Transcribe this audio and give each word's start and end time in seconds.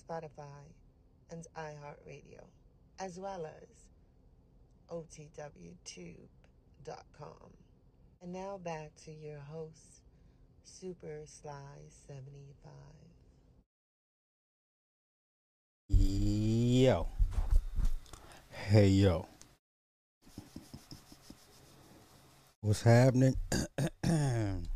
Spotify, 0.00 0.64
and 1.30 1.46
iHeartRadio, 1.56 2.44
as 2.98 3.18
well 3.18 3.46
as 3.46 3.68
OTWTube.com. 4.90 6.16
And 8.22 8.32
now 8.32 8.58
back 8.58 8.90
to 9.04 9.12
your 9.12 9.40
host, 9.40 10.02
Super 10.64 11.22
Sly 11.24 11.78
75. 12.06 12.72
Yo. 15.88 17.08
Hey, 18.50 18.88
yo. 18.88 19.26
What's 22.60 22.82
happening? 22.82 23.36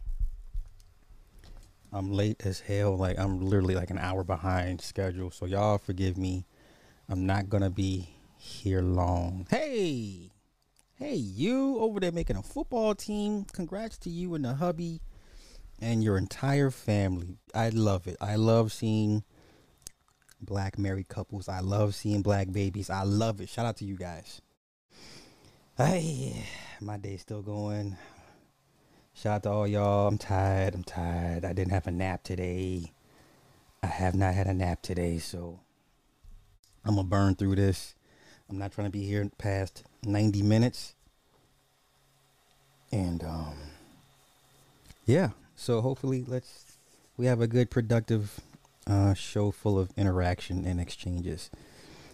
I'm 1.95 2.12
late 2.12 2.45
as 2.45 2.59
hell. 2.59 2.97
Like, 2.97 3.19
I'm 3.19 3.41
literally 3.41 3.77
like 3.77 3.91
an 3.91 3.98
hour 3.98 4.25
behind 4.25 4.80
schedule. 4.80 5.30
So, 5.30 5.47
y'all 5.47 5.79
forgive 5.79 6.19
me. 6.19 6.45
I'm 7.09 7.25
not 7.25 7.48
to 7.62 7.71
be 7.71 8.09
here 8.37 8.82
long. 8.82 9.46
Hey. 9.49 10.33
Hey, 10.96 11.15
you 11.15 11.79
over 11.79 12.01
there 12.01 12.13
making 12.13 12.37
a 12.37 12.43
football 12.43 12.95
team. 12.95 13.45
Congrats 13.52 13.96
to 13.99 14.10
you 14.10 14.35
and 14.35 14.45
the 14.45 14.55
hubby 14.55 15.01
and 15.80 16.02
your 16.02 16.18
entire 16.18 16.71
family. 16.71 17.38
I 17.55 17.68
love 17.68 18.07
it. 18.07 18.16
I 18.21 18.37
love 18.37 18.73
seeing 18.73 19.23
black 20.40 20.79
married 20.79 21.09
couples. 21.09 21.49
I 21.49 21.61
love 21.61 21.95
seeing 21.95 22.23
black 22.23 22.51
babies. 22.51 22.90
I 22.90 23.02
love 23.05 23.40
it. 23.40 23.49
Shout 23.49 23.66
out 23.66 23.77
to 23.79 23.85
you 23.85 23.96
guys. 23.96 24.40
Hey, 25.77 26.45
my 26.80 26.96
day's 26.96 27.23
still 27.23 27.43
going. 27.43 27.96
Shout 29.16 29.37
out 29.37 29.43
to 29.45 29.51
all 29.51 29.66
y'all. 29.66 30.09
I'm 30.09 30.18
tired. 30.18 30.74
I'm 30.74 30.82
tired. 30.82 31.45
I 31.45 31.52
didn't 31.52 31.70
have 31.70 31.87
a 31.87 31.93
nap 31.93 32.24
today. 32.24 32.93
I 33.80 33.87
have 33.87 34.15
not 34.16 34.34
had 34.34 34.48
a 34.48 34.52
nap 34.52 34.82
today, 34.82 35.18
so 35.18 35.60
I'm 36.84 36.96
gonna 36.96 37.06
burn 37.06 37.37
through 37.37 37.54
this. 37.54 37.95
I'm 38.51 38.59
not 38.59 38.73
trying 38.73 38.88
to 38.88 38.90
be 38.90 39.06
here 39.06 39.30
past 39.38 39.84
90 40.04 40.43
minutes. 40.43 40.95
And 42.90 43.23
um 43.23 43.54
yeah, 45.06 45.30
so 45.54 45.80
hopefully 45.80 46.24
let's 46.26 46.76
we 47.16 47.26
have 47.26 47.40
a 47.40 47.46
good 47.46 47.71
productive 47.71 48.40
uh 48.88 49.15
show 49.15 49.52
full 49.52 49.78
of 49.78 49.90
interaction 49.96 50.65
and 50.66 50.80
exchanges. 50.80 51.51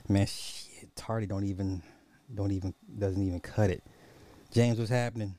Man, 0.07 0.27
shit, 0.27 0.95
Tardy 0.97 1.27
don't 1.27 1.45
even 1.45 1.83
don't 2.33 2.53
even 2.53 2.75
doesn't 2.99 3.23
even 3.23 3.41
cut 3.41 3.71
it. 3.71 3.83
James, 4.53 4.79
what's 4.79 4.91
happening? 4.91 5.35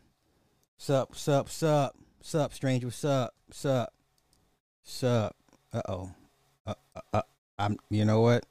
Sup, 0.81 1.15
sup, 1.15 1.47
sup, 1.47 1.95
sup, 2.21 2.51
stranger, 2.55 2.89
sup, 2.89 3.35
sup, 3.51 3.93
sup. 4.83 5.35
Uh 5.71 5.81
oh. 5.87 6.11
Uh, 6.65 6.73
uh, 6.95 7.01
uh, 7.13 7.21
I'm. 7.59 7.77
You 7.91 8.03
know 8.03 8.21
what? 8.21 8.47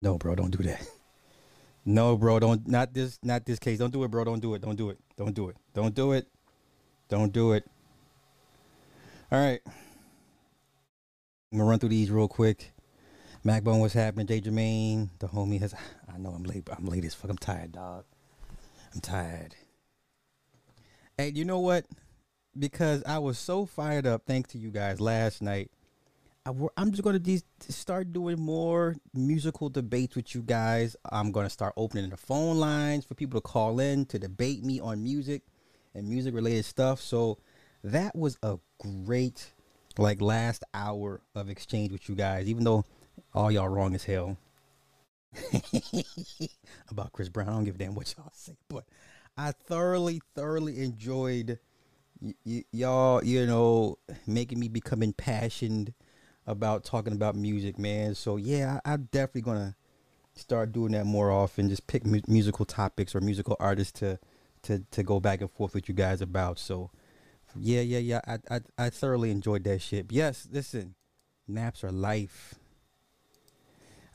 No, 0.00 0.16
bro, 0.16 0.34
don't 0.34 0.50
do 0.50 0.62
that. 0.64 0.80
No, 1.84 2.16
bro, 2.16 2.38
don't. 2.38 2.66
Not 2.66 2.94
this. 2.94 3.18
Not 3.22 3.44
this 3.44 3.58
case. 3.58 3.78
Don't 3.78 3.92
do 3.92 4.02
it, 4.04 4.10
bro. 4.10 4.24
Don't 4.24 4.40
do 4.40 4.54
it. 4.54 4.62
Don't 4.62 4.76
do 4.76 4.88
it. 4.88 4.98
Don't 5.16 5.34
do 5.34 5.50
it. 5.50 5.56
Don't 5.74 5.94
do 5.94 6.12
it. 6.12 6.26
Don't 7.08 7.32
do 7.34 7.52
it. 7.52 7.64
All 9.30 9.38
right. 9.38 9.60
I'm 9.66 11.58
gonna 11.58 11.64
run 11.68 11.78
through 11.78 11.90
these 11.90 12.10
real 12.10 12.28
quick. 12.28 12.72
Macbone, 13.44 13.80
what's 13.80 13.92
happening? 13.92 14.26
Jay 14.26 14.40
Jermaine, 14.40 15.10
the 15.18 15.28
homie 15.28 15.60
has. 15.60 15.74
I 16.12 16.16
know 16.16 16.30
I'm 16.30 16.44
late, 16.44 16.64
but 16.64 16.78
I'm 16.78 16.86
late 16.86 17.04
as 17.04 17.14
fuck. 17.14 17.30
I'm 17.30 17.36
tired, 17.36 17.72
dog. 17.72 18.04
I'm 18.94 19.00
tired. 19.02 19.54
Hey, 21.20 21.32
you 21.34 21.44
know 21.44 21.58
what? 21.58 21.84
Because 22.56 23.02
I 23.04 23.18
was 23.18 23.38
so 23.38 23.66
fired 23.66 24.06
up, 24.06 24.22
thanks 24.24 24.52
to 24.52 24.58
you 24.58 24.70
guys 24.70 25.00
last 25.00 25.42
night. 25.42 25.68
I, 26.46 26.52
am 26.76 26.92
just 26.92 27.02
gonna 27.02 27.18
de- 27.18 27.42
start 27.68 28.12
doing 28.12 28.38
more 28.38 28.94
musical 29.12 29.68
debates 29.68 30.14
with 30.14 30.32
you 30.32 30.42
guys. 30.42 30.94
I'm 31.10 31.32
gonna 31.32 31.50
start 31.50 31.74
opening 31.76 32.08
the 32.10 32.16
phone 32.16 32.58
lines 32.58 33.04
for 33.04 33.16
people 33.16 33.40
to 33.40 33.44
call 33.44 33.80
in 33.80 34.06
to 34.06 34.20
debate 34.20 34.62
me 34.62 34.78
on 34.78 35.02
music 35.02 35.42
and 35.92 36.08
music 36.08 36.32
related 36.36 36.64
stuff. 36.64 37.00
So 37.00 37.38
that 37.82 38.14
was 38.14 38.38
a 38.44 38.58
great 38.78 39.54
like 39.98 40.22
last 40.22 40.62
hour 40.72 41.20
of 41.34 41.50
exchange 41.50 41.90
with 41.90 42.08
you 42.08 42.14
guys. 42.14 42.46
Even 42.46 42.62
though 42.62 42.84
all 43.34 43.50
y'all 43.50 43.68
wrong 43.68 43.96
as 43.96 44.04
hell 44.04 44.36
about 46.88 47.10
Chris 47.10 47.28
Brown, 47.28 47.48
I 47.48 47.52
don't 47.54 47.64
give 47.64 47.74
a 47.74 47.78
damn 47.78 47.96
what 47.96 48.14
y'all 48.16 48.30
say, 48.32 48.56
but 48.68 48.84
I 49.38 49.52
thoroughly, 49.52 50.20
thoroughly 50.34 50.82
enjoyed 50.82 51.60
y- 52.20 52.34
y- 52.44 52.64
y'all, 52.72 53.24
you 53.24 53.46
know, 53.46 53.98
making 54.26 54.58
me 54.58 54.68
become 54.68 55.00
impassioned 55.00 55.94
about 56.44 56.84
talking 56.84 57.12
about 57.12 57.36
music, 57.36 57.78
man. 57.78 58.16
So 58.16 58.36
yeah, 58.36 58.80
I, 58.84 58.94
am 58.94 59.08
definitely 59.12 59.42
gonna 59.42 59.76
start 60.34 60.72
doing 60.72 60.92
that 60.92 61.06
more 61.06 61.30
often. 61.30 61.68
Just 61.68 61.86
pick 61.86 62.04
mu- 62.04 62.20
musical 62.26 62.64
topics 62.64 63.14
or 63.14 63.20
musical 63.20 63.56
artists 63.60 64.00
to 64.00 64.18
to 64.62 64.84
to 64.90 65.02
go 65.04 65.20
back 65.20 65.40
and 65.40 65.50
forth 65.50 65.72
with 65.72 65.88
you 65.88 65.94
guys 65.94 66.20
about. 66.20 66.58
So 66.58 66.90
yeah, 67.54 67.82
yeah, 67.82 67.98
yeah. 67.98 68.20
I 68.26 68.38
I, 68.50 68.60
I 68.76 68.90
thoroughly 68.90 69.30
enjoyed 69.30 69.62
that 69.64 69.80
shit. 69.80 70.06
yes, 70.10 70.48
listen, 70.50 70.96
naps 71.46 71.84
are 71.84 71.92
life. 71.92 72.56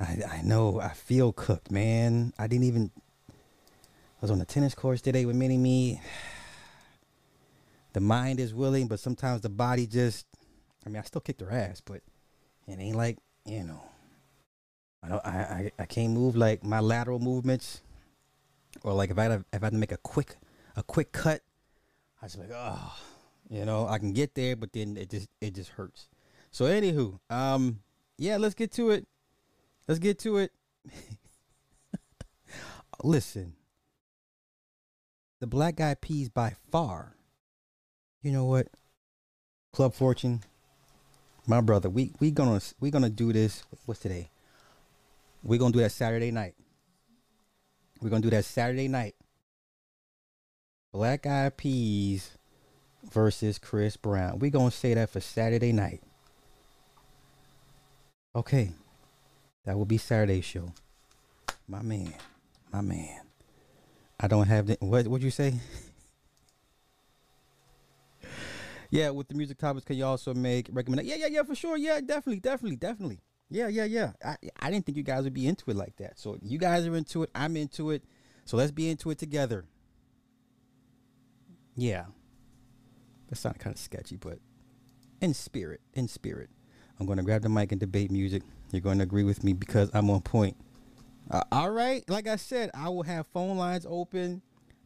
I 0.01 0.19
I 0.29 0.41
know. 0.41 0.81
I 0.81 0.89
feel 0.89 1.31
cooked, 1.31 1.71
man. 1.71 2.33
I 2.37 2.47
didn't 2.47 2.65
even 2.65 2.91
was 4.23 4.31
on 4.31 4.39
the 4.39 4.45
tennis 4.45 4.73
course 4.73 5.01
today 5.01 5.25
with 5.25 5.35
Mini 5.35 5.57
Me. 5.57 6.01
The 7.91 7.99
mind 7.99 8.39
is 8.39 8.55
willing, 8.55 8.87
but 8.87 8.99
sometimes 8.99 9.41
the 9.41 9.49
body 9.49 9.85
just. 9.85 10.25
I 10.83 10.89
mean, 10.89 10.97
I 10.97 11.03
still 11.03 11.21
kicked 11.21 11.41
her 11.41 11.51
ass, 11.51 11.79
but 11.79 12.01
it 12.67 12.79
ain't 12.79 12.95
like 12.95 13.19
you 13.45 13.63
know. 13.63 13.83
I 15.03 15.09
don't. 15.09 15.23
I 15.23 15.29
I, 15.29 15.71
I 15.83 15.85
can't 15.85 16.11
move 16.11 16.35
like 16.35 16.63
my 16.63 16.79
lateral 16.79 17.19
movements, 17.19 17.83
or 18.81 18.93
like 18.93 19.11
if 19.11 19.19
I 19.19 19.25
had, 19.25 19.45
if 19.53 19.61
I 19.61 19.67
had 19.67 19.73
to 19.73 19.77
make 19.77 19.91
a 19.91 19.97
quick 19.97 20.37
a 20.75 20.81
quick 20.81 21.11
cut, 21.11 21.41
I 22.19 22.25
was 22.25 22.35
like, 22.35 22.49
oh, 22.51 22.97
you 23.47 23.63
know, 23.63 23.87
I 23.87 23.99
can 23.99 24.11
get 24.11 24.33
there, 24.33 24.55
but 24.55 24.73
then 24.73 24.97
it 24.97 25.11
just 25.11 25.29
it 25.39 25.53
just 25.53 25.69
hurts. 25.69 26.07
So 26.49 26.65
anywho, 26.65 27.19
um, 27.29 27.81
yeah, 28.17 28.37
let's 28.37 28.55
get 28.55 28.71
to 28.71 28.89
it. 28.89 29.05
Let's 29.87 29.99
get 29.99 30.17
to 30.19 30.37
it. 30.37 30.51
Listen, 33.03 33.53
the 35.43 35.47
Black 35.47 35.81
Eyed 35.81 35.99
Peas 35.99 36.29
by 36.29 36.55
far. 36.71 37.17
You 38.21 38.31
know 38.31 38.45
what? 38.45 38.69
Club 39.73 39.93
Fortune, 39.93 40.39
my 41.45 41.59
brother. 41.59 41.89
We 41.89 42.13
we 42.21 42.31
gonna 42.31 42.61
we 42.79 42.89
gonna 42.89 43.09
do 43.09 43.33
this. 43.33 43.65
What's 43.85 43.99
today? 43.99 44.29
We're 45.43 45.59
gonna 45.59 45.73
do 45.73 45.81
that 45.81 45.91
Saturday 45.91 46.31
night. 46.31 46.55
We're 48.01 48.09
gonna 48.09 48.21
do 48.21 48.29
that 48.29 48.45
Saturday 48.45 48.87
night. 48.87 49.15
Black 50.93 51.27
Eyed 51.27 51.57
Peas 51.57 52.37
versus 53.11 53.59
Chris 53.59 53.97
Brown. 53.97 54.39
We're 54.39 54.49
gonna 54.49 54.71
say 54.71 54.93
that 54.93 55.09
for 55.09 55.19
Saturday 55.19 55.73
night. 55.73 56.01
Okay. 58.33 58.71
That 59.65 59.77
will 59.77 59.83
be 59.83 59.97
Saturday 59.97 60.39
show. 60.39 60.71
My 61.67 61.81
man. 61.81 62.13
My 62.71 62.79
man. 62.79 63.22
I 64.19 64.27
don't 64.27 64.47
have 64.47 64.67
the 64.67 64.77
what 64.79 65.07
would 65.07 65.23
you 65.23 65.31
say? 65.31 65.53
yeah, 68.89 69.09
with 69.09 69.27
the 69.27 69.35
music 69.35 69.57
topics, 69.57 69.85
can 69.85 69.97
you 69.97 70.05
also 70.05 70.33
make 70.33 70.69
recommend? 70.71 71.07
Yeah, 71.07 71.15
yeah, 71.15 71.27
yeah, 71.27 71.43
for 71.43 71.55
sure. 71.55 71.77
Yeah, 71.77 71.99
definitely, 71.99 72.39
definitely, 72.39 72.77
definitely. 72.77 73.19
Yeah, 73.49 73.67
yeah, 73.67 73.85
yeah. 73.85 74.11
I 74.23 74.37
I 74.59 74.71
didn't 74.71 74.85
think 74.85 74.97
you 74.97 75.03
guys 75.03 75.23
would 75.23 75.33
be 75.33 75.47
into 75.47 75.69
it 75.71 75.75
like 75.75 75.95
that. 75.97 76.17
So 76.17 76.37
you 76.41 76.57
guys 76.57 76.87
are 76.87 76.95
into 76.95 77.23
it. 77.23 77.29
I'm 77.35 77.57
into 77.57 77.91
it. 77.91 78.03
So 78.45 78.57
let's 78.57 78.71
be 78.71 78.89
into 78.89 79.09
it 79.11 79.17
together. 79.17 79.65
Yeah. 81.75 82.05
That 83.27 83.35
sounded 83.37 83.59
kind 83.59 83.73
of 83.73 83.79
sketchy, 83.79 84.17
but 84.17 84.39
in 85.21 85.33
spirit, 85.33 85.81
in 85.93 86.07
spirit. 86.07 86.49
I'm 86.99 87.05
going 87.05 87.17
to 87.17 87.23
grab 87.23 87.41
the 87.41 87.49
mic 87.49 87.71
and 87.71 87.79
debate 87.79 88.11
music. 88.11 88.43
You're 88.71 88.81
going 88.81 88.97
to 88.97 89.03
agree 89.03 89.23
with 89.23 89.43
me 89.43 89.53
because 89.53 89.89
I'm 89.93 90.09
on 90.09 90.21
point. 90.21 90.57
Uh, 91.29 91.43
all 91.51 91.71
right, 91.71 92.07
like 92.09 92.27
I 92.27 92.35
said, 92.35 92.69
I 92.73 92.89
will 92.89 93.03
have 93.03 93.27
phone 93.27 93.57
lines 93.57 93.85
open. 93.89 94.41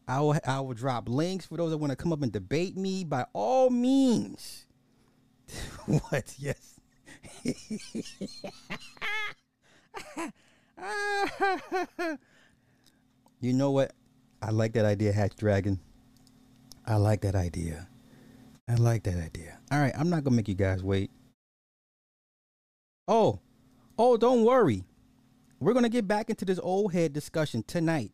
I 0.06 0.20
will 0.20 0.38
I 0.46 0.60
will 0.60 0.74
drop 0.74 1.08
links 1.08 1.46
for 1.46 1.56
those 1.56 1.70
that 1.70 1.78
want 1.78 1.90
to 1.90 1.96
come 1.96 2.12
up 2.12 2.22
and 2.22 2.32
debate 2.32 2.76
me. 2.76 3.04
By 3.04 3.26
all 3.32 3.70
means, 3.70 4.66
what? 5.86 6.34
Yes, 6.38 6.80
you 13.40 13.52
know 13.52 13.70
what? 13.70 13.92
I 14.40 14.50
like 14.50 14.72
that 14.74 14.84
idea, 14.84 15.12
Hatch 15.12 15.36
Dragon. 15.36 15.80
I 16.86 16.96
like 16.96 17.20
that 17.22 17.34
idea. 17.34 17.88
I 18.68 18.74
like 18.74 19.02
that 19.02 19.16
idea. 19.18 19.58
All 19.70 19.78
right, 19.78 19.92
I'm 19.98 20.08
not 20.08 20.24
gonna 20.24 20.36
make 20.36 20.48
you 20.48 20.54
guys 20.54 20.82
wait. 20.82 21.10
Oh, 23.06 23.40
oh, 23.98 24.16
don't 24.16 24.44
worry. 24.44 24.84
We're 25.60 25.72
gonna 25.72 25.88
get 25.88 26.06
back 26.06 26.30
into 26.30 26.44
this 26.44 26.60
old 26.62 26.92
head 26.92 27.12
discussion 27.12 27.64
tonight. 27.66 28.12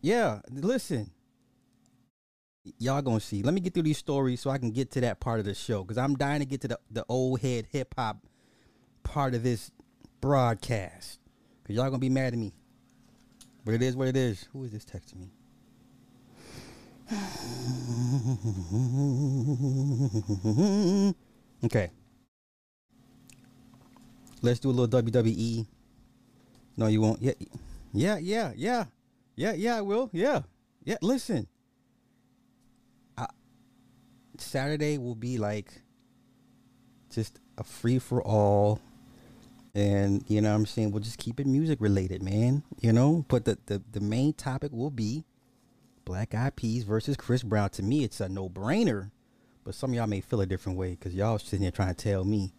Yeah, 0.00 0.40
listen. 0.50 1.10
Y'all 2.78 3.00
gonna 3.00 3.20
see. 3.20 3.42
Let 3.42 3.54
me 3.54 3.60
get 3.60 3.72
through 3.72 3.84
these 3.84 3.98
stories 3.98 4.40
so 4.40 4.50
I 4.50 4.58
can 4.58 4.70
get 4.70 4.90
to 4.92 5.00
that 5.00 5.20
part 5.20 5.40
of 5.40 5.46
the 5.46 5.54
show 5.54 5.82
because 5.82 5.96
I'm 5.96 6.16
dying 6.16 6.40
to 6.40 6.46
get 6.46 6.60
to 6.62 6.68
the, 6.68 6.78
the 6.90 7.04
old 7.08 7.40
head 7.40 7.66
hip 7.70 7.94
hop 7.96 8.26
part 9.02 9.34
of 9.34 9.42
this 9.42 9.70
broadcast. 10.20 11.18
Cause 11.66 11.76
y'all 11.76 11.86
gonna 11.86 11.98
be 11.98 12.10
mad 12.10 12.34
at 12.34 12.38
me. 12.38 12.52
But 13.64 13.74
it 13.74 13.82
is 13.82 13.96
what 13.96 14.08
it 14.08 14.16
is. 14.16 14.46
Who 14.52 14.64
is 14.64 14.72
this 14.72 14.84
texting 14.84 15.20
me? 15.20 15.30
okay. 21.64 21.90
Let's 24.42 24.60
do 24.60 24.68
a 24.68 24.72
little 24.72 25.02
WWE. 25.02 25.66
No, 26.78 26.86
you 26.86 27.00
won't. 27.00 27.20
Yeah, 27.20 27.32
yeah, 27.92 28.18
yeah, 28.18 28.52
yeah, 28.56 28.84
yeah, 29.34 29.52
yeah. 29.52 29.78
I 29.78 29.80
will. 29.80 30.08
Yeah, 30.12 30.42
yeah. 30.84 30.96
Listen, 31.02 31.48
I, 33.18 33.26
Saturday 34.38 34.96
will 34.96 35.16
be 35.16 35.38
like 35.38 35.82
just 37.12 37.40
a 37.58 37.64
free 37.64 37.98
for 37.98 38.22
all, 38.22 38.80
and 39.74 40.24
you 40.28 40.40
know 40.40 40.50
what 40.50 40.54
I'm 40.54 40.66
saying 40.66 40.92
we'll 40.92 41.02
just 41.02 41.18
keep 41.18 41.40
it 41.40 41.48
music 41.48 41.80
related, 41.80 42.22
man. 42.22 42.62
You 42.80 42.92
know, 42.92 43.24
but 43.26 43.44
the 43.44 43.58
the 43.66 43.82
the 43.90 44.00
main 44.00 44.32
topic 44.32 44.70
will 44.70 44.90
be 44.90 45.24
Black 46.04 46.32
Eyed 46.32 46.54
Peas 46.54 46.84
versus 46.84 47.16
Chris 47.16 47.42
Brown. 47.42 47.70
To 47.70 47.82
me, 47.82 48.04
it's 48.04 48.20
a 48.20 48.28
no 48.28 48.48
brainer, 48.48 49.10
but 49.64 49.74
some 49.74 49.90
of 49.90 49.96
y'all 49.96 50.06
may 50.06 50.20
feel 50.20 50.40
a 50.40 50.46
different 50.46 50.78
way 50.78 50.90
because 50.90 51.12
y'all 51.12 51.40
sitting 51.40 51.62
here 51.62 51.72
trying 51.72 51.92
to 51.92 52.04
tell 52.04 52.22
me 52.22 52.52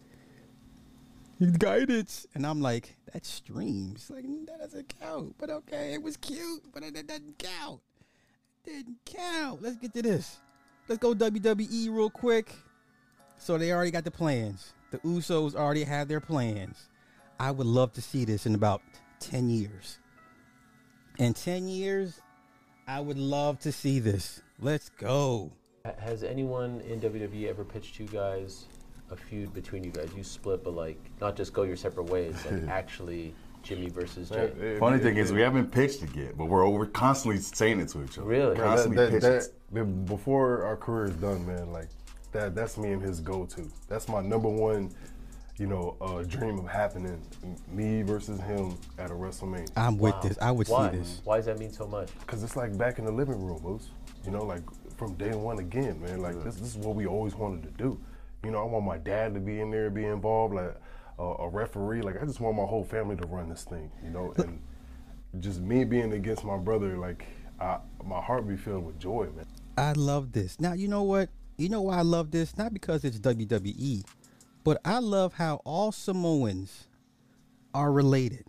guidance. 1.58 2.26
And 2.34 2.46
I'm 2.46 2.60
like, 2.60 2.96
that's 3.12 3.28
streams. 3.28 4.10
Like, 4.10 4.24
that 4.46 4.58
doesn't 4.60 4.92
count. 5.00 5.34
But 5.38 5.50
okay, 5.50 5.92
it 5.94 6.02
was 6.02 6.16
cute, 6.16 6.62
but 6.72 6.82
it, 6.82 6.96
it 6.96 7.06
doesn't 7.06 7.38
count. 7.38 7.80
It 8.64 8.70
Didn't 8.70 8.98
count. 9.04 9.62
Let's 9.62 9.76
get 9.76 9.94
to 9.94 10.02
this. 10.02 10.38
Let's 10.88 11.00
go 11.00 11.14
WWE 11.14 11.88
real 11.90 12.10
quick. 12.10 12.52
So 13.38 13.56
they 13.56 13.72
already 13.72 13.90
got 13.90 14.04
the 14.04 14.10
plans. 14.10 14.72
The 14.90 14.98
Usos 14.98 15.54
already 15.54 15.84
have 15.84 16.08
their 16.08 16.20
plans. 16.20 16.88
I 17.38 17.50
would 17.50 17.66
love 17.66 17.92
to 17.94 18.02
see 18.02 18.24
this 18.24 18.44
in 18.44 18.54
about 18.54 18.82
10 19.20 19.48
years. 19.48 19.98
In 21.18 21.32
10 21.32 21.68
years, 21.68 22.20
I 22.86 23.00
would 23.00 23.18
love 23.18 23.60
to 23.60 23.72
see 23.72 23.98
this. 23.98 24.42
Let's 24.60 24.88
go. 24.90 25.52
Has 25.98 26.22
anyone 26.22 26.82
in 26.82 27.00
WWE 27.00 27.48
ever 27.48 27.64
pitched 27.64 27.98
you 27.98 28.06
guys 28.06 28.66
a 29.10 29.16
feud 29.16 29.52
between 29.52 29.84
you 29.84 29.90
guys? 29.90 30.10
You 30.16 30.22
split, 30.22 30.64
but 30.64 30.74
like 30.74 30.98
not 31.20 31.36
just 31.36 31.52
go 31.52 31.62
your 31.62 31.76
separate 31.76 32.06
ways, 32.06 32.36
like 32.50 32.62
actually 32.68 33.34
Jimmy 33.62 33.88
versus 33.88 34.30
Jay. 34.30 34.76
Funny 34.78 34.98
thing 34.98 35.16
is, 35.16 35.32
we 35.32 35.40
haven't 35.40 35.70
pitched 35.70 36.02
it 36.02 36.14
yet, 36.14 36.36
but 36.36 36.46
we're 36.46 36.68
we're 36.68 36.86
constantly 36.86 37.40
saying 37.40 37.80
it 37.80 37.88
to 37.88 38.02
each 38.02 38.18
other. 38.18 38.26
Really? 38.26 38.56
We're 38.56 38.64
constantly 38.64 38.96
that, 38.96 39.20
that, 39.20 39.40
pitching. 39.40 39.52
that- 39.72 40.06
before 40.06 40.64
our 40.64 40.76
career 40.76 41.04
is 41.06 41.14
done, 41.16 41.46
man, 41.46 41.72
like 41.72 41.88
that 42.32 42.54
that's 42.54 42.76
me 42.78 42.92
and 42.92 43.02
his 43.02 43.20
go-to. 43.20 43.70
That's 43.88 44.08
my 44.08 44.20
number 44.20 44.48
one, 44.48 44.90
you 45.58 45.66
know, 45.66 45.96
uh, 46.00 46.22
dream 46.22 46.58
of 46.58 46.68
happening. 46.68 47.20
Me 47.68 48.02
versus 48.02 48.40
him 48.40 48.76
at 48.98 49.10
a 49.10 49.14
WrestleMania. 49.14 49.70
I'm 49.76 49.98
with 49.98 50.20
this. 50.22 50.38
I 50.40 50.50
would 50.50 50.68
Why? 50.68 50.90
see 50.90 50.98
this. 50.98 51.20
Why 51.24 51.36
does 51.36 51.46
that 51.46 51.58
mean 51.58 51.72
so 51.72 51.86
much? 51.86 52.08
Cause 52.26 52.42
it's 52.42 52.56
like 52.56 52.76
back 52.76 52.98
in 52.98 53.04
the 53.04 53.12
living 53.12 53.40
room, 53.44 53.60
Moose. 53.62 53.88
You 54.24 54.30
know, 54.30 54.44
like 54.44 54.62
from 54.96 55.14
day 55.14 55.34
one 55.34 55.58
again, 55.58 56.00
man. 56.00 56.20
Like 56.20 56.42
this, 56.42 56.56
this 56.56 56.68
is 56.68 56.76
what 56.76 56.94
we 56.94 57.06
always 57.06 57.34
wanted 57.34 57.62
to 57.62 57.82
do. 57.82 57.98
You 58.44 58.50
know, 58.50 58.62
I 58.62 58.64
want 58.64 58.84
my 58.84 58.98
dad 58.98 59.34
to 59.34 59.40
be 59.40 59.60
in 59.60 59.70
there, 59.70 59.90
be 59.90 60.04
involved, 60.04 60.54
like 60.54 60.74
a, 61.18 61.22
a 61.22 61.48
referee. 61.48 62.02
Like 62.02 62.20
I 62.20 62.24
just 62.24 62.40
want 62.40 62.56
my 62.56 62.64
whole 62.64 62.84
family 62.84 63.16
to 63.16 63.26
run 63.26 63.48
this 63.48 63.64
thing. 63.64 63.90
You 64.02 64.10
know, 64.10 64.34
and 64.38 64.60
just 65.40 65.60
me 65.60 65.84
being 65.84 66.12
against 66.12 66.44
my 66.44 66.56
brother, 66.56 66.96
like 66.96 67.26
I, 67.60 67.78
my 68.04 68.20
heart 68.20 68.48
be 68.48 68.56
filled 68.56 68.84
with 68.86 68.98
joy, 68.98 69.28
man. 69.36 69.46
I 69.76 69.92
love 69.92 70.32
this. 70.32 70.60
Now, 70.60 70.72
you 70.72 70.88
know 70.88 71.02
what? 71.02 71.28
You 71.58 71.68
know 71.68 71.82
why 71.82 71.98
I 71.98 72.02
love 72.02 72.30
this? 72.30 72.56
Not 72.56 72.72
because 72.72 73.04
it's 73.04 73.18
WWE, 73.18 74.04
but 74.64 74.80
I 74.84 74.98
love 74.98 75.34
how 75.34 75.60
all 75.64 75.92
Samoans 75.92 76.88
are 77.74 77.92
related. 77.92 78.46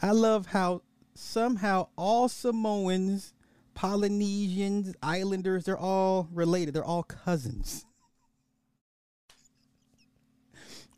I 0.00 0.12
love 0.12 0.46
how 0.46 0.82
somehow 1.14 1.88
all 1.96 2.28
Samoans, 2.28 3.34
Polynesians, 3.74 4.94
Islanders, 5.02 5.64
they're 5.64 5.78
all 5.78 6.28
related. 6.32 6.74
They're 6.74 6.84
all 6.84 7.02
cousins. 7.02 7.84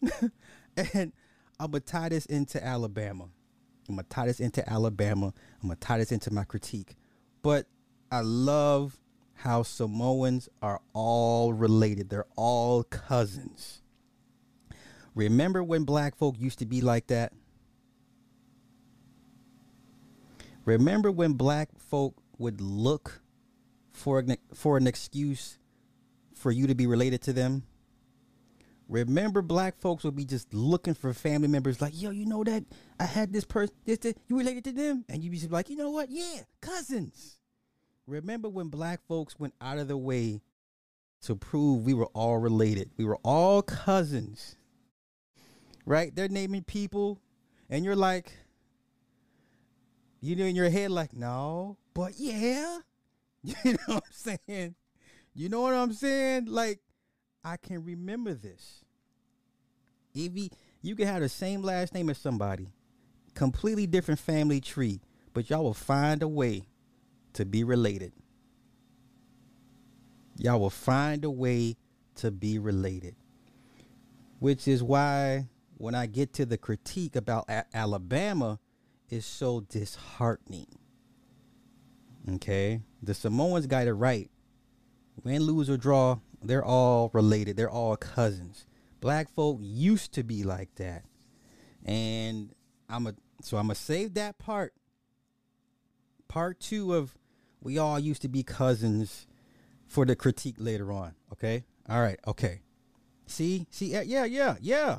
and 0.95 1.13
I'm 1.59 1.73
to 1.73 1.81
tie 1.81 2.09
this 2.09 2.27
into 2.27 2.65
Alabama. 2.65 3.29
I'm 3.89 3.97
to 3.97 4.03
tie 4.03 4.27
this 4.27 4.41
into 4.41 4.69
Alabama. 4.69 5.33
I'm 5.63 5.71
to 5.71 5.77
tie 5.77 5.99
this 5.99 6.13
into 6.13 6.33
my 6.33 6.45
critique. 6.45 6.97
But 7.43 7.67
I 8.11 8.21
love 8.21 9.01
how 9.35 9.63
Samoans 9.63 10.49
are 10.63 10.81
all 10.93 11.53
related. 11.53 12.11
They're 12.11 12.27
all 12.37 12.83
cousins. 12.85 13.83
Remember 15.15 15.63
when 15.63 15.85
black 15.85 16.17
folk 16.17 16.37
used 16.39 16.59
to 16.59 16.67
be 16.67 16.81
like 16.81 17.07
that? 17.09 17.33
Remember 20.65 21.11
when 21.11 21.35
black 21.35 21.69
folk 21.79 22.17
would 22.39 22.61
look 22.61 23.21
for 23.93 24.19
an, 24.19 24.37
for 24.53 24.77
an 24.77 24.87
excuse 24.87 25.59
for 26.35 26.51
you 26.51 26.67
to 26.67 26.75
be 26.75 26.87
related 26.87 27.23
to 27.23 27.33
them? 27.33 27.63
Remember, 28.89 29.43
black 29.43 29.79
folks 29.81 30.05
would 30.05 30.15
be 30.15 30.25
just 30.25 30.55
looking 30.55 30.95
for 30.95 31.13
family 31.13 31.49
members, 31.49 31.81
like, 31.81 32.01
yo, 32.01 32.11
you 32.11 32.25
know 32.25 32.45
that 32.45 32.65
I 33.01 33.05
had 33.05 33.33
this 33.33 33.45
person, 33.45 33.75
this, 33.85 33.99
this, 33.99 34.15
you 34.29 34.39
related 34.39 34.65
to 34.65 34.73
them, 34.73 35.05
and 35.09 35.25
you'd 35.25 35.33
be 35.33 35.49
like, 35.49 35.69
you 35.69 35.77
know 35.77 35.91
what? 35.91 36.09
Yeah, 36.11 36.43
cousins. 36.61 37.37
Remember 38.07 38.49
when 38.49 38.69
black 38.69 39.01
folks 39.09 39.39
went 39.41 39.55
out 39.61 39.79
of 39.79 39.89
the 39.89 39.97
way 39.97 40.41
to 41.23 41.35
prove 41.35 41.85
we 41.85 41.95
were 41.95 42.07
all 42.07 42.39
related? 42.39 42.91
We 42.97 43.05
were 43.05 43.19
all 43.25 43.63
cousins, 43.63 44.57
right? 45.85 46.15
They're 46.15 46.29
naming 46.29 46.63
people, 46.63 47.21
and 47.69 47.85
you're 47.85 47.97
like, 47.97 48.33
you 50.21 50.37
know, 50.37 50.45
in 50.45 50.55
your 50.55 50.71
head, 50.71 50.93
like, 50.93 51.13
no, 51.13 51.77
but 51.93 52.13
yeah, 52.19 52.79
you 53.43 53.55
know 53.65 53.79
what 53.87 54.05
I'm 54.07 54.39
saying? 54.47 54.75
You 55.35 55.49
know 55.49 55.63
what 55.63 55.75
I'm 55.75 55.93
saying? 55.93 56.47
Like, 56.47 56.81
I 57.47 57.57
can 57.57 57.85
remember 57.85 58.35
this. 58.35 58.85
If 60.15 60.35
he, 60.35 60.51
you 60.83 60.97
can 60.97 61.07
have 61.07 61.21
the 61.21 61.29
same 61.29 61.63
last 61.63 61.95
name 61.95 62.11
as 62.11 62.19
somebody, 62.19 62.73
completely 63.35 63.87
different 63.87 64.19
family 64.19 64.61
tree, 64.61 65.01
but 65.33 65.49
y'all 65.49 65.63
will 65.63 65.73
find 65.73 66.25
a 66.25 66.29
way 66.29 66.67
to 67.35 67.45
be 67.45 67.63
related. 67.63 68.13
Y'all 70.37 70.59
will 70.59 70.71
find 70.71 71.25
a 71.25 71.31
way 71.31 71.77
to 72.17 72.33
be 72.33 72.59
related. 72.59 73.15
Which 74.41 74.67
is 74.67 74.83
why 74.83 75.47
when 75.77 75.95
I 75.95 76.07
get 76.07 76.33
to 76.35 76.47
the 76.47 76.59
critique 76.59 77.17
about 77.17 77.45
A- 77.49 77.67
Alabama, 77.73 78.59
is 79.09 79.25
so 79.25 79.61
disheartening. 79.61 80.67
Okay? 82.29 82.81
The 83.03 83.15
Samoans 83.15 83.67
got 83.69 83.87
it 83.87 83.93
right. 83.93 84.31
Win, 85.23 85.43
lose, 85.43 85.71
or 85.71 85.77
draw, 85.77 86.19
they're 86.49 86.65
all 86.65 87.11
related. 87.13 87.57
They're 87.57 87.71
all 87.71 87.97
cousins. 87.97 88.67
Black 89.01 89.29
folk 89.31 89.59
used 89.61 90.13
to 90.13 90.23
be 90.23 90.43
like 90.43 90.75
that. 90.77 91.05
And 91.85 92.55
I'm 92.89 93.07
a 93.07 93.15
so 93.43 93.57
I'm 93.57 93.65
gonna 93.65 93.75
save 93.75 94.15
that 94.15 94.39
part. 94.39 94.75
Part 96.29 96.61
two 96.61 96.95
of 96.95 97.17
we 97.61 97.79
all 97.79 97.99
used 97.99 98.23
to 98.23 98.29
be 98.29 98.43
cousins 98.43 99.27
for 99.87 100.05
the 100.05 100.17
critique 100.17 100.57
later 100.59 100.93
on. 100.93 101.15
Okay? 101.33 101.65
All 101.89 102.01
right, 102.01 102.19
okay. 102.27 102.63
See? 103.27 103.67
See, 103.71 103.87
yeah, 103.87 104.03
yeah, 104.03 104.25
yeah, 104.25 104.57
yeah. 104.61 104.99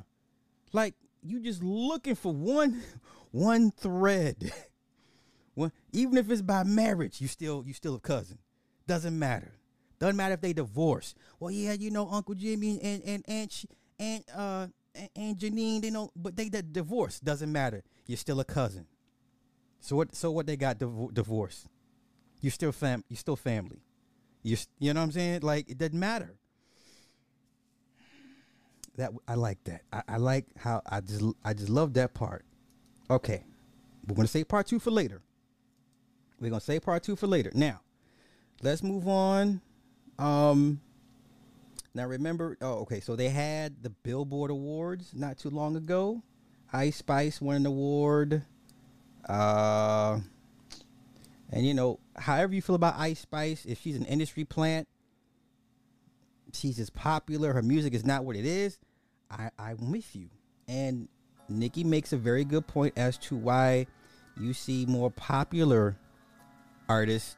Like 0.73 0.95
you 1.21 1.39
just 1.41 1.63
looking 1.63 2.15
for 2.15 2.33
one 2.33 2.81
one 3.31 3.71
thread. 3.71 4.51
One, 5.53 5.71
even 5.91 6.19
if 6.19 6.29
it's 6.29 6.43
by 6.43 6.63
marriage, 6.63 7.19
you 7.19 7.27
still 7.27 7.63
you 7.65 7.73
still 7.73 7.95
a 7.95 7.99
cousin. 7.99 8.37
Doesn't 8.85 9.17
matter. 9.17 9.53
Doesn't 9.99 10.15
matter 10.17 10.35
if 10.35 10.41
they 10.41 10.53
divorce. 10.53 11.15
Well, 11.39 11.51
yeah, 11.51 11.73
you 11.73 11.91
know, 11.91 12.09
Uncle 12.09 12.35
Jimmy 12.35 12.79
and 12.81 13.03
and 13.03 13.25
and 13.27 13.51
Sh- 13.51 13.65
and 13.99 14.23
uh 14.35 14.67
and, 14.95 15.09
and 15.15 15.37
Janine, 15.37 15.81
they 15.81 15.91
know, 15.91 16.11
but 16.15 16.35
they 16.35 16.49
that 16.49 16.73
divorce 16.73 17.19
doesn't 17.19 17.51
matter. 17.51 17.83
You're 18.07 18.17
still 18.17 18.39
a 18.39 18.45
cousin. 18.45 18.85
So 19.81 19.95
what? 19.97 20.15
So 20.15 20.31
what? 20.31 20.47
They 20.47 20.57
got 20.57 20.79
div- 20.79 21.13
divorced. 21.13 21.67
You're 22.41 22.51
still 22.51 22.71
fam. 22.71 23.03
You're 23.09 23.17
still 23.17 23.35
family. 23.35 23.81
You 24.43 24.57
you 24.79 24.93
know 24.93 25.01
what 25.01 25.05
I'm 25.05 25.11
saying? 25.11 25.41
Like 25.41 25.69
it 25.69 25.77
doesn't 25.77 25.99
matter. 25.99 26.35
that 28.97 29.11
I 29.27 29.35
like 29.35 29.63
that. 29.65 29.81
I, 29.93 30.03
I 30.07 30.17
like 30.17 30.45
how 30.57 30.81
I 30.85 31.01
just 31.01 31.23
I 31.43 31.53
just 31.53 31.69
love 31.69 31.93
that 31.93 32.13
part. 32.13 32.45
Okay, 33.09 33.43
we're 34.07 34.15
gonna 34.15 34.27
say 34.27 34.43
part 34.43 34.67
two 34.67 34.79
for 34.79 34.91
later. 34.91 35.21
We're 36.39 36.49
gonna 36.49 36.61
say 36.61 36.79
part 36.79 37.03
two 37.03 37.15
for 37.15 37.27
later. 37.27 37.51
Now, 37.53 37.81
let's 38.61 38.83
move 38.83 39.07
on. 39.07 39.61
Um, 40.19 40.81
now 41.93 42.05
remember, 42.05 42.57
oh, 42.61 42.79
okay. 42.79 42.99
So 42.99 43.15
they 43.15 43.29
had 43.29 43.83
the 43.83 43.89
Billboard 43.89 44.51
Awards 44.51 45.11
not 45.13 45.37
too 45.37 45.49
long 45.49 45.75
ago. 45.75 46.23
Ice 46.73 46.97
Spice 46.97 47.41
won 47.41 47.55
an 47.55 47.65
award. 47.65 48.43
Uh, 49.27 50.19
and 51.51 51.65
you 51.65 51.73
know, 51.73 51.99
however 52.17 52.53
you 52.53 52.61
feel 52.61 52.75
about 52.75 52.95
Ice 52.97 53.19
Spice, 53.19 53.65
if 53.65 53.79
she's 53.79 53.95
an 53.95 54.05
industry 54.05 54.43
plant, 54.43 54.87
she's 56.53 56.77
just 56.77 56.93
popular. 56.93 57.53
Her 57.53 57.61
music 57.61 57.93
is 57.93 58.05
not 58.05 58.25
what 58.25 58.35
it 58.35 58.45
is. 58.45 58.79
I, 59.31 59.49
I'm 59.57 59.91
with 59.91 60.15
you. 60.15 60.29
And 60.67 61.07
Nikki 61.49 61.83
makes 61.83 62.13
a 62.13 62.17
very 62.17 62.43
good 62.43 62.67
point 62.67 62.93
as 62.97 63.17
to 63.19 63.35
why 63.35 63.87
you 64.39 64.53
see 64.53 64.85
more 64.85 65.09
popular 65.09 65.97
artists 66.89 67.36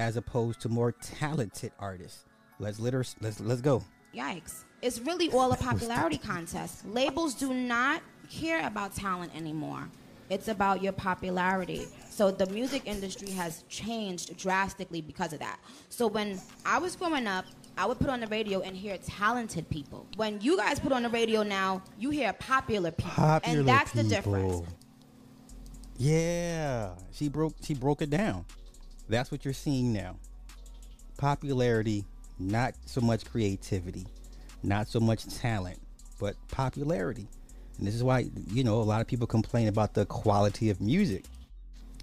as 0.00 0.16
opposed 0.16 0.60
to 0.62 0.68
more 0.68 0.92
talented 0.92 1.72
artists. 1.78 2.24
Let's 2.58 2.80
let's 2.80 3.16
let's 3.40 3.60
go. 3.60 3.84
Yikes. 4.14 4.64
It's 4.82 4.98
really 5.00 5.30
all 5.30 5.52
a 5.52 5.56
popularity 5.56 6.18
contest. 6.18 6.86
Labels 6.86 7.34
do 7.34 7.52
not 7.52 8.02
care 8.30 8.66
about 8.66 8.94
talent 8.94 9.34
anymore. 9.36 9.88
It's 10.30 10.48
about 10.48 10.82
your 10.82 10.92
popularity. 10.92 11.86
So 12.08 12.30
the 12.30 12.46
music 12.46 12.82
industry 12.86 13.30
has 13.30 13.64
changed 13.68 14.36
drastically 14.38 15.00
because 15.00 15.32
of 15.32 15.40
that. 15.40 15.58
So 15.90 16.06
when 16.06 16.40
I 16.64 16.78
was 16.78 16.96
growing 16.96 17.26
up, 17.26 17.44
I 17.76 17.84
would 17.86 17.98
put 17.98 18.08
on 18.08 18.20
the 18.20 18.26
radio 18.28 18.60
and 18.60 18.76
hear 18.76 18.96
talented 18.98 19.68
people. 19.68 20.06
When 20.16 20.40
you 20.40 20.56
guys 20.56 20.78
put 20.78 20.92
on 20.92 21.02
the 21.02 21.08
radio 21.08 21.42
now, 21.42 21.82
you 21.98 22.10
hear 22.10 22.32
popular 22.32 22.90
people. 22.90 23.12
Popular 23.12 23.58
and 23.58 23.68
that's 23.68 23.92
people. 23.92 24.08
the 24.08 24.14
difference. 24.14 24.62
Yeah, 25.98 26.94
she 27.12 27.28
broke 27.28 27.54
she 27.62 27.74
broke 27.74 28.00
it 28.00 28.10
down. 28.10 28.46
That's 29.10 29.32
what 29.32 29.44
you're 29.44 29.52
seeing 29.52 29.92
now. 29.92 30.16
Popularity, 31.18 32.04
not 32.38 32.74
so 32.86 33.00
much 33.00 33.24
creativity, 33.24 34.06
not 34.62 34.88
so 34.88 35.00
much 35.00 35.26
talent, 35.36 35.80
but 36.20 36.36
popularity. 36.48 37.26
And 37.78 37.86
this 37.86 37.94
is 37.94 38.04
why 38.04 38.30
you 38.46 38.62
know 38.62 38.76
a 38.76 38.84
lot 38.84 39.00
of 39.00 39.08
people 39.08 39.26
complain 39.26 39.66
about 39.66 39.94
the 39.94 40.06
quality 40.06 40.70
of 40.70 40.80
music. 40.80 41.24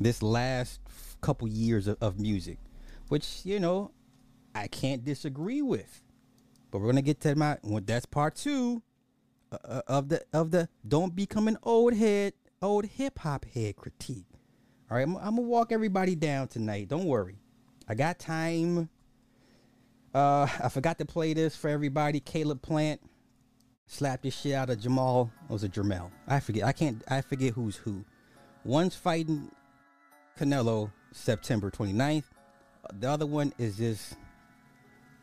This 0.02 0.22
last 0.22 0.82
couple 1.22 1.48
years 1.48 1.88
of, 1.88 1.98
of 2.02 2.20
music, 2.20 2.58
which 3.08 3.40
you 3.44 3.60
know 3.60 3.92
I 4.54 4.68
can't 4.68 5.06
disagree 5.06 5.62
with. 5.62 6.04
But 6.72 6.80
we're 6.80 6.88
gonna 6.88 7.02
get 7.02 7.22
to 7.22 7.36
my 7.36 7.58
well, 7.64 7.82
that's 7.84 8.06
part 8.06 8.36
two 8.36 8.84
uh, 9.52 9.58
uh, 9.64 9.82
of 9.88 10.10
the 10.10 10.24
of 10.34 10.52
the 10.52 10.68
don't 10.86 11.16
become 11.16 11.48
an 11.48 11.58
old 11.64 11.94
head 11.94 12.34
old 12.62 12.86
hip 12.86 13.20
hop 13.20 13.46
head 13.46 13.78
critique. 13.78 14.27
All 14.90 14.96
right, 14.96 15.04
I'm, 15.04 15.18
I'm, 15.18 15.36
gonna 15.36 15.42
walk 15.42 15.74
everybody 15.74 16.16
down 16.16 16.48
tonight. 16.48 16.88
Don't 16.88 17.06
worry, 17.06 17.36
I 17.90 17.94
got 17.94 18.20
time. 18.20 18.90
Uh, 20.14 20.48
I 20.64 20.70
forgot 20.70 20.98
to 21.00 21.06
play 21.06 21.34
this 21.34 21.58
for 21.58 21.68
everybody. 21.68 22.22
Caleb 22.22 22.62
Plant 22.62 23.02
slapped 23.86 24.24
the 24.24 24.30
shit 24.30 24.54
out 24.54 24.70
of 24.70 24.80
Jermall. 24.80 25.30
It 25.50 25.52
was 25.52 25.66
a 25.66 25.70
Jermell. 25.70 26.12
I 26.26 26.40
forget. 26.40 26.64
I 26.64 26.72
can't. 26.72 27.04
I 27.10 27.20
forget 27.20 27.54
who's 27.54 27.76
who. 27.76 28.06
One's 28.64 28.96
fighting 28.96 29.52
Canelo 30.40 30.92
September 31.12 31.70
29th. 31.70 32.24
The 32.98 33.10
other 33.10 33.26
one 33.26 33.54
is 33.58 33.76
just. 33.76 34.16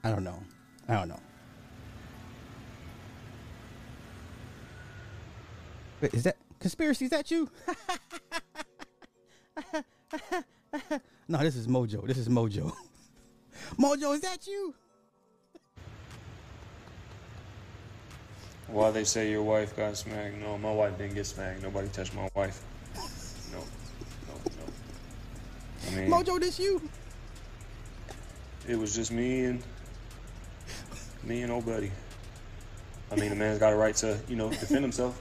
I 0.02 0.10
don't 0.10 0.24
know. 0.24 0.42
I 0.86 0.94
don't 0.94 1.08
know. 1.08 1.20
Wait, 6.02 6.12
is 6.12 6.24
that 6.24 6.36
conspiracy? 6.60 7.06
Is 7.06 7.12
that 7.12 7.30
you? 7.30 7.50
no, 11.28 11.38
this 11.38 11.56
is 11.56 11.66
Mojo. 11.66 12.06
This 12.06 12.18
is 12.18 12.28
Mojo. 12.28 12.72
Mojo, 13.78 14.14
is 14.14 14.20
that 14.20 14.46
you? 14.46 14.74
Why 18.68 18.90
they 18.90 19.04
say 19.04 19.30
your 19.30 19.42
wife 19.42 19.76
got 19.76 19.96
smacked? 19.96 20.36
No, 20.38 20.58
my 20.58 20.72
wife 20.72 20.98
didn't 20.98 21.14
get 21.14 21.26
smacked. 21.26 21.62
Nobody 21.62 21.88
touched 21.88 22.14
my 22.14 22.28
wife. 22.34 22.62
No, 23.52 23.58
no, 23.58 24.34
no. 24.56 25.88
I 25.88 26.00
mean, 26.00 26.10
Mojo, 26.10 26.40
this 26.40 26.58
you? 26.58 26.80
It 28.66 28.76
was 28.76 28.94
just 28.94 29.12
me 29.12 29.44
and 29.44 29.62
me 31.22 31.42
and 31.42 31.52
old 31.52 31.66
buddy. 31.66 31.92
I 33.12 33.16
mean, 33.16 33.30
a 33.30 33.34
man's 33.34 33.58
got 33.58 33.72
a 33.72 33.76
right 33.76 33.94
to, 33.96 34.18
you 34.28 34.36
know, 34.36 34.48
defend 34.50 34.82
himself. 34.82 35.20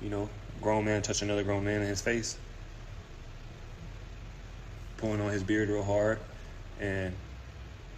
You 0.00 0.10
know, 0.10 0.28
grown 0.64 0.84
man 0.84 1.02
touch 1.02 1.22
another 1.22 1.44
grown 1.44 1.64
man 1.64 1.82
in 1.82 1.86
his 1.86 2.00
face, 2.00 2.36
pulling 4.96 5.20
on 5.20 5.30
his 5.30 5.44
beard 5.44 5.68
real 5.68 5.84
hard, 5.84 6.18
and 6.80 7.14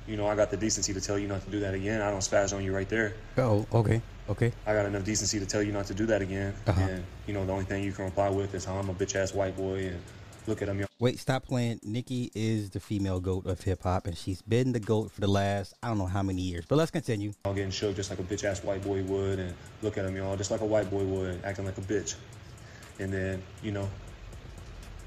you 0.06 0.16
know, 0.16 0.26
I 0.26 0.36
got 0.36 0.50
the 0.50 0.56
decency 0.56 0.92
to 0.92 1.00
tell 1.00 1.18
you 1.18 1.26
not 1.26 1.42
to 1.44 1.50
do 1.50 1.60
that 1.60 1.74
again. 1.74 2.02
I 2.02 2.10
don't 2.10 2.20
spaz 2.20 2.54
on 2.54 2.62
you 2.62 2.74
right 2.74 2.88
there. 2.88 3.14
Oh, 3.38 3.66
okay, 3.72 4.02
okay. 4.28 4.52
I 4.66 4.74
got 4.74 4.86
enough 4.86 5.04
decency 5.04 5.40
to 5.40 5.46
tell 5.46 5.62
you 5.62 5.72
not 5.72 5.86
to 5.86 5.94
do 5.94 6.06
that 6.06 6.20
again. 6.20 6.54
Uh-huh. 6.66 6.80
And 6.80 7.04
you 7.26 7.32
know, 7.32 7.46
the 7.46 7.52
only 7.52 7.64
thing 7.64 7.82
you 7.82 7.92
can 7.92 8.04
reply 8.04 8.28
with 8.28 8.54
is 8.54 8.64
how 8.64 8.74
I'm 8.74 8.90
a 8.90 8.94
bitch 8.94 9.16
ass 9.16 9.32
white 9.32 9.56
boy 9.56 9.86
and 9.86 10.02
look 10.46 10.62
at 10.62 10.68
him. 10.68 10.86
Wait, 10.98 11.18
stop 11.18 11.44
playing. 11.44 11.78
Nicki 11.82 12.30
is 12.34 12.70
the 12.70 12.80
female 12.80 13.20
goat 13.20 13.46
of 13.46 13.60
hip 13.60 13.82
hop, 13.82 14.06
and 14.06 14.16
she's 14.16 14.40
been 14.42 14.72
the 14.72 14.80
goat 14.80 15.10
for 15.10 15.20
the 15.20 15.26
last 15.26 15.74
I 15.82 15.88
don't 15.88 15.98
know 15.98 16.06
how 16.06 16.22
many 16.22 16.42
years. 16.42 16.64
But 16.66 16.76
let's 16.76 16.90
continue. 16.90 17.32
I'm 17.44 17.54
getting 17.54 17.70
shook 17.70 17.96
just 17.96 18.10
like 18.10 18.18
a 18.18 18.22
bitch 18.22 18.44
ass 18.44 18.62
white 18.62 18.82
boy 18.82 19.02
would, 19.02 19.38
and 19.38 19.54
look 19.82 19.98
at 19.98 20.04
him, 20.04 20.16
y'all, 20.16 20.36
just 20.36 20.50
like 20.50 20.60
a 20.60 20.66
white 20.66 20.90
boy 20.90 21.04
would, 21.04 21.44
acting 21.44 21.64
like 21.64 21.78
a 21.78 21.82
bitch. 21.82 22.14
And 22.98 23.12
then, 23.12 23.42
you 23.62 23.72
know, 23.72 23.88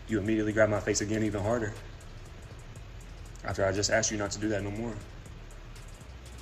you 0.08 0.19
immediately 0.19 0.53
grab 0.53 0.69
my 0.69 0.79
face 0.79 1.01
again 1.01 1.24
even 1.24 1.41
harder. 1.41 1.74
After 3.43 3.65
I 3.65 3.72
just 3.72 3.89
asked 3.89 4.12
you 4.12 4.17
not 4.17 4.31
to 4.31 4.39
do 4.39 4.50
that 4.50 4.63
no 4.63 4.72
more. 4.72 4.93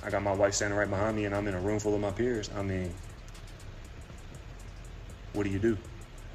I 0.02 0.10
got 0.10 0.22
my 0.22 0.32
wife 0.32 0.54
standing 0.54 0.78
right 0.78 0.88
behind 0.88 1.16
me 1.16 1.24
and 1.24 1.34
I'm 1.34 1.46
in 1.46 1.54
a 1.54 1.60
room 1.60 1.78
full 1.78 1.94
of 1.94 2.00
my 2.00 2.10
peers. 2.10 2.50
I 2.56 2.62
mean, 2.62 2.92
what 5.32 5.44
do 5.44 5.50
you 5.50 5.58
do? 5.58 5.76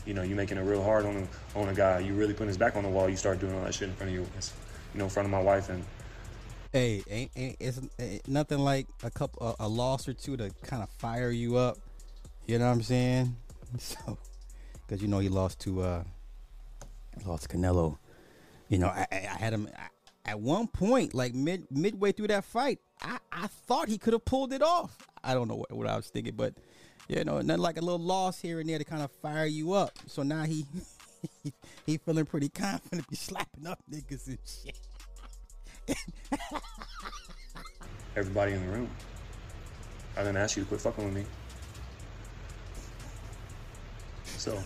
You 0.05 0.13
know, 0.13 0.21
you're 0.21 0.37
making 0.37 0.57
it 0.57 0.61
real 0.61 0.83
hard 0.83 1.05
on 1.05 1.27
a, 1.55 1.59
on 1.59 1.69
a 1.69 1.73
guy. 1.73 1.99
You 1.99 2.13
really 2.13 2.33
putting 2.33 2.47
his 2.47 2.57
back 2.57 2.75
on 2.75 2.83
the 2.83 2.89
wall. 2.89 3.09
You 3.09 3.15
start 3.15 3.39
doing 3.39 3.53
all 3.53 3.63
that 3.63 3.73
shit 3.73 3.89
in 3.89 3.95
front 3.95 4.09
of 4.09 4.15
you, 4.15 4.21
you 4.21 4.99
know, 4.99 5.05
in 5.05 5.09
front 5.09 5.25
of 5.25 5.31
my 5.31 5.41
wife 5.41 5.69
and. 5.69 5.83
Hey, 6.71 7.03
ain't, 7.07 7.31
ain't 7.35 7.55
it's 7.59 7.79
ain't 7.99 8.27
nothing 8.27 8.57
like 8.57 8.87
a 9.03 9.11
couple 9.11 9.55
a, 9.59 9.65
a 9.65 9.67
loss 9.67 10.07
or 10.07 10.13
two 10.13 10.35
to 10.37 10.49
kind 10.63 10.81
of 10.81 10.89
fire 10.89 11.29
you 11.29 11.55
up. 11.55 11.77
You 12.47 12.59
know 12.59 12.65
what 12.65 12.73
I'm 12.73 12.83
saying? 12.83 13.35
So, 13.79 14.19
because 14.93 15.01
you 15.01 15.07
know 15.07 15.17
he 15.17 15.27
lost 15.27 15.59
to 15.59 15.81
uh 15.81 16.03
lost 17.25 17.49
Canelo. 17.49 17.97
You 18.69 18.77
know, 18.77 18.89
I, 18.89 19.07
I 19.11 19.15
had 19.15 19.51
him 19.51 19.67
I, 19.75 20.29
at 20.29 20.39
one 20.39 20.67
point, 20.67 21.15
like 21.15 21.33
mid 21.33 21.65
midway 21.71 22.11
through 22.11 22.27
that 22.27 22.45
fight. 22.45 22.77
I, 23.01 23.17
I 23.31 23.47
thought 23.47 23.89
he 23.89 23.97
could 23.97 24.13
have 24.13 24.23
pulled 24.23 24.53
it 24.53 24.61
off. 24.61 24.95
I 25.23 25.33
don't 25.33 25.47
know 25.47 25.55
what, 25.55 25.71
what 25.73 25.87
I 25.87 25.95
was 25.95 26.09
thinking, 26.09 26.35
but 26.35 26.53
you 27.07 27.23
know, 27.23 27.41
nothing 27.41 27.63
like 27.63 27.77
a 27.77 27.81
little 27.81 27.97
loss 27.97 28.39
here 28.39 28.59
and 28.59 28.69
there 28.69 28.77
to 28.77 28.83
kind 28.83 29.01
of 29.01 29.09
fire 29.13 29.47
you 29.47 29.73
up. 29.73 29.97
So 30.05 30.21
now 30.21 30.43
he 30.43 30.63
he, 31.41 31.53
he 31.87 31.97
feeling 31.97 32.27
pretty 32.27 32.49
confident, 32.49 33.09
be 33.09 33.15
slapping 33.15 33.65
up 33.65 33.79
niggas 33.91 34.27
and 34.27 34.37
shit. 34.45 35.97
Everybody 38.15 38.51
in 38.51 38.63
the 38.63 38.71
room. 38.71 38.89
I 40.15 40.19
didn't 40.19 40.37
ask 40.37 40.55
you 40.55 40.61
to 40.61 40.69
quit 40.69 40.81
fucking 40.81 41.03
with 41.03 41.15
me. 41.15 41.25
So, 44.43 44.61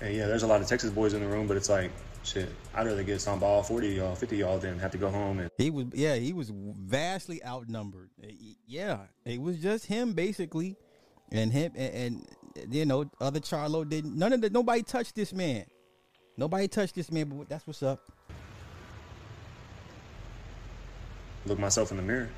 and 0.00 0.14
yeah, 0.14 0.26
there's 0.26 0.42
a 0.42 0.46
lot 0.46 0.60
of 0.60 0.66
Texas 0.66 0.90
boys 0.90 1.14
in 1.14 1.20
the 1.20 1.28
room, 1.28 1.46
but 1.46 1.56
it's 1.56 1.68
like, 1.68 1.90
shit, 2.22 2.48
I'd 2.74 2.86
rather 2.86 3.02
get 3.02 3.20
some 3.20 3.40
ball 3.40 3.62
40 3.62 3.88
y'all, 3.88 4.14
50 4.14 4.36
y'all 4.36 4.58
than 4.58 4.78
have 4.78 4.92
to 4.92 4.98
go 4.98 5.10
home 5.10 5.40
and. 5.40 5.50
He 5.58 5.70
was, 5.70 5.86
yeah, 5.92 6.14
he 6.14 6.32
was 6.32 6.50
vastly 6.50 7.44
outnumbered. 7.44 8.10
Yeah, 8.66 8.98
it 9.24 9.40
was 9.40 9.58
just 9.58 9.86
him 9.86 10.12
basically, 10.12 10.76
and 11.32 11.52
him, 11.52 11.72
and, 11.74 11.94
and 11.94 12.74
you 12.74 12.86
know, 12.86 13.10
other 13.20 13.40
Charlo 13.40 13.88
didn't. 13.88 14.16
None 14.16 14.32
of 14.32 14.40
the 14.40 14.50
nobody 14.50 14.82
touched 14.82 15.14
this 15.14 15.32
man. 15.32 15.64
Nobody 16.36 16.68
touched 16.68 16.94
this 16.94 17.10
man, 17.10 17.28
but 17.28 17.48
that's 17.48 17.66
what's 17.66 17.82
up. 17.82 18.00
Look 21.46 21.58
myself 21.58 21.90
in 21.90 21.96
the 21.96 22.02
mirror. 22.02 22.28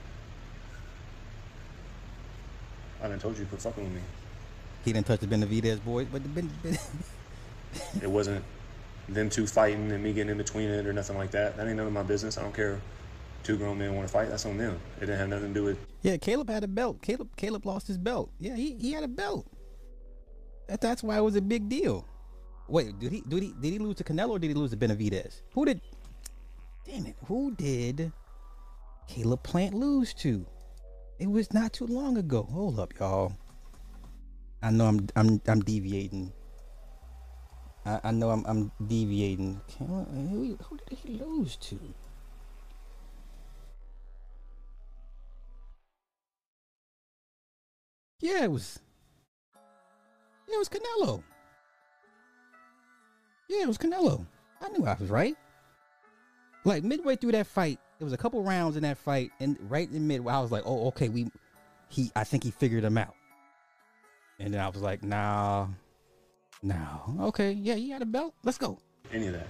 I 3.03 3.09
done 3.09 3.19
told 3.19 3.37
you 3.37 3.45
to 3.45 3.49
quit 3.49 3.63
fucking 3.63 3.83
with 3.83 3.93
me. 3.93 4.01
He 4.85 4.93
didn't 4.93 5.07
touch 5.07 5.21
the 5.21 5.27
Benavidez 5.27 5.83
boys, 5.85 6.07
but 6.11 6.23
the 6.23 6.29
ben, 6.29 6.51
ben 6.63 6.79
it 8.03 8.11
wasn't 8.11 8.45
them 9.09 9.29
two 9.29 9.47
fighting 9.47 9.91
and 9.91 10.03
me 10.03 10.13
getting 10.13 10.31
in 10.31 10.39
between 10.39 10.69
it 10.69 10.87
or 10.87 10.93
nothing 10.93 11.17
like 11.17 11.31
that. 11.33 11.57
That 11.57 11.67
ain't 11.67 11.77
none 11.77 11.87
of 11.87 11.93
my 11.93 12.03
business. 12.03 12.39
I 12.39 12.43
don't 12.43 12.55
care. 12.55 12.81
Two 13.43 13.57
grown 13.57 13.79
men 13.79 13.95
want 13.95 14.07
to 14.07 14.13
fight. 14.13 14.29
That's 14.29 14.45
on 14.47 14.59
them. 14.59 14.79
It 14.99 15.07
didn't 15.07 15.19
have 15.19 15.29
nothing 15.29 15.55
to 15.55 15.61
do 15.61 15.65
with. 15.65 15.79
Yeah, 16.03 16.17
Caleb 16.19 16.51
had 16.51 16.63
a 16.63 16.69
belt. 16.69 17.01
Caleb 17.03 17.35
Caleb 17.37 17.65
lost 17.67 17.87
his 17.87 17.99
belt. 17.99 18.31
Yeah, 18.39 18.55
he, 18.55 18.75
he 18.75 18.93
had 18.93 19.03
a 19.03 19.09
belt. 19.09 19.47
That, 20.69 20.81
that's 20.81 21.03
why 21.03 21.17
it 21.17 21.23
was 21.23 21.37
a 21.37 21.43
big 21.43 21.69
deal. 21.69 22.07
Wait, 22.69 22.99
did 23.01 23.11
he 23.11 23.23
did 23.23 23.43
he 23.43 23.55
did 23.61 23.73
he 23.73 23.79
lose 23.79 23.97
to 23.97 24.05
Canelo 24.05 24.31
or 24.31 24.39
did 24.39 24.49
he 24.49 24.55
lose 24.55 24.71
to 24.71 24.77
Benavidez? 24.77 25.41
Who 25.55 25.65
did? 25.65 25.81
Damn 26.85 27.07
it! 27.07 27.17
Who 27.27 27.51
did 27.53 28.13
Caleb 29.09 29.43
Plant 29.43 29.75
lose 29.75 30.15
to? 30.15 30.47
It 31.19 31.31
was 31.31 31.53
not 31.53 31.73
too 31.73 31.87
long 31.87 32.17
ago. 32.17 32.47
Hold 32.53 32.79
up, 32.79 32.95
y'all. 32.99 33.33
I 34.63 34.71
know 34.71 34.87
I'm 34.87 35.09
I'm 35.17 35.41
I'm 35.49 35.61
deviating. 35.61 36.33
I, 37.85 38.01
I 38.05 38.11
know 38.11 38.31
I'm 38.31 38.45
I'm 38.47 38.73
deviating. 38.87 39.61
Who, 39.79 40.57
who 40.63 40.79
did 40.89 40.99
he 40.99 41.15
lose 41.15 41.57
to? 41.57 41.79
Yeah, 48.21 48.45
it 48.45 48.51
was. 48.51 48.81
Yeah, 50.47 50.57
it 50.57 50.59
was 50.59 50.69
Canelo. 50.69 51.23
Yeah, 53.49 53.63
it 53.63 53.69
was 53.69 53.79
Canelo. 53.79 54.27
I 54.61 54.69
knew 54.69 54.85
I 54.87 54.95
was 55.01 55.09
right. 55.09 55.37
Like 56.65 56.85
midway 56.85 57.17
through 57.17 57.33
that 57.33 57.47
fight, 57.47 57.79
there 57.99 58.05
was 58.05 58.13
a 58.13 58.19
couple 58.19 58.43
rounds 58.43 58.77
in 58.77 58.83
that 58.83 58.99
fight, 58.99 59.31
and 59.41 59.57
right 59.71 59.89
in 59.89 59.95
the 59.95 60.01
mid, 60.01 60.21
I 60.27 60.41
was 60.41 60.53
like, 60.53 60.65
"Oh, 60.67 60.89
okay, 60.89 61.09
we." 61.09 61.31
He, 61.89 62.13
I 62.15 62.23
think 62.23 62.45
he 62.45 62.53
figured 62.53 62.85
him 62.85 62.97
out. 62.97 63.17
And 64.39 64.55
then 64.55 64.61
I 64.61 64.69
was 64.69 64.81
like, 64.81 65.03
"Nah, 65.03 65.67
nah, 66.63 67.27
okay, 67.29 67.53
yeah, 67.53 67.75
he 67.75 67.91
had 67.91 68.03
a 68.03 68.07
belt. 68.07 68.35
Let's 68.43 68.59
go." 68.59 68.79
Any 69.13 69.27
of 69.27 69.35
that. 69.35 69.49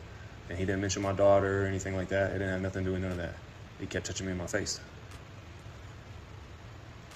And 0.48 0.58
he 0.58 0.64
didn't 0.64 0.80
mention 0.80 1.02
my 1.02 1.12
daughter 1.12 1.64
or 1.64 1.66
anything 1.66 1.94
like 1.94 2.08
that. 2.08 2.30
It 2.30 2.38
didn't 2.38 2.50
have 2.50 2.62
nothing 2.62 2.84
to 2.84 2.90
do 2.90 2.92
with 2.94 3.02
none 3.02 3.12
of 3.12 3.18
that. 3.18 3.34
He 3.78 3.86
kept 3.86 4.06
touching 4.06 4.26
me 4.26 4.32
in 4.32 4.38
my 4.38 4.46
face. 4.46 4.80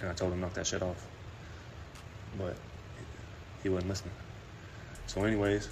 And 0.01 0.09
I 0.09 0.15
told 0.15 0.33
him 0.33 0.41
knock 0.41 0.55
that 0.55 0.67
shit 0.67 0.83
off. 0.83 1.05
But 2.39 2.57
he 3.63 3.69
wasn't 3.69 3.89
listening. 3.89 4.15
So, 5.07 5.25
anyways, 5.25 5.69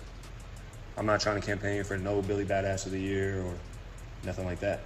I'm 0.96 1.06
not 1.06 1.20
trying 1.20 1.40
to 1.40 1.46
campaign 1.46 1.84
for 1.84 1.96
no 1.96 2.20
Billy 2.20 2.44
Badass 2.44 2.86
of 2.86 2.92
the 2.92 3.00
Year 3.00 3.42
or 3.42 3.54
nothing 4.24 4.44
like 4.44 4.60
that. 4.60 4.80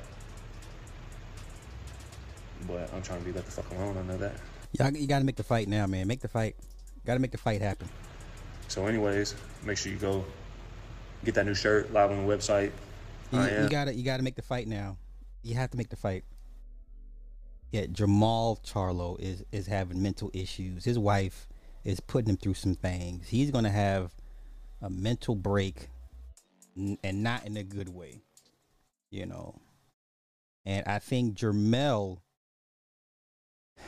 But 2.67 2.93
I'm 2.95 3.03
trying 3.03 3.21
to 3.21 3.25
be 3.25 3.33
let 3.33 3.45
the 3.45 3.51
fuck 3.51 3.71
alone. 3.71 3.97
I 3.97 4.03
know 4.03 4.19
that. 4.19 4.35
Yeah, 4.73 4.91
you 4.91 5.07
got 5.07 5.21
to 5.21 5.25
make 5.25 5.37
the 5.37 5.43
fight 5.43 5.69
now, 5.69 5.87
man. 5.87 6.07
Make 6.07 6.21
the 6.21 6.29
fight. 6.29 6.57
Got 7.05 7.15
to 7.15 7.21
make 7.21 7.33
the 7.33 7.39
fight 7.39 7.63
happen. 7.63 7.89
So, 8.69 8.87
anyways, 8.87 9.35
make 9.65 9.79
sure 9.79 9.93
you 9.93 9.99
go 9.99 10.25
get 11.25 11.35
that 11.35 11.47
new 11.47 11.55
shirt 11.55 11.93
live 11.93 12.11
on 12.11 12.27
the 12.27 12.33
website. 12.33 12.73
You, 13.33 13.41
am. 13.41 13.65
you 13.65 13.69
gotta 13.69 13.95
you 13.95 14.05
gotta 14.05 14.23
make 14.23 14.37
the 14.37 14.43
fight 14.43 14.69
now. 14.69 14.97
You 15.43 15.55
have 15.55 15.71
to 15.71 15.77
make 15.77 15.89
the 15.89 15.97
fight. 15.97 16.25
Yeah, 17.73 17.87
Jermall 17.87 18.65
Charlo 18.65 19.19
is 19.21 19.45
is 19.53 19.67
having 19.67 20.03
mental 20.03 20.31
issues. 20.33 20.85
His 20.85 20.99
wife 20.99 21.49
is 21.85 22.01
putting 22.01 22.31
him 22.31 22.37
through 22.37 22.55
some 22.55 22.75
things. 22.75 23.29
He's 23.29 23.51
gonna 23.51 23.71
have 23.71 24.15
a 24.83 24.91
mental 24.91 25.35
break, 25.35 25.89
and 26.77 27.23
not 27.23 27.47
in 27.47 27.57
a 27.57 27.65
good 27.65 27.89
way. 27.89 28.23
You 29.11 29.27
know, 29.27 29.61
and 30.65 30.85
I 30.87 30.99
think 30.99 31.37
Jermell 31.37 32.19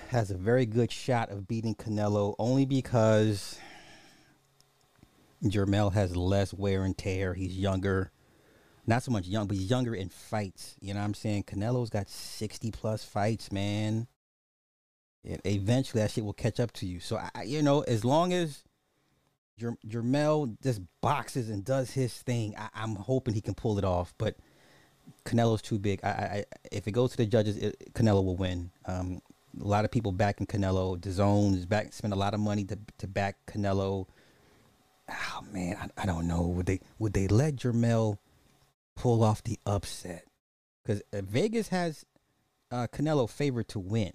has 0.08 0.30
a 0.30 0.36
very 0.36 0.66
good 0.66 0.90
shot 0.90 1.30
of 1.30 1.48
beating 1.48 1.74
Canelo 1.74 2.34
only 2.38 2.64
because 2.64 3.58
Jermell 5.44 5.92
has 5.92 6.16
less 6.16 6.52
wear 6.52 6.84
and 6.84 6.96
tear. 6.96 7.34
He's 7.34 7.56
younger. 7.56 8.10
Not 8.86 9.02
so 9.02 9.12
much 9.12 9.26
young, 9.26 9.46
but 9.46 9.56
he's 9.56 9.70
younger 9.70 9.94
in 9.94 10.08
fights. 10.08 10.76
You 10.80 10.94
know 10.94 11.00
what 11.00 11.06
I'm 11.06 11.14
saying? 11.14 11.44
Canelo's 11.44 11.90
got 11.90 12.08
60 12.08 12.70
plus 12.70 13.04
fights, 13.04 13.52
man. 13.52 14.06
And 15.24 15.40
eventually 15.44 16.02
that 16.02 16.10
shit 16.10 16.24
will 16.24 16.32
catch 16.32 16.58
up 16.58 16.72
to 16.74 16.86
you. 16.86 17.00
So, 17.00 17.18
I, 17.34 17.42
you 17.42 17.62
know, 17.62 17.82
as 17.82 18.04
long 18.04 18.32
as 18.32 18.62
Jer- 19.58 19.76
Jermell 19.86 20.56
just 20.62 20.80
boxes 21.00 21.50
and 21.50 21.64
does 21.64 21.90
his 21.90 22.14
thing, 22.14 22.54
I, 22.56 22.68
I'm 22.74 22.96
hoping 22.96 23.34
he 23.34 23.40
can 23.40 23.54
pull 23.54 23.78
it 23.78 23.84
off. 23.84 24.14
But 24.16 24.36
Canelo's 25.24 25.62
too 25.62 25.78
big. 25.78 26.00
I, 26.02 26.08
I, 26.08 26.44
if 26.72 26.88
it 26.88 26.92
goes 26.92 27.10
to 27.12 27.16
the 27.18 27.26
judges, 27.26 27.56
it, 27.58 27.92
Canelo 27.92 28.24
will 28.24 28.36
win. 28.36 28.70
Um, 28.86 29.20
a 29.60 29.66
lot 29.66 29.84
of 29.84 29.90
people 29.90 30.12
backing 30.12 30.46
Canelo. 30.46 31.04
Zone 31.10 31.54
is 31.54 31.66
back. 31.66 31.92
spent 31.92 32.14
a 32.14 32.16
lot 32.16 32.34
of 32.34 32.40
money 32.40 32.64
to 32.64 32.78
to 32.98 33.06
back 33.06 33.36
Canelo. 33.46 34.06
Oh 35.10 35.44
man, 35.52 35.76
I, 35.80 36.02
I 36.02 36.06
don't 36.06 36.26
know. 36.26 36.42
Would 36.42 36.66
they 36.66 36.80
would 36.98 37.12
they 37.12 37.28
let 37.28 37.56
Jermell 37.56 38.18
pull 38.94 39.22
off 39.22 39.42
the 39.42 39.58
upset? 39.64 40.24
Because 40.84 41.02
Vegas 41.12 41.68
has 41.68 42.04
uh, 42.70 42.86
Canelo 42.92 43.28
favored 43.28 43.68
to 43.68 43.78
win. 43.78 44.12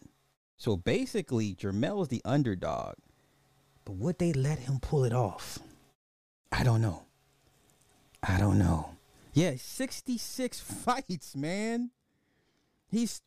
So 0.58 0.78
basically, 0.78 1.56
Jermell's 1.56 2.08
the 2.08 2.22
underdog. 2.24 2.96
But 3.86 3.94
would 3.94 4.20
they 4.20 4.34
let 4.34 4.60
him 4.60 4.80
pull 4.80 5.04
it 5.04 5.14
off? 5.14 5.60
I 6.52 6.64
don't 6.64 6.82
know. 6.82 7.04
I 8.22 8.38
don't 8.38 8.58
know. 8.58 8.92
Yeah, 9.34 9.54
66 9.58 10.60
fights, 10.62 11.36
man. 11.36 11.92
He's 12.90 13.22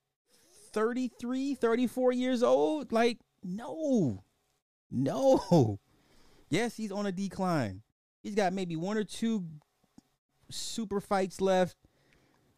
33, 0.72 1.56
34 1.56 2.12
years 2.12 2.42
old. 2.42 2.92
Like, 2.92 3.18
no. 3.42 4.22
No. 4.90 5.78
Yes, 6.48 6.76
he's 6.76 6.92
on 6.92 7.06
a 7.06 7.12
decline. 7.12 7.82
He's 8.22 8.34
got 8.34 8.52
maybe 8.52 8.76
one 8.76 8.96
or 8.96 9.04
two 9.04 9.44
super 10.50 11.00
fights 11.00 11.40
left. 11.40 11.76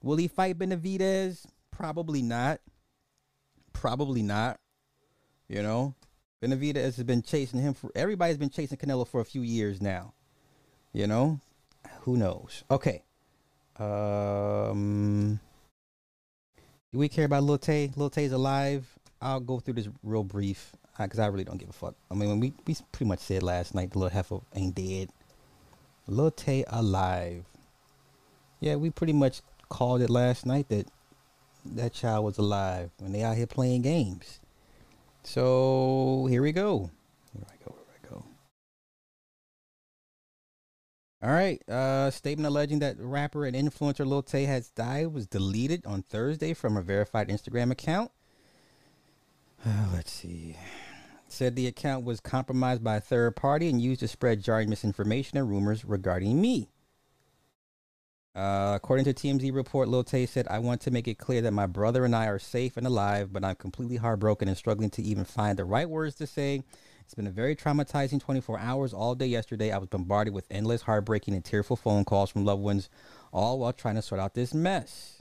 Will 0.03 0.17
he 0.17 0.29
fight 0.29 0.59
Benavidez? 0.59 1.45
Probably 1.71 2.23
not. 2.23 2.61
Probably 3.73 4.23
not. 4.23 4.59
You 5.49 5.63
know, 5.63 5.95
Benavidez 6.43 6.97
has 6.97 7.05
been 7.05 7.23
chasing 7.23 7.61
him 7.61 7.75
for. 7.75 7.91
Everybody's 7.95 8.37
been 8.37 8.51
chasing 8.51 8.79
Canelo 8.79 9.07
for 9.07 9.21
a 9.21 9.25
few 9.25 9.43
years 9.43 9.81
now. 9.81 10.13
You 10.93 11.07
know, 11.07 11.41
who 12.01 12.17
knows? 12.17 12.65
Okay. 12.71 13.03
Um, 13.79 15.41
do 16.93 16.99
we 16.99 17.09
care 17.09 17.25
about 17.25 17.45
Lil 17.45 17.59
Tay? 17.59 17.91
Lil 17.97 18.11
Tay's 18.11 18.33
alive. 18.33 18.87
I'll 19.21 19.41
go 19.41 19.59
through 19.59 19.75
this 19.75 19.89
real 20.03 20.25
brief 20.25 20.73
because 21.05 21.21
I 21.21 21.27
really 21.27 21.45
don't 21.45 21.59
give 21.59 21.69
a 21.69 21.73
fuck. 21.73 21.95
I 22.11 22.15
mean, 22.15 22.29
when 22.29 22.41
we 22.41 22.53
we 22.67 22.77
pretty 22.93 23.09
much 23.09 23.21
said 23.21 23.43
last 23.43 23.75
night 23.75 23.93
the 23.93 23.99
little 23.99 24.11
heifer 24.11 24.41
ain't 24.55 24.75
dead. 24.75 25.11
Lil 26.07 26.31
Tay 26.31 26.65
alive. 26.69 27.45
Yeah, 28.61 28.77
we 28.77 28.91
pretty 28.91 29.13
much 29.13 29.43
called 29.69 30.01
it 30.01 30.11
last 30.11 30.47
night 30.47 30.69
that 30.69 30.87
that 31.65 31.93
child 31.93 32.25
was 32.25 32.39
alive 32.39 32.91
when 32.99 33.13
they 33.13 33.23
out 33.23 33.37
here 33.37 33.47
playing 33.47 33.83
games. 33.83 34.41
So 35.23 36.27
here 36.31 36.43
we 36.43 36.53
go. 36.53 36.91
Here 37.35 37.45
I 37.47 37.65
go. 37.65 37.75
Here 37.75 38.01
I 38.03 38.09
go. 38.09 38.25
All 41.23 41.31
right. 41.31 41.69
Uh, 41.69 42.11
statement 42.11 42.47
alleging 42.47 42.79
that 42.79 42.97
rapper 42.99 43.45
and 43.45 43.55
influencer 43.55 44.07
Lil 44.07 44.23
Tay 44.23 44.45
has 44.45 44.71
died 44.71 45.09
was 45.09 45.27
deleted 45.27 45.85
on 45.85 46.03
Thursday 46.03 46.55
from 46.55 46.77
a 46.77 46.83
verified 46.83 47.29
Instagram 47.29 47.71
account. 47.71 48.11
Uh, 49.67 49.89
let's 49.93 50.11
see. 50.11 50.57
Said 51.29 51.55
the 51.55 51.67
account 51.67 52.05
was 52.05 52.21
compromised 52.21 52.83
by 52.83 52.97
a 52.97 53.01
third 53.01 53.37
party 53.37 53.69
and 53.69 53.81
used 53.81 54.01
to 54.01 54.09
spread 54.09 54.43
jarring 54.43 54.71
misinformation 54.71 55.39
and 55.39 55.49
rumors 55.49 55.85
regarding 55.85 56.41
me. 56.41 56.71
Uh, 58.35 58.75
according 58.77 59.05
to 59.05 59.13
TMZ 59.13 59.53
report, 59.53 59.89
Lil 59.89 60.05
Tay 60.05 60.25
said, 60.25 60.47
I 60.49 60.61
want 60.61 60.81
to 60.83 60.91
make 60.91 61.09
it 61.09 61.19
clear 61.19 61.41
that 61.43 61.53
my 61.53 61.67
brother 61.67 62.05
and 62.05 62.15
I 62.15 62.27
are 62.27 62.39
safe 62.39 62.77
and 62.77 62.87
alive, 62.87 63.33
but 63.33 63.45
I'm 63.45 63.57
completely 63.57 63.97
heartbroken 63.97 64.47
and 64.47 64.57
struggling 64.57 64.91
to 64.91 65.03
even 65.03 65.25
find 65.25 65.59
the 65.59 65.65
right 65.65 65.91
words 65.91 66.15
to 66.17 66.27
say. 66.27 66.63
It's 67.01 67.15
been 67.15 67.27
a 67.27 67.31
very 67.31 67.57
traumatizing 67.57 68.21
24 68.21 68.59
hours. 68.61 68.95
All 68.95 69.15
day 69.15 69.27
yesterday, 69.27 69.73
I 69.73 69.79
was 69.79 69.89
bombarded 69.89 70.35
with 70.35 70.47
endless, 70.51 70.83
heartbreaking, 70.83 71.35
and 71.35 71.45
tearful 71.45 71.75
phone 71.75 72.05
calls 72.05 72.31
from 72.31 72.45
loved 72.45 72.63
ones, 72.63 72.89
all 73.33 73.59
while 73.59 73.73
trying 73.73 73.97
to 73.97 74.03
sort 74.03 74.21
out 74.21 74.35
this 74.35 74.55
mess. 74.55 75.21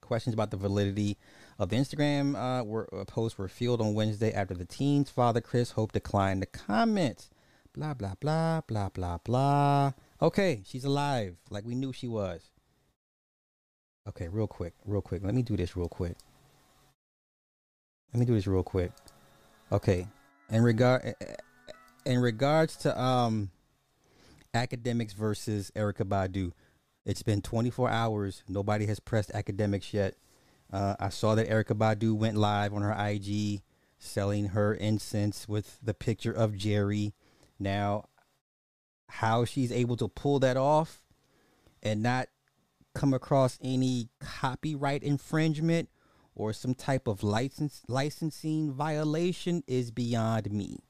Questions 0.00 0.34
about 0.34 0.50
the 0.50 0.56
validity 0.56 1.16
of 1.58 1.68
the 1.68 1.76
Instagram 1.76 2.34
uh, 2.36 2.64
were, 2.64 2.88
uh, 2.92 3.04
posts 3.04 3.38
were 3.38 3.48
filled 3.48 3.80
on 3.80 3.94
Wednesday 3.94 4.32
after 4.32 4.54
the 4.54 4.64
teen's 4.64 5.10
father, 5.10 5.40
Chris 5.40 5.72
Hope, 5.72 5.92
declined 5.92 6.42
to 6.42 6.46
comment. 6.46 7.28
Blah, 7.72 7.94
blah, 7.94 8.14
blah, 8.20 8.60
blah, 8.66 8.88
blah, 8.88 9.18
blah. 9.18 9.92
Okay, 10.22 10.62
she's 10.64 10.84
alive, 10.84 11.36
like 11.50 11.64
we 11.64 11.74
knew 11.74 11.92
she 11.92 12.08
was. 12.08 12.50
Okay, 14.08 14.28
real 14.28 14.46
quick, 14.46 14.74
real 14.84 15.00
quick. 15.00 15.24
Let 15.24 15.34
me 15.34 15.42
do 15.42 15.56
this 15.56 15.76
real 15.76 15.88
quick. 15.88 16.16
Let 18.12 18.20
me 18.20 18.26
do 18.26 18.34
this 18.34 18.46
real 18.46 18.62
quick. 18.62 18.92
Okay, 19.72 20.06
in 20.50 20.62
regard, 20.62 21.14
in 22.04 22.20
regards 22.20 22.76
to 22.76 23.00
um, 23.00 23.50
Akademiks 24.54 25.14
versus 25.14 25.72
Erykah 25.74 26.06
Badu, 26.06 26.52
it's 27.06 27.22
been 27.22 27.42
24 27.42 27.90
hours. 27.90 28.42
Nobody 28.48 28.86
has 28.86 29.00
pressed 29.00 29.32
Akademiks 29.32 29.92
yet. 29.92 30.14
Uh, 30.74 30.96
I 30.98 31.08
saw 31.08 31.36
that 31.36 31.48
Erykah 31.48 31.78
Badu 31.78 32.16
went 32.16 32.36
live 32.36 32.74
on 32.74 32.82
her 32.82 32.90
IG 32.90 33.62
selling 33.96 34.46
her 34.46 34.74
incense 34.74 35.48
with 35.48 35.78
the 35.80 35.94
picture 35.94 36.32
of 36.32 36.56
Jerry. 36.56 37.14
Now, 37.60 38.06
how 39.08 39.44
she's 39.44 39.70
able 39.70 39.96
to 39.98 40.08
pull 40.08 40.40
that 40.40 40.56
off 40.56 41.00
and 41.80 42.02
not 42.02 42.26
come 42.92 43.14
across 43.14 43.56
any 43.62 44.08
copyright 44.18 45.04
infringement 45.04 45.90
or 46.34 46.52
some 46.52 46.74
type 46.74 47.06
of 47.06 47.22
license 47.22 47.82
licensing 47.86 48.72
violation 48.72 49.62
is 49.68 49.92
beyond 49.92 50.50
me. 50.50 50.80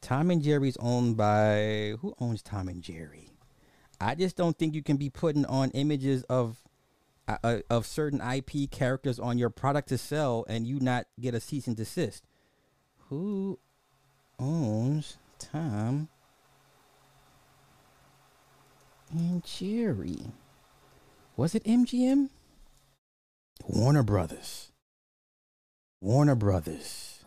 Tom 0.00 0.30
and 0.30 0.40
Jerry's 0.40 0.76
owned 0.76 1.16
by 1.16 1.94
who 2.00 2.14
owns 2.20 2.42
Tom 2.42 2.68
and 2.68 2.80
Jerry? 2.80 3.30
I 4.00 4.14
just 4.14 4.36
don't 4.36 4.56
think 4.56 4.72
you 4.72 4.84
can 4.84 4.98
be 4.98 5.10
putting 5.10 5.46
on 5.46 5.70
images 5.70 6.22
of 6.24 6.63
uh, 7.26 7.36
uh, 7.42 7.58
of 7.70 7.86
certain 7.86 8.20
IP 8.20 8.70
characters 8.70 9.18
on 9.18 9.38
your 9.38 9.50
product 9.50 9.88
to 9.88 9.98
sell 9.98 10.44
and 10.48 10.66
you 10.66 10.80
not 10.80 11.06
get 11.20 11.34
a 11.34 11.40
cease 11.40 11.66
and 11.66 11.76
desist. 11.76 12.24
Who 13.08 13.58
owns 14.38 15.16
Tom 15.38 16.08
and 19.10 19.44
Jerry? 19.44 20.26
Was 21.36 21.54
it 21.54 21.64
MGM? 21.64 22.30
Warner 23.66 24.02
Brothers. 24.02 24.70
Warner 26.00 26.34
Brothers. 26.34 27.24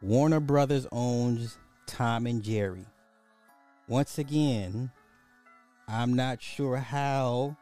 Warner 0.00 0.40
Brothers 0.40 0.86
owns 0.92 1.58
Tom 1.86 2.26
and 2.26 2.42
Jerry. 2.42 2.86
Once 3.88 4.18
again, 4.18 4.90
I'm 5.88 6.14
not 6.14 6.42
sure 6.42 6.76
how 6.76 7.56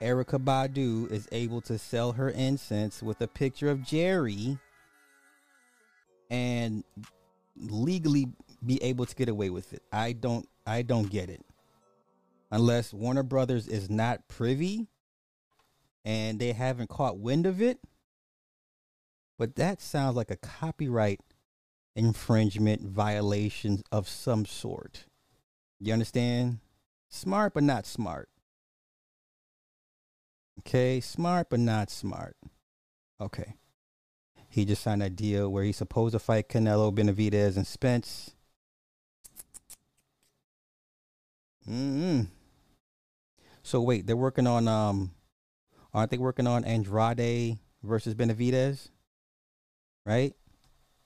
Erykah 0.00 0.44
Badu 0.44 1.10
is 1.10 1.28
able 1.32 1.60
to 1.62 1.78
sell 1.78 2.12
her 2.12 2.28
incense 2.28 3.02
with 3.02 3.20
a 3.20 3.26
picture 3.26 3.70
of 3.70 3.82
Jerry 3.82 4.58
and 6.30 6.84
legally 7.56 8.26
be 8.64 8.82
able 8.82 9.06
to 9.06 9.14
get 9.14 9.28
away 9.28 9.50
with 9.50 9.72
it. 9.72 9.82
I 9.92 10.12
don't 10.12 10.48
I 10.66 10.82
don't 10.82 11.10
get 11.10 11.30
it. 11.30 11.44
Unless 12.50 12.92
Warner 12.92 13.22
Brothers 13.22 13.66
is 13.66 13.88
not 13.88 14.28
privy 14.28 14.88
and 16.04 16.38
they 16.38 16.52
haven't 16.52 16.90
caught 16.90 17.18
wind 17.18 17.46
of 17.46 17.62
it. 17.62 17.78
But 19.38 19.56
that 19.56 19.80
sounds 19.80 20.16
like 20.16 20.30
a 20.30 20.36
copyright 20.36 21.20
infringement 21.94 22.82
violation 22.82 23.82
of 23.90 24.08
some 24.08 24.46
sort. 24.46 25.06
You 25.80 25.92
understand? 25.92 26.58
Smart 27.08 27.54
but 27.54 27.62
not 27.62 27.86
smart. 27.86 28.28
Okay, 30.66 31.00
smart 31.00 31.48
but 31.48 31.60
not 31.60 31.90
smart. 31.90 32.36
Okay. 33.20 33.54
He 34.48 34.64
just 34.64 34.82
signed 34.82 35.00
a 35.00 35.08
deal 35.08 35.48
where 35.48 35.62
he's 35.62 35.76
supposed 35.76 36.12
to 36.12 36.18
fight 36.18 36.48
Canelo, 36.48 36.92
Benavidez, 36.92 37.56
and 37.56 37.64
Spence. 37.64 38.34
Mm-hmm. 41.70 42.22
So 43.62 43.80
wait, 43.80 44.08
they're 44.08 44.16
working 44.16 44.48
on 44.48 44.66
um 44.66 45.12
aren't 45.94 46.10
they 46.10 46.18
working 46.18 46.48
on 46.48 46.64
Andrade 46.64 47.58
versus 47.84 48.16
Benavidez? 48.16 48.88
Right? 50.04 50.34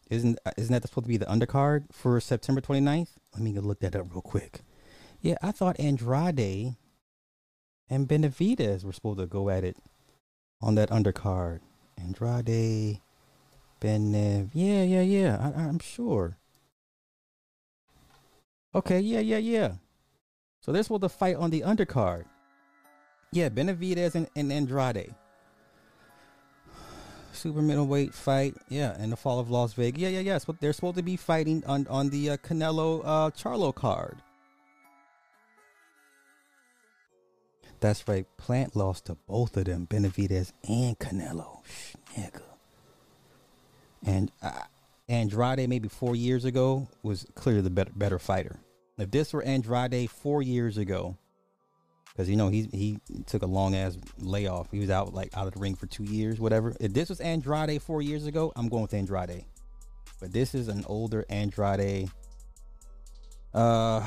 Isn't 0.09 0.39
isn't 0.57 0.73
that 0.73 0.89
supposed 0.89 1.05
to 1.05 1.09
be 1.09 1.19
the 1.19 1.27
undercard 1.27 1.93
for 1.93 2.19
September 2.19 2.63
29th? 2.63 3.11
Let 3.35 3.43
me 3.43 3.53
look 3.59 3.81
that 3.81 3.95
up 3.95 4.11
real 4.11 4.23
quick. 4.23 4.63
Yeah, 5.21 5.37
I 5.43 5.53
thought 5.53 5.79
Andrade 5.79 6.77
and 7.91 8.09
Benavidez 8.09 8.85
were 8.85 8.93
supposed 8.93 9.19
to 9.19 9.27
go 9.27 9.51
at 9.51 9.65
it 9.65 9.77
on 10.63 10.77
that 10.77 10.91
undercard. 10.91 11.61
Andrade, 11.99 13.01
Benev, 13.81 14.51
yeah, 14.55 14.83
yeah, 14.85 15.03
yeah. 15.03 15.37
I, 15.39 15.61
I'm 15.61 15.81
sure. 15.81 16.39
Okay, 18.75 19.01
yeah, 19.01 19.21
yeah, 19.21 19.39
yeah. 19.39 19.73
So 20.61 20.73
they're 20.73 20.85
the 20.85 21.09
fight 21.09 21.37
on 21.37 21.51
the 21.51 21.63
undercard. 21.63 22.25
Yeah, 23.33 23.49
Benavidez 23.49 24.15
and, 24.15 24.29
and 24.37 24.53
Andrade. 24.53 25.15
Super 27.33 27.63
middleweight 27.63 28.15
fight, 28.15 28.55
yeah, 28.69 29.01
in 29.03 29.11
the 29.11 29.17
fall 29.17 29.39
of 29.39 29.51
Las 29.51 29.73
Vegas. 29.73 30.01
Yeah, 30.01 30.09
yeah, 30.09 30.21
yeah. 30.21 30.39
So 30.39 30.57
they're 30.61 30.73
supposed 30.73 30.97
to 30.97 31.03
be 31.03 31.17
fighting 31.17 31.63
on 31.67 31.87
on 31.89 32.11
the 32.11 32.31
uh, 32.31 32.37
Canelo 32.39 33.03
uh, 33.05 33.31
Charlo 33.31 33.75
card. 33.75 34.19
That's 37.81 38.07
right. 38.07 38.27
Plant 38.37 38.77
lost 38.77 39.07
to 39.07 39.17
both 39.27 39.57
of 39.57 39.65
them, 39.65 39.87
Benavidez 39.87 40.53
and 40.69 40.99
Canelo. 40.99 41.65
Shh, 41.67 41.95
Nigga. 42.17 42.43
And 44.05 44.31
uh, 44.43 44.53
Andrade, 45.09 45.69
maybe 45.69 45.89
four 45.89 46.15
years 46.15 46.45
ago, 46.45 46.89
was 47.03 47.27
clearly 47.35 47.63
the 47.63 47.71
better 47.71 47.93
better 47.95 48.19
fighter. 48.19 48.61
If 48.99 49.11
this 49.11 49.33
were 49.33 49.43
Andrade 49.43 50.11
four 50.11 50.43
years 50.43 50.77
ago, 50.77 51.17
because 52.13 52.29
you 52.29 52.37
know 52.37 52.49
he 52.49 52.69
he 52.73 52.99
took 53.27 53.43
a 53.43 53.47
long 53.47 53.75
ass 53.75 53.99
layoff. 54.19 54.71
He 54.71 54.79
was 54.79 54.91
out 54.91 55.15
like 55.15 55.37
out 55.37 55.47
of 55.47 55.55
the 55.55 55.61
ring 55.61 55.75
for 55.75 55.87
two 55.87 56.05
years, 56.05 56.39
whatever. 56.39 56.75
If 56.81 56.93
this 56.93 57.09
was 57.09 57.21
Andrade 57.21 57.81
four 57.83 58.03
years 58.03 58.27
ago, 58.27 58.53
I'm 58.57 58.69
going 58.69 58.83
with 58.83 58.95
Andrade. 58.95 59.45
But 60.21 60.33
this 60.33 60.55
is 60.55 60.69
an 60.69 60.85
older 60.87 61.25
Andrade. 61.31 62.11
Uh, 63.55 64.07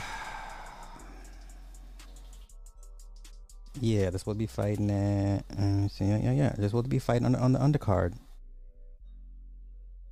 yeah, 3.79 4.09
this 4.09 4.25
will 4.25 4.35
be 4.35 4.45
fighting. 4.45 4.91
Uh, 4.91 5.87
so 5.89 6.03
yeah, 6.03 6.17
yeah, 6.17 6.31
yeah. 6.31 6.55
This 6.57 6.73
will 6.73 6.83
be 6.83 6.99
fighting 6.99 7.25
on 7.25 7.31
the, 7.33 7.39
on 7.39 7.51
the 7.53 7.59
undercard. 7.59 8.13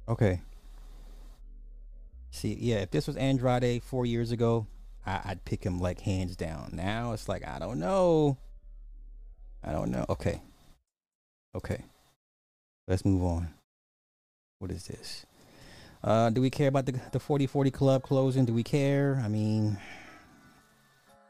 Okay. 0.08 0.42
See, 2.32 2.58
yeah, 2.60 2.78
if 2.78 2.92
this 2.92 3.08
was 3.08 3.18
Andrade 3.18 3.84
four 3.84 4.06
years 4.06 4.32
ago, 4.32 4.66
I, 5.06 5.22
would 5.30 5.46
pick 5.46 5.64
him 5.64 5.80
like 5.80 6.02
hands 6.02 6.36
down. 6.36 6.72
Now 6.74 7.14
it's 7.14 7.28
like 7.28 7.48
I 7.48 7.60
don't 7.60 7.80
know. 7.80 8.38
I 9.64 9.72
don't 9.72 9.92
know. 9.92 10.06
Okay. 10.10 10.42
Okay. 11.56 11.84
Let's 12.88 13.06
move 13.06 13.24
on. 13.24 13.54
What 14.60 14.72
is 14.72 14.88
this? 14.88 15.26
Uh, 16.04 16.30
do 16.30 16.42
we 16.42 16.50
care 16.50 16.68
about 16.68 16.86
the 16.86 16.94
the 17.12 17.20
4040 17.20 17.72
club 17.72 18.04
closing? 18.04 18.46
Do 18.46 18.54
we 18.54 18.64
care? 18.64 19.22
I 19.24 19.28
mean, 19.28 19.78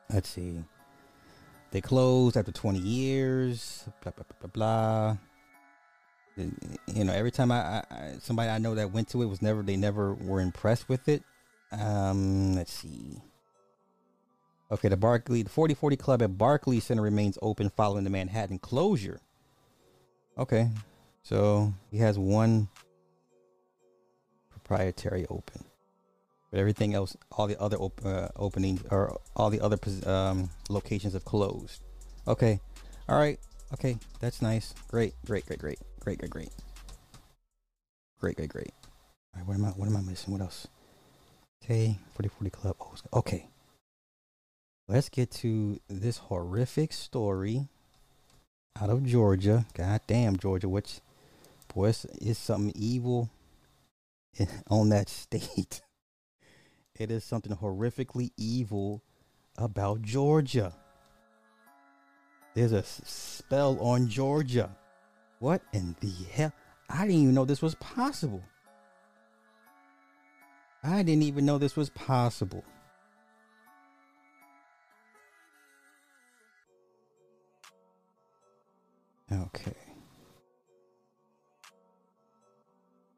let's 0.09 0.29
see. 0.29 0.63
They 1.71 1.81
closed 1.81 2.37
after 2.37 2.51
20 2.51 2.79
years. 2.79 3.85
Blah 4.01 4.11
blah 4.11 4.25
blah 4.27 4.47
blah. 4.47 4.49
blah. 4.53 5.17
You 6.87 7.03
know, 7.03 7.13
every 7.13 7.31
time 7.31 7.51
I, 7.51 7.83
I 7.91 8.15
somebody 8.19 8.49
I 8.49 8.57
know 8.57 8.75
that 8.75 8.91
went 8.91 9.09
to 9.09 9.21
it 9.21 9.25
was 9.25 9.41
never 9.41 9.61
they 9.61 9.77
never 9.77 10.13
were 10.13 10.41
impressed 10.41 10.89
with 10.89 11.07
it. 11.07 11.23
Um, 11.71 12.55
let's 12.55 12.73
see. 12.73 13.21
Okay, 14.71 14.87
the 14.87 14.97
Barclay, 14.97 15.43
the 15.43 15.49
4040 15.49 15.95
Club 15.97 16.21
at 16.21 16.37
Barclay 16.37 16.79
Center 16.79 17.01
remains 17.01 17.37
open 17.41 17.69
following 17.69 18.05
the 18.05 18.09
Manhattan 18.09 18.57
closure. 18.57 19.19
Okay, 20.37 20.69
so 21.23 21.73
he 21.91 21.97
has 21.97 22.17
one 22.17 22.69
proprietary 24.49 25.25
open, 25.29 25.65
but 26.51 26.59
everything 26.59 26.93
else, 26.93 27.15
all 27.31 27.47
the 27.47 27.59
other 27.59 27.77
op- 27.77 28.05
uh, 28.05 28.27
openings 28.35 28.81
or 28.91 29.19
all 29.35 29.49
the 29.49 29.61
other 29.61 29.77
um, 30.05 30.49
locations 30.69 31.13
have 31.13 31.25
closed. 31.25 31.81
Okay, 32.27 32.59
all 33.09 33.17
right, 33.17 33.39
okay, 33.73 33.97
that's 34.19 34.41
nice. 34.41 34.73
Great, 34.89 35.13
great, 35.25 35.45
great, 35.45 35.59
great, 35.59 35.79
great, 35.99 36.19
great, 36.19 36.31
great, 36.31 36.51
great, 38.19 38.35
great, 38.35 38.49
great. 38.49 38.73
All 39.33 39.39
right, 39.39 39.47
what 39.47 39.55
am 39.55 39.65
I? 39.65 39.69
What 39.69 39.87
am 39.87 39.97
I 39.97 40.01
missing? 40.01 40.33
What 40.33 40.41
else? 40.41 40.67
Okay, 41.63 41.97
4040 42.15 42.49
Club. 42.49 42.75
Oh, 42.79 43.19
okay 43.19 43.47
let's 44.91 45.07
get 45.07 45.31
to 45.31 45.79
this 45.87 46.17
horrific 46.17 46.91
story 46.91 47.67
out 48.79 48.89
of 48.89 49.05
Georgia. 49.05 49.65
God 49.73 50.01
damn, 50.05 50.35
Georgia, 50.35 50.67
which 50.67 50.99
boy, 51.73 51.93
is 52.19 52.37
something 52.37 52.73
evil 52.75 53.29
on 54.69 54.89
that 54.89 55.07
state. 55.09 55.81
It 56.95 57.11
is 57.11 57.23
something 57.23 57.55
horrifically 57.55 58.31
evil 58.37 59.01
about 59.57 60.01
Georgia. 60.01 60.73
There's 62.53 62.73
a 62.73 62.83
spell 62.83 63.79
on 63.79 64.07
Georgia. 64.07 64.75
What 65.39 65.61
in 65.73 65.95
the 66.01 66.11
hell? 66.31 66.53
I 66.89 67.07
didn't 67.07 67.21
even 67.21 67.33
know 67.33 67.45
this 67.45 67.61
was 67.61 67.75
possible. 67.75 68.43
I 70.83 71.03
didn't 71.03 71.23
even 71.23 71.45
know 71.45 71.57
this 71.57 71.75
was 71.75 71.89
possible. 71.91 72.63
Okay. 79.31 79.90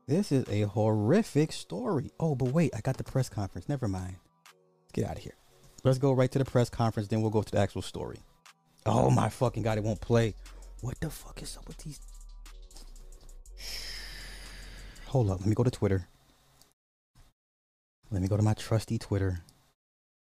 This 0.05 0.31
is 0.31 0.47
a 0.49 0.63
horrific 0.63 1.53
story. 1.53 2.11
Oh, 2.19 2.35
but 2.35 2.49
wait, 2.49 2.73
I 2.75 2.81
got 2.81 2.97
the 2.97 3.03
press 3.03 3.29
conference. 3.29 3.69
Never 3.69 3.87
mind. 3.87 4.17
Let's 4.45 4.91
get 4.93 5.05
out 5.05 5.17
of 5.17 5.23
here. 5.23 5.35
Let's 5.83 5.97
go 5.97 6.11
right 6.13 6.31
to 6.31 6.39
the 6.39 6.45
press 6.45 6.69
conference, 6.69 7.09
then 7.09 7.21
we'll 7.21 7.31
go 7.31 7.41
to 7.41 7.51
the 7.51 7.59
actual 7.59 7.81
story. 7.81 8.19
Oh 8.85 9.09
my 9.09 9.29
fucking 9.29 9.63
god, 9.63 9.77
it 9.77 9.83
won't 9.83 10.01
play. 10.01 10.33
What 10.81 10.99
the 10.99 11.09
fuck 11.09 11.41
is 11.41 11.57
up 11.57 11.67
with 11.67 11.77
these? 11.77 11.99
Hold 15.07 15.29
up, 15.29 15.39
let 15.39 15.47
me 15.47 15.55
go 15.55 15.63
to 15.63 15.71
Twitter. 15.71 16.07
Let 18.11 18.21
me 18.21 18.27
go 18.27 18.37
to 18.37 18.43
my 18.43 18.53
trusty 18.53 18.97
Twitter. 18.97 19.41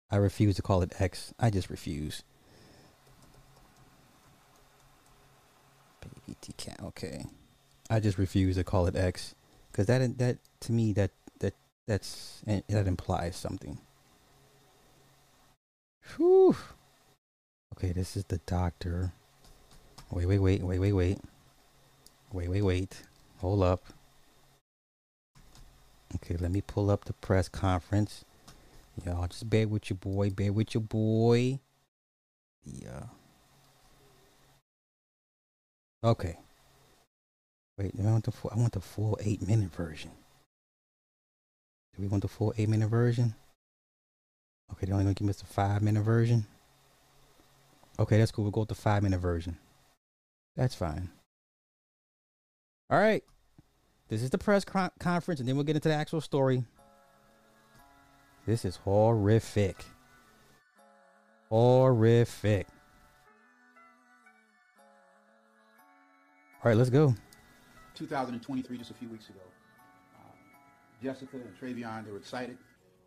I 0.10 0.18
refuse 0.18 0.56
to 0.56 0.62
call 0.62 0.82
it 0.82 0.94
X. 1.00 1.34
I 1.40 1.50
just 1.50 1.70
refuse. 1.70 2.24
Baby 6.02 6.36
cat. 6.58 6.80
Okay. 6.84 7.26
I 7.90 8.00
just 8.00 8.18
refuse 8.18 8.56
to 8.56 8.64
call 8.64 8.88
it 8.88 8.96
X 8.96 9.36
because 9.72 9.86
that 9.88 10.18
that 10.18 10.38
to 10.62 10.72
me 10.72 10.94
that 10.94 11.12
that 11.40 11.54
that's 11.88 12.42
eh, 12.48 12.62
that 12.70 12.88
implies 12.88 13.36
something. 13.36 13.80
Whew. 16.16 16.56
Okay, 17.76 17.94
this 17.94 18.18
is 18.18 18.26
the 18.26 18.40
doctor. 18.46 19.14
Wait, 20.12 20.26
wait, 20.26 20.40
wait, 20.40 20.62
wait, 20.62 20.80
wait, 20.80 20.92
wait. 20.92 21.20
Wait, 22.34 22.50
wait, 22.50 22.62
wait. 22.62 23.02
Hold 23.40 23.64
up. 23.64 23.86
Okay, 26.16 26.36
let 26.38 26.52
me 26.52 26.62
pull 26.62 26.92
up 26.92 27.06
the 27.06 27.14
press 27.14 27.48
conference. 27.48 28.26
Y'all 29.06 29.28
just 29.28 29.50
bear 29.50 29.68
with 29.68 29.90
your 29.90 29.98
boy, 29.98 30.30
bear 30.30 30.52
with 30.52 30.74
your 30.74 30.82
boy. 30.82 31.60
Yeah. 32.66 33.04
Okay. 36.04 36.38
Wait, 37.82 37.94
I 38.00 38.12
want 38.12 38.26
the 38.26 38.32
full, 38.32 38.52
I 38.54 38.60
want 38.60 38.74
the 38.74 38.80
full 38.80 39.18
eight 39.24 39.48
minute 39.48 39.74
version. 39.74 40.12
Do 41.96 42.04
we 42.04 42.08
want 42.08 42.22
the 42.22 42.28
full 42.28 42.54
eight 42.56 42.70
minute 42.70 42.90
version? 42.90 43.34
Okay, 44.72 44.86
they're 44.86 44.94
only 44.94 45.06
gonna 45.06 45.16
give 45.16 45.28
us 45.28 45.38
the 45.42 45.48
five 45.48 45.82
minute 45.82 46.04
version. 46.04 46.46
Okay, 47.98 48.20
that's 48.20 48.32
cool. 48.32 48.44
We'll 48.44 48.52
go 48.52 48.62
with 48.62 48.70
the 48.70 48.76
five 48.76 49.02
minute 49.02 49.18
version. 49.18 49.58
That's 50.56 50.76
fine. 50.76 51.10
All 52.92 53.00
right. 53.00 53.24
This 54.10 54.22
is 54.22 54.30
the 54.30 54.38
press 54.38 54.64
con- 54.64 54.92
conference, 55.00 55.40
and 55.40 55.50
then 55.50 55.56
we'll 55.56 55.66
get 55.66 55.76
into 55.76 55.90
the 55.90 55.96
actual 55.96 56.22
story. 56.22 56.64
This 58.46 58.64
is 58.64 58.76
horrific. 58.76 59.84
Horrific. 61.50 62.68
All 66.64 66.70
right, 66.70 66.78
let's 66.78 66.92
go. 66.92 67.16
2023, 67.96 68.78
just 68.78 68.92
a 68.92 68.94
few 68.94 69.10
weeks 69.10 69.30
ago. 69.30 69.40
Uh, 70.16 70.32
Jessica 71.04 71.38
and 71.38 71.58
Travion, 71.60 72.06
they 72.06 72.12
were 72.12 72.18
excited. 72.18 72.58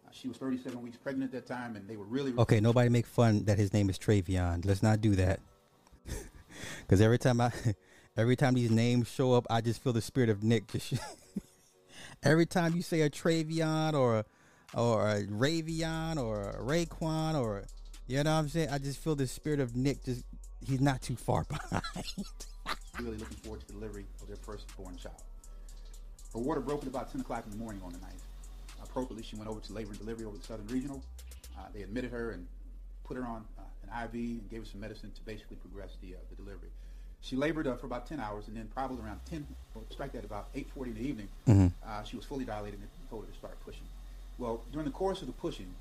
Uh, 0.06 0.10
she 0.12 0.28
was 0.28 0.36
37 0.36 0.80
weeks 0.82 0.96
pregnant 0.96 1.34
at 1.34 1.46
that 1.46 1.52
time, 1.52 1.76
and 1.76 1.88
they 1.88 1.96
were 1.96 2.04
really. 2.04 2.32
Okay, 2.38 2.60
nobody 2.60 2.88
make 2.88 3.06
fun 3.06 3.44
that 3.44 3.58
his 3.58 3.72
name 3.72 3.90
is 3.90 3.98
Travion. 3.98 4.64
Let's 4.64 4.82
not 4.82 5.00
do 5.00 5.14
that. 5.16 5.40
Because 6.80 7.00
every 7.00 7.18
time 7.18 7.40
I, 7.40 7.50
every 8.16 8.36
time 8.36 8.54
these 8.54 8.70
names 8.70 9.10
show 9.10 9.32
up, 9.32 9.46
I 9.50 9.60
just 9.60 9.82
feel 9.82 9.92
the 9.92 10.00
spirit 10.00 10.30
of 10.30 10.42
Nick. 10.42 10.68
Just 10.68 10.94
every 12.22 12.46
time 12.46 12.74
you 12.74 12.82
say 12.82 13.02
a 13.02 13.10
Travion 13.10 13.94
or 13.94 14.18
a, 14.18 14.24
or 14.74 15.08
a 15.08 15.22
Ravion 15.24 16.16
or 16.16 16.42
a 16.42 17.38
or 17.38 17.64
you 18.06 18.22
know 18.22 18.30
what 18.30 18.38
I'm 18.38 18.48
saying, 18.48 18.68
I 18.70 18.78
just 18.78 18.98
feel 18.98 19.16
the 19.16 19.26
spirit 19.26 19.60
of 19.60 19.74
Nick. 19.74 20.04
Just 20.04 20.24
he's 20.66 20.80
not 20.80 21.00
too 21.00 21.16
far 21.16 21.44
behind. 21.44 21.82
Really 23.00 23.16
looking 23.16 23.36
forward 23.38 23.60
to 23.60 23.66
the 23.66 23.72
delivery 23.74 24.04
of 24.20 24.28
their 24.28 24.36
firstborn 24.36 24.96
child. 24.96 25.22
Her 26.32 26.40
water 26.40 26.60
broke 26.60 26.82
at 26.82 26.88
about 26.88 27.10
10 27.12 27.20
o'clock 27.20 27.44
in 27.44 27.50
the 27.52 27.56
morning 27.56 27.80
on 27.84 27.92
the 27.92 27.98
night. 27.98 28.20
Appropriately, 28.82 29.22
she 29.22 29.36
went 29.36 29.48
over 29.48 29.60
to 29.60 29.72
labor 29.72 29.90
and 29.90 29.98
delivery 29.98 30.26
over 30.26 30.36
the 30.36 30.44
Southern 30.44 30.66
Regional. 30.66 31.02
Uh, 31.58 31.62
they 31.72 31.82
admitted 31.82 32.10
her 32.10 32.30
and 32.32 32.46
put 33.04 33.16
her 33.16 33.24
on 33.24 33.44
uh, 33.58 33.62
an 33.82 34.04
IV 34.04 34.14
and 34.14 34.50
gave 34.50 34.60
her 34.60 34.66
some 34.66 34.80
medicine 34.80 35.10
to 35.14 35.22
basically 35.22 35.56
progress 35.56 35.90
the, 36.02 36.14
uh, 36.14 36.18
the 36.30 36.36
delivery. 36.36 36.70
She 37.20 37.36
labored 37.36 37.66
uh, 37.66 37.76
for 37.76 37.86
about 37.86 38.06
10 38.06 38.20
hours, 38.20 38.48
and 38.48 38.56
then 38.56 38.68
probably 38.74 39.02
around 39.02 39.20
10, 39.30 39.46
or 39.74 39.82
strike 39.90 40.12
that 40.12 40.24
about 40.24 40.52
8.40 40.54 40.86
in 40.88 40.94
the 40.94 41.00
evening, 41.08 41.28
uh, 41.86 42.02
she 42.02 42.16
was 42.16 42.24
fully 42.24 42.44
dilated 42.44 42.80
and 42.80 42.88
told 43.08 43.24
her 43.24 43.30
to 43.30 43.38
start 43.38 43.58
pushing. 43.64 43.84
Well, 44.36 44.62
during 44.72 44.84
the 44.84 44.92
course 44.92 45.20
of 45.22 45.28
the 45.28 45.32
pushing, 45.32 45.72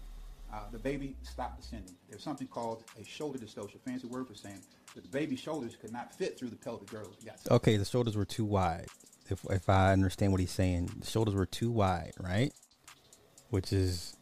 uh, 0.53 0.59
the 0.71 0.77
baby 0.77 1.15
stopped 1.23 1.61
descending. 1.61 1.95
There's 2.07 2.21
something 2.21 2.47
called 2.47 2.83
a 2.99 3.03
shoulder 3.03 3.39
dystocia, 3.39 3.79
fancy 3.83 4.07
word 4.07 4.27
for 4.27 4.35
saying 4.35 4.61
that 4.93 5.01
the 5.01 5.09
baby's 5.09 5.39
shoulders 5.39 5.75
could 5.75 5.91
not 5.91 6.13
fit 6.13 6.37
through 6.37 6.49
the 6.49 6.55
pelvic 6.55 6.89
girdle. 6.89 7.13
Okay, 7.49 7.77
the 7.77 7.85
shoulders 7.85 8.15
were 8.15 8.25
too 8.25 8.45
wide. 8.45 8.85
If 9.29 9.43
if 9.49 9.67
I 9.67 9.91
understand 9.93 10.31
what 10.31 10.41
he's 10.41 10.51
saying, 10.51 10.91
the 10.99 11.07
shoulders 11.07 11.33
were 11.33 11.47
too 11.47 11.71
wide, 11.71 12.11
right? 12.19 12.53
Which 13.49 13.73
is 13.73 14.15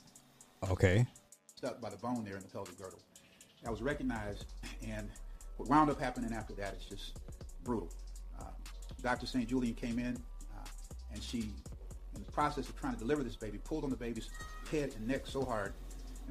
okay. 0.70 1.06
stuck 1.56 1.82
by 1.82 1.89
the 1.89 1.98
bone 1.98 2.24
there 2.24 2.38
in 2.38 2.44
the 2.44 2.48
pelvic 2.48 2.78
girdle. 2.78 3.00
That 3.63 3.72
was 3.72 3.82
recognized, 3.82 4.46
and 4.88 5.10
what 5.58 5.67
wound 5.67 5.89
up 5.89 6.00
happening 6.00 6.34
after 6.34 6.54
that 6.54 6.76
is 6.76 6.86
just 6.86 7.20
brutal. 7.63 7.91
Uh, 8.39 8.46
Dr. 9.02 9.26
St. 9.26 9.48
Julian 9.48 9.76
came 9.76 10.00
in, 10.00 10.15
uh, 10.56 10.67
and 11.12 11.22
she, 11.22 11.52
in 12.15 12.24
the 12.24 12.32
process 12.32 12.70
of 12.70 12.80
trying 12.80 12.94
to 12.94 13.00
deliver 13.00 13.22
this 13.22 13.36
baby, 13.36 13.60
pulled 13.63 13.84
on 13.84 13.89
the 13.89 13.98
baby's 13.98 14.30
head 14.72 14.94
and 14.96 15.08
neck 15.08 15.28
so 15.28 15.44
hard 15.44 15.74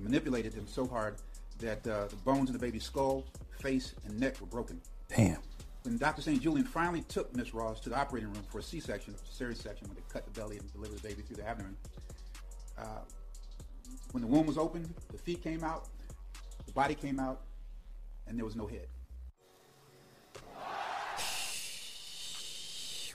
and 0.00 0.08
manipulated 0.08 0.52
them 0.52 0.66
so 0.66 0.86
hard 0.86 1.16
that 1.58 1.86
uh, 1.86 2.06
the 2.06 2.16
bones 2.16 2.48
in 2.48 2.54
the 2.54 2.58
baby's 2.58 2.84
skull, 2.84 3.24
face, 3.60 3.94
and 4.06 4.18
neck 4.18 4.40
were 4.40 4.46
broken. 4.46 4.80
Damn. 5.14 5.38
When 5.82 5.98
Dr. 5.98 6.22
St. 6.22 6.40
Julian 6.40 6.66
finally 6.66 7.02
took 7.02 7.34
Miss 7.36 7.54
Ross 7.54 7.80
to 7.80 7.90
the 7.90 7.96
operating 7.96 8.32
room 8.32 8.42
for 8.50 8.58
a 8.58 8.62
C-section, 8.62 9.14
a 9.14 9.16
cesarean 9.16 9.56
section, 9.56 9.88
when 9.88 9.96
they 9.96 10.02
cut 10.08 10.24
the 10.24 10.40
belly 10.40 10.56
and 10.56 10.72
delivered 10.72 10.98
the 10.98 11.08
baby 11.08 11.22
through 11.22 11.36
the 11.36 11.46
abdomen, 11.46 11.76
uh, 12.78 13.00
when 14.12 14.22
the 14.22 14.26
womb 14.26 14.46
was 14.46 14.58
opened, 14.58 14.92
the 15.12 15.18
feet 15.18 15.42
came 15.42 15.62
out, 15.62 15.88
the 16.66 16.72
body 16.72 16.94
came 16.94 17.20
out, 17.20 17.42
and 18.26 18.38
there 18.38 18.44
was 18.44 18.56
no 18.56 18.66
head. 18.66 18.86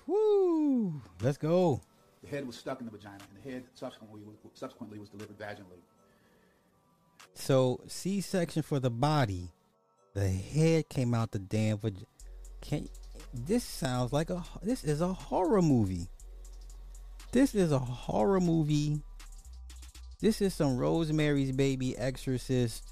Woo! 0.08 1.02
Let's 1.22 1.38
go. 1.38 1.82
The 2.22 2.30
head 2.30 2.46
was 2.46 2.56
stuck 2.56 2.80
in 2.80 2.86
the 2.86 2.92
vagina, 2.92 3.18
and 3.34 3.44
the 3.44 3.52
head 3.52 3.64
subsequently 3.74 4.22
was, 4.24 4.36
subsequently 4.54 5.00
was 5.00 5.10
delivered 5.10 5.38
vaginally. 5.38 5.82
So 7.36 7.82
C 7.88 8.22
section 8.22 8.64
for 8.64 8.80
the 8.80 8.90
body, 8.90 9.52
the 10.14 10.28
head 10.28 10.90
came 10.90 11.14
out 11.14 11.32
the 11.32 11.40
damn 11.40 11.78
vagina. 11.78 12.08
Can 12.62 12.90
this 13.34 13.64
sounds 13.64 14.14
like 14.14 14.30
a 14.30 14.44
this 14.64 14.84
is 14.84 15.02
a 15.02 15.14
horror 15.14 15.62
movie. 15.62 16.08
This 17.32 17.54
is 17.54 17.72
a 17.72 17.80
horror 17.80 18.40
movie. 18.40 19.02
This 20.22 20.42
is 20.42 20.54
some 20.54 20.78
Rosemary's 20.78 21.52
Baby 21.52 21.98
Exorcist. 21.98 22.84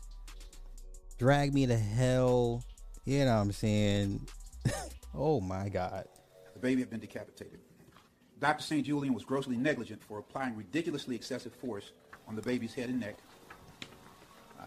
Drag 1.17 1.53
me 1.53 1.65
to 1.65 1.77
hell. 1.77 2.62
You 3.06 3.19
know 3.19 3.36
what 3.36 3.41
I'm 3.41 3.51
saying? 3.53 4.27
oh 5.15 5.39
my 5.39 5.69
god. 5.69 6.06
The 6.53 6.60
baby 6.60 6.82
had 6.82 6.89
been 6.89 6.99
decapitated. 6.99 7.60
Dr. 8.39 8.62
St. 8.62 8.86
Julian 8.86 9.13
was 9.13 9.23
grossly 9.23 9.56
negligent 9.56 10.03
for 10.03 10.19
applying 10.19 10.58
ridiculously 10.58 11.15
excessive 11.15 11.53
force 11.53 11.93
on 12.27 12.36
the 12.36 12.41
baby's 12.41 12.73
head 12.73 12.89
and 12.89 12.99
neck. 12.99 13.15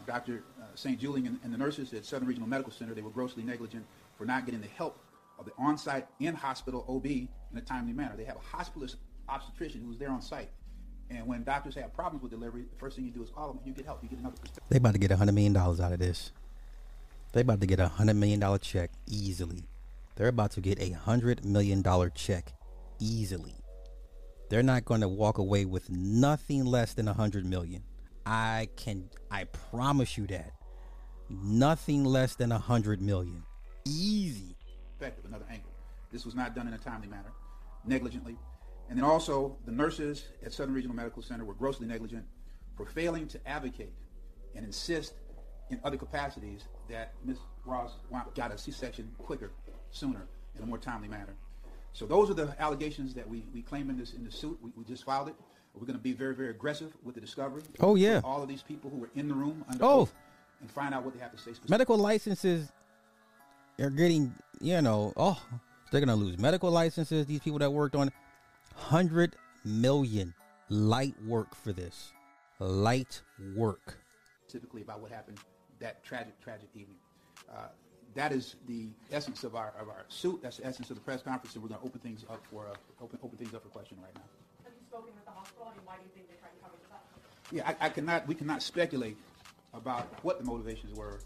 Dr. 0.07 0.45
Uh, 0.61 0.65
St. 0.75 0.99
Julian 0.99 1.27
and, 1.27 1.41
and 1.45 1.53
the 1.53 1.59
nurses 1.59 1.93
at 1.93 2.05
Southern 2.05 2.29
Regional 2.29 2.49
Medical 2.49 2.73
Center, 2.73 2.95
they 2.95 3.03
were 3.03 3.11
grossly 3.11 3.43
negligent 3.43 3.85
for 4.17 4.25
not 4.25 4.47
getting 4.47 4.61
the 4.61 4.69
help 4.69 4.99
of 5.39 5.45
the 5.45 5.53
on-site 5.59 6.07
in-hospital 6.21 6.85
OB 6.89 7.07
in 7.07 7.29
a 7.57 7.61
timely 7.61 7.93
manner. 7.93 8.15
They 8.17 8.25
have 8.25 8.37
a 8.37 8.57
hospitalist 8.57 8.97
obstetrician 9.29 9.83
who's 9.85 9.99
there 9.99 10.11
on 10.11 10.23
site. 10.23 10.51
And 11.11 11.27
when 11.27 11.45
doctors 11.45 11.75
have 11.77 11.95
problems 11.95 12.23
with 12.23 12.33
delivery, 12.33 12.65
the 12.71 12.79
first 12.79 12.97
thing 12.97 13.05
you 13.05 13.13
do 13.13 13.23
is 13.23 13.31
call 13.31 13.49
them. 13.49 13.59
And 13.59 13.67
you 13.67 13.73
get 13.73 13.85
help. 13.85 14.03
You 14.03 14.09
get 14.09 14.19
another. 14.19 14.37
They 14.69 14.79
about 14.79 14.95
to 14.95 14.99
get 14.99 15.11
a 15.11 15.17
hundred 15.17 15.33
million 15.35 15.53
dollars 15.53 15.79
out 15.79 15.93
of 15.93 15.99
this. 15.99 16.33
They 17.33 17.43
about 17.43 17.61
to 17.61 17.67
get 17.67 17.79
a 17.79 17.89
hundred 17.89 18.15
million 18.15 18.41
dollar 18.41 18.59
check 18.59 18.91
easily. 19.07 19.69
They're 20.17 20.29
about 20.29 20.53
to 20.53 20.61
get 20.61 20.81
a 20.81 20.93
hundred 20.93 21.45
million 21.45 21.83
dollar 21.83 22.11
check 22.11 22.55
easily. 22.99 23.55
They're 24.49 24.63
not 24.63 24.85
going 24.85 25.01
to 25.01 25.09
walk 25.09 25.39
away 25.39 25.65
with 25.65 25.91
nothing 25.91 26.65
less 26.65 26.95
than 26.95 27.09
a 27.09 27.13
hundred 27.13 27.45
million. 27.45 27.83
I 28.27 28.69
can, 28.77 29.09
I 29.31 29.45
promise 29.45 30.19
you 30.19 30.27
that. 30.27 30.53
Nothing 31.31 32.05
less 32.05 32.35
than 32.35 32.53
a 32.53 32.59
hundred 32.59 33.01
million. 33.01 33.43
Easy. 33.87 34.57
perspective, 34.91 35.25
another 35.25 35.47
angle. 35.49 35.71
This 36.13 36.25
was 36.25 36.35
not 36.35 36.55
done 36.55 36.67
in 36.67 36.75
a 36.75 36.79
timely 36.79 37.09
manner, 37.09 37.33
negligently. 37.85 38.37
And 38.89 38.99
then 38.99 39.05
also, 39.05 39.57
the 39.65 39.73
nurses 39.73 40.27
at 40.45 40.53
Southern 40.53 40.75
Regional 40.75 40.95
Medical 40.95 41.23
Center 41.23 41.45
were 41.45 41.55
grossly 41.55 41.87
negligent 41.87 42.25
for 42.77 42.87
failing 42.87 43.27
to 43.29 43.49
advocate 43.49 43.93
and 44.55 44.65
insist 44.65 45.15
in 45.71 45.81
other 45.85 45.97
capacities 45.97 46.65
that 46.89 47.15
Ms. 47.25 47.39
Ross 47.65 47.93
got 48.35 48.53
a 48.53 48.59
C-section 48.59 49.11
quicker, 49.19 49.51
sooner, 49.91 50.27
in 50.57 50.63
a 50.63 50.67
more 50.67 50.79
timely 50.79 51.09
manner. 51.09 51.35
So 51.93 52.07
those 52.07 52.31
are 52.31 52.35
the 52.35 52.55
allegations 52.61 53.15
that 53.15 53.29
we, 53.29 53.45
we 53.53 53.63
claim 53.63 53.91
in 53.91 53.97
this 53.97 54.15
in 54.15 54.25
the 54.25 54.31
suit. 54.31 54.59
We, 54.63 54.71
we 54.77 54.85
just 54.85 55.05
filed 55.05 55.29
it. 55.29 55.35
We're 55.79 55.87
going 55.87 55.99
to 55.99 56.03
be 56.03 56.13
very, 56.13 56.35
very 56.35 56.51
aggressive 56.51 56.93
with 57.05 57.15
the 57.15 57.21
discovery. 57.21 57.63
Oh, 57.81 57.95
yeah. 57.97 58.21
All 58.25 58.43
of 58.43 58.49
these 58.49 58.63
people 58.63 58.91
who 58.91 58.97
were 58.97 59.11
in 59.15 59.29
the 59.29 59.35
room 59.35 59.65
under 59.69 59.85
Oh. 59.85 60.01
oath 60.01 60.15
and 60.61 60.71
find 60.71 60.95
out 60.95 61.05
what 61.05 61.13
they 61.15 61.21
have 61.21 61.33
to 61.33 61.37
say 61.39 61.51
specifically. 61.51 61.71
medical 61.71 61.99
licenses 61.99 62.73
are 63.79 63.91
getting 63.91 64.33
you 64.59 64.81
know 64.81 65.13
oh 65.19 65.39
they're 65.93 66.01
gonna 66.01 66.17
lose 66.17 66.39
medical 66.39 66.71
licenses 66.71 67.27
these 67.27 67.41
people 67.41 67.59
that 67.59 67.71
worked 67.71 67.95
on 67.95 68.11
100 68.75 69.37
million 69.67 70.33
light 70.71 71.15
work 71.27 71.55
for 71.55 71.75
this 71.75 72.13
light 72.59 73.21
work 73.55 73.99
specifically 74.47 74.81
about 74.81 75.01
what 75.01 75.11
happened 75.13 75.39
that 75.79 76.03
tragic, 76.03 76.41
tragic 76.41 76.71
evening. 76.75 76.97
Uh, 77.55 77.67
that 78.15 78.33
is 78.33 78.57
the 78.67 78.89
essence 79.13 79.45
of 79.45 79.55
our 79.55 79.75
of 79.79 79.91
our 79.91 80.07
suit. 80.09 80.41
That's 80.43 80.57
the 80.57 80.65
essence 80.67 80.89
of 80.89 80.97
the 80.97 81.03
press 81.03 81.21
conference, 81.21 81.53
and 81.55 81.63
we're 81.63 81.69
going 81.69 81.81
to 81.83 81.87
open 81.87 82.01
things 82.01 82.25
up 82.31 82.43
for 82.51 82.67
uh, 82.67 83.05
open 83.05 83.19
open 83.23 83.37
things 83.37 83.53
up 83.53 83.63
for 83.63 83.69
question 83.69 83.99
right 84.03 84.15
now. 84.15 84.23
Have 84.65 84.73
you 84.73 84.87
spoken 84.89 85.13
with 85.15 85.26
why 85.87 85.95
do 85.97 86.03
you 86.05 86.11
think 86.15 86.29
they 86.29 86.35
tried 86.37 86.51
to 86.51 86.61
cover 86.61 86.75
this 86.83 86.91
up? 86.93 87.05
Yeah, 87.53 87.75
I, 87.81 87.87
I 87.87 87.89
cannot. 87.89 88.27
We 88.27 88.35
cannot 88.35 88.63
speculate 88.63 89.17
about 89.73 90.09
what 90.25 90.39
the 90.39 90.45
motivations 90.45 90.97
were 90.99 91.21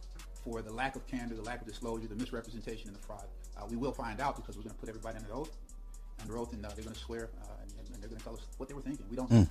for 0.44 0.60
the 0.62 0.72
lack 0.72 0.96
of 0.96 1.06
candor, 1.06 1.34
the 1.34 1.42
lack 1.42 1.60
of 1.62 1.66
disclosure, 1.66 2.06
the 2.06 2.14
misrepresentation, 2.14 2.88
and 2.88 2.96
the 2.96 3.02
fraud. 3.02 3.24
Uh, 3.56 3.66
we 3.70 3.76
will 3.76 3.92
find 3.92 4.20
out 4.20 4.36
because 4.36 4.56
we're 4.56 4.62
going 4.62 4.74
to 4.74 4.80
put 4.80 4.88
everybody 4.88 5.18
under 5.18 5.32
oath, 5.34 5.56
under 6.20 6.38
oath, 6.38 6.52
and 6.52 6.64
uh, 6.64 6.68
they're 6.74 6.84
going 6.84 6.94
to 6.94 7.00
swear, 7.00 7.30
uh, 7.42 7.46
and, 7.62 7.88
and 7.94 8.02
they're 8.02 8.08
going 8.08 8.18
to 8.18 8.24
tell 8.24 8.34
us 8.34 8.40
what 8.58 8.68
they 8.68 8.74
were 8.74 8.82
thinking. 8.82 9.06
We 9.10 9.16
don't 9.16 9.30
know. 9.30 9.46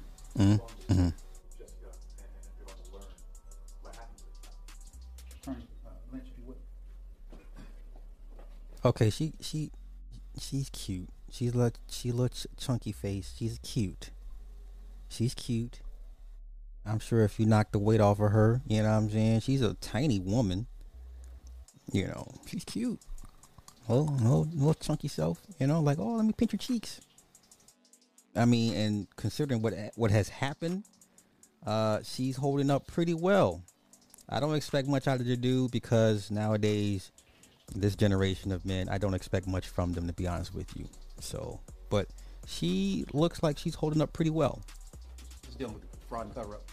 Attorney 5.42 5.68
uh, 5.86 5.90
Lynch, 6.12 6.26
if 6.32 6.38
you 6.38 6.44
would. 6.48 6.58
Okay, 8.86 9.10
she 9.10 9.34
she 9.42 9.72
she's 10.40 10.70
cute. 10.70 11.10
She's 11.32 11.56
look 11.56 11.76
she 11.90 12.12
looks 12.12 12.46
chunky 12.58 12.92
face. 12.92 13.34
She's 13.38 13.60
cute. 13.64 14.12
She's 15.10 15.34
cute. 15.34 15.82
I'm 16.86 17.00
sure 17.00 17.24
if 17.24 17.40
you 17.40 17.46
knock 17.46 17.72
the 17.72 17.80
weight 17.80 18.00
off 18.00 18.20
of 18.20 18.32
her, 18.32 18.62
you 18.68 18.82
know 18.82 18.90
what 18.90 18.96
I'm 18.96 19.10
saying? 19.10 19.42
She's 19.42 19.62
a 19.62 19.74
tiny 19.76 20.20
woman. 20.20 20.68
You 21.92 22.08
know, 22.08 22.28
she's 22.48 22.64
cute. 22.64 23.00
Well, 23.88 24.16
no, 24.22 24.48
no 24.54 24.74
chunky 24.74 25.08
self, 25.08 25.42
you 25.60 25.68
know, 25.68 25.82
like, 25.82 25.98
oh, 26.00 26.14
let 26.14 26.26
me 26.26 26.34
pinch 26.34 26.54
your 26.54 26.60
cheeks. 26.60 27.02
I 28.36 28.46
mean, 28.46 28.76
and 28.76 29.08
considering 29.16 29.62
what 29.62 29.74
what 29.96 30.12
has 30.12 30.30
happened, 30.30 30.84
uh, 31.66 32.00
she's 32.04 32.38
holding 32.38 32.70
up 32.70 32.86
pretty 32.88 33.16
well. 33.16 33.64
I 34.30 34.40
don't 34.40 34.54
expect 34.54 34.88
much 34.88 35.08
out 35.08 35.20
of 35.20 35.26
the 35.26 35.36
dude 35.36 35.72
because 35.72 36.30
nowadays, 36.30 37.12
this 37.76 37.96
generation 37.96 38.52
of 38.52 38.66
men, 38.66 38.88
I 38.88 39.00
don't 39.00 39.16
expect 39.16 39.48
much 39.48 39.68
from 39.68 39.94
them 39.94 40.06
to 40.06 40.14
be 40.14 40.28
honest 40.28 40.54
with 40.54 40.78
you. 40.78 40.88
So, 41.20 41.60
but 41.90 42.08
she 42.46 43.06
looks 43.14 43.42
like 43.42 43.58
she's 43.58 43.76
holding 43.76 44.02
up 44.02 44.14
pretty 44.14 44.32
well. 44.32 44.62
Just 45.60 45.68
dealing 45.68 45.82
with 45.82 46.00
fraud 46.08 46.28
and 46.28 46.36
cover 46.36 46.56
up. 46.56 46.64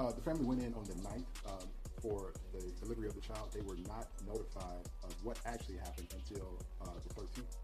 Uh, 0.00 0.10
the 0.10 0.20
family 0.20 0.44
went 0.44 0.60
in 0.60 0.74
on 0.74 0.82
the 0.82 0.94
9th 0.94 1.30
um, 1.46 1.68
for 2.02 2.32
the 2.52 2.60
delivery 2.82 3.06
of 3.06 3.14
the 3.14 3.20
child. 3.20 3.50
They 3.54 3.60
were 3.60 3.78
not 3.86 4.08
notified 4.26 4.82
of 5.04 5.14
what 5.22 5.38
actually 5.46 5.76
happened 5.76 6.08
until 6.10 6.58
uh, 6.82 6.90
the 7.06 7.14
13th, 7.14 7.54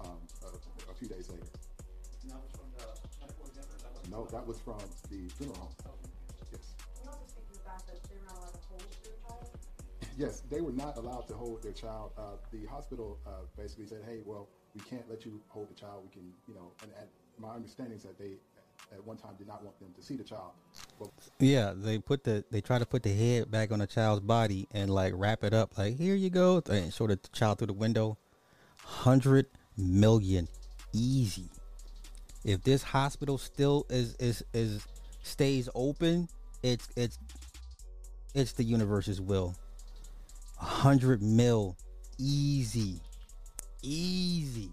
um, 0.00 0.18
a, 0.42 0.90
a 0.90 0.94
few 0.94 1.06
days 1.06 1.30
later. 1.30 1.46
No, 4.10 4.26
that 4.32 4.44
was 4.44 4.58
from 4.58 4.82
the 5.08 5.28
funeral 5.38 5.70
home. 5.86 5.94
Yes. 6.50 6.74
Can 6.96 7.04
you 7.04 7.10
also 7.10 7.22
speak 7.30 7.46
to 7.46 7.54
the 7.54 7.60
they 7.70 7.70
were 7.70 8.26
not 8.26 8.26
allowed 8.26 8.58
to 8.58 8.74
hold 8.74 8.82
their 9.04 9.14
child? 9.22 9.50
Yes, 10.18 10.42
they 10.50 10.60
were 10.60 10.72
not 10.72 10.96
allowed 10.96 11.28
to 11.28 11.34
hold 11.34 11.62
their 11.62 11.72
child. 11.72 12.10
Uh, 12.18 12.22
the 12.50 12.66
hospital 12.66 13.18
uh, 13.24 13.46
basically 13.56 13.86
said, 13.86 14.02
"Hey, 14.04 14.18
well, 14.24 14.48
we 14.74 14.80
can't 14.80 15.08
let 15.08 15.24
you 15.24 15.40
hold 15.48 15.70
the 15.70 15.74
child. 15.74 16.02
We 16.02 16.10
can, 16.10 16.32
you 16.48 16.54
know." 16.54 16.72
And, 16.82 16.90
and 16.98 17.06
my 17.40 17.54
understanding 17.54 17.96
is 17.96 18.02
that 18.02 18.18
they, 18.18 18.36
at 18.92 19.04
one 19.04 19.16
time, 19.16 19.32
did 19.38 19.46
not 19.46 19.62
want 19.62 19.78
them 19.78 19.92
to 19.94 20.02
see 20.02 20.16
the 20.16 20.24
child. 20.24 20.52
But 20.98 21.10
Yeah, 21.38 21.72
they 21.74 21.98
put 21.98 22.24
the 22.24 22.44
they 22.50 22.60
try 22.60 22.78
to 22.78 22.86
put 22.86 23.02
the 23.02 23.12
head 23.12 23.50
back 23.50 23.72
on 23.72 23.78
the 23.78 23.86
child's 23.86 24.20
body 24.20 24.66
and 24.72 24.90
like 24.90 25.12
wrap 25.16 25.44
it 25.44 25.54
up. 25.54 25.76
Like 25.78 25.96
here 25.96 26.14
you 26.14 26.30
go, 26.30 26.62
and 26.68 26.92
show 26.92 27.06
the 27.06 27.16
child 27.32 27.58
through 27.58 27.68
the 27.68 27.72
window. 27.72 28.18
Hundred 28.82 29.46
million, 29.76 30.48
easy. 30.92 31.50
If 32.44 32.62
this 32.62 32.82
hospital 32.82 33.38
still 33.38 33.86
is 33.88 34.14
is 34.16 34.42
is 34.52 34.86
stays 35.22 35.68
open, 35.74 36.28
it's 36.62 36.88
it's 36.96 37.18
it's 38.34 38.52
the 38.52 38.64
universe's 38.64 39.20
will. 39.20 39.54
Hundred 40.56 41.22
mil, 41.22 41.76
easy, 42.18 43.00
easy. 43.82 44.70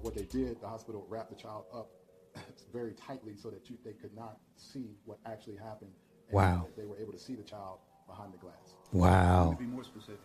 what 0.00 0.14
they 0.14 0.24
did, 0.24 0.60
the 0.60 0.68
hospital 0.68 1.04
wrapped 1.10 1.30
the 1.30 1.36
child 1.36 1.64
up 1.74 1.95
very 2.72 2.92
tightly 2.92 3.34
so 3.36 3.50
that 3.50 3.68
you, 3.68 3.76
they 3.84 3.92
could 3.92 4.14
not 4.14 4.38
see 4.56 4.90
what 5.04 5.18
actually 5.26 5.56
happened. 5.56 5.90
And 6.28 6.34
Wow. 6.36 6.66
They 6.76 6.84
were 6.84 6.98
able 6.98 7.12
to 7.12 7.18
see 7.18 7.34
the 7.34 7.42
child 7.42 7.78
behind 8.06 8.32
the 8.32 8.38
glass. 8.38 8.74
Wow. 8.92 9.50
To 9.50 9.56
be 9.56 9.64
more 9.64 9.84
specific, 9.84 10.20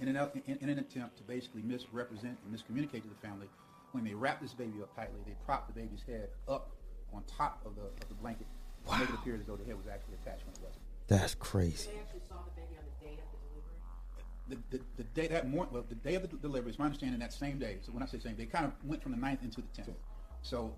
in 0.00 0.08
an, 0.08 0.16
in, 0.46 0.58
in 0.60 0.68
an 0.68 0.78
attempt 0.78 1.16
to 1.18 1.22
basically 1.22 1.62
misrepresent 1.62 2.38
and 2.44 2.54
miscommunicate 2.54 3.02
to 3.02 3.08
the 3.08 3.26
family, 3.26 3.48
when 3.92 4.04
they 4.04 4.14
wrapped 4.14 4.42
this 4.42 4.52
baby 4.52 4.82
up 4.82 4.94
tightly, 4.94 5.20
they 5.26 5.34
propped 5.44 5.74
the 5.74 5.80
baby's 5.80 6.02
head 6.06 6.28
up 6.48 6.70
on 7.14 7.22
top 7.24 7.62
of 7.64 7.74
the, 7.76 7.82
of 7.82 8.08
the 8.08 8.14
blanket 8.14 8.46
to 8.86 8.98
make 8.98 9.08
it 9.08 9.14
appear 9.14 9.36
as 9.36 9.46
though 9.46 9.56
the 9.56 9.64
head 9.64 9.76
was 9.76 9.86
actually 9.86 10.14
attached 10.22 10.44
when 10.44 10.54
it 10.54 10.60
wasn't. 10.62 10.82
That's 11.08 11.34
crazy. 11.34 11.90
They 11.92 11.98
actually 12.00 12.20
saw 12.28 12.36
the 12.44 12.60
baby 12.60 12.76
on 12.78 12.84
the 12.84 13.06
day 13.06 13.14
of 13.22 13.28
the 13.32 13.38
delivery. 13.48 14.68
The, 14.70 14.76
the, 14.76 15.02
the 15.02 15.04
day 15.14 15.28
that 15.28 15.48
morning, 15.48 15.72
well, 15.72 15.84
the 15.88 15.94
day 15.94 16.14
of 16.14 16.22
the 16.22 16.28
delivery, 16.28 16.70
it's 16.70 16.78
my 16.78 16.86
understanding 16.86 17.18
that 17.20 17.32
same 17.32 17.58
day. 17.58 17.78
So 17.80 17.92
when 17.92 18.02
I 18.02 18.06
say 18.06 18.18
same, 18.18 18.36
they 18.36 18.46
kind 18.46 18.66
of 18.66 18.72
went 18.84 19.02
from 19.02 19.12
the 19.12 19.18
9th 19.18 19.42
into 19.42 19.62
the 19.62 19.82
10th. 19.82 19.94
So 20.46 20.72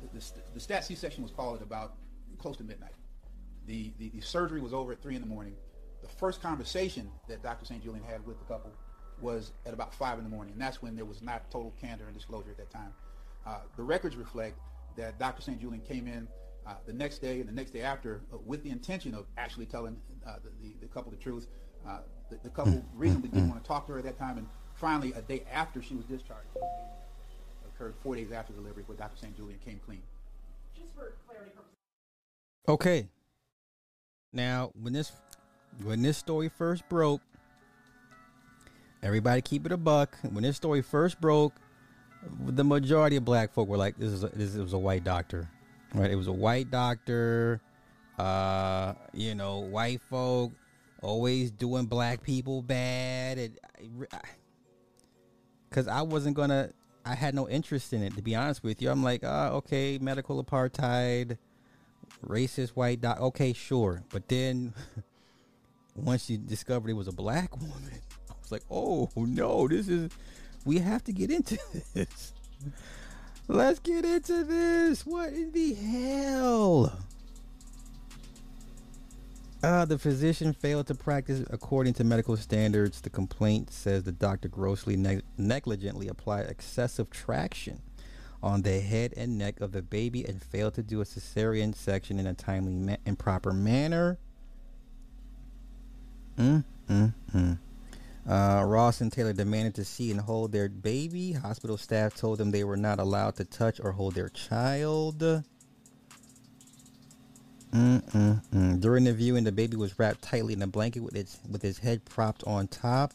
the, 0.00 0.18
the, 0.18 0.24
the 0.54 0.60
stat 0.60 0.84
C-section 0.84 1.22
was 1.22 1.32
called 1.32 1.56
at 1.56 1.62
about 1.62 1.96
close 2.38 2.56
to 2.56 2.64
midnight. 2.64 2.94
The, 3.66 3.92
the, 3.98 4.08
the 4.08 4.20
surgery 4.20 4.60
was 4.60 4.72
over 4.72 4.92
at 4.92 5.02
3 5.02 5.16
in 5.16 5.20
the 5.20 5.26
morning. 5.26 5.54
The 6.02 6.08
first 6.08 6.40
conversation 6.40 7.10
that 7.28 7.42
Dr. 7.42 7.66
St. 7.66 7.82
Julian 7.82 8.04
had 8.04 8.24
with 8.26 8.38
the 8.38 8.44
couple 8.46 8.72
was 9.20 9.52
at 9.66 9.74
about 9.74 9.94
5 9.94 10.18
in 10.18 10.24
the 10.24 10.30
morning. 10.30 10.54
And 10.54 10.62
that's 10.62 10.80
when 10.80 10.96
there 10.96 11.04
was 11.04 11.20
not 11.22 11.50
total 11.50 11.74
candor 11.78 12.06
and 12.06 12.14
disclosure 12.14 12.50
at 12.50 12.56
that 12.56 12.70
time. 12.70 12.92
Uh, 13.46 13.58
the 13.76 13.82
records 13.82 14.16
reflect 14.16 14.58
that 14.96 15.18
Dr. 15.18 15.42
St. 15.42 15.60
Julian 15.60 15.82
came 15.82 16.06
in 16.06 16.26
uh, 16.66 16.74
the 16.86 16.92
next 16.92 17.18
day 17.18 17.40
and 17.40 17.48
the 17.48 17.52
next 17.52 17.72
day 17.72 17.82
after 17.82 18.22
uh, 18.32 18.38
with 18.46 18.62
the 18.62 18.70
intention 18.70 19.14
of 19.14 19.26
actually 19.36 19.66
telling 19.66 19.96
uh, 20.26 20.36
the, 20.62 20.74
the, 20.80 20.86
couple 20.86 21.10
the 21.10 21.18
truth. 21.18 21.48
Uh, 21.86 21.98
the, 22.30 22.38
the 22.42 22.48
couple 22.48 22.82
reasonably 22.94 23.28
didn't 23.28 23.50
want 23.50 23.62
to 23.62 23.68
talk 23.68 23.86
to 23.86 23.92
her 23.92 23.98
at 23.98 24.04
that 24.04 24.18
time. 24.18 24.38
And 24.38 24.46
finally, 24.74 25.12
a 25.12 25.20
day 25.20 25.44
after 25.52 25.82
she 25.82 25.94
was 25.94 26.06
discharged, 26.06 26.48
occurred 27.74 27.94
four 28.02 28.14
days 28.16 28.32
after 28.32 28.52
delivery 28.52 28.82
where 28.86 28.96
Dr. 28.96 29.16
St. 29.16 29.36
Julian 29.36 29.58
came 29.64 29.80
clean. 29.84 30.02
Just 30.74 30.88
for 30.94 31.14
clarity 31.26 31.50
purposes. 31.50 31.74
Okay. 32.68 33.08
Now, 34.32 34.70
when 34.80 34.92
this 34.92 35.12
when 35.82 36.02
this 36.02 36.16
story 36.18 36.48
first 36.48 36.88
broke, 36.88 37.20
everybody 39.02 39.42
keep 39.42 39.66
it 39.66 39.72
a 39.72 39.76
buck. 39.76 40.16
When 40.22 40.42
this 40.42 40.56
story 40.56 40.82
first 40.82 41.20
broke, 41.20 41.54
the 42.46 42.64
majority 42.64 43.16
of 43.16 43.24
black 43.24 43.52
folk 43.52 43.68
were 43.68 43.76
like, 43.76 43.96
"This 43.96 44.12
is 44.12 44.24
a, 44.24 44.28
this 44.28 44.54
was 44.56 44.72
a 44.72 44.78
white 44.78 45.04
doctor, 45.04 45.48
right? 45.94 46.10
It 46.10 46.16
was 46.16 46.26
a 46.26 46.32
white 46.32 46.70
doctor. 46.70 47.60
Uh, 48.18 48.94
you 49.12 49.34
know, 49.34 49.58
white 49.58 50.00
folk 50.08 50.52
always 51.02 51.50
doing 51.50 51.86
black 51.86 52.22
people 52.22 52.62
bad, 52.62 53.38
and 53.38 53.58
because 55.68 55.86
I 55.86 56.02
wasn't 56.02 56.36
gonna, 56.36 56.72
I 57.04 57.14
had 57.14 57.34
no 57.34 57.48
interest 57.48 57.92
in 57.92 58.02
it 58.02 58.16
to 58.16 58.22
be 58.22 58.34
honest 58.34 58.62
with 58.62 58.80
you. 58.80 58.90
I'm 58.90 59.02
like, 59.02 59.22
ah, 59.24 59.50
okay, 59.50 59.98
medical 59.98 60.42
apartheid." 60.42 61.38
racist 62.26 62.70
white 62.70 63.00
doc. 63.00 63.20
Okay, 63.20 63.52
sure. 63.52 64.02
But 64.10 64.28
then 64.28 64.74
once 65.94 66.28
you 66.30 66.38
discovered 66.38 66.90
it 66.90 66.94
was 66.94 67.08
a 67.08 67.12
black 67.12 67.56
woman, 67.60 68.00
I 68.30 68.34
was 68.40 68.52
like, 68.52 68.62
oh 68.70 69.10
no, 69.16 69.68
this 69.68 69.88
is. 69.88 70.10
We 70.64 70.78
have 70.78 71.04
to 71.04 71.12
get 71.12 71.30
into 71.30 71.58
this. 71.94 72.32
Let's 73.48 73.78
get 73.78 74.04
into 74.04 74.44
this. 74.44 75.04
What 75.04 75.30
in 75.34 75.52
the 75.52 75.74
hell? 75.74 76.98
Uh, 79.64 79.84
the 79.86 79.98
physician 79.98 80.52
failed 80.52 80.86
to 80.86 80.94
practice 80.94 81.42
according 81.50 81.94
to 81.94 82.04
medical 82.04 82.36
standards. 82.36 83.00
The 83.00 83.10
complaint 83.10 83.72
says 83.72 84.02
the 84.02 84.12
doctor 84.12 84.48
grossly 84.48 84.96
neg- 84.96 85.22
negligently 85.38 86.08
applied 86.08 86.46
excessive 86.46 87.08
traction 87.10 87.80
on 88.42 88.60
the 88.60 88.80
head 88.80 89.14
and 89.16 89.38
neck 89.38 89.60
of 89.60 89.72
the 89.72 89.80
baby 89.80 90.22
and 90.26 90.42
failed 90.42 90.74
to 90.74 90.82
do 90.82 91.00
a 91.00 91.04
cesarean 91.04 91.74
section 91.74 92.18
in 92.18 92.26
a 92.26 92.34
timely 92.34 92.74
ma- 92.74 92.96
and 93.06 93.18
proper 93.18 93.54
manner. 93.54 94.18
Mm, 96.36 96.64
mm, 96.90 97.14
mm. 97.34 97.58
Uh, 98.28 98.64
Ross 98.66 99.00
and 99.00 99.10
Taylor 99.10 99.32
demanded 99.32 99.74
to 99.76 99.84
see 99.84 100.10
and 100.10 100.20
hold 100.20 100.52
their 100.52 100.68
baby. 100.68 101.32
Hospital 101.32 101.78
staff 101.78 102.14
told 102.14 102.38
them 102.38 102.50
they 102.50 102.64
were 102.64 102.76
not 102.76 102.98
allowed 102.98 103.36
to 103.36 103.44
touch 103.44 103.80
or 103.82 103.92
hold 103.92 104.14
their 104.14 104.28
child. 104.28 105.42
Mm-mm-mm. 107.74 108.80
During 108.80 109.04
the 109.04 109.12
viewing, 109.12 109.42
the 109.42 109.50
baby 109.52 109.76
was 109.76 109.98
wrapped 109.98 110.22
tightly 110.22 110.52
in 110.52 110.62
a 110.62 110.66
blanket 110.66 111.00
with 111.02 111.16
its 111.16 111.38
with 111.50 111.60
his 111.60 111.78
head 111.78 112.04
propped 112.04 112.44
on 112.44 112.68
top 112.68 113.12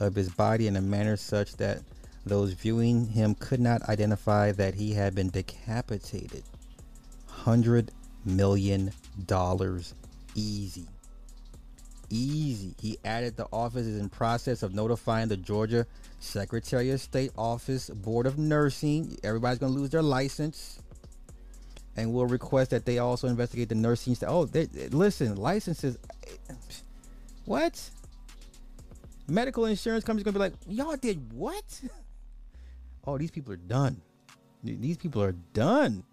of 0.00 0.14
his 0.14 0.30
body 0.30 0.66
in 0.66 0.76
a 0.76 0.80
manner 0.80 1.16
such 1.16 1.56
that 1.56 1.80
those 2.24 2.52
viewing 2.52 3.06
him 3.08 3.34
could 3.34 3.60
not 3.60 3.82
identify 3.88 4.52
that 4.52 4.74
he 4.74 4.94
had 4.94 5.14
been 5.14 5.28
decapitated. 5.28 6.42
Hundred 7.26 7.90
million 8.24 8.92
dollars 9.26 9.94
easy. 10.34 10.86
Easy. 12.08 12.74
He 12.80 12.98
added 13.04 13.36
the 13.36 13.46
office 13.52 13.86
is 13.86 13.98
in 13.98 14.08
process 14.08 14.62
of 14.62 14.74
notifying 14.74 15.28
the 15.28 15.36
Georgia 15.36 15.86
Secretary 16.20 16.90
of 16.90 17.00
State 17.00 17.32
Office 17.36 17.90
Board 17.90 18.26
of 18.26 18.38
Nursing. 18.38 19.18
Everybody's 19.22 19.58
gonna 19.58 19.72
lose 19.72 19.90
their 19.90 20.02
license. 20.02 20.78
And 21.96 22.12
we'll 22.12 22.26
request 22.26 22.70
that 22.70 22.84
they 22.86 22.98
also 22.98 23.28
investigate 23.28 23.68
the 23.68 23.74
nursing 23.74 24.14
staff. 24.14 24.30
Oh, 24.30 24.46
they, 24.46 24.66
listen, 24.88 25.36
licenses. 25.36 25.98
Eh, 26.26 26.54
what? 27.44 27.90
Medical 29.28 29.66
insurance 29.66 30.04
companies 30.04 30.24
gonna 30.24 30.32
be 30.32 30.38
like, 30.38 30.54
y'all 30.66 30.96
did 30.96 31.32
what? 31.32 31.80
oh, 33.06 33.18
these 33.18 33.30
people 33.30 33.52
are 33.52 33.56
done. 33.56 34.00
These 34.64 34.96
people 34.96 35.22
are 35.22 35.32
done. 35.32 36.04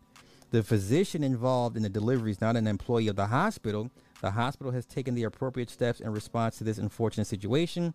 The 0.52 0.64
physician 0.64 1.24
involved 1.24 1.78
in 1.78 1.84
the 1.84 1.90
delivery 1.90 2.32
is 2.32 2.42
not 2.42 2.56
an 2.56 2.66
employee 2.66 3.08
of 3.08 3.16
the 3.16 3.28
hospital. 3.28 3.92
The 4.22 4.32
hospital 4.32 4.72
has 4.72 4.86
taken 4.86 5.14
the 5.14 5.24
appropriate 5.24 5.70
steps 5.70 6.00
in 6.00 6.12
response 6.12 6.58
to 6.58 6.64
this 6.64 6.80
unfortunate 6.80 7.28
situation. 7.28 7.94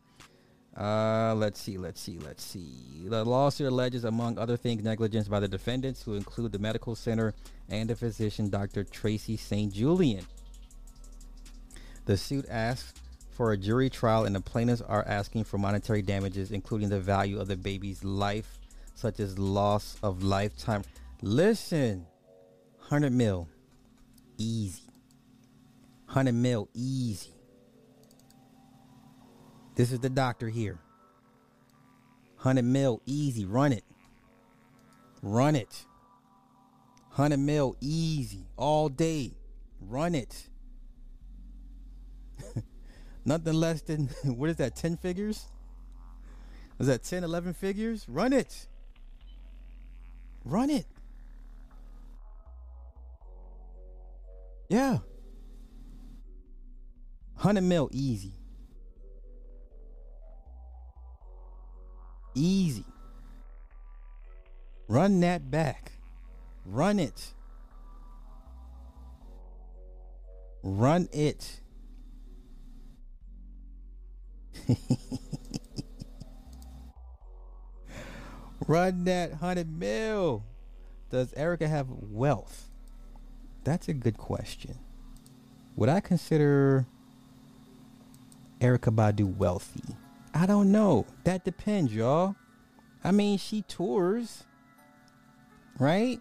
Uh, 0.76 1.34
let's 1.36 1.60
see, 1.60 1.78
let's 1.78 2.00
see, 2.00 2.18
let's 2.18 2.42
see. 2.42 3.06
The 3.06 3.24
lawsuit 3.24 3.70
alleges, 3.70 4.04
among 4.04 4.38
other 4.38 4.56
things, 4.56 4.82
negligence 4.82 5.28
by 5.28 5.38
the 5.38 5.46
defendants, 5.46 6.02
who 6.02 6.14
include 6.14 6.52
the 6.52 6.58
medical 6.58 6.96
center 6.96 7.32
and 7.68 7.88
the 7.88 7.94
physician, 7.94 8.50
Dr. 8.50 8.82
Tracy 8.82 9.36
St. 9.36 9.72
Julian. 9.72 10.26
The 12.06 12.16
suit 12.16 12.46
asks 12.50 12.92
for 13.30 13.52
a 13.52 13.56
jury 13.56 13.88
trial, 13.88 14.24
and 14.24 14.34
the 14.34 14.40
plaintiffs 14.40 14.82
are 14.82 15.04
asking 15.06 15.44
for 15.44 15.58
monetary 15.58 16.02
damages, 16.02 16.50
including 16.50 16.88
the 16.88 17.00
value 17.00 17.38
of 17.38 17.46
the 17.46 17.56
baby's 17.56 18.02
life, 18.02 18.58
such 18.94 19.20
as 19.20 19.38
loss 19.38 19.96
of 20.02 20.24
lifetime. 20.24 20.82
Listen, 21.22 22.06
100 22.78 23.12
mil, 23.12 23.48
easy. 24.38 24.82
100 26.06 26.32
mil, 26.32 26.68
easy. 26.74 27.33
This 29.74 29.90
is 29.90 30.00
the 30.00 30.10
doctor 30.10 30.48
here. 30.48 30.78
100 32.36 32.62
mil, 32.62 33.00
easy. 33.06 33.44
Run 33.44 33.72
it. 33.72 33.84
Run 35.22 35.56
it. 35.56 35.86
100 37.14 37.38
mil, 37.38 37.76
easy. 37.80 38.46
All 38.56 38.88
day. 38.88 39.32
Run 39.80 40.14
it. 40.14 40.48
Nothing 43.24 43.54
less 43.54 43.80
than, 43.82 44.06
what 44.24 44.50
is 44.50 44.56
that, 44.56 44.76
10 44.76 44.96
figures? 44.98 45.46
Is 46.78 46.86
that 46.86 47.02
10, 47.02 47.24
11 47.24 47.54
figures? 47.54 48.06
Run 48.08 48.32
it. 48.32 48.66
Run 50.44 50.70
it. 50.70 50.86
Yeah. 54.68 54.98
100 57.36 57.62
mil, 57.62 57.88
easy. 57.92 58.32
Easy. 62.34 62.84
Run 64.88 65.20
that 65.20 65.50
back. 65.50 65.92
Run 66.66 66.98
it. 66.98 67.32
Run 70.62 71.08
it. 71.12 71.60
Run 78.66 79.04
that 79.04 79.30
100 79.30 79.78
mil. 79.78 80.44
Does 81.10 81.32
Erykah 81.32 81.68
have 81.68 81.88
wealth? 81.88 82.70
That's 83.62 83.88
a 83.88 83.94
good 83.94 84.16
question. 84.18 84.78
Would 85.76 85.88
I 85.88 86.00
consider 86.00 86.86
Erykah 88.60 88.94
Badu 88.94 89.36
wealthy? 89.36 89.96
I 90.34 90.46
don't 90.46 90.72
know. 90.72 91.06
That 91.22 91.44
depends, 91.44 91.94
y'all. 91.94 92.34
I 93.04 93.12
mean, 93.12 93.38
she 93.38 93.62
tours, 93.62 94.44
right? 95.78 96.20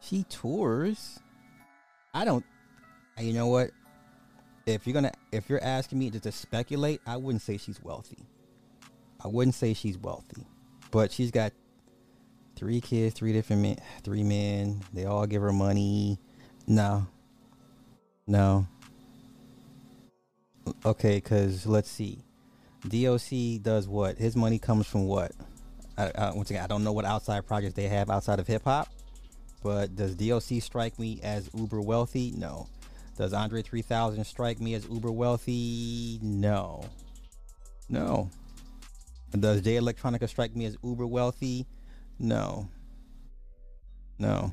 She 0.00 0.24
tours. 0.24 1.20
I 2.12 2.26
don't. 2.26 2.44
You 3.18 3.32
know 3.32 3.46
what? 3.46 3.70
If 4.66 4.86
you're 4.86 4.94
gonna, 4.94 5.12
if 5.32 5.48
you're 5.48 5.62
asking 5.62 5.98
me 5.98 6.10
just 6.10 6.24
to 6.24 6.32
speculate, 6.32 7.00
I 7.06 7.16
wouldn't 7.16 7.40
say 7.42 7.56
she's 7.56 7.82
wealthy. 7.82 8.18
I 9.24 9.28
wouldn't 9.28 9.54
say 9.54 9.72
she's 9.72 9.96
wealthy, 9.96 10.44
but 10.90 11.10
she's 11.10 11.30
got 11.30 11.52
three 12.54 12.80
kids, 12.80 13.14
three 13.14 13.32
different 13.32 13.62
men, 13.62 13.76
three 14.02 14.24
men. 14.24 14.82
They 14.92 15.06
all 15.06 15.26
give 15.26 15.40
her 15.40 15.52
money. 15.52 16.18
No, 16.66 17.06
no. 18.26 18.66
Okay, 20.84 21.16
because 21.16 21.64
let's 21.64 21.90
see. 21.90 22.25
DOC 22.88 23.62
does 23.62 23.88
what? 23.88 24.18
His 24.18 24.36
money 24.36 24.58
comes 24.58 24.86
from 24.86 25.06
what? 25.06 25.32
I, 25.98 26.10
I, 26.14 26.32
once 26.32 26.50
again, 26.50 26.62
I 26.62 26.66
don't 26.66 26.84
know 26.84 26.92
what 26.92 27.04
outside 27.04 27.46
projects 27.46 27.74
they 27.74 27.88
have 27.88 28.10
outside 28.10 28.38
of 28.38 28.46
hip 28.46 28.64
hop, 28.64 28.88
but 29.62 29.96
does 29.96 30.14
DOC 30.14 30.60
strike 30.62 30.98
me 30.98 31.20
as 31.22 31.48
uber 31.54 31.80
wealthy? 31.80 32.32
No. 32.36 32.68
Does 33.16 33.32
Andre 33.32 33.62
3000 33.62 34.24
strike 34.24 34.60
me 34.60 34.74
as 34.74 34.86
uber 34.88 35.10
wealthy? 35.10 36.18
No. 36.22 36.84
No. 37.88 38.30
Does 39.32 39.62
Jay 39.62 39.76
Electronica 39.76 40.28
strike 40.28 40.54
me 40.54 40.66
as 40.66 40.76
uber 40.82 41.06
wealthy? 41.06 41.66
No. 42.18 42.68
No. 44.18 44.52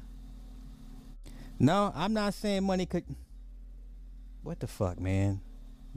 No, 1.60 1.92
I'm 1.96 2.14
not 2.14 2.34
saying 2.34 2.64
money 2.64 2.86
could. 2.86 3.04
What 4.44 4.60
the 4.60 4.68
fuck, 4.68 5.00
man? 5.00 5.42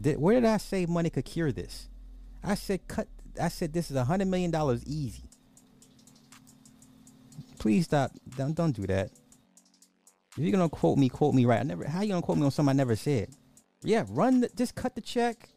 Did, 0.00 0.18
where 0.18 0.34
did 0.34 0.44
I 0.44 0.58
say 0.58 0.86
money 0.86 1.10
could 1.10 1.24
cure 1.24 1.50
this? 1.50 1.88
I 2.46 2.54
said 2.54 2.86
cut. 2.86 3.08
I 3.40 3.48
said 3.48 3.72
this 3.72 3.90
is 3.90 3.96
a 3.96 4.04
hundred 4.04 4.28
million 4.28 4.50
dollars 4.50 4.84
easy. 4.86 5.24
Please 7.58 7.84
stop. 7.84 8.12
Don't 8.36 8.54
don't 8.54 8.74
do 8.74 8.86
that. 8.86 9.10
If 10.32 10.38
you're 10.38 10.52
gonna 10.52 10.68
quote 10.68 10.96
me, 10.96 11.08
quote 11.08 11.34
me 11.34 11.44
right. 11.44 11.60
I 11.60 11.64
never. 11.64 11.86
How 11.86 12.02
you 12.02 12.10
gonna 12.10 12.22
quote 12.22 12.38
me 12.38 12.44
on 12.44 12.52
something 12.52 12.70
I 12.70 12.72
never 12.74 12.94
said? 12.94 13.30
Yeah, 13.82 14.04
run. 14.08 14.40
The, 14.40 14.50
just 14.54 14.76
cut 14.76 14.94
the 14.94 15.00
check. 15.00 15.48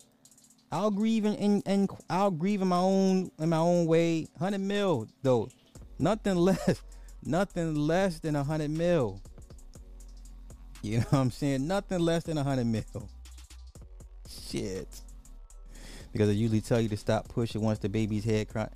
I'll 0.71 0.91
grieve 0.91 1.25
in, 1.25 1.35
in, 1.35 1.61
in 1.61 1.87
I'll 2.09 2.31
grieve 2.31 2.61
in 2.61 2.67
my 2.67 2.77
own 2.77 3.29
in 3.39 3.49
my 3.49 3.57
own 3.57 3.85
way. 3.85 4.27
Hundred 4.39 4.61
mil 4.61 5.07
though, 5.21 5.49
nothing 5.99 6.35
less, 6.37 6.81
nothing 7.23 7.75
less 7.75 8.19
than 8.19 8.35
a 8.35 8.43
hundred 8.43 8.71
mil. 8.71 9.21
You 10.81 10.99
know 10.99 11.05
what 11.09 11.19
I'm 11.19 11.31
saying? 11.31 11.67
Nothing 11.67 11.99
less 11.99 12.23
than 12.23 12.37
a 12.37 12.43
hundred 12.43 12.65
mil. 12.67 13.09
Shit. 14.27 15.01
Because 16.11 16.29
I 16.29 16.33
usually 16.33 16.61
tell 16.61 16.81
you 16.81 16.89
to 16.89 16.97
stop 16.97 17.27
pushing 17.27 17.61
once 17.61 17.79
the 17.79 17.89
baby's 17.89 18.25
head 18.25 18.49
cry. 18.49 18.69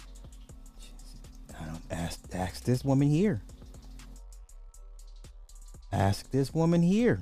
I 1.60 1.66
don't 1.66 1.82
ask 1.92 2.20
ask 2.34 2.64
this 2.64 2.84
woman 2.84 3.10
here. 3.10 3.42
Ask 5.92 6.32
this 6.32 6.54
woman 6.54 6.82
here. 6.82 7.22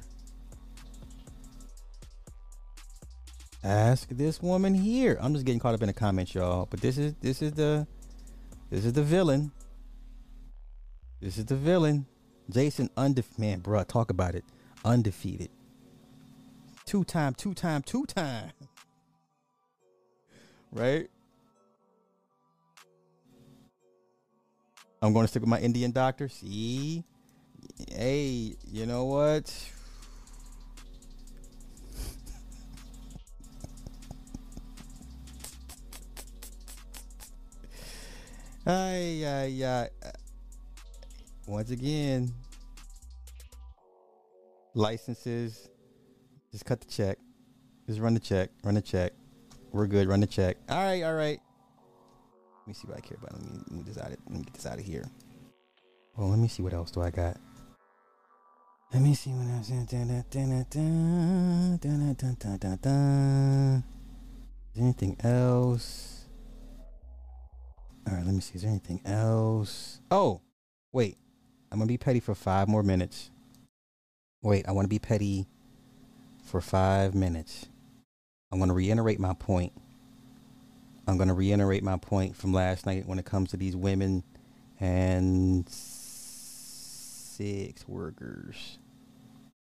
Ask 3.63 4.09
this 4.09 4.41
woman 4.41 4.73
here. 4.73 5.17
I'm 5.21 5.33
just 5.33 5.45
getting 5.45 5.59
caught 5.59 5.75
up 5.75 5.81
in 5.81 5.87
the 5.87 5.93
comments, 5.93 6.33
y'all. 6.33 6.67
But 6.69 6.81
this 6.81 6.97
is 6.97 7.13
this 7.21 7.41
is 7.41 7.51
the 7.53 7.85
this 8.69 8.85
is 8.85 8.93
the 8.93 9.03
villain. 9.03 9.51
This 11.21 11.37
is 11.37 11.45
the 11.45 11.55
villain. 11.55 12.07
Jason 12.49 12.89
undefeated. 12.97 13.39
Man, 13.39 13.61
bruh, 13.61 13.87
talk 13.87 14.09
about 14.09 14.35
it. 14.35 14.43
Undefeated. 14.83 15.49
Two 16.85 17.03
time, 17.03 17.35
two 17.35 17.53
time, 17.53 17.83
two 17.83 18.05
time. 18.05 18.51
right? 20.71 21.07
I'm 25.01 25.13
going 25.13 25.23
to 25.23 25.27
stick 25.27 25.41
with 25.41 25.49
my 25.49 25.59
Indian 25.59 25.91
doctor. 25.91 26.29
See? 26.29 27.03
Hey, 27.89 28.55
you 28.71 28.85
know 28.85 29.05
what? 29.05 29.51
Ay, 38.65 39.25
ay, 39.25 39.65
ay. 39.65 39.89
Once 41.47 41.71
again, 41.71 42.31
licenses. 44.75 45.67
Just 46.51 46.65
cut 46.65 46.79
the 46.79 46.87
check. 46.87 47.17
Just 47.87 47.99
run 47.99 48.13
the 48.13 48.19
check. 48.19 48.51
Run 48.63 48.75
the 48.75 48.81
check. 48.81 49.13
We're 49.71 49.87
good. 49.87 50.07
Run 50.07 50.19
the 50.19 50.27
check. 50.27 50.57
All 50.69 50.83
right, 50.83 51.01
all 51.03 51.15
right. 51.15 51.39
Let 52.61 52.67
me 52.67 52.73
see 52.73 52.87
what 52.87 52.97
I 52.97 53.01
care 53.01 53.17
about. 53.17 53.33
Let 53.33 53.43
me 53.43 53.49
let 53.65 53.71
me 53.71 53.83
get 54.43 54.53
this 54.53 54.65
out 54.65 54.79
of 54.79 54.85
here. 54.85 55.05
Well, 56.15 56.29
let 56.29 56.39
me 56.39 56.47
see 56.47 56.61
what 56.61 56.73
else 56.73 56.91
do 56.91 57.01
I 57.01 57.09
got. 57.09 57.37
Let 58.93 59.01
me 59.01 59.15
see 59.15 59.31
what 59.31 59.47
else. 59.55 59.69
Is 59.69 59.69
there 59.69 59.79
anything 64.77 65.17
else? 65.23 66.25
All 68.07 68.13
right, 68.13 68.25
let 68.25 68.33
me 68.33 68.39
see. 68.41 68.55
Is 68.55 68.63
there 68.63 68.71
anything 68.71 68.99
else? 69.05 70.01
Oh, 70.11 70.41
wait. 70.91 71.17
I'm 71.71 71.79
gonna 71.79 71.87
be 71.87 71.97
petty 71.97 72.19
for 72.19 72.35
five 72.35 72.67
more 72.67 72.83
minutes. 72.83 73.31
Wait, 74.41 74.67
I 74.67 74.73
want 74.73 74.83
to 74.85 74.89
be 74.89 74.99
petty 74.99 75.47
for 76.43 76.59
five 76.59 77.15
minutes. 77.15 77.69
I'm 78.51 78.59
going 78.59 78.69
to 78.69 78.75
reiterate 78.75 79.19
my 79.19 79.33
point. 79.35 79.73
I'm 81.07 81.17
going 81.17 81.29
to 81.29 81.33
reiterate 81.35 81.83
my 81.83 81.97
point 81.97 82.35
from 82.35 82.53
last 82.53 82.85
night 82.85 83.05
when 83.07 83.17
it 83.19 83.25
comes 83.25 83.49
to 83.51 83.57
these 83.57 83.75
women 83.75 84.23
and 84.79 85.67
sex 85.69 87.85
workers. 87.87 88.77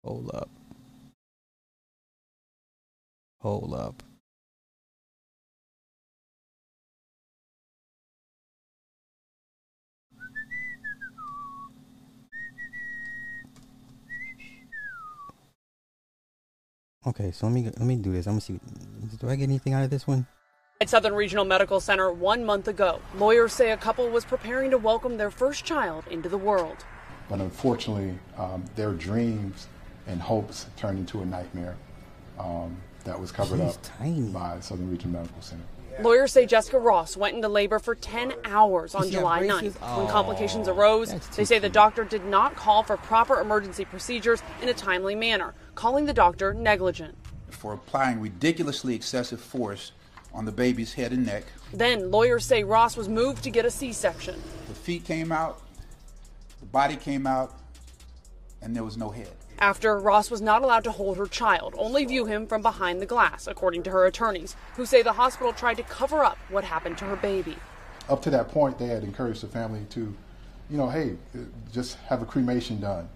Hold 0.06 0.32
up. 0.34 0.50
Hold 3.42 3.74
up. 3.74 4.04
Okay, 17.06 17.32
so 17.32 17.47
let 17.47 17.54
me 17.54 17.64
let 17.64 17.82
me 17.82 17.95
do 17.95 18.12
this. 18.12 18.28
I'm 18.28 18.34
gonna 18.34 18.41
see. 18.41 18.60
Do 19.20 19.28
I 19.30 19.36
get 19.36 19.45
anything 19.45 19.74
out 19.74 19.84
of 19.84 19.89
this 19.89 20.06
one? 20.06 20.28
At 20.80 20.89
Southern 20.89 21.14
Regional 21.14 21.45
Medical 21.45 21.80
Center 21.80 22.12
one 22.12 22.45
month 22.45 22.68
ago, 22.68 22.99
lawyers 23.16 23.54
say 23.54 23.72
a 23.72 23.78
couple 23.78 24.08
was 24.10 24.26
preparing 24.26 24.72
to 24.72 24.78
welcome 24.78 25.18
their 25.18 25.32
first 25.32 25.64
child 25.66 26.04
into 26.10 26.30
the 26.30 26.38
world. 26.38 26.78
But 27.30 27.39
unfortunately, 27.39 28.18
um, 28.38 28.66
their 28.76 28.91
dreams 28.93 29.68
and 30.08 30.22
hopes 30.22 30.68
turned 30.78 30.99
into 30.99 31.22
a 31.22 31.26
nightmare. 31.26 31.76
um, 32.39 32.78
that 33.04 33.20
was 33.20 33.32
covered 33.32 33.60
She's 33.60 33.76
up 33.76 34.34
by 34.34 34.60
Southern 34.60 34.91
Regional 34.91 35.22
Medical 35.22 35.41
Center. 35.41 35.64
Lawyers 36.02 36.32
say 36.32 36.45
Jessica 36.45 36.78
Ross 36.78 37.18
went 37.18 37.36
into 37.36 37.47
labor 37.47 37.80
for 37.80 37.95
10 37.95 38.34
hours 38.45 38.93
on 38.93 39.02
Does 39.02 39.10
she 39.10 39.16
have 39.16 39.22
July 39.24 39.39
braces? 39.39 39.76
9th. 39.76 39.97
When 39.97 40.08
complications 40.08 40.68
arose, 40.68 41.14
they 41.36 41.43
say 41.45 41.58
the 41.58 41.70
doctor 41.70 42.04
did 42.04 42.26
not 42.26 42.56
call 42.56 42.84
for 42.84 42.97
proper 42.97 43.39
emergency 43.39 43.86
procedures 43.86 44.41
in 44.62 44.70
a 44.70 44.74
timely 44.74 45.16
manner, 45.16 45.54
calling 45.76 46.06
the 46.06 46.14
doctor 46.14 46.54
negligent. 46.54 47.16
For 47.50 47.74
applying 47.74 48.20
ridiculously 48.20 48.96
excessive 48.96 49.40
force 49.42 49.92
on 50.34 50.46
the 50.46 50.52
baby's 50.52 50.94
head 50.94 51.12
and 51.12 51.26
neck. 51.26 51.44
Then, 51.74 52.12
lawyers 52.12 52.46
say 52.46 52.64
Ross 52.64 52.96
was 52.96 53.10
moved 53.10 53.44
to 53.44 53.50
get 53.50 53.66
a 53.66 53.72
C 53.72 53.94
section. 53.94 54.42
The 54.68 54.74
feet 54.74 55.04
came 55.04 55.32
out, 55.32 55.62
the 56.60 56.66
body 56.68 56.96
came 56.96 57.28
out, 57.28 57.54
and 58.62 58.76
there 58.76 58.84
was 58.84 58.98
no 58.98 59.10
head. 59.10 59.32
After, 59.60 60.00
Ross 60.00 60.32
was 60.32 60.42
not 60.42 60.64
allowed 60.64 60.84
to 60.86 60.92
hold 60.92 61.18
her 61.18 61.28
child, 61.28 61.76
only 61.78 62.06
view 62.06 62.26
him 62.26 62.48
from 62.48 62.62
behind 62.62 63.00
the 63.00 63.06
glass, 63.06 63.46
according 63.46 63.84
to 63.84 63.92
her 63.92 64.06
attorneys, 64.06 64.56
who 64.76 64.86
say 64.86 65.04
the 65.04 65.14
hospital 65.14 65.54
tried 65.54 65.78
to 65.78 65.84
cover 65.84 66.24
up 66.24 66.38
what 66.50 66.64
happened 66.64 66.98
to 66.98 67.06
her 67.06 67.16
baby. 67.16 67.56
Up 68.10 68.22
to 68.24 68.32
that 68.32 68.50
point, 68.50 68.80
they 68.80 68.88
had 68.88 69.04
encouraged 69.04 69.44
the 69.44 69.48
family 69.48 69.86
to, 69.92 70.16
you 70.70 70.78
know, 70.78 70.90
hey, 70.90 71.16
uh, 71.36 71.40
just 71.72 71.98
have 72.08 72.24
a 72.24 72.26
cremation 72.26 72.80
done. 72.80 73.08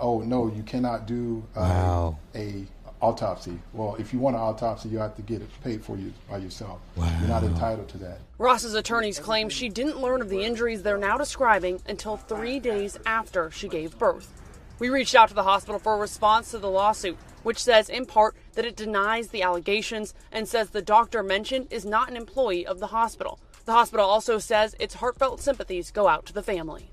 Oh 0.00 0.20
no, 0.20 0.48
you 0.48 0.62
cannot 0.62 1.06
do 1.06 1.44
uh, 1.54 1.60
Wow. 1.60 2.18
a 2.34 2.64
autopsy. 3.02 3.58
Well, 3.72 3.96
if 3.98 4.12
you 4.12 4.18
want 4.18 4.36
an 4.36 4.42
autopsy, 4.42 4.88
you 4.88 4.98
have 4.98 5.14
to 5.16 5.22
get 5.22 5.40
it 5.40 5.48
paid 5.62 5.82
for 5.84 5.96
you 5.96 6.12
by 6.28 6.38
yourself. 6.38 6.80
You're 6.96 7.28
not 7.28 7.42
entitled 7.44 7.88
to 7.90 7.98
that. 7.98 8.18
Ross's 8.38 8.74
attorneys 8.74 9.18
claim 9.18 9.48
she 9.48 9.68
didn't 9.68 10.00
learn 10.00 10.20
of 10.20 10.28
the 10.28 10.42
injuries 10.44 10.82
they're 10.82 10.98
now 10.98 11.16
describing 11.16 11.80
until 11.88 12.16
three 12.16 12.58
days 12.58 12.98
after 13.06 13.50
she 13.50 13.68
gave 13.68 13.98
birth. 13.98 14.32
We 14.78 14.88
reached 14.88 15.14
out 15.14 15.28
to 15.28 15.34
the 15.34 15.42
hospital 15.42 15.78
for 15.78 15.94
a 15.94 15.98
response 15.98 16.50
to 16.50 16.58
the 16.58 16.70
lawsuit, 16.70 17.18
which 17.42 17.62
says 17.62 17.88
in 17.88 18.06
part 18.06 18.34
that 18.54 18.64
it 18.64 18.76
denies 18.76 19.28
the 19.28 19.42
allegations 19.42 20.14
and 20.32 20.48
says 20.48 20.70
the 20.70 20.82
doctor 20.82 21.22
mentioned 21.22 21.68
is 21.70 21.84
not 21.84 22.10
an 22.10 22.16
employee 22.16 22.66
of 22.66 22.80
the 22.80 22.88
hospital. 22.88 23.38
The 23.66 23.72
hospital 23.72 24.06
also 24.06 24.38
says 24.38 24.74
its 24.80 24.94
heartfelt 24.94 25.40
sympathies 25.40 25.90
go 25.90 26.08
out 26.08 26.26
to 26.26 26.32
the 26.32 26.42
family. 26.42 26.90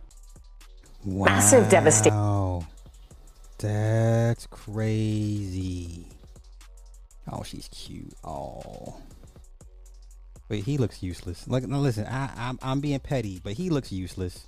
Massive 1.06 1.70
devastation. 1.70 2.14
That's 3.60 4.46
crazy. 4.48 6.08
Oh, 7.32 7.44
she's 7.44 7.68
cute. 7.70 8.14
Oh. 8.24 9.02
Wait, 10.50 10.64
he 10.64 10.78
looks 10.78 11.04
useless. 11.04 11.48
Like, 11.48 11.68
no, 11.68 11.80
listen, 11.80 12.06
I, 12.06 12.32
I'm, 12.38 12.60
I'm 12.62 12.80
being 12.80 13.00
petty, 13.00 13.42
but 13.44 13.54
he 13.54 13.70
looks 13.70 13.92
useless. 13.92 14.46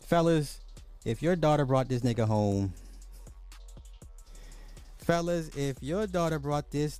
Fellas, 0.00 0.60
if 1.04 1.22
your 1.22 1.36
daughter 1.36 1.64
brought 1.64 1.88
this 1.88 2.02
nigga 2.02 2.26
home, 2.26 2.72
fellas, 4.98 5.48
if 5.56 5.82
your 5.82 6.06
daughter 6.06 6.38
brought 6.38 6.70
this, 6.70 6.98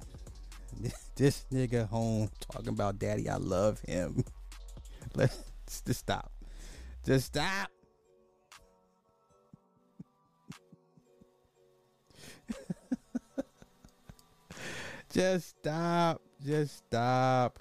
this 1.17 1.45
nigga 1.53 1.89
home 1.89 2.31
talking 2.51 2.69
about 2.69 2.99
daddy, 2.99 3.29
I 3.29 3.37
love 3.37 3.81
him. 3.81 4.25
Let's 5.15 5.43
just 5.85 6.01
stop. 6.01 6.31
Just 7.05 7.27
stop. 7.27 7.71
Just 15.13 15.49
stop. 15.51 16.21
Just 16.45 16.77
stop. 16.79 17.59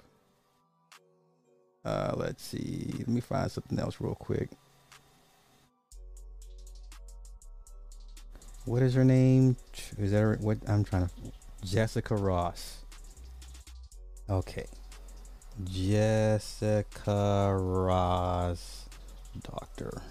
Uh, 1.84 2.12
let's 2.16 2.44
see. 2.44 2.92
Let 2.98 3.08
me 3.08 3.20
find 3.20 3.50
something 3.50 3.78
else 3.78 4.00
real 4.00 4.14
quick. 4.14 4.50
What 8.64 8.82
is 8.82 8.94
her 8.94 9.04
name? 9.04 9.56
Is 9.96 10.10
that 10.10 10.20
her, 10.20 10.36
what 10.40 10.58
I'm 10.68 10.84
trying 10.84 11.06
to? 11.06 11.12
Jessica 11.64 12.14
Ross. 12.14 12.84
Okay. 14.28 14.66
Jessica 15.64 17.56
Ross, 17.58 18.84
doctor. 19.42 20.02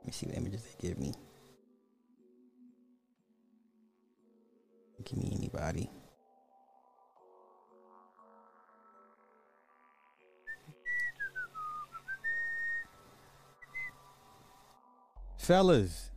Let 0.00 0.06
me 0.06 0.12
see 0.12 0.26
the 0.26 0.34
images 0.34 0.62
they 0.62 0.88
give 0.88 0.98
me. 0.98 1.12
Give 5.04 5.18
me 5.18 5.32
anybody. 5.36 5.90
Fellas, 15.38 16.10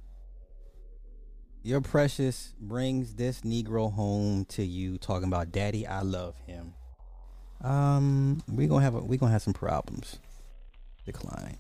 your 1.64 1.82
precious 1.82 2.54
brings 2.60 3.16
this 3.16 3.42
Negro 3.42 3.92
home 3.92 4.46
to 4.50 4.64
you 4.64 5.00
talking 5.00 5.28
about 5.28 5.52
daddy, 5.52 5.88
I 5.88 6.02
love 6.02 6.36
him. 6.46 6.76
Um, 7.62 8.44
we 8.48 8.68
gonna 8.68 8.84
have 8.84 8.94
a, 8.94 9.00
we 9.00 9.18
gonna 9.18 9.32
have 9.32 9.42
some 9.42 9.54
problems. 9.54 10.20
Decline. 11.08 11.58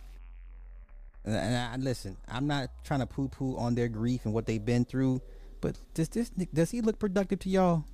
And, 1.23 1.35
and 1.35 1.55
I, 1.55 1.75
listen, 1.77 2.17
I'm 2.27 2.45
not 2.45 2.69
trying 2.83 2.99
to 2.99 3.07
poo 3.07 3.29
poo 3.29 3.57
on 3.57 3.73
their 3.73 3.87
grief 3.87 4.25
and 4.25 4.33
what 4.33 4.45
they've 4.45 4.63
been 4.63 4.85
through, 4.85 5.21
but 5.65 5.79
does 5.95 6.09
this 6.09 6.29
does 6.29 6.69
he 6.69 6.81
look 6.81 6.99
productive 6.99 7.39
to 7.39 7.49
y'all? 7.49 7.85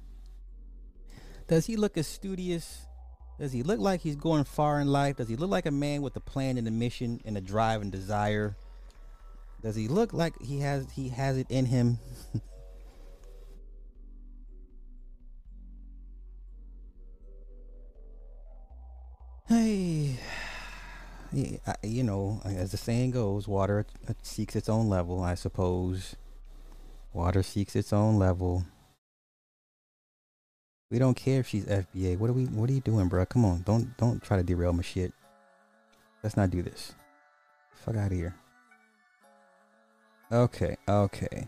Does 1.47 1.67
he 1.67 1.77
look 1.77 1.97
as 1.97 2.05
studious? 2.05 2.85
Does 3.39 3.53
he 3.53 3.63
look 3.63 3.79
like 3.79 4.01
he's 4.01 4.17
going 4.17 4.43
far 4.43 4.81
in 4.81 4.89
life? 4.89 5.15
Does 5.15 5.29
he 5.29 5.37
look 5.37 5.49
like 5.49 5.65
a 5.65 5.71
man 5.71 6.01
with 6.01 6.13
a 6.17 6.19
plan 6.19 6.57
and 6.57 6.67
a 6.67 6.71
mission 6.71 7.21
and 7.23 7.37
a 7.37 7.41
drive 7.41 7.81
and 7.81 7.89
desire? 7.89 8.57
Does 9.63 9.77
he 9.77 9.87
look 9.87 10.11
like 10.11 10.33
he 10.41 10.59
has 10.59 10.91
he 10.91 11.07
has 11.09 11.37
it 11.37 11.47
in 11.49 11.65
him? 11.65 11.99
hey, 19.47 20.17
yeah, 21.31 21.57
I- 21.65 21.75
you 21.87 22.03
know, 22.03 22.41
as 22.43 22.71
the 22.71 22.77
saying 22.77 23.11
goes, 23.11 23.47
water 23.47 23.85
seeks 24.23 24.57
its 24.57 24.67
own 24.67 24.89
level. 24.89 25.21
I 25.21 25.35
suppose 25.35 26.17
water 27.13 27.43
seeks 27.43 27.75
its 27.75 27.93
own 27.93 28.17
level. 28.17 28.65
We 30.89 30.99
don't 30.99 31.15
care 31.15 31.39
if 31.39 31.47
she's 31.47 31.65
FBA. 31.65 32.17
What 32.17 32.29
are 32.29 32.33
we? 32.33 32.45
What 32.45 32.69
are 32.69 32.73
you 32.73 32.81
doing, 32.81 33.07
bro? 33.07 33.25
Come 33.25 33.45
on, 33.45 33.61
don't 33.61 33.95
don't 33.97 34.21
try 34.21 34.37
to 34.37 34.43
derail 34.43 34.73
my 34.73 34.83
shit. 34.83 35.13
Let's 36.23 36.37
not 36.37 36.49
do 36.49 36.61
this. 36.61 36.93
Fuck 37.73 37.95
out 37.95 38.11
of 38.11 38.17
here. 38.17 38.35
Okay, 40.31 40.77
okay. 40.87 41.47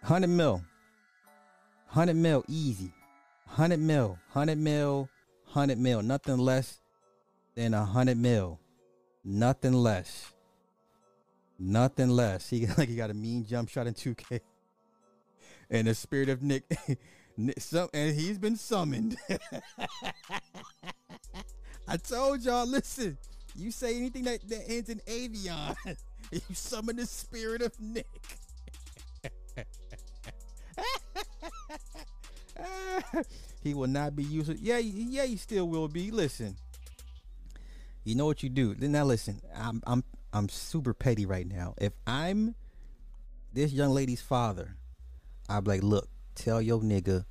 100 0.00 0.28
mil. 0.28 0.62
100 1.88 2.16
mil, 2.16 2.44
easy. 2.48 2.92
100 3.46 3.78
mil, 3.78 4.18
100 4.32 4.58
mil, 4.58 5.08
100 5.52 5.78
mil. 5.78 6.02
Nothing 6.02 6.38
less 6.38 6.80
than 7.54 7.72
100 7.72 8.16
mil. 8.16 8.58
Nothing 9.24 9.72
less. 9.72 10.32
Nothing 11.58 12.10
less. 12.10 12.50
He 12.50 12.66
like 12.78 12.88
he 12.88 12.96
got 12.96 13.10
a 13.10 13.14
mean 13.14 13.44
jump 13.46 13.68
shot 13.68 13.86
in 13.86 13.94
2K. 13.94 14.40
And 15.70 15.86
the 15.86 15.94
spirit 15.94 16.28
of 16.28 16.42
Nick, 16.42 16.64
some, 17.58 17.88
and 17.92 18.14
he's 18.14 18.38
been 18.38 18.56
summoned. 18.56 19.16
I 21.88 21.96
told 21.96 22.42
y'all, 22.42 22.66
listen, 22.66 23.18
you 23.56 23.70
say 23.70 23.96
anything 23.96 24.24
that, 24.24 24.48
that 24.48 24.64
ends 24.68 24.88
in 24.88 25.00
avion, 25.06 25.76
you 26.30 26.40
summon 26.52 26.96
the 26.96 27.06
spirit 27.06 27.62
of 27.62 27.78
Nick. 27.80 28.06
he 33.62 33.74
will 33.74 33.88
not 33.88 34.14
be 34.14 34.22
used. 34.22 34.58
Yeah, 34.60 34.78
yeah, 34.78 35.24
he 35.24 35.36
still 35.36 35.68
will 35.68 35.88
be. 35.88 36.10
Listen, 36.10 36.56
you 38.04 38.14
know 38.14 38.26
what 38.26 38.42
you 38.42 38.48
do. 38.48 38.74
Now 38.78 39.04
listen, 39.04 39.40
I'm 39.56 39.82
I'm 39.86 40.04
I'm 40.32 40.48
super 40.48 40.94
petty 40.94 41.26
right 41.26 41.46
now. 41.46 41.74
If 41.78 41.92
I'm 42.06 42.54
this 43.52 43.72
young 43.72 43.90
lady's 43.90 44.20
father, 44.20 44.76
I'm 45.48 45.64
like, 45.64 45.82
look, 45.82 46.08
tell 46.34 46.60
your 46.60 46.80
nigga, 46.80 47.24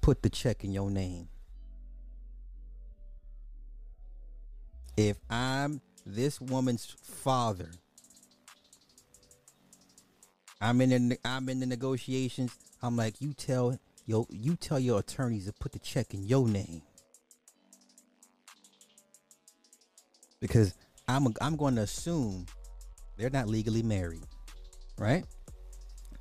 put 0.00 0.22
the 0.22 0.30
check 0.30 0.64
in 0.64 0.72
your 0.72 0.90
name. 0.90 1.28
If 4.96 5.16
I'm 5.30 5.80
this 6.04 6.40
woman's 6.40 6.86
father, 7.02 7.70
I'm 10.60 10.80
in 10.80 11.10
the 11.10 11.18
I'm 11.24 11.48
in 11.48 11.60
the 11.60 11.66
negotiations. 11.66 12.56
I'm 12.82 12.96
like, 12.96 13.20
you 13.20 13.32
tell 13.32 13.78
yo, 14.06 14.26
you 14.30 14.56
tell 14.56 14.80
your 14.80 14.98
attorneys 14.98 15.46
to 15.46 15.52
put 15.52 15.72
the 15.72 15.78
check 15.78 16.14
in 16.14 16.26
your 16.26 16.48
name. 16.48 16.82
Because 20.40 20.74
I'm 21.06 21.28
I'm 21.40 21.56
going 21.56 21.76
to 21.76 21.82
assume 21.82 22.46
they're 23.16 23.30
not 23.30 23.48
legally 23.48 23.82
married, 23.82 24.26
right? 24.96 25.24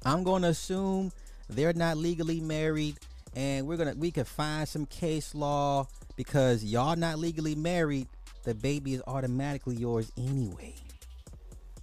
I'm 0.06 0.24
going 0.24 0.44
to 0.44 0.50
assume 0.50 1.12
they're 1.50 1.74
not 1.74 1.98
legally 1.98 2.40
married, 2.40 2.98
and 3.36 3.68
we're 3.68 3.78
gonna 3.78 3.96
we 3.96 4.12
could 4.12 4.28
find 4.28 4.68
some 4.68 4.86
case 4.86 5.34
law 5.34 5.88
because 6.16 6.64
y'all 6.64 6.96
not 6.96 7.20
legally 7.20 7.56
married. 7.56 8.08
The 8.44 8.56
baby 8.56 8.94
is 8.94 9.02
automatically 9.08 9.76
yours 9.76 10.12
anyway. 10.18 10.76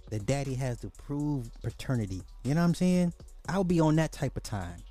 The 0.09 0.19
daddy 0.19 0.53
has 0.55 0.79
to 0.81 0.89
prove 0.89 1.49
paternity. 1.61 2.21
You 2.43 2.53
know 2.53 2.61
what 2.61 2.67
I'm 2.67 2.73
saying? 2.75 3.13
I'll 3.47 3.63
be 3.63 3.79
on 3.79 3.95
that 3.97 4.11
type 4.11 4.37
of 4.37 4.43
time. 4.43 4.81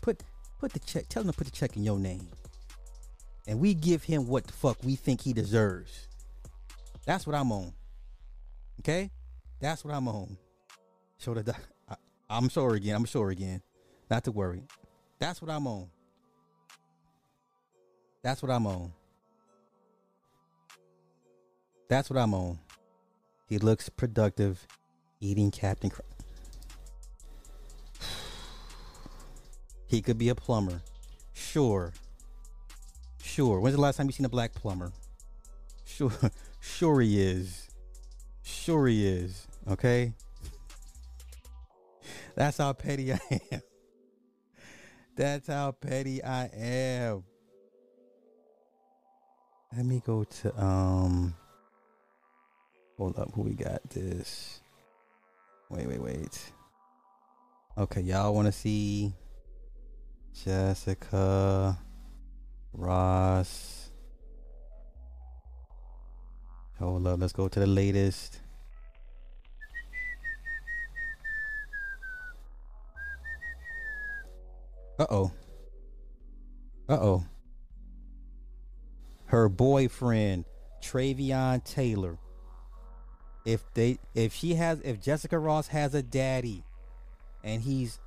put 0.00 0.22
put 0.58 0.72
the 0.72 0.80
check. 0.80 1.08
Tell 1.08 1.22
him 1.22 1.30
to 1.30 1.36
put 1.36 1.46
the 1.46 1.52
check 1.52 1.76
in 1.76 1.84
your 1.84 1.98
name, 1.98 2.28
and 3.46 3.60
we 3.60 3.74
give 3.74 4.04
him 4.04 4.26
what 4.26 4.46
the 4.46 4.52
fuck 4.52 4.78
we 4.84 4.96
think 4.96 5.20
he 5.20 5.32
deserves. 5.32 6.08
That's 7.06 7.26
what 7.26 7.34
I'm 7.34 7.50
on. 7.50 7.72
Okay, 8.80 9.10
that's 9.60 9.84
what 9.84 9.94
I'm 9.94 10.08
on. 10.08 10.36
Show 11.18 11.34
the. 11.34 11.54
I, 11.88 11.96
I'm 12.28 12.48
sure 12.48 12.74
again. 12.74 12.96
I'm 12.96 13.04
sure 13.04 13.30
again. 13.30 13.62
Not 14.10 14.24
to 14.24 14.32
worry. 14.32 14.64
That's 15.20 15.40
what 15.40 15.50
I'm 15.50 15.66
on. 15.66 15.86
That's 18.22 18.42
what 18.42 18.50
I'm 18.50 18.66
on. 18.66 18.92
That's 21.88 22.10
what 22.10 22.18
I'm 22.18 22.34
on. 22.34 22.58
He 23.48 23.58
looks 23.58 23.88
productive 23.88 24.66
eating 25.20 25.50
Captain 25.50 25.90
Crunch. 25.90 26.06
He 29.86 30.02
could 30.02 30.18
be 30.18 30.28
a 30.28 30.36
plumber. 30.36 30.82
Sure. 31.32 31.92
Sure. 33.20 33.58
When's 33.58 33.74
the 33.74 33.80
last 33.80 33.96
time 33.96 34.06
you 34.06 34.12
seen 34.12 34.26
a 34.26 34.28
black 34.28 34.54
plumber? 34.54 34.92
Sure. 35.84 36.12
Sure 36.62 37.00
he 37.00 37.18
is. 37.18 37.70
Sure 38.42 38.86
he 38.86 39.08
is. 39.08 39.46
Okay? 39.66 40.12
That's 42.34 42.58
how 42.58 42.74
petty 42.74 43.12
I 43.14 43.20
am. 43.50 43.62
That's 45.20 45.48
how 45.48 45.72
petty 45.72 46.24
I 46.24 46.46
am. 46.46 47.24
Let 49.76 49.84
me 49.84 50.00
go 50.06 50.24
to 50.24 50.64
um 50.64 51.34
Hold 52.96 53.18
up, 53.18 53.30
who 53.34 53.42
we 53.42 53.52
got 53.52 53.82
this? 53.90 54.62
Wait, 55.68 55.86
wait, 55.86 56.00
wait. 56.00 56.52
Okay, 57.76 58.00
y'all 58.00 58.34
want 58.34 58.46
to 58.46 58.52
see 58.52 59.12
Jessica 60.42 61.78
Ross? 62.72 63.90
Hold 66.78 67.06
up, 67.06 67.20
let's 67.20 67.34
go 67.34 67.46
to 67.46 67.60
the 67.60 67.66
latest. 67.66 68.39
Uh 75.00 75.06
oh. 75.08 75.32
Uh 76.86 76.98
oh. 77.00 77.24
Her 79.24 79.48
boyfriend, 79.48 80.44
Travion 80.82 81.64
Taylor. 81.64 82.18
If 83.46 83.64
they 83.72 83.98
if 84.14 84.34
she 84.34 84.56
has 84.56 84.82
if 84.84 85.00
Jessica 85.00 85.38
Ross 85.38 85.68
has 85.68 85.94
a 85.94 86.02
daddy 86.02 86.64
and 87.42 87.62
he's 87.62 87.98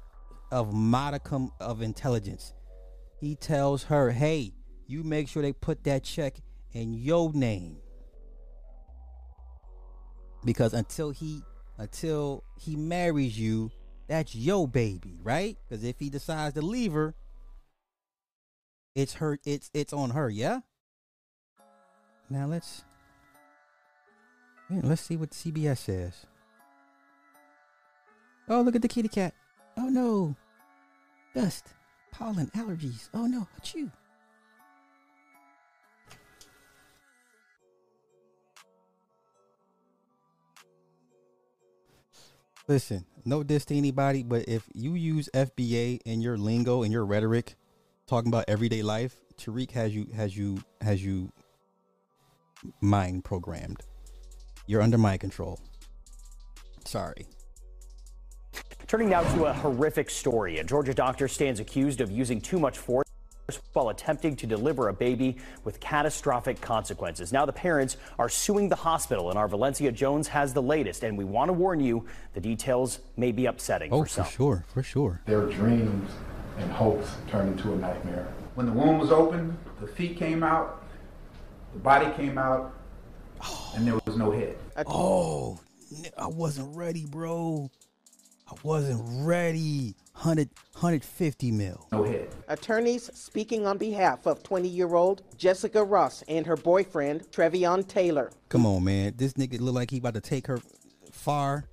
of 0.51 0.71
modicum 0.71 1.51
of 1.59 1.81
intelligence, 1.81 2.53
he 3.19 3.35
tells 3.37 3.85
her, 3.85 4.11
Hey, 4.11 4.53
you 4.85 5.03
make 5.03 5.27
sure 5.27 5.41
they 5.41 5.53
put 5.53 5.83
that 5.85 6.03
check 6.03 6.35
in 6.73 6.93
your 6.93 7.33
name. 7.33 7.77
Because 10.45 10.75
until 10.75 11.09
he 11.09 11.41
until 11.79 12.43
he 12.55 12.75
marries 12.75 13.39
you, 13.39 13.71
that's 14.13 14.35
your 14.35 14.67
baby, 14.67 15.17
right? 15.23 15.57
Because 15.67 15.83
if 15.83 15.97
he 15.97 16.11
decides 16.11 16.53
to 16.53 16.61
leave 16.61 16.93
her, 16.93 17.15
it's 18.95 19.15
her 19.15 19.39
it's 19.43 19.71
it's 19.73 19.91
on 19.91 20.11
her, 20.11 20.29
yeah? 20.29 20.59
Now 22.29 22.45
let's 22.45 22.83
yeah, 24.69 24.81
let's 24.83 25.01
see 25.01 25.17
what 25.17 25.31
CBS 25.31 25.79
says. 25.79 26.27
Oh, 28.47 28.61
look 28.61 28.75
at 28.75 28.83
the 28.83 28.87
kitty 28.87 29.07
cat. 29.07 29.33
Oh 29.77 29.89
no. 29.89 30.35
Dust, 31.33 31.69
pollen, 32.11 32.51
allergies. 32.55 33.09
Oh 33.15 33.25
no, 33.25 33.47
achoo. 33.59 33.91
Listen, 42.67 43.05
no 43.25 43.43
diss 43.43 43.65
to 43.65 43.75
anybody, 43.75 44.23
but 44.23 44.45
if 44.47 44.67
you 44.73 44.93
use 44.95 45.29
FBA 45.33 46.01
in 46.05 46.21
your 46.21 46.37
lingo 46.37 46.83
and 46.83 46.91
your 46.91 47.05
rhetoric, 47.05 47.55
talking 48.07 48.29
about 48.29 48.45
everyday 48.47 48.81
life, 48.81 49.15
Tariq 49.37 49.71
has 49.71 49.95
you 49.95 50.07
has 50.15 50.35
you 50.35 50.61
has 50.81 51.03
you 51.03 51.31
mind 52.81 53.23
programmed. 53.23 53.81
You're 54.67 54.81
under 54.81 54.97
my 54.97 55.17
control. 55.17 55.59
Sorry. 56.85 57.27
Turning 58.87 59.09
now 59.09 59.23
to 59.35 59.45
a 59.45 59.53
horrific 59.53 60.09
story. 60.09 60.59
A 60.59 60.63
Georgia 60.63 60.93
doctor 60.93 61.27
stands 61.27 61.59
accused 61.59 62.01
of 62.01 62.11
using 62.11 62.39
too 62.39 62.59
much 62.59 62.77
force 62.77 63.02
while 63.73 63.89
attempting 63.89 64.35
to 64.37 64.47
deliver 64.47 64.87
a 64.87 64.93
baby 64.93 65.37
with 65.63 65.79
catastrophic 65.79 66.61
consequences. 66.61 67.33
Now 67.33 67.45
the 67.45 67.53
parents 67.53 67.97
are 68.17 68.29
suing 68.29 68.69
the 68.69 68.75
hospital, 68.75 69.29
and 69.29 69.37
our 69.37 69.47
Valencia 69.47 69.91
Jones 69.91 70.27
has 70.29 70.53
the 70.53 70.61
latest. 70.61 71.03
And 71.03 71.17
we 71.17 71.25
want 71.25 71.49
to 71.49 71.53
warn 71.53 71.79
you, 71.79 72.05
the 72.33 72.39
details 72.39 72.99
may 73.17 73.31
be 73.31 73.45
upsetting 73.45 73.91
Oh, 73.91 74.03
for 74.03 74.23
for 74.23 74.29
sure, 74.29 74.65
for 74.73 74.83
sure. 74.83 75.21
Their 75.25 75.45
dreams 75.47 76.09
and 76.57 76.71
hopes 76.71 77.09
turned 77.29 77.57
into 77.57 77.73
a 77.73 77.75
nightmare. 77.75 78.27
When 78.55 78.65
the 78.67 78.71
womb 78.71 78.99
was 78.99 79.11
open, 79.11 79.57
the 79.81 79.87
feet 79.87 80.17
came 80.17 80.43
out, 80.43 80.83
the 81.73 81.79
body 81.79 82.11
came 82.15 82.37
out, 82.37 82.73
and 83.75 83.85
there 83.85 83.99
was 84.05 84.15
no 84.15 84.31
head. 84.31 84.55
Oh, 84.85 85.59
I 86.17 86.27
wasn't 86.27 86.75
ready, 86.75 87.05
bro. 87.05 87.69
I 88.47 88.53
wasn't 88.63 89.01
ready. 89.25 89.95
100, 90.23 90.49
150 90.71 91.51
mil. 91.51 91.85
No 91.91 92.03
head. 92.03 92.29
Attorneys 92.47 93.11
speaking 93.13 93.67
on 93.67 93.77
behalf 93.77 94.25
of 94.25 94.41
20 94.41 94.69
year 94.69 94.95
old 94.95 95.21
Jessica 95.37 95.83
Ross 95.83 96.23
and 96.29 96.47
her 96.47 96.55
boyfriend, 96.55 97.29
Trevion 97.29 97.85
Taylor. 97.85 98.31
Come 98.47 98.65
on, 98.65 98.85
man. 98.85 99.15
This 99.17 99.33
nigga 99.33 99.59
look 99.59 99.75
like 99.75 99.91
he 99.91 99.97
about 99.97 100.13
to 100.13 100.21
take 100.21 100.47
her 100.47 100.61
far. 101.11 101.65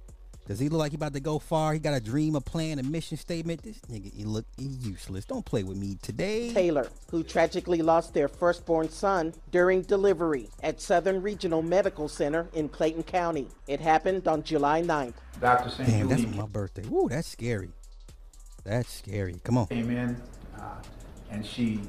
Does 0.48 0.58
he 0.58 0.68
look 0.68 0.80
like 0.80 0.90
he 0.90 0.96
about 0.96 1.12
to 1.12 1.20
go 1.20 1.38
far? 1.38 1.74
He 1.74 1.78
got 1.78 1.94
a 1.94 2.00
dream, 2.00 2.34
a 2.34 2.40
plan, 2.40 2.80
a 2.80 2.82
mission 2.82 3.16
statement. 3.16 3.62
This 3.62 3.78
nigga, 3.82 4.12
he 4.12 4.24
look 4.24 4.46
he 4.56 4.64
useless. 4.64 5.24
Don't 5.24 5.44
play 5.46 5.62
with 5.62 5.76
me 5.76 5.96
today. 6.02 6.52
Taylor, 6.52 6.88
who 7.12 7.22
tragically 7.22 7.82
lost 7.82 8.14
their 8.14 8.26
firstborn 8.26 8.90
son 8.90 9.32
during 9.52 9.82
delivery 9.82 10.48
at 10.64 10.80
Southern 10.80 11.22
Regional 11.22 11.62
Medical 11.62 12.08
Center 12.08 12.48
in 12.54 12.68
Clayton 12.68 13.04
County. 13.04 13.46
It 13.68 13.78
happened 13.78 14.26
on 14.26 14.42
July 14.42 14.82
9th. 14.82 15.14
Dr. 15.40 15.70
St. 15.70 15.88
Damn, 15.88 16.08
that's 16.08 16.26
my 16.26 16.46
birthday. 16.46 16.82
Ooh, 16.90 17.06
that's 17.08 17.28
scary. 17.28 17.70
That's 18.70 18.92
scary. 18.92 19.34
Come 19.42 19.58
on. 19.58 19.66
came 19.66 19.90
in, 19.90 20.22
uh, 20.56 20.76
and 21.28 21.44
she, 21.44 21.80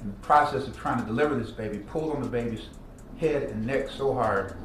in 0.00 0.08
the 0.08 0.16
process 0.22 0.66
of 0.66 0.76
trying 0.76 0.98
to 0.98 1.06
deliver 1.06 1.36
this 1.36 1.52
baby, 1.52 1.78
pulled 1.78 2.16
on 2.16 2.20
the 2.20 2.28
baby's 2.28 2.66
head 3.20 3.44
and 3.44 3.64
neck 3.64 3.88
so 3.88 4.12
hard 4.12 4.56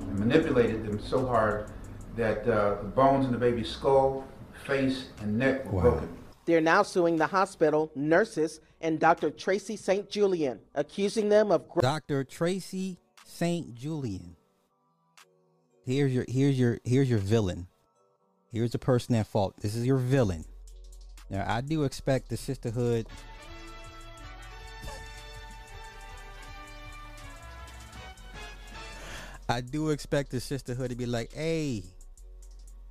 and 0.00 0.18
manipulated 0.18 0.86
them 0.86 0.98
so 0.98 1.26
hard 1.26 1.70
that 2.16 2.48
uh, 2.48 2.76
the 2.80 2.88
bones 2.88 3.26
in 3.26 3.32
the 3.32 3.38
baby's 3.38 3.68
skull, 3.68 4.24
face, 4.64 5.08
and 5.20 5.38
neck 5.38 5.70
were 5.70 5.82
broken. 5.82 6.08
They're 6.46 6.62
now 6.62 6.82
suing 6.82 7.16
the 7.16 7.26
hospital, 7.26 7.92
nurses, 7.94 8.60
and 8.80 8.98
Dr. 8.98 9.30
Tracy 9.30 9.76
St. 9.76 10.08
Julian, 10.08 10.58
accusing 10.74 11.28
them 11.28 11.52
of 11.52 11.68
gr- 11.68 11.80
Dr. 11.80 12.24
Tracy 12.24 12.98
St. 13.26 13.74
Julian. 13.74 14.36
Here's 15.84 16.14
your 16.14 16.24
here's 16.26 16.58
your 16.58 16.78
here's 16.82 17.10
your 17.10 17.18
villain. 17.18 17.66
Here's 18.50 18.70
the 18.70 18.78
person 18.78 19.14
at 19.16 19.26
fault. 19.26 19.54
This 19.60 19.74
is 19.76 19.84
your 19.84 19.98
villain. 19.98 20.46
Now 21.34 21.44
I 21.48 21.62
do 21.62 21.82
expect 21.82 22.28
the 22.28 22.36
sisterhood 22.36 23.08
I 29.48 29.60
do 29.60 29.90
expect 29.90 30.30
the 30.30 30.40
sisterhood 30.40 30.90
to 30.90 30.96
be 30.96 31.06
like, 31.06 31.32
hey, 31.32 31.82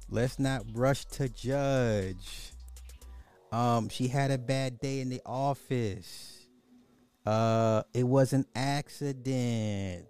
let's 0.10 0.38
not 0.40 0.64
rush 0.74 1.06
to 1.06 1.30
judge. 1.30 2.52
Um, 3.52 3.88
she 3.88 4.08
had 4.08 4.30
a 4.30 4.38
bad 4.38 4.80
day 4.80 5.00
in 5.00 5.10
the 5.10 5.22
office. 5.26 6.46
Uh, 7.26 7.84
it 7.94 8.04
was 8.04 8.34
an 8.34 8.46
accident. 8.56 10.08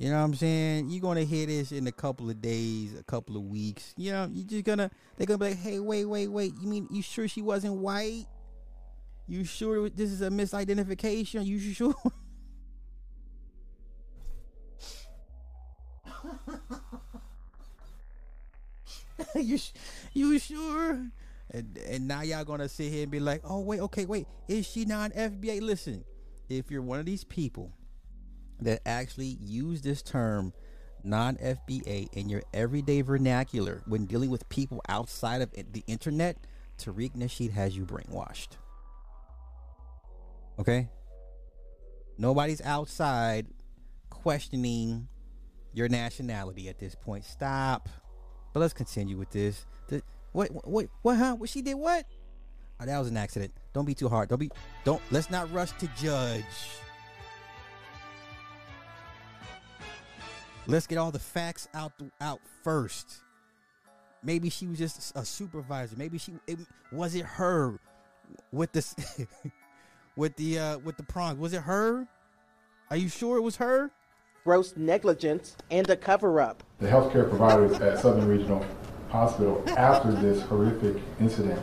You 0.00 0.08
know 0.08 0.16
what 0.16 0.24
I'm 0.24 0.34
saying? 0.34 0.88
You're 0.88 1.02
gonna 1.02 1.24
hear 1.24 1.44
this 1.44 1.72
in 1.72 1.86
a 1.86 1.92
couple 1.92 2.30
of 2.30 2.40
days, 2.40 2.98
a 2.98 3.02
couple 3.02 3.36
of 3.36 3.42
weeks. 3.42 3.92
You 3.98 4.12
know, 4.12 4.30
you're 4.32 4.46
just 4.46 4.64
gonna 4.64 4.90
they're 5.18 5.26
gonna 5.26 5.36
be 5.36 5.48
like, 5.50 5.58
hey, 5.58 5.78
wait, 5.78 6.06
wait, 6.06 6.28
wait. 6.28 6.54
You 6.58 6.68
mean 6.68 6.88
you 6.90 7.02
sure 7.02 7.28
she 7.28 7.42
wasn't 7.42 7.74
white? 7.74 8.24
You 9.28 9.44
sure 9.44 9.90
this 9.90 10.10
is 10.10 10.22
a 10.22 10.30
misidentification? 10.30 11.44
You 11.44 11.58
sure? 11.60 11.94
you 19.34 19.58
you 20.14 20.38
sure? 20.38 21.10
And 21.50 21.78
and 21.90 22.08
now 22.08 22.22
y'all 22.22 22.44
gonna 22.44 22.70
sit 22.70 22.90
here 22.90 23.02
and 23.02 23.12
be 23.12 23.20
like, 23.20 23.42
oh 23.44 23.60
wait, 23.60 23.80
okay, 23.80 24.06
wait, 24.06 24.26
is 24.48 24.66
she 24.66 24.86
non 24.86 25.10
FBA? 25.10 25.60
Listen, 25.60 26.06
if 26.48 26.70
you're 26.70 26.80
one 26.80 27.00
of 27.00 27.04
these 27.04 27.22
people 27.22 27.74
that 28.62 28.80
actually 28.86 29.38
use 29.40 29.82
this 29.82 30.02
term 30.02 30.52
non 31.02 31.36
FBA 31.36 32.12
in 32.12 32.28
your 32.28 32.42
everyday 32.52 33.00
vernacular 33.02 33.82
when 33.86 34.06
dealing 34.06 34.30
with 34.30 34.48
people 34.48 34.80
outside 34.88 35.42
of 35.42 35.50
the 35.52 35.84
internet, 35.86 36.36
Tariq 36.78 37.14
Nasheed 37.16 37.52
has 37.52 37.76
you 37.76 37.84
brainwashed. 37.84 38.56
Okay? 40.58 40.88
Nobody's 42.18 42.60
outside 42.60 43.46
questioning 44.10 45.08
your 45.72 45.88
nationality 45.88 46.68
at 46.68 46.78
this 46.78 46.94
point. 46.94 47.24
Stop. 47.24 47.88
But 48.52 48.60
let's 48.60 48.74
continue 48.74 49.16
with 49.16 49.30
this. 49.30 49.64
The, 49.88 50.02
what, 50.32 50.48
what, 50.66 50.86
what, 51.02 51.16
huh? 51.16 51.36
What 51.36 51.48
she 51.48 51.62
did? 51.62 51.74
What? 51.74 52.04
Oh, 52.80 52.86
that 52.86 52.98
was 52.98 53.08
an 53.08 53.16
accident. 53.16 53.52
Don't 53.72 53.84
be 53.84 53.94
too 53.94 54.08
hard. 54.08 54.28
Don't 54.28 54.38
be. 54.38 54.50
Don't. 54.84 55.00
Let's 55.10 55.30
not 55.30 55.52
rush 55.52 55.72
to 55.72 55.86
judge. 55.98 56.44
Let's 60.66 60.86
get 60.86 60.98
all 60.98 61.10
the 61.10 61.18
facts 61.18 61.68
out 61.74 61.92
out 62.20 62.40
first. 62.62 63.22
Maybe 64.22 64.50
she 64.50 64.66
was 64.66 64.78
just 64.78 65.16
a 65.16 65.24
supervisor. 65.24 65.96
Maybe 65.96 66.18
she 66.18 66.34
it, 66.46 66.58
was 66.92 67.14
it 67.14 67.24
her 67.24 67.78
with 68.52 68.72
this 68.72 68.94
with 70.16 70.36
the 70.36 70.58
uh 70.58 70.78
with 70.78 70.96
the 70.96 71.02
prongs. 71.02 71.38
Was 71.38 71.52
it 71.54 71.62
her? 71.62 72.06
Are 72.90 72.96
you 72.96 73.08
sure 73.08 73.36
it 73.36 73.42
was 73.42 73.56
her? 73.56 73.90
Gross 74.44 74.76
negligence 74.76 75.56
and 75.70 75.88
a 75.90 75.96
cover 75.96 76.40
up. 76.40 76.62
The 76.78 76.88
healthcare 76.88 77.28
providers 77.28 77.80
at 77.80 77.98
Southern 77.98 78.26
Regional 78.26 78.64
Hospital, 79.10 79.62
after 79.76 80.12
this 80.12 80.40
horrific 80.42 80.96
incident, 81.20 81.60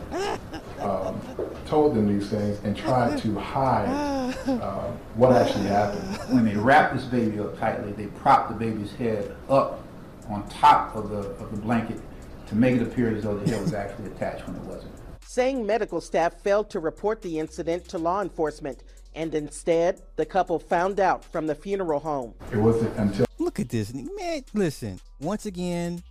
um, 0.80 1.20
told 1.66 1.94
them 1.94 2.06
these 2.06 2.30
things 2.30 2.60
and 2.62 2.76
tried 2.76 3.18
to 3.18 3.34
hide 3.38 4.17
uh, 4.48 4.90
what 5.14 5.32
actually 5.32 5.66
happened. 5.66 6.16
When 6.32 6.44
they 6.44 6.56
wrapped 6.56 6.94
this 6.94 7.04
baby 7.04 7.38
up 7.40 7.58
tightly, 7.58 7.92
they 7.92 8.06
propped 8.06 8.50
the 8.50 8.54
baby's 8.54 8.92
head 8.92 9.34
up 9.48 9.82
on 10.28 10.48
top 10.48 10.94
of 10.94 11.10
the, 11.10 11.18
of 11.18 11.50
the 11.50 11.56
blanket 11.58 12.00
to 12.48 12.54
make 12.54 12.80
it 12.80 12.82
appear 12.82 13.14
as 13.14 13.24
though 13.24 13.36
the 13.36 13.50
head 13.50 13.60
was 13.60 13.74
actually 13.74 14.06
attached 14.06 14.46
when 14.46 14.56
it 14.56 14.62
wasn't. 14.62 14.92
Saying 15.20 15.66
medical 15.66 16.00
staff 16.00 16.34
failed 16.42 16.70
to 16.70 16.80
report 16.80 17.20
the 17.20 17.38
incident 17.38 17.86
to 17.88 17.98
law 17.98 18.22
enforcement, 18.22 18.82
and 19.14 19.34
instead, 19.34 20.00
the 20.16 20.24
couple 20.24 20.58
found 20.58 21.00
out 21.00 21.24
from 21.24 21.46
the 21.46 21.54
funeral 21.54 22.00
home. 22.00 22.34
It 22.52 22.56
wasn't 22.56 22.96
until. 22.96 23.26
Look 23.38 23.60
at 23.60 23.68
this. 23.68 23.92
Man, 23.92 24.42
listen. 24.54 25.00
Once 25.20 25.46
again, 25.46 26.02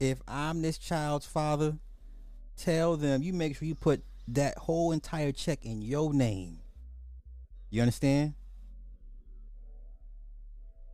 if 0.00 0.18
I'm 0.26 0.62
this 0.62 0.78
child's 0.78 1.26
father, 1.26 1.76
tell 2.56 2.96
them 2.96 3.22
you 3.22 3.32
make 3.32 3.56
sure 3.56 3.68
you 3.68 3.74
put 3.74 4.02
that 4.28 4.56
whole 4.58 4.92
entire 4.92 5.32
check 5.32 5.64
in 5.64 5.82
your 5.82 6.12
name. 6.12 6.58
You 7.70 7.82
understand? 7.82 8.34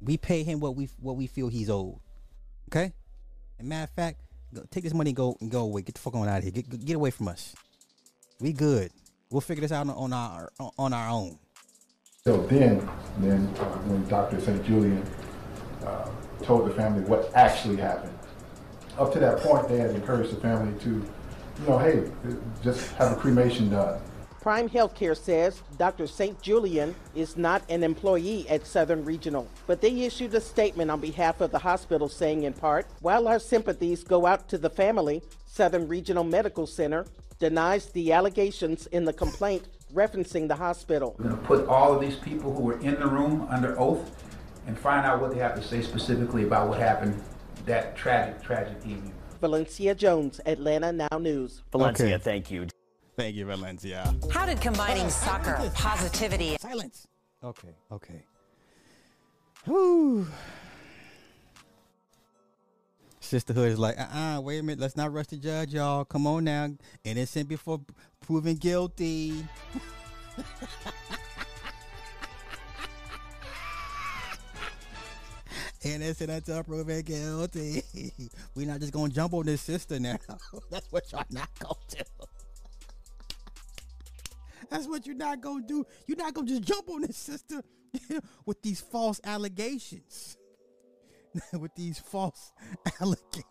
We 0.00 0.16
pay 0.16 0.42
him 0.42 0.60
what 0.60 0.74
we 0.74 0.88
what 1.00 1.16
we 1.16 1.26
feel 1.26 1.48
he's 1.48 1.70
owed. 1.70 2.00
Okay? 2.68 2.92
And 3.58 3.68
matter 3.68 3.84
of 3.84 3.90
fact, 3.90 4.20
go, 4.52 4.64
take 4.70 4.84
this 4.84 4.94
money 4.94 5.10
and 5.10 5.16
go 5.16 5.36
and 5.40 5.50
go 5.50 5.60
away. 5.60 5.82
Get 5.82 5.94
the 5.94 6.00
fuck 6.00 6.14
on 6.14 6.28
out 6.28 6.38
of 6.38 6.44
here. 6.44 6.52
Get, 6.52 6.84
get 6.84 6.96
away 6.96 7.10
from 7.10 7.28
us. 7.28 7.54
We 8.40 8.52
good. 8.52 8.90
We'll 9.30 9.40
figure 9.40 9.62
this 9.62 9.72
out 9.72 9.88
on, 9.88 9.90
on 9.90 10.12
our 10.12 10.50
on 10.78 10.92
our 10.92 11.08
own. 11.08 11.38
So 12.24 12.36
then, 12.46 12.88
then 13.18 13.48
uh, 13.58 13.64
when 13.88 14.06
Dr. 14.08 14.40
St. 14.40 14.64
Julian 14.64 15.04
uh, 15.84 16.08
told 16.42 16.68
the 16.68 16.74
family 16.74 17.02
what 17.02 17.32
actually 17.34 17.76
happened, 17.76 18.16
up 18.96 19.12
to 19.14 19.18
that 19.18 19.38
point, 19.38 19.68
they 19.68 19.78
had 19.78 19.90
encouraged 19.90 20.30
the 20.30 20.40
family 20.40 20.78
to, 20.80 20.90
you 20.90 21.68
know, 21.68 21.78
hey, 21.78 22.08
just 22.62 22.92
have 22.92 23.10
a 23.10 23.16
cremation 23.16 23.70
done. 23.70 24.00
Prime 24.42 24.68
Healthcare 24.68 25.16
says 25.16 25.62
Dr. 25.78 26.08
St. 26.08 26.42
Julian 26.42 26.96
is 27.14 27.36
not 27.36 27.62
an 27.68 27.84
employee 27.84 28.44
at 28.48 28.66
Southern 28.66 29.04
Regional, 29.04 29.46
but 29.68 29.80
they 29.80 30.00
issued 30.00 30.34
a 30.34 30.40
statement 30.40 30.90
on 30.90 31.00
behalf 31.00 31.40
of 31.40 31.52
the 31.52 31.60
hospital 31.60 32.08
saying, 32.08 32.42
in 32.42 32.52
part, 32.52 32.88
while 33.02 33.28
our 33.28 33.38
sympathies 33.38 34.02
go 34.02 34.26
out 34.26 34.48
to 34.48 34.58
the 34.58 34.68
family, 34.68 35.22
Southern 35.46 35.86
Regional 35.86 36.24
Medical 36.24 36.66
Center 36.66 37.06
denies 37.38 37.86
the 37.92 38.12
allegations 38.12 38.88
in 38.88 39.04
the 39.04 39.12
complaint 39.12 39.68
referencing 39.94 40.48
the 40.48 40.56
hospital. 40.56 41.14
We're 41.18 41.26
going 41.26 41.40
to 41.40 41.46
put 41.46 41.68
all 41.68 41.94
of 41.94 42.00
these 42.00 42.16
people 42.16 42.52
who 42.52 42.62
were 42.62 42.80
in 42.80 42.98
the 42.98 43.06
room 43.06 43.46
under 43.48 43.78
oath 43.78 44.24
and 44.66 44.76
find 44.76 45.06
out 45.06 45.20
what 45.20 45.30
they 45.30 45.38
have 45.38 45.54
to 45.54 45.62
say 45.62 45.82
specifically 45.82 46.42
about 46.42 46.68
what 46.68 46.80
happened 46.80 47.22
that 47.66 47.96
tragic, 47.96 48.42
tragic 48.42 48.76
evening. 48.78 49.14
Valencia 49.40 49.94
Jones, 49.94 50.40
Atlanta 50.46 50.90
Now 50.90 51.18
News. 51.18 51.62
Valencia, 51.70 52.18
thank 52.18 52.50
you. 52.50 52.66
Thank 53.22 53.36
you, 53.36 53.46
Valencia. 53.46 54.12
How 54.32 54.46
did 54.46 54.60
combining 54.60 55.08
soccer, 55.08 55.70
positivity, 55.76 56.56
silence? 56.58 57.06
Okay, 57.44 57.68
okay. 57.92 58.24
Whew. 59.64 60.26
Sisterhood 63.20 63.70
is 63.70 63.78
like, 63.78 63.96
uh 63.96 64.08
uh 64.12 64.40
wait 64.40 64.58
a 64.58 64.62
minute, 64.64 64.80
let's 64.80 64.96
not 64.96 65.12
rush 65.12 65.28
to 65.28 65.36
judge, 65.36 65.72
y'all. 65.72 66.04
Come 66.04 66.26
on 66.26 66.42
now. 66.42 66.70
Innocent 67.04 67.48
before 67.48 67.80
proven 68.26 68.56
guilty. 68.56 69.46
Innocent 75.84 76.28
until 76.28 76.64
proven 76.64 77.02
guilty. 77.02 77.84
We're 78.56 78.66
not 78.66 78.80
just 78.80 78.92
gonna 78.92 79.12
jump 79.12 79.32
on 79.32 79.46
this 79.46 79.60
sister 79.60 80.00
now. 80.00 80.18
That's 80.72 80.90
what 80.90 81.04
y'all 81.12 81.22
not 81.30 81.50
gonna 81.60 81.76
do. 81.88 82.02
That's 84.72 84.88
what 84.88 85.06
you're 85.06 85.14
not 85.14 85.42
gonna 85.42 85.62
do. 85.62 85.84
You're 86.06 86.16
not 86.16 86.32
gonna 86.32 86.46
just 86.46 86.62
jump 86.62 86.88
on 86.88 87.02
this 87.02 87.18
sister 87.18 87.62
with 88.46 88.62
these 88.62 88.80
false 88.80 89.20
allegations. 89.22 90.38
with 91.52 91.74
these 91.74 91.98
false 91.98 92.52
allegations. 93.00 93.44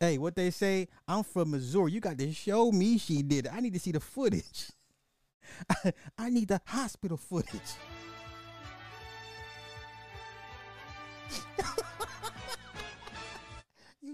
hey, 0.00 0.18
what 0.18 0.36
they 0.36 0.50
say? 0.52 0.86
I'm 1.08 1.24
from 1.24 1.50
Missouri. 1.50 1.90
You 1.90 1.98
got 1.98 2.18
to 2.18 2.32
show 2.32 2.70
me 2.70 2.98
she 2.98 3.22
did 3.22 3.46
it. 3.46 3.52
I 3.52 3.58
need 3.58 3.74
to 3.74 3.80
see 3.80 3.90
the 3.90 3.98
footage. 3.98 4.70
I 6.16 6.30
need 6.30 6.46
the 6.48 6.60
hospital 6.64 7.16
footage. 7.16 7.72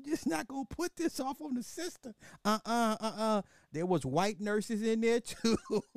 Just 0.04 0.26
not 0.26 0.48
gonna 0.48 0.64
put 0.68 0.96
this 0.96 1.20
off 1.20 1.40
on 1.40 1.54
the 1.54 1.62
sister. 1.62 2.14
Uh 2.44 2.58
uh 2.64 2.96
uh 3.00 3.12
uh. 3.16 3.42
There 3.72 3.86
was 3.86 4.04
white 4.04 4.40
nurses 4.40 4.82
in 4.82 5.00
there 5.00 5.20
too. 5.20 5.56
All 5.74 5.94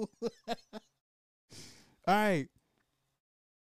right. 2.07 2.47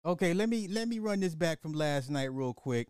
Okay, 0.05 0.33
let 0.33 0.49
me 0.49 0.67
let 0.67 0.87
me 0.87 0.99
run 0.99 1.19
this 1.19 1.35
back 1.35 1.61
from 1.61 1.73
last 1.73 2.09
night 2.09 2.31
real 2.31 2.53
quick. 2.53 2.87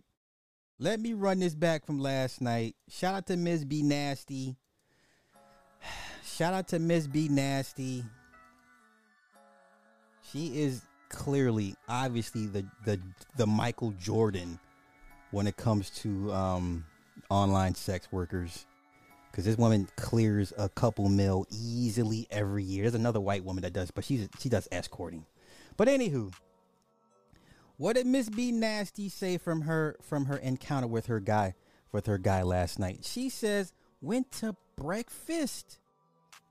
Let 0.79 0.99
me 0.99 1.13
run 1.13 1.39
this 1.39 1.55
back 1.55 1.85
from 1.85 1.99
last 1.99 2.41
night. 2.41 2.75
Shout 2.89 3.15
out 3.15 3.27
to 3.27 3.37
Ms. 3.37 3.63
B 3.63 3.81
Nasty. 3.81 4.57
Shout 6.25 6.53
out 6.53 6.67
to 6.69 6.79
Ms. 6.79 7.07
B 7.07 7.29
Nasty. 7.29 8.03
She 10.31 10.59
is 10.59 10.81
clearly, 11.07 11.75
obviously, 11.87 12.47
the 12.47 12.65
the 12.83 12.99
the 13.37 13.47
Michael 13.47 13.91
Jordan 13.91 14.59
when 15.31 15.47
it 15.47 15.55
comes 15.55 15.89
to 15.91 16.33
um, 16.33 16.85
online 17.29 17.75
sex 17.75 18.07
workers. 18.11 18.65
Because 19.31 19.45
this 19.45 19.57
woman 19.57 19.89
clears 19.97 20.53
a 20.57 20.69
couple 20.69 21.09
mil 21.09 21.45
easily 21.51 22.25
every 22.31 22.63
year. 22.63 22.83
There's 22.83 22.95
another 22.95 23.19
white 23.19 23.43
woman 23.43 23.63
that 23.63 23.73
does, 23.73 23.91
but 23.91 24.05
she's 24.05 24.29
she 24.39 24.47
does 24.47 24.67
escorting. 24.71 25.25
But 25.75 25.89
anywho, 25.89 26.33
what 27.77 27.97
did 27.97 28.05
Miss 28.05 28.29
B 28.29 28.53
Nasty 28.53 29.09
say 29.09 29.37
from 29.37 29.61
her 29.61 29.97
from 30.01 30.25
her 30.25 30.37
encounter 30.37 30.87
with 30.87 31.07
her 31.07 31.19
guy 31.19 31.55
with 31.91 32.05
her 32.05 32.17
guy 32.17 32.43
last 32.43 32.79
night? 32.79 32.99
She 33.03 33.27
says 33.27 33.73
went 34.01 34.31
to 34.33 34.55
breakfast 34.77 35.79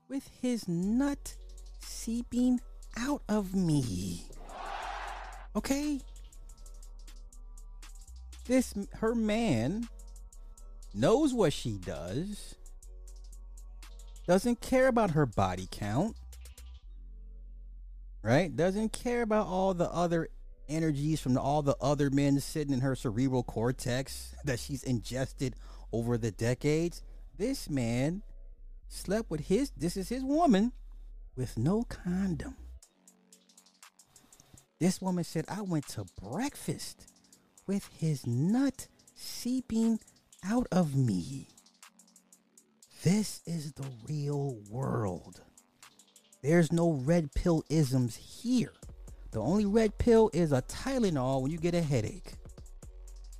with 0.07 0.29
his 0.41 0.67
nut 0.67 1.35
seeping 1.79 2.59
out 2.97 3.23
of 3.27 3.55
me. 3.55 4.25
Okay? 5.55 6.01
This 8.45 8.75
her 8.99 9.15
man 9.15 9.87
knows 10.95 11.33
what 11.33 11.53
she 11.53 11.77
does. 11.77 12.55
Doesn't 14.27 14.61
care 14.61 14.87
about 14.87 15.11
her 15.11 15.25
body 15.25 15.67
count. 15.69 16.15
Right? 18.23 18.55
Doesn't 18.55 18.91
care 18.91 19.21
about 19.21 19.47
all 19.47 19.73
the 19.73 19.89
other 19.91 20.29
energies 20.67 21.19
from 21.19 21.37
all 21.37 21.61
the 21.61 21.77
other 21.79 22.09
men 22.09 22.39
sitting 22.39 22.73
in 22.73 22.81
her 22.81 22.95
cerebral 22.95 23.43
cortex 23.43 24.33
that 24.45 24.59
she's 24.59 24.83
ingested 24.83 25.55
over 25.91 26.17
the 26.17 26.31
decades. 26.31 27.03
This 27.37 27.69
man 27.69 28.23
slept 28.87 29.29
with 29.29 29.41
his, 29.41 29.71
this 29.77 29.97
is 29.97 30.09
his 30.09 30.23
woman, 30.23 30.71
with 31.35 31.57
no 31.57 31.83
condom. 31.83 32.55
This 34.79 35.01
woman 35.01 35.23
said, 35.23 35.45
I 35.47 35.61
went 35.61 35.87
to 35.89 36.05
breakfast 36.21 37.07
with 37.67 37.89
his 37.97 38.25
nut 38.25 38.87
seeping 39.13 39.99
out 40.45 40.67
of 40.71 40.95
me. 40.95 41.47
This 43.03 43.41
is 43.45 43.73
the 43.73 43.87
real 44.07 44.57
world. 44.69 45.41
There's 46.41 46.71
no 46.71 46.91
red 46.91 47.33
pill 47.33 47.63
isms 47.69 48.15
here. 48.15 48.73
The 49.31 49.41
only 49.41 49.65
red 49.65 49.97
pill 49.97 50.29
is 50.33 50.51
a 50.51 50.61
Tylenol 50.63 51.41
when 51.41 51.51
you 51.51 51.57
get 51.57 51.75
a 51.75 51.81
headache. 51.81 52.33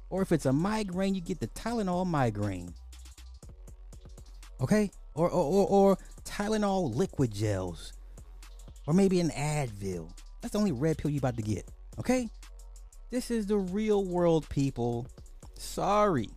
Or 0.09 0.21
if 0.21 0.31
it's 0.31 0.45
a 0.45 0.53
migraine, 0.53 1.15
you 1.15 1.21
get 1.21 1.39
the 1.39 1.47
Tylenol 1.47 2.05
migraine. 2.05 2.73
Okay? 4.61 4.91
Or 5.13 5.29
or, 5.29 5.43
or, 5.43 5.67
or 5.67 5.97
Tylenol 6.23 6.95
liquid 6.95 7.33
gels. 7.33 7.93
Or 8.87 8.93
maybe 8.93 9.19
an 9.19 9.29
Advil. 9.29 10.09
That's 10.41 10.53
the 10.53 10.59
only 10.59 10.71
red 10.71 10.97
pill 10.97 11.11
you 11.11 11.19
about 11.19 11.37
to 11.37 11.43
get. 11.43 11.69
Okay? 11.99 12.29
This 13.09 13.31
is 13.31 13.45
the 13.45 13.57
real 13.57 14.03
world, 14.03 14.47
people. 14.49 15.07
Sorry. 15.57 16.29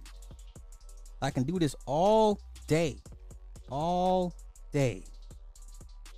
I 1.21 1.31
can 1.31 1.43
do 1.43 1.59
this 1.59 1.75
all 1.87 2.41
day. 2.67 2.99
All 3.71 4.35
day. 4.73 5.05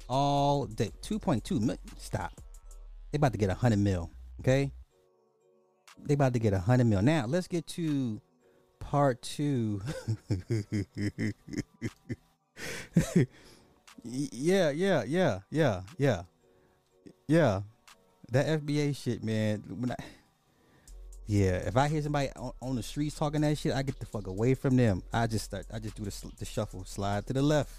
All 0.08 0.66
day. 0.66 0.90
2.2 1.02 1.60
million. 1.60 1.78
Stop. 1.98 2.32
They 3.10 3.16
about 3.16 3.32
to 3.32 3.38
get 3.38 3.46
a 3.46 3.54
100 3.54 3.78
mil. 3.78 4.10
Okay? 4.40 4.70
They 6.04 6.14
about 6.14 6.32
to 6.34 6.38
get 6.38 6.52
a 6.52 6.56
100 6.56 6.84
mil. 6.84 7.02
Now, 7.02 7.26
let's 7.26 7.46
get 7.46 7.66
to 7.68 8.20
part 8.78 9.22
two. 9.22 9.80
yeah, 14.04 14.70
yeah, 14.70 15.04
yeah, 15.04 15.38
yeah, 15.50 15.80
yeah. 15.98 16.22
Yeah. 17.26 17.60
That 18.32 18.60
FBA 18.60 18.96
shit, 18.96 19.24
man. 19.24 19.62
When 19.68 19.92
I, 19.92 19.96
yeah, 21.30 21.58
if 21.58 21.76
I 21.76 21.86
hear 21.86 22.02
somebody 22.02 22.28
on, 22.34 22.50
on, 22.60 22.74
the 22.74 22.82
streets 22.82 23.14
talking 23.14 23.42
that 23.42 23.56
shit, 23.56 23.72
I 23.72 23.82
get 23.82 24.00
the 24.00 24.06
fuck 24.06 24.26
away 24.26 24.54
from 24.54 24.74
them. 24.74 25.00
I 25.12 25.28
just 25.28 25.44
start. 25.44 25.64
I 25.72 25.78
just 25.78 25.94
do 25.94 26.02
the, 26.02 26.32
the 26.40 26.44
shuffle, 26.44 26.84
slide 26.84 27.24
to 27.28 27.32
the 27.32 27.40
left, 27.40 27.70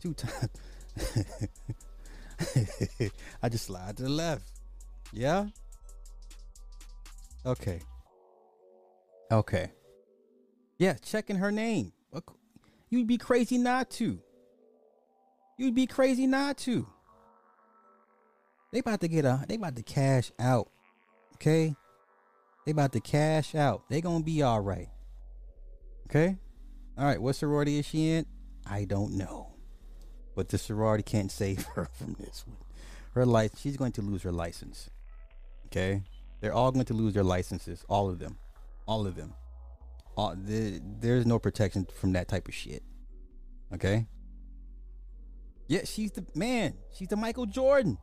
two 0.00 0.14
times. 0.14 0.48
I 3.42 3.50
just 3.50 3.66
slide 3.66 3.98
to 3.98 4.04
the 4.04 4.08
left. 4.08 4.44
Yeah. 5.12 5.48
Okay. 7.44 7.80
Okay. 9.30 9.70
Yeah, 10.78 10.94
checking 10.94 11.36
her 11.36 11.52
name. 11.52 11.92
You'd 12.88 13.06
be 13.06 13.18
crazy 13.18 13.58
not 13.58 13.90
to. 13.90 14.18
You'd 15.58 15.74
be 15.74 15.86
crazy 15.86 16.26
not 16.26 16.56
to. 16.58 16.88
They 18.72 18.78
about 18.78 19.02
to 19.02 19.08
get 19.08 19.26
a 19.26 19.44
they 19.46 19.56
about 19.56 19.76
to 19.76 19.82
cash 19.82 20.32
out. 20.38 20.70
Okay? 21.34 21.76
They 22.68 22.72
about 22.72 22.92
to 22.92 23.00
cash 23.00 23.54
out. 23.54 23.88
They 23.88 24.02
gonna 24.02 24.22
be 24.22 24.44
alright. 24.44 24.90
Okay? 26.06 26.36
Alright, 26.98 27.22
what 27.22 27.34
sorority 27.34 27.78
is 27.78 27.86
she 27.86 28.10
in? 28.10 28.26
I 28.66 28.84
don't 28.84 29.14
know. 29.14 29.54
But 30.36 30.50
the 30.50 30.58
sorority 30.58 31.02
can't 31.02 31.32
save 31.32 31.64
her 31.76 31.86
from 31.86 32.14
this 32.20 32.44
one. 32.46 32.58
Her 33.14 33.24
license 33.24 33.62
she's 33.62 33.78
going 33.78 33.92
to 33.92 34.02
lose 34.02 34.22
her 34.22 34.32
license. 34.32 34.90
Okay? 35.68 36.02
They're 36.42 36.52
all 36.52 36.70
going 36.70 36.84
to 36.84 36.92
lose 36.92 37.14
their 37.14 37.24
licenses. 37.24 37.86
All 37.88 38.10
of 38.10 38.18
them. 38.18 38.36
All 38.86 39.06
of 39.06 39.16
them. 39.16 39.32
All, 40.14 40.34
the, 40.36 40.78
there's 41.00 41.24
no 41.24 41.38
protection 41.38 41.86
from 41.98 42.12
that 42.12 42.28
type 42.28 42.48
of 42.48 42.54
shit. 42.54 42.82
Okay? 43.72 44.06
Yeah, 45.68 45.86
she's 45.86 46.12
the 46.12 46.26
man. 46.34 46.74
She's 46.92 47.08
the 47.08 47.16
Michael 47.16 47.46
Jordan. 47.46 47.96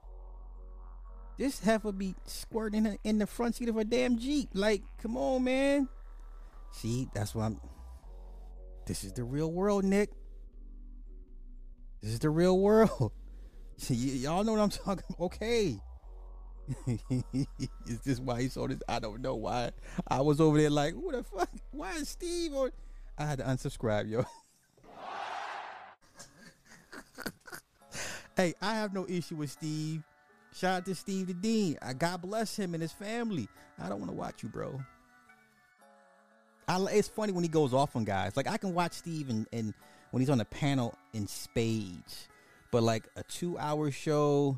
This 1.38 1.60
heifer 1.60 1.92
be 1.92 2.16
squirting 2.26 2.98
in, 3.04 3.18
the, 3.18 3.28
front 3.28 3.56
seat 3.56 3.68
of 3.68 3.78
a 3.78 3.84
damn 3.84 4.18
Jeep. 4.18 4.50
Like, 4.54 4.84
come 5.02 5.18
on, 5.18 5.44
man. 5.44 5.90
See, 6.72 7.10
that's 7.14 7.36
why 7.36 7.46
I'm. 7.46 7.60
This 8.86 9.04
is 9.04 9.14
the 9.14 9.24
real 9.24 9.52
world, 9.52 9.84
Nick. 9.84 10.12
This 12.02 12.14
is 12.14 12.20
the 12.20 12.30
real 12.30 12.60
world. 12.60 13.12
See, 13.78 13.96
y- 13.96 14.14
y'all 14.30 14.44
know 14.44 14.54
what 14.54 14.62
I'm 14.62 14.70
talking 14.86 15.04
about. 15.10 15.26
Okay. 15.26 15.80
is 16.88 18.00
this 18.04 18.20
why 18.20 18.42
he 18.42 18.48
saw 18.48 18.68
this? 18.68 18.80
I 18.88 19.00
don't 19.00 19.22
know 19.22 19.36
why. 19.36 19.72
I 20.08 20.22
was 20.22 20.40
over 20.40 20.58
there 20.58 20.70
like, 20.70 20.94
who 20.94 21.12
the 21.12 21.24
fuck? 21.24 21.50
Why 21.72 21.94
is 21.94 22.10
Steve 22.10 22.54
I 23.18 23.26
had 23.26 23.40
to 23.40 23.46
unsubscribe, 23.46 24.10
yo. 24.10 24.26
hey, 28.38 28.54
I 28.62 28.76
have 28.76 28.94
no 28.94 29.06
issue 29.08 29.36
with 29.36 29.52
Steve. 29.52 30.04
Shout 30.56 30.78
out 30.78 30.86
to 30.86 30.95
Steve 30.95 31.28
the 31.28 31.34
Dean. 31.34 31.78
I 31.82 31.91
God 31.93 32.22
bless 32.22 32.56
him 32.56 32.74
and 32.74 32.82
his 32.82 32.93
family. 32.93 33.49
I 33.78 33.89
don't 33.89 33.99
want 33.99 34.10
to 34.10 34.18
watch 34.18 34.41
you, 34.41 34.47
bro. 34.47 34.80
I, 36.68 36.82
it's 36.91 37.10
funny 37.10 37.34
when 37.34 37.43
he 37.43 37.49
goes 37.49 37.74
off 37.74 37.95
on 37.95 38.06
guys. 38.06 38.38
Like 38.38 38.47
I 38.47 38.58
can 38.58 38.74
watch 38.74 38.93
Steve 38.93 39.30
and, 39.30 39.45
and 39.51 39.74
when 40.12 40.22
he's 40.22 40.30
on 40.30 40.38
the 40.38 40.45
panel 40.45 40.97
in 41.14 41.28
spades, 41.28 42.30
but 42.72 42.84
like 42.84 43.03
a 43.18 43.24
two 43.24 43.58
hour 43.58 43.91
show, 43.91 44.58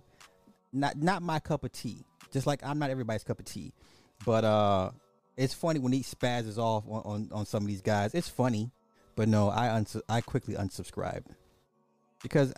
not 0.72 0.98
not 0.98 1.24
my 1.24 1.40
cup 1.40 1.64
of 1.64 1.72
tea. 1.72 2.06
Just 2.32 2.46
like 2.46 2.64
I'm 2.64 2.78
not 2.78 2.92
everybody's 2.92 3.24
cup 3.24 3.40
of 3.40 3.46
tea. 3.46 3.74
But 4.24 4.44
uh 4.44 4.92
it's 5.36 5.56
funny 5.56 5.80
when 5.80 5.94
he 5.94 6.02
spazzes 6.02 6.60
off 6.60 6.84
on, 6.88 7.02
on, 7.06 7.30
on 7.32 7.46
some 7.48 7.64
of 7.64 7.68
these 7.68 7.82
guys. 7.82 8.14
It's 8.14 8.30
funny, 8.30 8.70
but 9.16 9.28
no, 9.28 9.50
I 9.50 9.76
uns- 9.76 10.02
I 10.08 10.22
quickly 10.22 10.54
unsubscribe 10.54 11.24
because 12.22 12.54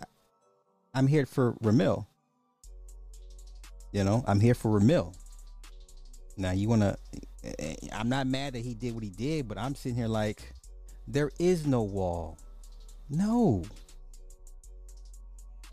I'm 0.94 1.06
here 1.06 1.24
for 1.24 1.54
Ramil. 1.62 2.06
You 3.92 4.04
know, 4.04 4.24
I'm 4.26 4.40
here 4.40 4.54
for 4.54 4.78
Ramil. 4.78 5.14
Now 6.36 6.52
you 6.52 6.68
wanna? 6.68 6.96
Eh, 7.42 7.52
eh, 7.58 7.74
I'm 7.92 8.08
not 8.08 8.26
mad 8.26 8.54
that 8.54 8.60
he 8.60 8.74
did 8.74 8.94
what 8.94 9.02
he 9.02 9.10
did, 9.10 9.48
but 9.48 9.58
I'm 9.58 9.74
sitting 9.74 9.96
here 9.96 10.08
like, 10.08 10.52
there 11.08 11.30
is 11.38 11.66
no 11.66 11.82
wall. 11.82 12.38
No. 13.08 13.64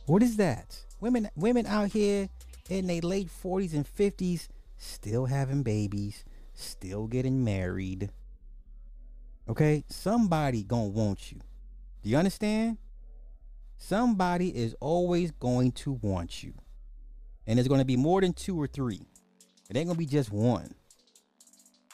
What 0.06 0.24
is 0.24 0.38
that? 0.38 0.84
Women, 1.00 1.30
women 1.36 1.66
out 1.68 1.92
here 1.92 2.30
in 2.70 2.88
their 2.88 3.02
late 3.02 3.30
40s 3.44 3.74
and 3.74 3.86
50s, 3.86 4.48
still 4.78 5.26
having 5.26 5.64
babies, 5.64 6.24
still 6.54 7.08
getting 7.08 7.44
married. 7.44 8.10
Okay, 9.50 9.84
somebody 9.90 10.64
gonna 10.64 10.88
want 10.88 11.32
you. 11.32 11.40
Do 12.02 12.10
you 12.10 12.18
understand? 12.18 12.78
Somebody 13.78 14.50
is 14.56 14.76
always 14.80 15.32
going 15.32 15.72
to 15.74 15.94
want 16.02 16.44
you. 16.44 16.54
And 17.48 17.58
it's 17.58 17.68
going 17.68 17.80
to 17.80 17.86
be 17.86 17.96
more 17.96 18.22
than 18.22 18.34
two 18.34 18.62
or 18.62 18.68
three. 18.68 19.02
It 19.70 19.78
ain't 19.78 19.88
going 19.88 19.96
to 19.96 20.00
be 20.00 20.06
just 20.06 20.32
one. 20.32 20.76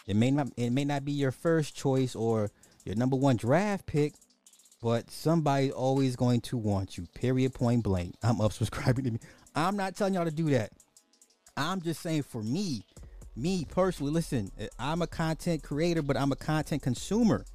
It 0.06 0.16
may 0.16 0.32
not 0.32 0.50
it 0.58 0.72
may 0.72 0.84
not 0.84 1.06
be 1.06 1.14
your 1.14 1.32
first 1.32 1.76
choice 1.76 2.16
or 2.16 2.52
your 2.84 2.96
number 2.96 3.16
one 3.16 3.38
draft 3.38 3.86
pick, 3.86 4.14
but 4.82 5.10
somebody's 5.10 5.72
always 5.72 6.16
going 6.16 6.42
to 6.42 6.58
want 6.58 6.98
you. 6.98 7.08
Period 7.14 7.54
point 7.54 7.84
blank. 7.84 8.16
I'm 8.22 8.42
up 8.42 8.52
subscribing 8.52 9.06
to 9.06 9.12
me. 9.12 9.20
I'm 9.56 9.78
not 9.78 9.96
telling 9.96 10.14
y'all 10.16 10.26
to 10.26 10.32
do 10.32 10.50
that. 10.50 10.72
I'm 11.56 11.82
just 11.82 12.02
saying 12.02 12.24
for 12.24 12.42
me, 12.42 12.84
me 13.36 13.66
personally, 13.70 14.12
listen, 14.12 14.52
I'm 14.78 15.02
a 15.02 15.08
content 15.08 15.64
creator, 15.64 16.02
but 16.02 16.18
I'm 16.18 16.32
a 16.32 16.36
content 16.36 16.82
consumer. 16.82 17.46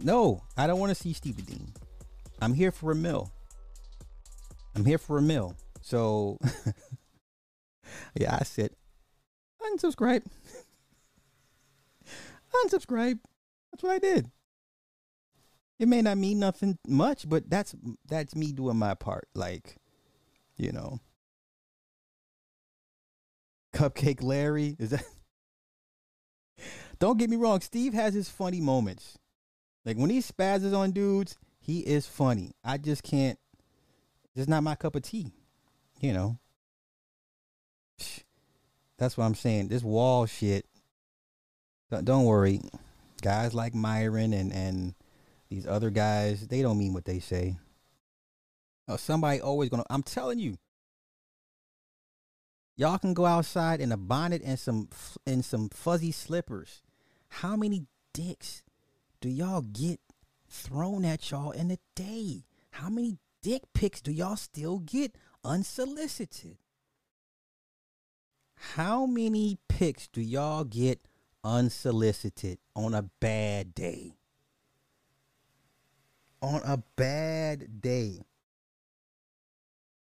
No, 0.00 0.42
I 0.56 0.66
don't 0.66 0.80
want 0.80 0.90
to 0.90 1.00
see 1.00 1.12
Stevie 1.12 1.42
Dean. 1.42 1.72
I'm 2.40 2.54
here 2.54 2.72
for 2.72 2.90
a 2.90 2.94
mill. 2.94 3.30
I'm 4.74 4.84
here 4.84 4.98
for 4.98 5.18
a 5.18 5.22
mill. 5.22 5.54
So, 5.82 6.38
yeah, 8.14 8.38
I 8.40 8.44
said, 8.44 8.70
unsubscribe. 9.60 10.24
unsubscribe. 12.64 13.18
That's 13.70 13.82
what 13.82 13.92
I 13.92 13.98
did. 13.98 14.30
It 15.78 15.88
may 15.88 16.00
not 16.00 16.18
mean 16.18 16.38
nothing 16.38 16.78
much, 16.86 17.28
but 17.28 17.50
that's 17.50 17.74
that's 18.06 18.36
me 18.36 18.52
doing 18.52 18.76
my 18.76 18.94
part. 18.94 19.26
Like, 19.34 19.76
you 20.56 20.70
know, 20.70 21.00
Cupcake 23.74 24.22
Larry 24.22 24.76
is 24.78 24.90
that? 24.90 25.04
Don't 27.00 27.18
get 27.18 27.30
me 27.30 27.36
wrong. 27.36 27.60
Steve 27.60 27.94
has 27.94 28.14
his 28.14 28.28
funny 28.28 28.60
moments. 28.60 29.18
Like 29.84 29.96
when 29.96 30.10
he 30.10 30.20
spazzes 30.20 30.76
on 30.76 30.92
dudes, 30.92 31.36
he 31.58 31.80
is 31.80 32.06
funny. 32.06 32.52
I 32.62 32.78
just 32.78 33.02
can't. 33.02 33.38
It's 34.36 34.48
not 34.48 34.62
my 34.62 34.76
cup 34.76 34.94
of 34.94 35.02
tea. 35.02 35.32
You 36.02 36.12
know. 36.12 36.38
That's 38.98 39.16
what 39.16 39.24
I'm 39.24 39.34
saying. 39.34 39.68
This 39.68 39.82
wall 39.82 40.26
shit. 40.26 40.66
Don't 42.04 42.24
worry, 42.24 42.60
guys 43.20 43.52
like 43.54 43.74
Myron 43.74 44.32
and 44.32 44.52
and 44.52 44.94
these 45.50 45.66
other 45.66 45.90
guys, 45.90 46.48
they 46.48 46.62
don't 46.62 46.78
mean 46.78 46.94
what 46.94 47.04
they 47.04 47.18
say. 47.18 47.56
Oh, 48.88 48.96
somebody 48.96 49.40
always 49.40 49.68
gonna. 49.68 49.84
I'm 49.90 50.02
telling 50.02 50.38
you, 50.38 50.56
y'all 52.76 52.98
can 52.98 53.12
go 53.12 53.26
outside 53.26 53.80
in 53.80 53.92
a 53.92 53.98
bonnet 53.98 54.40
and 54.42 54.58
some 54.58 54.88
and 55.26 55.44
some 55.44 55.68
fuzzy 55.68 56.10
slippers. 56.10 56.82
How 57.28 57.56
many 57.56 57.86
dicks 58.14 58.62
do 59.20 59.28
y'all 59.28 59.60
get 59.60 60.00
thrown 60.48 61.04
at 61.04 61.30
y'all 61.30 61.50
in 61.50 61.70
a 61.70 61.78
day? 61.94 62.44
How 62.70 62.88
many 62.88 63.18
dick 63.42 63.62
pics 63.74 64.00
do 64.00 64.10
y'all 64.10 64.36
still 64.36 64.78
get 64.78 65.16
unsolicited? 65.44 66.56
How 68.74 69.06
many 69.06 69.58
pics 69.68 70.08
do 70.08 70.20
y'all 70.20 70.64
get 70.64 71.00
unsolicited 71.42 72.58
on 72.76 72.94
a 72.94 73.02
bad 73.20 73.74
day? 73.74 74.14
On 76.40 76.60
a 76.64 76.78
bad 76.96 77.80
day. 77.80 78.20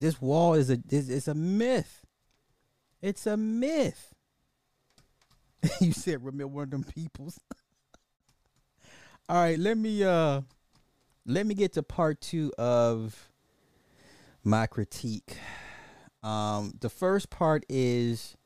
This 0.00 0.20
wall 0.20 0.54
is 0.54 0.70
a 0.70 0.78
is, 0.88 1.08
is 1.08 1.28
a 1.28 1.34
myth. 1.34 2.04
It's 3.02 3.26
a 3.26 3.36
myth. 3.36 4.14
you 5.80 5.92
said 5.92 6.24
remember 6.24 6.48
one 6.48 6.64
of 6.64 6.70
them 6.70 6.84
peoples. 6.84 7.38
All 9.28 9.36
right, 9.36 9.58
let 9.58 9.76
me 9.76 10.04
uh 10.04 10.42
let 11.24 11.46
me 11.46 11.54
get 11.54 11.72
to 11.72 11.82
part 11.82 12.20
two 12.20 12.52
of 12.56 13.28
my 14.46 14.66
critique. 14.66 15.36
Um 16.22 16.72
the 16.80 16.88
first 16.88 17.30
part 17.30 17.64
is 17.68 18.36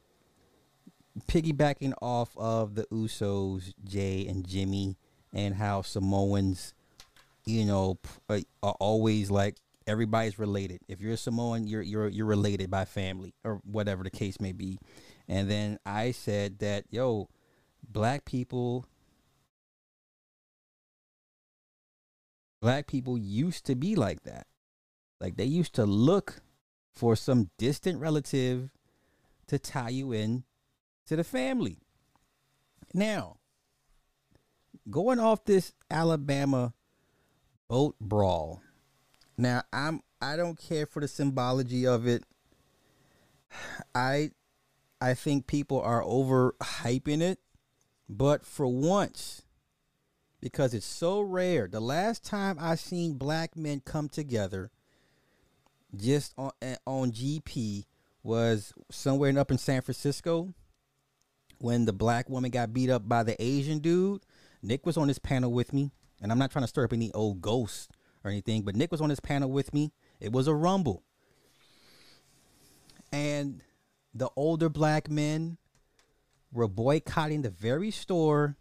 piggybacking 1.29 1.93
off 2.01 2.37
of 2.37 2.75
the 2.75 2.85
Usos, 2.87 3.73
Jay 3.85 4.27
and 4.27 4.47
Jimmy, 4.47 4.97
and 5.33 5.55
how 5.55 5.83
Samoans, 5.83 6.75
you 7.45 7.65
know, 7.65 7.99
uh, 8.29 8.41
are 8.63 8.77
always 8.81 9.31
like 9.31 9.57
everybody's 9.87 10.39
related. 10.39 10.81
If 10.89 11.01
you're 11.01 11.15
a 11.15 11.19
Samoan, 11.19 11.67
you're 11.67 11.83
you're 11.83 12.09
you're 12.09 12.27
related 12.27 12.71
by 12.71 12.85
family 12.85 13.35
or 13.45 13.61
whatever 13.65 14.03
the 14.03 14.11
case 14.11 14.41
may 14.41 14.53
be. 14.53 14.79
And 15.29 15.51
then 15.51 15.79
I 15.85 16.13
said 16.13 16.59
that 16.61 16.85
yo, 16.91 17.29
black 17.87 18.25
people 18.25 18.87
black 22.61 22.87
people 22.87 23.19
used 23.19 23.67
to 23.67 23.75
be 23.75 23.95
like 23.95 24.23
that. 24.23 24.47
Like 25.21 25.37
they 25.37 25.45
used 25.45 25.75
to 25.75 25.85
look 25.85 26.41
for 26.95 27.15
some 27.15 27.51
distant 27.59 28.01
relative 28.01 28.71
to 29.47 29.59
tie 29.59 29.91
you 29.91 30.13
in 30.13 30.45
to 31.07 31.17
the 31.17 31.25
family. 31.25 31.79
Now, 32.95 33.37
going 34.91 35.19
off 35.19 35.45
this 35.45 35.73
Alabama 35.91 36.73
boat 37.69 37.97
brawl. 38.01 38.63
Now, 39.37 39.63
I'm 39.73 40.03
I 40.21 40.37
don't 40.37 40.59
care 40.59 40.87
for 40.87 41.01
the 41.01 41.09
symbology 41.09 41.87
of 41.87 42.07
it. 42.07 42.25
I 43.95 44.33
I 45.01 45.15
think 45.15 45.47
people 45.47 45.81
are 45.81 46.03
over 46.05 46.55
hyping 46.61 47.23
it, 47.23 47.39
but 48.09 48.45
for 48.45 48.67
once 48.67 49.43
because 50.41 50.75
it's 50.75 50.87
so 50.87 51.21
rare. 51.21 51.69
The 51.69 51.81
last 51.81 52.25
time 52.25 52.57
I 52.61 52.75
seen 52.75 53.15
black 53.15 53.57
men 53.57 53.83
come 53.85 54.09
together 54.09 54.71
just 55.97 56.35
on 56.39 56.51
on 56.87 57.13
GP 57.13 57.85
was 58.23 58.73
somewhere 58.91 59.37
up 59.39 59.51
in 59.51 59.59
San 59.59 59.83
Francisco 59.83 60.53
when 61.59 61.85
the 61.85 61.93
black 61.93 62.29
woman 62.29 62.51
got 62.51 62.73
beat 62.73 62.91
up 62.91 63.09
by 63.09 63.23
the 63.23 63.41
Asian 63.43 63.79
dude. 63.79 64.23
Nick 64.63 64.85
was 64.85 64.97
on 64.97 65.09
this 65.09 65.19
panel 65.19 65.53
with 65.53 65.73
me, 65.73 65.91
and 66.21 66.31
I'm 66.31 66.39
not 66.39 66.51
trying 66.51 66.65
to 66.65 66.69
stir 66.69 66.85
up 66.85 66.93
any 66.93 67.13
old 67.13 67.41
ghosts 67.41 67.89
or 68.25 68.31
anything, 68.31 68.63
but 68.63 68.77
Nick 68.77 68.91
was 68.91 69.01
on 69.01 69.09
this 69.09 69.21
panel 69.21 69.51
with 69.51 69.73
me. 69.73 69.93
It 70.21 70.33
was 70.33 70.47
a 70.47 70.55
rumble. 70.55 71.03
And 73.13 73.63
the 74.15 74.29
older 74.37 74.69
black 74.69 75.11
men 75.11 75.57
were 76.53 76.69
boycotting 76.69 77.43
the 77.43 77.51
very 77.51 77.91
store 77.91 78.57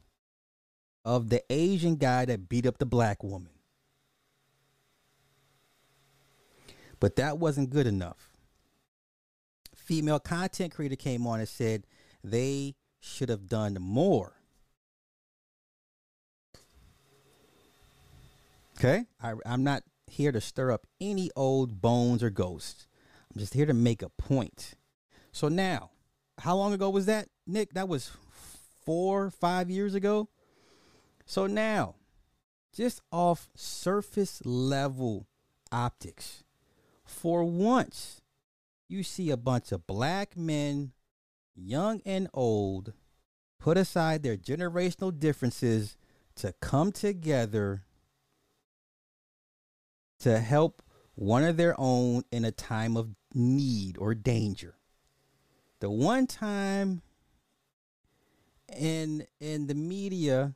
of 1.04 1.30
the 1.30 1.44
Asian 1.50 1.96
guy 1.96 2.26
that 2.26 2.50
beat 2.50 2.66
up 2.66 2.78
the 2.78 2.86
black 2.86 3.24
woman. 3.24 3.52
But 7.00 7.16
that 7.16 7.38
wasn't 7.38 7.70
good 7.70 7.88
enough. 7.88 8.38
Female 9.76 10.20
content 10.20 10.74
creator 10.74 10.96
came 10.96 11.26
on 11.26 11.40
and 11.40 11.50
said 11.50 11.86
they 12.24 12.76
should 13.00 13.30
have 13.30 13.48
done 13.48 13.78
more. 13.80 14.34
Okay? 18.78 19.06
I, 19.22 19.34
I'm 19.46 19.64
not 19.64 19.84
here 20.08 20.32
to 20.32 20.42
stir 20.42 20.72
up 20.72 20.88
any 21.02 21.30
old 21.36 21.82
bones 21.82 22.24
or 22.24 22.30
ghosts. 22.30 22.88
I'm 23.34 23.40
just 23.40 23.54
here 23.54 23.66
to 23.66 23.74
make 23.74 24.02
a 24.02 24.10
point. 24.10 24.74
So 25.32 25.48
now, 25.48 25.92
how 26.40 26.56
long 26.56 26.74
ago 26.74 26.90
was 26.90 27.06
that, 27.06 27.28
Nick? 27.46 27.74
That 27.74 27.88
was 27.88 28.12
four, 28.86 29.30
five 29.30 29.70
years 29.70 29.96
ago. 29.96 30.30
So 31.26 31.46
now, 31.46 31.96
just 32.74 33.02
off 33.12 33.50
surface 33.56 34.42
level 34.46 35.28
optics, 35.72 36.44
for 37.10 37.44
once, 37.44 38.22
you 38.88 39.04
see 39.04 39.30
a 39.30 39.38
bunch 39.38 39.72
of 39.72 39.88
black 39.88 40.38
men, 40.38 40.92
young 41.56 42.02
and 42.06 42.28
old, 42.34 42.94
put 43.60 43.78
aside 43.78 44.24
their 44.24 44.38
generational 44.38 45.18
differences 45.18 45.98
to 46.36 46.54
come 46.62 46.92
together 46.92 47.84
to 50.20 50.40
help 50.40 50.82
one 51.16 51.44
of 51.44 51.58
their 51.58 51.76
own 51.78 52.24
in 52.32 52.46
a 52.46 52.52
time 52.52 52.96
of 52.96 53.10
need 53.34 53.98
or 53.98 54.16
danger. 54.16 54.76
The 55.80 55.90
one 55.90 56.28
time 56.28 57.02
in 58.78 59.26
in 59.40 59.68
the 59.68 59.76
media 59.76 60.54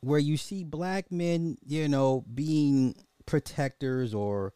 where 0.00 0.18
you 0.18 0.36
see 0.36 0.64
black 0.64 1.12
men, 1.12 1.58
you 1.64 1.88
know, 1.88 2.24
being 2.34 2.94
protectors 3.26 4.14
or 4.14 4.52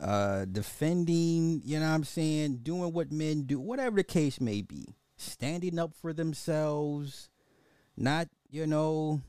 uh 0.00 0.44
defending, 0.46 1.62
you 1.64 1.78
know 1.78 1.88
what 1.88 1.94
I'm 1.94 2.04
saying, 2.04 2.58
doing 2.62 2.92
what 2.92 3.12
men 3.12 3.42
do, 3.42 3.60
whatever 3.60 3.96
the 3.96 4.04
case 4.04 4.40
may 4.40 4.62
be, 4.62 4.94
standing 5.16 5.78
up 5.78 5.94
for 5.94 6.12
themselves, 6.12 7.28
not, 7.96 8.28
you 8.50 8.66
know, 8.66 9.20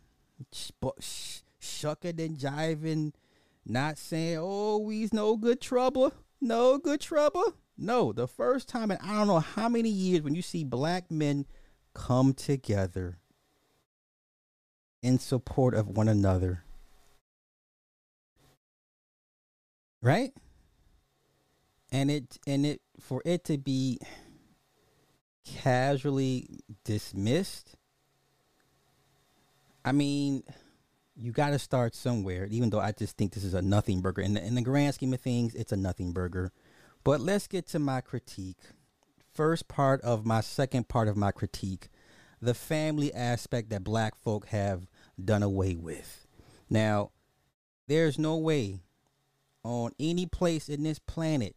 sh- 0.52 0.72
sh- 1.00 1.40
shucking 1.60 2.20
and 2.20 2.38
jiving, 2.38 3.14
not 3.66 3.98
saying, 3.98 4.38
"Oh, 4.40 4.78
we's 4.78 5.14
no 5.14 5.38
good 5.38 5.62
trouble, 5.62 6.14
no 6.42 6.78
good 6.78 7.02
trouble." 7.02 7.56
No, 7.78 8.14
the 8.14 8.28
first 8.28 8.70
time 8.70 8.92
in 8.92 8.98
I 9.02 9.14
don't 9.14 9.28
know 9.28 9.40
how 9.40 9.68
many 9.68 9.90
years 9.90 10.22
when 10.22 10.36
you 10.36 10.42
see 10.42 10.64
black 10.64 11.12
men 11.12 11.46
come 11.94 12.34
together 12.34 13.20
in 15.02 15.20
support 15.20 15.74
of 15.74 15.88
one 15.88 16.08
another. 16.08 16.64
Right? 20.02 20.34
And 21.92 22.12
it 22.12 22.38
and 22.46 22.66
it 22.66 22.82
for 23.00 23.22
it 23.26 23.44
to 23.46 23.58
be 23.58 24.00
casually 25.46 26.48
dismissed. 26.84 27.76
I 29.84 29.92
mean, 29.92 30.44
you 31.16 31.32
got 31.32 31.52
to 31.52 31.60
start 31.60 31.96
somewhere. 31.96 32.48
Even 32.50 32.70
though 32.70 32.80
I 32.80 32.92
just 32.92 33.18
think 33.18 33.34
this 33.34 33.44
is 33.44 33.54
a 33.54 33.62
nothing 33.62 34.02
burger 34.02 34.22
in 34.22 34.34
the, 34.34 34.44
in 34.44 34.56
the 34.56 34.62
grand 34.62 34.96
scheme 34.96 35.14
of 35.14 35.22
things, 35.22 35.54
it's 35.56 35.72
a 35.72 35.78
nothing 35.78 36.12
burger. 36.12 36.52
But 37.04 37.22
let's 37.22 37.48
get 37.48 37.68
to 37.68 37.80
my 37.80 38.02
critique. 38.02 38.58
First 39.34 39.68
part 39.68 40.02
of 40.02 40.26
my 40.26 40.42
second 40.42 40.88
part 40.88 41.08
of 41.08 41.16
my 41.16 41.32
critique, 41.32 41.90
the 42.42 42.54
family 42.54 43.14
aspect 43.14 43.70
that 43.70 43.84
black 43.84 44.16
folk 44.16 44.48
have 44.48 44.88
done 45.24 45.44
away 45.44 45.76
with. 45.76 46.26
Now, 46.70 47.12
there's 47.88 48.18
no 48.18 48.38
way 48.38 48.80
on 49.64 49.92
any 50.00 50.26
place 50.26 50.68
in 50.70 50.84
this 50.84 51.00
planet 51.00 51.56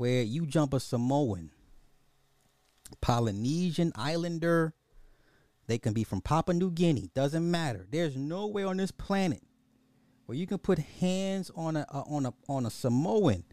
where 0.00 0.22
you 0.22 0.46
jump 0.46 0.72
a 0.72 0.80
Samoan, 0.80 1.50
Polynesian 3.02 3.92
Islander, 3.94 4.72
they 5.66 5.76
can 5.76 5.92
be 5.92 6.04
from 6.04 6.22
Papua 6.22 6.54
New 6.54 6.70
Guinea, 6.70 7.10
doesn't 7.14 7.50
matter. 7.50 7.86
There's 7.90 8.16
nowhere 8.16 8.66
on 8.66 8.78
this 8.78 8.92
planet 8.92 9.42
where 10.24 10.38
you 10.38 10.46
can 10.46 10.56
put 10.56 10.78
hands 10.78 11.50
on 11.54 11.76
a, 11.76 11.84
a 11.90 11.98
on 12.08 12.24
a 12.24 12.32
on 12.48 12.64
a 12.64 12.70
Samoan 12.70 13.44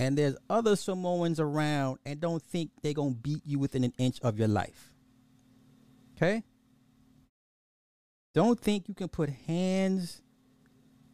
and 0.00 0.16
there's 0.16 0.36
other 0.48 0.74
Samoans 0.74 1.38
around 1.38 1.98
and 2.06 2.18
don't 2.18 2.42
think 2.42 2.70
they're 2.82 2.94
going 2.94 3.12
to 3.12 3.20
beat 3.20 3.42
you 3.44 3.58
within 3.58 3.84
an 3.84 3.92
inch 3.98 4.20
of 4.22 4.38
your 4.38 4.48
life. 4.48 4.94
Okay? 6.16 6.44
Don't 8.32 8.58
think 8.58 8.88
you 8.88 8.94
can 8.94 9.08
put 9.08 9.28
hands 9.28 10.22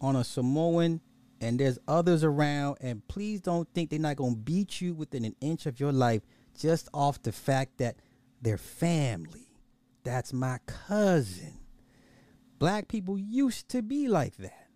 on 0.00 0.14
a 0.14 0.22
Samoan 0.22 1.00
and 1.44 1.60
there's 1.60 1.78
others 1.86 2.24
around 2.24 2.78
and 2.80 3.06
please 3.06 3.40
don't 3.40 3.68
think 3.74 3.90
they're 3.90 3.98
not 3.98 4.16
going 4.16 4.34
to 4.34 4.40
beat 4.40 4.80
you 4.80 4.94
within 4.94 5.26
an 5.26 5.36
inch 5.42 5.66
of 5.66 5.78
your 5.78 5.92
life 5.92 6.22
just 6.58 6.88
off 6.94 7.20
the 7.22 7.32
fact 7.32 7.76
that 7.78 7.96
they're 8.40 8.56
family. 8.56 9.48
That's 10.04 10.32
my 10.32 10.58
cousin. 10.66 11.60
Black 12.58 12.88
people 12.88 13.18
used 13.18 13.68
to 13.70 13.82
be 13.82 14.08
like 14.08 14.36
that. 14.38 14.68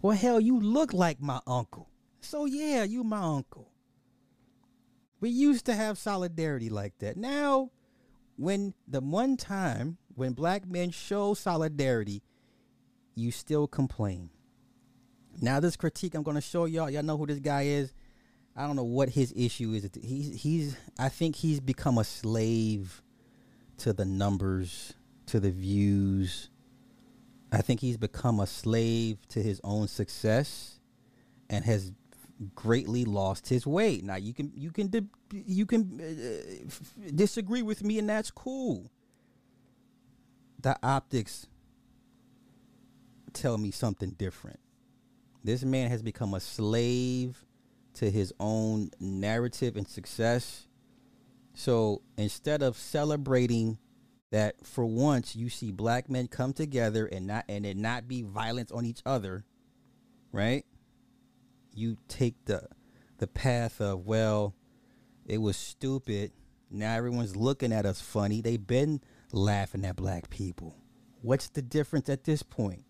Well, 0.00 0.16
hell, 0.16 0.38
you 0.38 0.60
look 0.60 0.92
like 0.92 1.20
my 1.20 1.40
uncle. 1.44 1.88
So, 2.20 2.44
yeah, 2.44 2.84
you 2.84 3.02
my 3.02 3.20
uncle. 3.20 3.72
We 5.20 5.30
used 5.30 5.66
to 5.66 5.74
have 5.74 5.98
solidarity 5.98 6.70
like 6.70 6.98
that. 6.98 7.16
Now, 7.16 7.72
when 8.36 8.74
the 8.86 9.00
one 9.00 9.36
time 9.36 9.98
when 10.14 10.34
black 10.34 10.68
men 10.68 10.90
show 10.90 11.34
solidarity, 11.34 12.22
you 13.18 13.30
still 13.30 13.66
complain. 13.66 14.30
Now, 15.40 15.60
this 15.60 15.76
critique 15.76 16.14
I'm 16.14 16.22
going 16.22 16.36
to 16.36 16.40
show 16.40 16.64
y'all, 16.64 16.90
y'all 16.90 17.02
know 17.02 17.16
who 17.16 17.26
this 17.26 17.38
guy 17.38 17.62
is. 17.62 17.92
I 18.56 18.66
don't 18.66 18.76
know 18.76 18.84
what 18.84 19.10
his 19.10 19.32
issue 19.36 19.72
is. 19.72 19.88
He's, 20.02 20.42
he's, 20.42 20.76
I 20.98 21.08
think 21.08 21.36
he's 21.36 21.60
become 21.60 21.98
a 21.98 22.04
slave 22.04 23.02
to 23.78 23.92
the 23.92 24.04
numbers, 24.04 24.94
to 25.26 25.38
the 25.38 25.50
views, 25.50 26.50
I 27.50 27.62
think 27.62 27.80
he's 27.80 27.96
become 27.96 28.40
a 28.40 28.46
slave 28.46 29.18
to 29.28 29.42
his 29.42 29.60
own 29.64 29.88
success 29.88 30.80
and 31.48 31.64
has 31.64 31.92
greatly 32.54 33.04
lost 33.04 33.48
his 33.48 33.66
way. 33.66 34.00
Now 34.02 34.16
you 34.16 34.34
can 34.34 34.52
you 34.54 34.70
can 34.70 35.10
you 35.32 35.66
can 35.66 36.00
uh, 36.00 37.10
disagree 37.14 37.62
with 37.62 37.82
me, 37.82 37.98
and 37.98 38.08
that's 38.08 38.30
cool. 38.30 38.90
The 40.60 40.76
optics 40.82 41.46
tell 43.40 43.58
me 43.58 43.70
something 43.70 44.10
different. 44.10 44.60
This 45.44 45.62
man 45.62 45.90
has 45.90 46.02
become 46.02 46.34
a 46.34 46.40
slave 46.40 47.44
to 47.94 48.10
his 48.10 48.32
own 48.38 48.90
narrative 49.00 49.76
and 49.76 49.88
success. 49.88 50.66
So 51.54 52.02
instead 52.16 52.62
of 52.62 52.76
celebrating 52.76 53.78
that 54.30 54.54
for 54.64 54.84
once 54.84 55.34
you 55.34 55.48
see 55.48 55.72
black 55.72 56.10
men 56.10 56.28
come 56.28 56.52
together 56.52 57.06
and 57.06 57.26
not 57.26 57.44
and 57.48 57.64
it 57.64 57.76
not 57.76 58.06
be 58.06 58.22
violence 58.22 58.70
on 58.70 58.84
each 58.84 59.00
other, 59.06 59.44
right? 60.32 60.64
You 61.74 61.96
take 62.08 62.34
the 62.44 62.68
the 63.18 63.26
path 63.26 63.80
of 63.80 64.06
well, 64.06 64.54
it 65.26 65.38
was 65.38 65.56
stupid. 65.56 66.32
Now 66.70 66.94
everyone's 66.94 67.36
looking 67.36 67.72
at 67.72 67.86
us 67.86 68.00
funny. 68.00 68.40
They've 68.40 68.64
been 68.64 69.00
laughing 69.32 69.84
at 69.84 69.96
black 69.96 70.28
people. 70.28 70.76
What's 71.22 71.48
the 71.48 71.62
difference 71.62 72.08
at 72.08 72.24
this 72.24 72.42
point? 72.42 72.84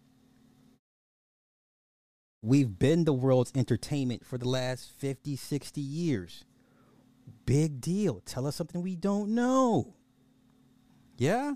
We've 2.42 2.78
been 2.78 3.04
the 3.04 3.12
world's 3.12 3.52
entertainment 3.54 4.24
for 4.24 4.38
the 4.38 4.48
last 4.48 4.92
50, 4.98 5.34
60 5.34 5.80
years. 5.80 6.44
Big 7.46 7.80
deal. 7.80 8.22
Tell 8.24 8.46
us 8.46 8.56
something 8.56 8.80
we 8.80 8.94
don't 8.94 9.34
know. 9.34 9.94
Yeah? 11.16 11.54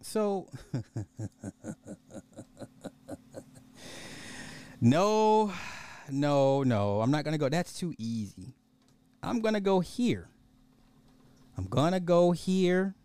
So, 0.00 0.48
no, 4.80 5.52
no, 6.10 6.62
no. 6.64 7.00
I'm 7.00 7.12
not 7.12 7.22
going 7.22 7.32
to 7.32 7.38
go. 7.38 7.48
That's 7.48 7.78
too 7.78 7.94
easy. 7.96 8.54
I'm 9.22 9.40
going 9.40 9.54
to 9.54 9.60
go 9.60 9.78
here. 9.78 10.28
I'm 11.56 11.66
going 11.66 11.92
to 11.92 12.00
go 12.00 12.32
here. 12.32 12.96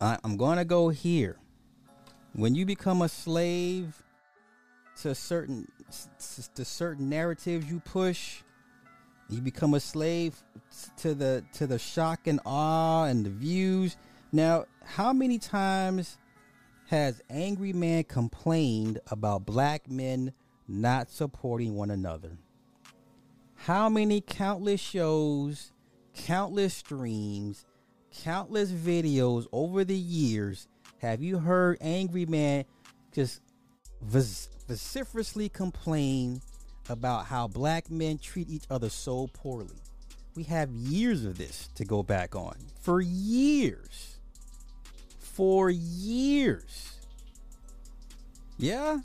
I, 0.00 0.16
I'm 0.24 0.38
going 0.38 0.56
to 0.56 0.64
go 0.64 0.88
here. 0.88 1.36
When 2.32 2.54
you 2.54 2.64
become 2.64 3.02
a 3.02 3.08
slave 3.08 4.02
to 5.02 5.14
certain 5.14 5.70
to 6.54 6.64
certain 6.64 7.08
narratives 7.08 7.70
you 7.70 7.80
push, 7.80 8.42
you 9.28 9.40
become 9.40 9.74
a 9.74 9.80
slave 9.80 10.42
to 10.98 11.14
the 11.14 11.44
to 11.54 11.66
the 11.66 11.78
shock 11.78 12.26
and 12.26 12.40
awe 12.44 13.04
and 13.04 13.26
the 13.26 13.30
views. 13.30 13.96
Now, 14.32 14.66
how 14.84 15.12
many 15.12 15.38
times 15.38 16.18
has 16.88 17.22
Angry 17.30 17.72
Man 17.72 18.04
complained 18.04 19.00
about 19.10 19.46
black 19.46 19.90
men 19.90 20.32
not 20.68 21.10
supporting 21.10 21.74
one 21.74 21.90
another? 21.90 22.38
How 23.54 23.88
many 23.88 24.20
countless 24.20 24.80
shows, 24.80 25.72
countless 26.14 26.74
streams, 26.74 27.66
countless 28.22 28.70
videos 28.70 29.46
over 29.52 29.84
the 29.84 29.96
years 29.96 30.68
have 30.98 31.22
you 31.22 31.38
heard 31.38 31.78
Angry 31.80 32.26
Man 32.26 32.64
just 33.12 33.40
vociferously 34.02 35.48
complain 35.48 36.40
about 36.88 37.26
how 37.26 37.46
black 37.48 37.90
men 37.90 38.18
treat 38.18 38.48
each 38.48 38.64
other 38.70 38.88
so 38.88 39.28
poorly? 39.32 39.76
We 40.34 40.44
have 40.44 40.70
years 40.70 41.24
of 41.24 41.38
this 41.38 41.68
to 41.74 41.84
go 41.84 42.02
back 42.02 42.34
on. 42.34 42.56
For 42.80 43.00
years. 43.00 44.16
For 45.18 45.70
years. 45.70 46.96
Yeah? 48.58 49.00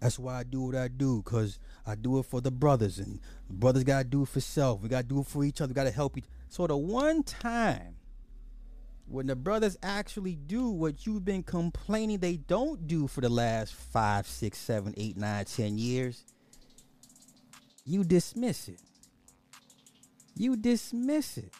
That's 0.00 0.18
why 0.18 0.40
I 0.40 0.42
do 0.44 0.62
what 0.62 0.76
I 0.76 0.88
do, 0.88 1.22
because 1.22 1.58
I 1.86 1.94
do 1.94 2.18
it 2.18 2.26
for 2.26 2.40
the 2.40 2.50
brothers, 2.50 2.98
and 2.98 3.20
brothers 3.50 3.84
got 3.84 3.98
to 3.98 4.04
do 4.04 4.22
it 4.22 4.28
for 4.28 4.40
self. 4.40 4.80
We 4.80 4.88
got 4.88 5.02
to 5.02 5.08
do 5.08 5.20
it 5.20 5.26
for 5.26 5.44
each 5.44 5.60
other. 5.60 5.70
We 5.70 5.74
got 5.74 5.84
to 5.84 5.90
help 5.90 6.16
each 6.16 6.24
So 6.48 6.66
the 6.66 6.76
one 6.76 7.22
time 7.22 7.97
when 9.08 9.26
the 9.26 9.36
brothers 9.36 9.76
actually 9.82 10.34
do 10.34 10.68
what 10.68 11.06
you've 11.06 11.24
been 11.24 11.42
complaining 11.42 12.18
they 12.18 12.36
don't 12.36 12.86
do 12.86 13.06
for 13.06 13.20
the 13.20 13.28
last 13.28 13.74
five, 13.74 14.26
six, 14.26 14.58
seven, 14.58 14.94
eight, 14.96 15.16
nine, 15.16 15.44
ten 15.46 15.78
years, 15.78 16.24
you 17.84 18.04
dismiss 18.04 18.68
it. 18.68 18.80
You 20.36 20.56
dismiss 20.56 21.38
it. 21.38 21.52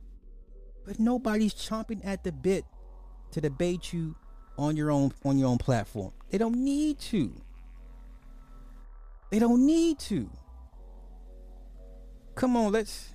But 0.86 0.99
nobody's 0.99 1.53
chomping 1.53 2.06
at 2.06 2.24
the 2.24 2.32
bit 2.32 2.65
to 3.32 3.41
debate 3.41 3.91
you 3.91 4.15
on 4.57 4.76
your 4.78 4.91
own 4.91 5.11
on 5.26 5.38
your 5.38 5.49
own 5.49 5.57
platform. 5.57 6.14
They 6.30 6.38
don't 6.38 6.56
need 6.56 6.99
to. 6.99 7.34
They 9.32 9.40
don't 9.40 9.65
need 9.65 9.99
to. 9.99 10.30
Come 12.36 12.56
on 12.56 12.72
let's 12.72 13.10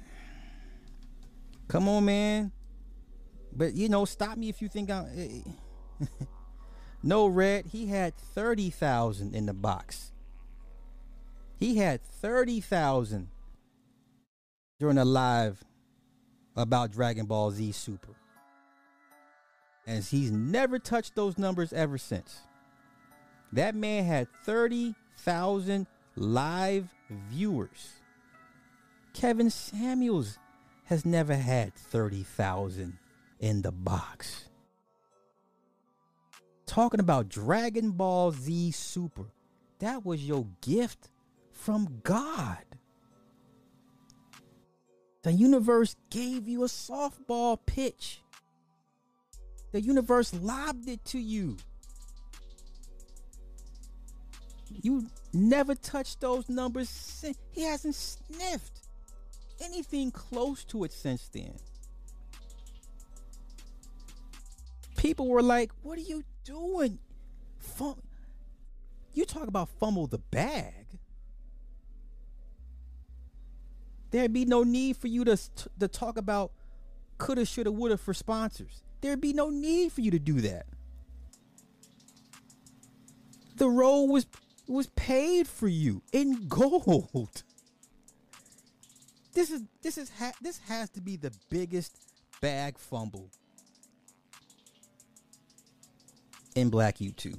come 1.68 1.88
on 1.88 2.04
man. 2.04 2.52
But 3.54 3.74
you 3.74 3.88
know 3.88 4.04
stop 4.04 4.36
me 4.36 4.48
if 4.48 4.62
you 4.62 4.68
think 4.68 4.90
i'm 4.90 5.06
eh, 5.14 6.06
No 7.02 7.26
red, 7.26 7.66
he 7.66 7.86
had 7.86 8.16
30,000 8.16 9.34
in 9.34 9.46
the 9.46 9.54
box. 9.54 10.12
He 11.58 11.76
had 11.76 12.02
30,000 12.02 13.28
during 14.78 14.98
a 14.98 15.04
live 15.04 15.62
about 16.56 16.92
Dragon 16.92 17.26
Ball 17.26 17.50
Z 17.50 17.72
Super. 17.72 18.14
And 19.86 20.04
he's 20.04 20.30
never 20.30 20.78
touched 20.78 21.16
those 21.16 21.38
numbers 21.38 21.72
ever 21.72 21.98
since. 21.98 22.40
That 23.52 23.74
man 23.74 24.04
had 24.04 24.28
30,000 24.44 25.86
live 26.16 26.88
viewers. 27.10 27.94
Kevin 29.12 29.50
Samuels 29.50 30.38
has 30.84 31.04
never 31.04 31.34
had 31.34 31.74
30,000 31.74 32.98
in 33.40 33.62
the 33.62 33.72
box. 33.72 34.48
Talking 36.72 37.00
about 37.00 37.28
Dragon 37.28 37.90
Ball 37.90 38.32
Z 38.32 38.70
Super. 38.70 39.26
That 39.80 40.06
was 40.06 40.26
your 40.26 40.46
gift 40.62 41.10
from 41.50 42.00
God. 42.02 42.64
The 45.22 45.32
universe 45.32 45.96
gave 46.08 46.48
you 46.48 46.64
a 46.64 46.68
softball 46.68 47.58
pitch. 47.66 48.22
The 49.72 49.82
universe 49.82 50.32
lobbed 50.32 50.88
it 50.88 51.04
to 51.06 51.18
you. 51.18 51.58
You 54.70 55.08
never 55.34 55.74
touched 55.74 56.22
those 56.22 56.48
numbers. 56.48 56.88
Since. 56.88 57.36
He 57.50 57.64
hasn't 57.64 57.96
sniffed 57.96 58.80
anything 59.60 60.10
close 60.10 60.64
to 60.64 60.84
it 60.84 60.92
since 60.92 61.28
then. 61.28 61.52
People 64.96 65.28
were 65.28 65.42
like, 65.42 65.70
"What 65.82 65.98
are 65.98 66.02
you 66.02 66.24
doing? 66.44 66.98
Fum- 67.58 68.02
you 69.14 69.24
talk 69.24 69.46
about 69.48 69.68
fumble 69.78 70.06
the 70.06 70.18
bag. 70.18 70.86
There'd 74.10 74.32
be 74.32 74.44
no 74.44 74.62
need 74.62 74.96
for 74.96 75.08
you 75.08 75.24
to 75.24 75.36
to 75.78 75.88
talk 75.88 76.18
about 76.18 76.52
coulda, 77.18 77.44
shoulda, 77.44 77.72
woulda 77.72 77.96
for 77.96 78.12
sponsors. 78.12 78.82
There'd 79.00 79.20
be 79.20 79.32
no 79.32 79.50
need 79.50 79.92
for 79.92 80.00
you 80.00 80.10
to 80.10 80.18
do 80.18 80.40
that. 80.42 80.66
The 83.56 83.68
role 83.68 84.08
was 84.08 84.26
was 84.68 84.88
paid 84.88 85.46
for 85.48 85.68
you 85.68 86.02
in 86.12 86.48
gold. 86.48 87.42
This 89.32 89.50
is 89.50 89.62
this 89.82 89.96
is 89.98 90.10
ha- 90.10 90.32
this 90.42 90.58
has 90.68 90.90
to 90.90 91.00
be 91.00 91.16
the 91.16 91.32
biggest 91.48 91.96
bag 92.40 92.76
fumble 92.78 93.30
in 96.54 96.70
Black 96.70 96.98
YouTube. 96.98 97.38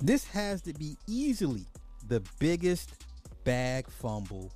This 0.00 0.24
has 0.26 0.60
to 0.62 0.74
be 0.74 0.96
easily 1.06 1.66
the 2.08 2.22
biggest 2.38 2.92
bag 3.44 3.88
fumble 3.88 4.52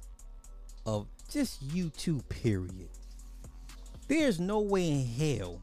of 0.85 1.07
just 1.31 1.67
YouTube, 1.69 2.29
period. 2.29 2.89
There's 4.09 4.39
no 4.39 4.61
way 4.61 4.91
in 4.91 5.07
hell 5.07 5.63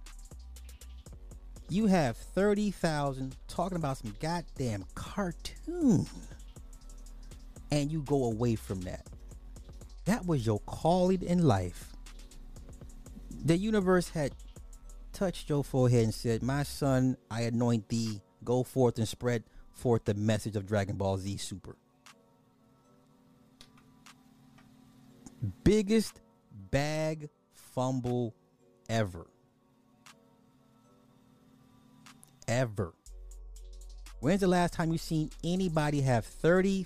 you 1.69 1.87
have 1.87 2.15
30,000 2.15 3.35
talking 3.47 3.77
about 3.77 3.97
some 3.97 4.15
goddamn 4.19 4.85
cartoon 4.93 6.05
and 7.71 7.91
you 7.91 8.01
go 8.03 8.25
away 8.25 8.55
from 8.55 8.81
that. 8.81 9.07
That 10.05 10.25
was 10.25 10.45
your 10.45 10.59
calling 10.59 11.23
in 11.23 11.43
life. 11.43 11.94
The 13.45 13.55
universe 13.55 14.09
had 14.09 14.33
touched 15.13 15.49
your 15.49 15.63
forehead 15.63 16.05
and 16.05 16.13
said, 16.13 16.41
My 16.41 16.63
son, 16.63 17.15
I 17.29 17.41
anoint 17.41 17.87
thee. 17.89 18.21
Go 18.43 18.63
forth 18.63 18.97
and 18.97 19.07
spread 19.07 19.43
forth 19.71 20.05
the 20.05 20.15
message 20.15 20.55
of 20.55 20.65
Dragon 20.65 20.95
Ball 20.97 21.17
Z 21.19 21.37
Super. 21.37 21.75
Biggest 25.63 26.21
bag 26.71 27.29
fumble 27.53 28.33
ever. 28.89 29.27
Ever. 32.47 32.93
When's 34.21 34.41
the 34.41 34.47
last 34.47 34.73
time 34.73 34.91
you 34.91 34.97
seen 34.97 35.29
anybody 35.43 36.01
have 36.01 36.25
30 36.25 36.83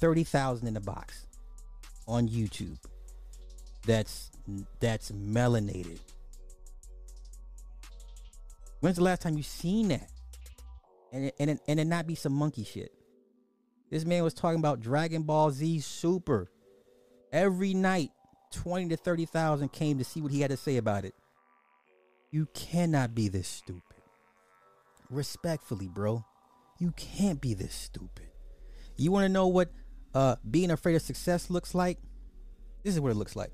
30,000 0.00 0.66
in 0.66 0.74
the 0.74 0.80
box 0.80 1.26
on 2.08 2.28
YouTube? 2.28 2.78
That's 3.86 4.31
that's 4.80 5.10
melanated. 5.10 5.98
When's 8.80 8.96
the 8.96 9.04
last 9.04 9.22
time 9.22 9.36
you 9.36 9.42
seen 9.42 9.88
that? 9.88 10.08
And 11.12 11.26
it, 11.26 11.34
and 11.38 11.50
it, 11.50 11.60
and 11.68 11.78
it 11.78 11.86
not 11.86 12.06
be 12.06 12.14
some 12.14 12.32
monkey 12.32 12.64
shit. 12.64 12.92
This 13.90 14.04
man 14.04 14.24
was 14.24 14.34
talking 14.34 14.58
about 14.58 14.80
Dragon 14.80 15.22
Ball 15.22 15.50
Z 15.50 15.80
Super. 15.80 16.50
Every 17.32 17.74
night, 17.74 18.10
20 18.52 18.88
to 18.88 18.96
30,000 18.96 19.70
came 19.70 19.98
to 19.98 20.04
see 20.04 20.20
what 20.20 20.32
he 20.32 20.40
had 20.40 20.50
to 20.50 20.56
say 20.56 20.78
about 20.78 21.04
it. 21.04 21.14
You 22.30 22.48
cannot 22.54 23.14
be 23.14 23.28
this 23.28 23.46
stupid. 23.46 23.82
Respectfully, 25.10 25.88
bro. 25.88 26.24
You 26.78 26.92
can't 26.96 27.40
be 27.40 27.54
this 27.54 27.74
stupid. 27.74 28.28
You 28.96 29.12
want 29.12 29.24
to 29.24 29.28
know 29.28 29.46
what 29.46 29.70
uh, 30.14 30.36
being 30.50 30.70
afraid 30.70 30.96
of 30.96 31.02
success 31.02 31.50
looks 31.50 31.74
like? 31.74 31.98
This 32.82 32.94
is 32.94 33.00
what 33.00 33.12
it 33.12 33.16
looks 33.16 33.36
like. 33.36 33.52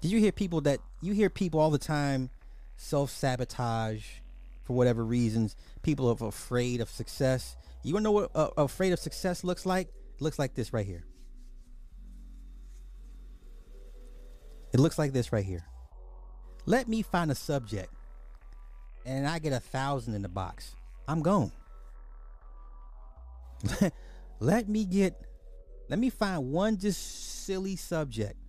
Did 0.00 0.10
you 0.10 0.18
hear 0.18 0.32
people 0.32 0.62
that 0.62 0.80
you 1.02 1.12
hear 1.12 1.28
people 1.28 1.60
all 1.60 1.70
the 1.70 1.78
time 1.78 2.30
self 2.76 3.10
sabotage 3.10 4.04
for 4.64 4.74
whatever 4.74 5.04
reasons? 5.04 5.56
People 5.82 6.08
are 6.08 6.26
afraid 6.26 6.80
of 6.80 6.88
success. 6.88 7.56
You 7.82 7.94
wanna 7.94 8.04
know 8.04 8.12
what 8.12 8.30
uh, 8.34 8.50
afraid 8.56 8.92
of 8.92 8.98
success 8.98 9.44
looks 9.44 9.66
like? 9.66 9.88
It 9.88 10.22
looks 10.22 10.38
like 10.38 10.54
this 10.54 10.72
right 10.72 10.86
here. 10.86 11.04
It 14.72 14.80
looks 14.80 14.98
like 14.98 15.12
this 15.12 15.32
right 15.32 15.44
here. 15.44 15.64
Let 16.64 16.88
me 16.88 17.02
find 17.02 17.30
a 17.30 17.34
subject, 17.34 17.92
and 19.04 19.26
I 19.26 19.38
get 19.38 19.52
a 19.52 19.60
thousand 19.60 20.14
in 20.14 20.22
the 20.22 20.28
box. 20.28 20.76
I'm 21.08 21.22
gone. 21.22 21.52
let 24.40 24.68
me 24.68 24.84
get. 24.86 25.20
Let 25.88 25.98
me 25.98 26.08
find 26.08 26.52
one 26.52 26.78
just 26.78 27.44
silly 27.44 27.76
subject 27.76 28.39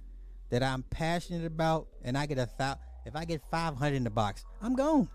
that 0.52 0.62
I'm 0.62 0.84
passionate 0.84 1.46
about, 1.46 1.88
and 2.04 2.18
I 2.18 2.26
get 2.28 2.38
a 2.38 2.46
thousand. 2.46 2.82
If 3.06 3.16
I 3.16 3.26
get 3.26 3.42
500 3.50 3.96
in 3.96 4.04
the 4.04 4.12
box, 4.12 4.46
I'm 4.62 4.76
gone. 4.76 5.10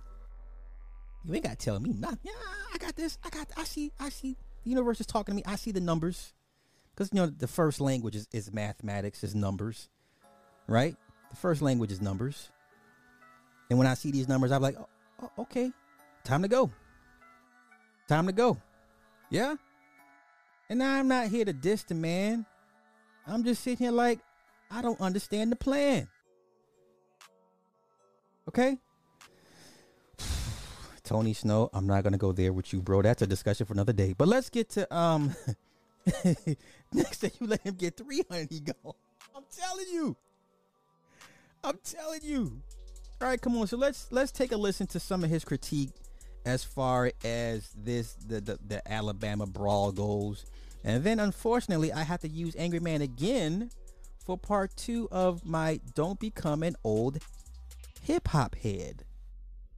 You 1.24 1.34
ain't 1.34 1.44
gotta 1.44 1.56
tell 1.56 1.78
me 1.78 1.90
nothing. 1.90 2.18
Yeah, 2.24 2.32
I 2.74 2.78
got 2.78 2.96
this. 2.96 3.18
I 3.24 3.30
got. 3.30 3.48
I 3.56 3.64
see. 3.64 3.92
I 4.00 4.08
see. 4.08 4.36
The 4.64 4.70
universe 4.70 5.00
is 5.00 5.06
talking 5.06 5.32
to 5.32 5.36
me. 5.36 5.42
I 5.46 5.56
see 5.56 5.70
the 5.70 5.80
numbers, 5.80 6.32
because 6.94 7.10
you 7.12 7.20
know 7.20 7.26
the 7.26 7.46
first 7.46 7.80
language 7.80 8.16
is, 8.16 8.26
is 8.32 8.52
mathematics, 8.52 9.22
is 9.22 9.34
numbers, 9.34 9.88
right? 10.66 10.96
The 11.30 11.36
first 11.36 11.62
language 11.62 11.92
is 11.92 12.00
numbers. 12.00 12.50
And 13.70 13.78
when 13.78 13.86
I 13.86 13.94
see 13.94 14.10
these 14.10 14.28
numbers, 14.28 14.52
I'm 14.52 14.62
like, 14.62 14.76
oh, 14.78 14.88
oh, 15.22 15.30
okay, 15.42 15.72
time 16.24 16.42
to 16.42 16.48
go. 16.48 16.70
Time 18.08 18.26
to 18.26 18.32
go. 18.32 18.60
Yeah. 19.30 19.56
And 20.70 20.82
I'm 20.82 21.08
not 21.08 21.28
here 21.28 21.44
to 21.44 21.52
diss 21.52 21.82
the 21.82 21.94
man. 21.94 22.46
I'm 23.26 23.42
just 23.42 23.62
sitting 23.62 23.86
here 23.86 23.92
like, 23.92 24.20
I 24.70 24.82
don't 24.82 25.01
understand 25.01 25.52
the 25.52 25.56
plan. 25.56 26.09
Okay? 28.48 28.78
Tony 31.05 31.32
Snow, 31.32 31.70
I'm 31.72 31.86
not 31.86 32.05
gonna 32.05 32.18
go 32.18 32.32
there 32.32 32.52
with 32.52 32.72
you, 32.72 32.80
bro. 32.80 33.02
That's 33.02 33.22
a 33.22 33.26
discussion 33.26 33.66
for 33.66 33.72
another 33.72 33.93
day. 33.93 34.14
But 34.16 34.28
let's 34.28 34.51
get 34.51 34.70
to 34.70 34.94
um 34.94 35.34
next 36.93 37.18
time 37.18 37.30
you 37.40 37.47
let 37.47 37.62
him 37.62 37.74
get 37.74 37.97
300, 37.97 38.48
he 38.51 38.60
go. 38.60 38.97
I'm 39.34 39.44
telling 39.56 39.86
you. 39.93 40.16
I'm 41.64 41.78
telling 41.84 42.20
you. 42.22 42.60
All 43.20 43.28
right, 43.28 43.40
come 43.40 43.56
on. 43.56 43.66
So 43.66 43.76
let's 43.76 44.09
let's 44.10 44.30
take 44.30 44.52
a 44.52 44.56
listen 44.56 44.86
to 44.88 45.01
some 45.01 45.24
of 45.24 45.30
his 45.30 45.44
critique 45.44 45.90
as 46.44 46.62
far 46.62 47.12
as 47.24 47.70
this 47.76 48.14
the 48.14 48.40
the, 48.40 48.59
the 48.66 48.93
Alabama 48.93 49.47
brawl 49.47 49.90
goes. 49.93 50.44
And 50.84 51.02
then 51.02 51.18
unfortunately, 51.18 51.93
I 51.93 52.05
have 52.05 52.20
to 52.20 52.28
use 52.28 52.55
Angry 52.56 52.78
Man 52.78 53.02
again 53.02 53.70
for 54.27 54.36
part 54.36 54.74
two 54.77 55.09
of 55.12 55.47
my 55.47 55.81
Don't 55.94 56.19
Become 56.19 56.65
an 56.65 56.74
Old 56.82 57.19
Hip 58.03 58.27
Hop 58.28 58.57
Head. 58.57 59.05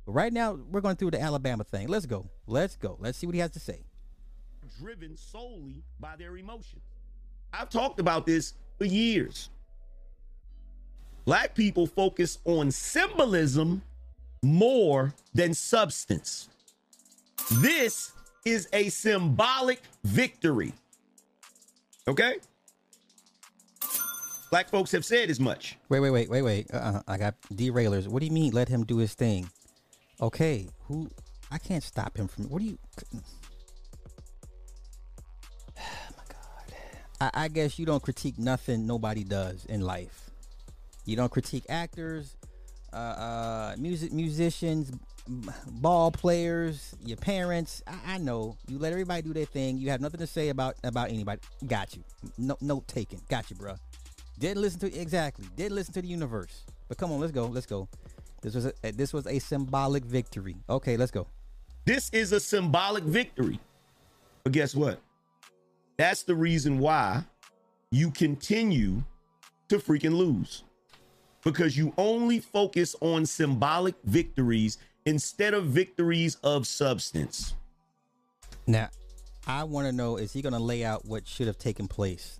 But 0.07 0.13
right 0.13 0.33
now, 0.33 0.59
we're 0.71 0.81
going 0.81 0.97
through 0.97 1.11
the 1.11 1.21
Alabama 1.21 1.65
thing. 1.65 1.87
Let's 1.87 2.07
go. 2.07 2.31
Let's 2.47 2.75
go. 2.75 2.97
Let's 2.99 3.19
see 3.19 3.27
what 3.27 3.35
he 3.35 3.41
has 3.43 3.51
to 3.53 3.61
say. 3.61 3.85
Driven 4.81 5.17
solely 5.17 5.85
by 6.01 6.17
their 6.17 6.37
emotions. 6.39 6.83
I've 7.53 7.69
talked 7.69 8.01
about 8.01 8.25
this 8.25 8.55
for 8.79 8.87
years. 8.87 9.51
Black 11.27 11.55
people 11.55 11.87
focus 11.87 12.39
on 12.47 12.71
symbolism 12.71 13.83
more 14.43 15.13
than 15.35 15.53
substance. 15.53 16.49
This 17.61 18.13
is 18.47 18.67
a 18.73 18.89
symbolic 18.89 19.83
victory. 20.05 20.73
Okay? 22.07 22.37
Black 24.51 24.69
folks 24.69 24.93
have 24.93 25.05
said 25.05 25.31
as 25.31 25.39
much. 25.39 25.77
Wait, 25.89 26.01
wait, 26.01 26.11
wait, 26.11 26.31
wait, 26.31 26.43
wait. 26.43 26.67
Uh-uh. 26.73 27.03
I 27.07 27.19
got 27.19 27.35
derailers. 27.53 28.09
What 28.09 28.21
do 28.21 28.27
you 28.27 28.33
mean? 28.33 28.53
Let 28.53 28.69
him 28.69 28.85
do 28.85 28.97
his 28.97 29.15
thing. 29.15 29.51
Okay, 30.21 30.69
who? 30.85 31.09
I 31.51 31.59
can't 31.59 31.83
stop 31.83 32.17
him 32.17 32.29
from. 32.29 32.45
What 32.45 32.61
do 32.61 32.69
you? 32.69 32.79
Oh 33.15 33.21
my 36.17 36.25
God. 36.29 36.77
I, 37.21 37.31
I 37.45 37.49
guess 37.49 37.79
you 37.79 37.87
don't 37.87 38.03
critique 38.03 38.39
nothing 38.39 38.87
nobody 38.87 39.23
does 39.23 39.65
in 39.67 39.83
life. 39.83 40.31
You 41.05 41.17
don't 41.17 41.31
critique 41.31 41.65
actors, 41.69 42.37
uh, 42.93 42.97
uh, 42.97 43.77
music 43.79 44.13
musicians, 44.13 44.93
ball 45.67 46.11
players, 46.11 46.95
your 47.05 47.17
parents. 47.17 47.83
I, 47.87 48.15
I, 48.15 48.19
know 48.19 48.57
you 48.67 48.79
let 48.79 48.93
everybody 48.93 49.23
do 49.23 49.33
their 49.33 49.45
thing. 49.45 49.79
You 49.79 49.91
have 49.91 50.01
nothing 50.01 50.21
to 50.21 50.27
say 50.27 50.49
about 50.49 50.77
about 50.85 51.11
anybody. 51.11 51.41
Got 51.67 51.97
you. 51.97 52.03
No 52.37 52.57
note 52.61 52.89
taken. 52.89 53.21
Got 53.29 53.51
you, 53.51 53.57
bro. 53.57 53.77
Didn't 54.39 54.63
listen 54.63 54.81
to 54.81 54.99
exactly. 54.99 55.47
Didn't 55.57 55.75
listen 55.75 55.95
to 55.95 56.03
the 56.03 56.09
universe. 56.09 56.65
But 56.89 56.97
come 56.97 57.11
on, 57.11 57.21
let's 57.21 57.33
go. 57.33 57.47
Let's 57.47 57.67
go. 57.67 57.89
This 58.41 58.55
was 58.55 58.67
a, 58.67 58.73
eh, 58.85 58.93
this 58.95 59.13
was 59.13 59.27
a 59.27 59.39
symbolic 59.41 60.05
victory. 60.05 60.57
Okay, 60.71 60.97
let's 60.97 61.11
go. 61.11 61.27
This 61.85 62.09
is 62.11 62.33
a 62.33 62.39
symbolic 62.39 63.03
victory. 63.03 63.59
But 64.45 64.53
guess 64.53 64.75
what? 64.75 65.01
That's 65.97 66.23
the 66.23 66.35
reason 66.35 66.79
why 66.79 67.25
you 67.91 68.11
continue 68.11 69.03
to 69.69 69.79
freaking 69.79 70.17
lose. 70.17 70.63
Because 71.43 71.77
you 71.77 71.93
only 71.99 72.39
focus 72.39 72.95
on 73.01 73.27
symbolic 73.27 73.95
victories 74.05 74.79
instead 75.07 75.55
of 75.55 75.67
victories 75.67 76.37
of 76.45 76.67
substance. 76.67 77.55
Now, 78.67 78.91
I 79.47 79.65
want 79.65 79.87
to 79.87 79.93
know: 79.93 80.17
Is 80.17 80.33
he 80.33 80.43
going 80.43 80.53
to 80.53 80.59
lay 80.61 80.85
out 80.85 81.07
what 81.07 81.27
should 81.27 81.47
have 81.49 81.59
taken 81.59 81.89
place 81.89 82.39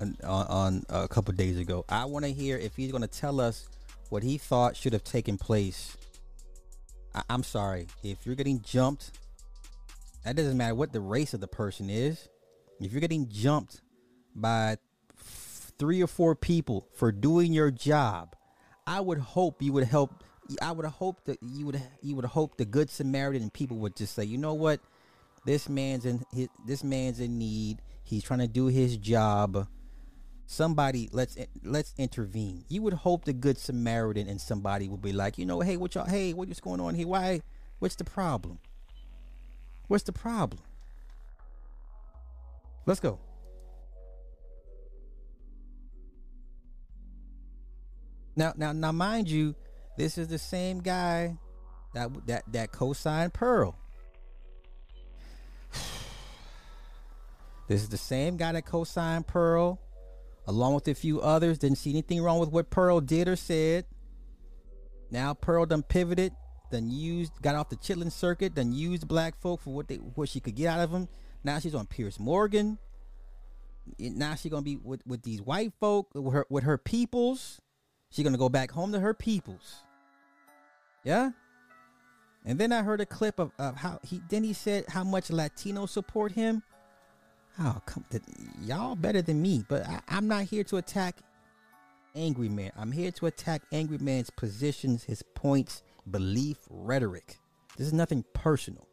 on, 0.00 0.16
on, 0.24 0.46
on 0.46 0.82
a 0.88 1.08
couple 1.08 1.34
days 1.34 1.58
ago? 1.58 1.84
I 1.88 2.04
want 2.04 2.24
to 2.24 2.32
hear 2.32 2.56
if 2.56 2.76
he's 2.76 2.90
going 2.90 3.02
to 3.02 3.08
tell 3.08 3.40
us 3.40 3.68
what 4.10 4.22
he 4.22 4.38
thought 4.38 4.76
should 4.76 4.92
have 4.92 5.04
taken 5.04 5.38
place. 5.38 5.96
I, 7.14 7.22
I'm 7.28 7.42
sorry 7.42 7.86
if 8.02 8.26
you're 8.26 8.34
getting 8.34 8.60
jumped. 8.60 9.18
That 10.24 10.36
doesn't 10.36 10.56
matter 10.56 10.74
what 10.74 10.92
the 10.92 11.00
race 11.00 11.34
of 11.34 11.40
the 11.40 11.48
person 11.48 11.90
is. 11.90 12.28
If 12.80 12.92
you're 12.92 13.00
getting 13.00 13.28
jumped 13.28 13.82
by 14.34 14.78
three 15.78 16.02
or 16.02 16.06
four 16.06 16.34
people 16.34 16.88
for 16.94 17.12
doing 17.12 17.52
your 17.52 17.70
job, 17.70 18.34
I 18.86 19.00
would 19.00 19.18
hope 19.18 19.62
you 19.62 19.72
would 19.72 19.84
help. 19.84 20.24
I 20.60 20.72
would 20.72 20.84
hope 20.86 21.24
that 21.24 21.38
you 21.42 21.66
would 21.66 21.82
you 22.02 22.16
would 22.16 22.24
hope 22.26 22.56
the 22.56 22.64
good 22.64 22.90
Samaritan 22.90 23.50
people 23.50 23.78
would 23.78 23.96
just 23.96 24.14
say, 24.14 24.24
you 24.24 24.36
know 24.36 24.54
what, 24.54 24.80
this 25.44 25.68
man's 25.68 26.04
in 26.04 26.24
his, 26.32 26.48
this 26.66 26.84
man's 26.84 27.20
in 27.20 27.38
need. 27.38 27.80
He's 28.02 28.22
trying 28.22 28.40
to 28.40 28.48
do 28.48 28.66
his 28.66 28.96
job. 28.96 29.66
Somebody 30.46 31.08
let's 31.12 31.36
eh, 31.36 31.46
let's 31.62 31.94
intervene. 31.96 32.64
You 32.68 32.82
would 32.82 32.92
hope 32.92 33.24
the 33.24 33.32
good 33.32 33.58
Samaritan 33.58 34.28
and 34.28 34.40
somebody 34.40 34.88
would 34.88 35.02
be 35.02 35.12
like, 35.12 35.38
you 35.38 35.46
know, 35.46 35.60
hey, 35.60 35.76
what 35.76 35.94
y'all, 35.94 36.06
hey, 36.06 36.32
what's 36.32 36.60
going 36.60 36.80
on 36.80 36.94
here? 36.94 37.08
Why? 37.08 37.40
What's 37.78 37.96
the 37.96 38.04
problem? 38.04 38.58
What's 39.88 40.04
the 40.04 40.12
problem? 40.12 40.62
Let's 42.86 43.00
go. 43.00 43.18
Now, 48.36 48.52
now, 48.56 48.72
now, 48.72 48.92
mind 48.92 49.30
you, 49.30 49.54
this 49.96 50.18
is 50.18 50.28
the 50.28 50.38
same 50.38 50.80
guy 50.80 51.36
that 51.94 52.10
that 52.26 52.44
that 52.52 52.72
co-signed 52.72 53.32
Pearl. 53.32 53.76
This 57.66 57.80
is 57.80 57.88
the 57.88 57.96
same 57.96 58.36
guy 58.36 58.52
that 58.52 58.66
co-signed 58.66 59.26
Pearl, 59.26 59.80
along 60.46 60.74
with 60.74 60.88
a 60.88 60.94
few 60.94 61.20
others. 61.20 61.58
Didn't 61.58 61.78
see 61.78 61.90
anything 61.90 62.22
wrong 62.22 62.38
with 62.38 62.50
what 62.50 62.70
Pearl 62.70 63.00
did 63.00 63.28
or 63.28 63.36
said. 63.36 63.86
Now 65.10 65.34
Pearl 65.34 65.66
done 65.66 65.82
pivoted, 65.82 66.32
done 66.70 66.90
used, 66.90 67.40
got 67.40 67.54
off 67.54 67.68
the 67.68 67.76
chitlin 67.76 68.10
circuit, 68.10 68.54
done 68.54 68.72
used 68.72 69.06
black 69.06 69.40
folk 69.40 69.60
for 69.60 69.70
what 69.70 69.88
they 69.88 69.96
what 69.96 70.28
she 70.28 70.40
could 70.40 70.54
get 70.56 70.68
out 70.68 70.80
of 70.80 70.90
them. 70.90 71.08
Now 71.42 71.58
she's 71.58 71.74
on 71.74 71.86
Piers 71.86 72.18
Morgan. 72.18 72.78
Now 73.98 74.34
she's 74.34 74.50
gonna 74.50 74.62
be 74.62 74.76
with, 74.76 75.06
with 75.06 75.22
these 75.22 75.42
white 75.42 75.72
folk, 75.78 76.08
with 76.14 76.32
her 76.32 76.46
with 76.48 76.64
her 76.64 76.78
peoples. 76.78 77.60
She's 78.10 78.24
gonna 78.24 78.38
go 78.38 78.48
back 78.48 78.70
home 78.70 78.92
to 78.92 79.00
her 79.00 79.14
peoples. 79.14 79.84
Yeah. 81.04 81.30
And 82.46 82.58
then 82.58 82.72
I 82.72 82.82
heard 82.82 83.00
a 83.00 83.06
clip 83.06 83.38
of, 83.38 83.52
of 83.58 83.76
how 83.76 84.00
he 84.02 84.20
then 84.28 84.44
he 84.44 84.52
said 84.52 84.84
how 84.88 85.04
much 85.04 85.28
Latinos 85.28 85.90
support 85.90 86.32
him. 86.32 86.62
Oh, 87.60 87.80
come, 87.86 88.04
th- 88.10 88.22
y'all 88.62 88.96
better 88.96 89.22
than 89.22 89.40
me, 89.40 89.64
but 89.68 89.86
I, 89.86 90.00
I'm 90.08 90.26
not 90.26 90.44
here 90.44 90.64
to 90.64 90.76
attack 90.78 91.16
Angry 92.16 92.48
Man. 92.48 92.72
I'm 92.76 92.90
here 92.90 93.12
to 93.12 93.26
attack 93.26 93.62
Angry 93.72 93.98
Man's 93.98 94.30
positions, 94.30 95.04
his 95.04 95.22
points, 95.22 95.82
belief, 96.10 96.58
rhetoric. 96.68 97.38
This 97.76 97.86
is 97.86 97.92
nothing 97.92 98.24
personal. 98.32 98.86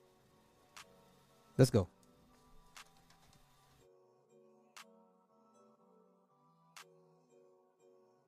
Let's 1.58 1.72
go. 1.72 1.88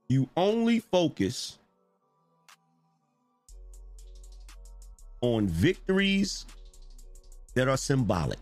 You 0.08 0.30
only 0.36 0.80
focus 0.80 1.58
on 5.22 5.48
victories 5.48 6.46
that 7.56 7.68
are 7.68 7.78
symbolic. 7.78 8.40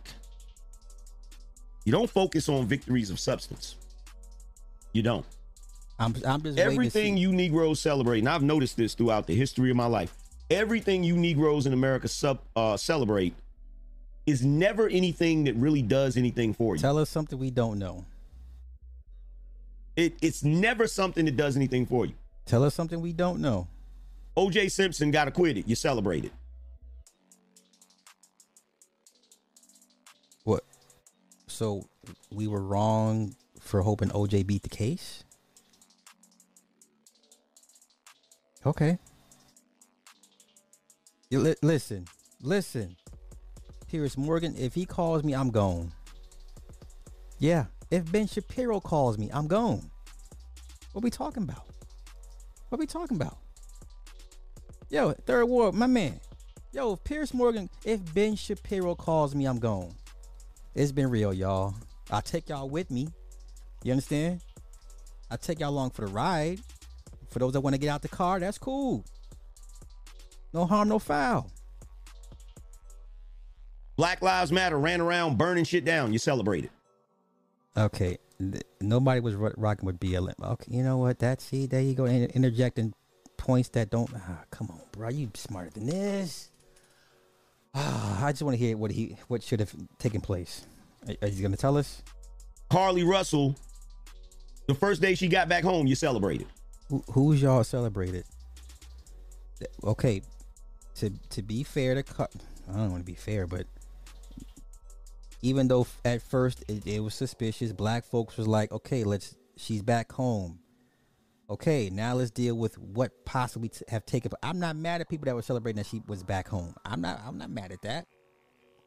You 1.86 1.92
don't 1.92 2.10
focus 2.10 2.48
on 2.50 2.66
victories 2.66 3.10
of 3.10 3.20
substance. 3.20 3.76
You 4.94 5.02
don't. 5.02 5.26
I'm, 6.00 6.16
I'm 6.26 6.42
just 6.42 6.58
everything 6.58 7.16
you 7.18 7.32
Negroes 7.32 7.80
celebrate, 7.80 8.20
and 8.20 8.30
I've 8.30 8.44
noticed 8.44 8.78
this 8.78 8.94
throughout 8.94 9.28
the 9.28 9.36
history 9.36 9.70
of 9.70 9.78
my 9.78 9.86
life. 9.86 10.16
Everything 10.50 11.04
you 11.04 11.16
Negroes 11.16 11.66
in 11.66 11.74
America 11.74 12.08
sub, 12.08 12.40
uh, 12.56 12.76
celebrate 12.76 13.36
is 14.26 14.44
never 14.44 14.88
anything 14.90 15.46
that 15.46 15.56
really 15.56 15.82
does 15.82 16.18
anything 16.18 16.54
for 16.54 16.76
you. 16.76 16.82
Tell 16.82 16.98
us 16.98 17.10
something 17.10 17.40
we 17.40 17.52
don't 17.52 17.80
know. 17.80 18.06
It, 19.96 20.16
it's 20.22 20.44
never 20.44 20.88
something 20.88 21.26
that 21.26 21.38
does 21.38 21.56
anything 21.56 21.86
for 21.86 22.06
you. 22.06 22.14
Tell 22.46 22.64
us 22.64 22.74
something 22.74 23.02
we 23.02 23.14
don't 23.14 23.40
know. 23.40 23.68
O.J. 24.36 24.70
Simpson 24.70 25.12
got 25.12 25.28
acquitted. 25.28 25.68
You 25.68 25.76
celebrate 25.76 26.26
it. 26.26 26.32
So 31.62 31.88
we 32.32 32.48
were 32.48 32.64
wrong 32.64 33.36
for 33.60 33.84
hoping 33.84 34.10
OJ 34.10 34.48
beat 34.48 34.64
the 34.64 34.70
case? 34.70 35.24
Okay. 38.66 38.98
You 41.30 41.40
li- 41.40 41.56
listen, 41.62 42.08
listen. 42.42 42.96
Piers 43.88 44.18
Morgan, 44.18 44.56
if 44.58 44.74
he 44.74 44.88
calls 44.88 45.24
me, 45.24 45.36
I'm 45.36 45.52
gone. 45.52 45.92
Yeah, 47.38 47.66
if 47.92 48.12
Ben 48.12 48.26
Shapiro 48.26 48.80
calls 48.80 49.20
me, 49.20 49.30
I'm 49.32 49.46
gone. 49.46 49.92
What 50.94 51.04
we 51.04 51.12
talking 51.12 51.44
about? 51.44 51.68
What 52.70 52.80
we 52.80 52.88
talking 52.88 53.18
about? 53.18 53.38
Yo, 54.90 55.12
third 55.12 55.46
ward, 55.46 55.76
my 55.76 55.86
man. 55.86 56.20
Yo, 56.72 56.94
if 56.94 57.04
Piers 57.04 57.36
Morgan, 57.36 57.70
if 57.86 58.00
Ben 58.16 58.36
Shapiro 58.36 58.96
calls 58.96 59.36
me, 59.36 59.46
I'm 59.46 59.60
gone. 59.60 59.94
It's 60.74 60.92
been 60.92 61.10
real, 61.10 61.34
y'all. 61.34 61.74
I'll 62.10 62.22
take 62.22 62.50
y'all 62.50 62.70
with 62.70 62.90
me. 62.92 63.08
You 63.84 63.92
understand? 63.92 64.42
I'll 65.30 65.38
take 65.38 65.60
y'all 65.60 65.70
along 65.70 65.92
for 65.92 66.06
the 66.06 66.12
ride. 66.12 66.60
For 67.30 67.40
those 67.40 67.54
that 67.54 67.62
want 67.62 67.74
to 67.74 67.80
get 67.80 67.90
out 67.90 68.02
the 68.02 68.10
car, 68.10 68.40
that's 68.40 68.58
cool. 68.58 69.06
No 70.54 70.66
harm, 70.66 70.90
no 70.90 71.00
foul. 71.00 71.50
Black 73.96 74.22
Lives 74.22 74.52
Matter 74.52 74.78
ran 74.78 75.00
around 75.02 75.38
burning 75.38 75.64
shit 75.64 75.86
down. 75.86 76.12
You 76.12 76.20
celebrate 76.20 76.66
it. 76.66 76.72
Okay. 77.78 78.18
Nobody 78.82 79.22
was 79.22 79.36
rocking 79.36 79.86
with 79.86 80.00
BLM. 80.00 80.34
Okay, 80.42 80.76
you 80.76 80.84
know 80.84 80.98
what? 80.98 81.20
That's 81.20 81.44
see, 81.44 81.68
there 81.68 81.82
you 81.82 81.94
go. 81.94 82.06
Interjecting 82.06 82.94
points 83.38 83.70
that 83.70 83.90
don't. 83.90 84.10
Ah, 84.16 84.44
come 84.50 84.70
on, 84.72 84.82
bro. 84.92 85.10
You 85.10 85.30
smarter 85.36 85.70
than 85.70 85.86
this. 85.86 86.51
I 87.76 88.32
just 88.32 88.44
want 88.44 88.58
to 88.58 88.64
hear 88.64 88.76
what 88.78 88.92
he 88.92 89.18
what 89.28 89.44
should 89.44 89.60
have 89.60 89.74
taken 89.98 90.22
place. 90.22 90.66
Are, 91.22 91.28
you 91.28 91.42
gonna 91.42 91.58
tell 91.58 91.78
us? 91.78 92.04
Carlee 92.70 93.08
Russell, 93.08 93.56
the 94.68 94.76
first 94.76 95.02
day 95.02 95.16
she 95.16 95.28
got 95.28 95.50
back 95.50 95.64
home, 95.64 95.88
you 95.88 95.96
celebrated. 95.96 96.48
Who, 96.90 97.04
who's 97.12 97.42
y'all 97.42 97.64
celebrated? 97.64 98.26
Okay, 99.84 100.22
to 100.96 101.10
to 101.30 101.42
be 101.42 101.64
fair 101.64 101.96
to 101.96 102.04
cut, 102.04 102.34
I 102.70 102.78
don't 102.78 102.92
want 102.92 103.06
to 103.06 103.12
be 103.12 103.16
fair, 103.16 103.48
but 103.48 103.66
even 105.42 105.68
though 105.68 105.88
at 106.06 106.22
first 106.22 106.64
it, 106.68 106.86
it 106.86 107.00
was 107.00 107.16
suspicious, 107.16 107.72
black 107.72 108.04
folks 108.04 108.38
was 108.38 108.48
like, 108.48 108.72
okay, 108.72 109.04
let's 109.04 109.36
she's 109.58 109.82
back 109.82 110.12
home. 110.12 110.60
Okay, 111.52 111.90
now 111.90 112.14
let's 112.14 112.32
deal 112.32 112.56
with 112.56 112.78
what 112.78 113.12
possibly 113.26 113.68
t- 113.68 113.84
have 113.90 114.06
taken. 114.06 114.32
I'm 114.42 114.58
not 114.58 114.78
mad 114.78 115.02
at 115.02 115.10
people 115.10 115.26
that 115.26 115.36
were 115.36 115.42
celebrating 115.42 115.76
that 115.84 115.86
she 115.86 116.02
was 116.08 116.24
back 116.24 116.48
home. 116.48 116.74
I'm 116.86 117.02
not. 117.02 117.20
I'm 117.28 117.38
not 117.38 117.50
mad 117.50 117.74
at 117.74 117.82
that 117.82 118.08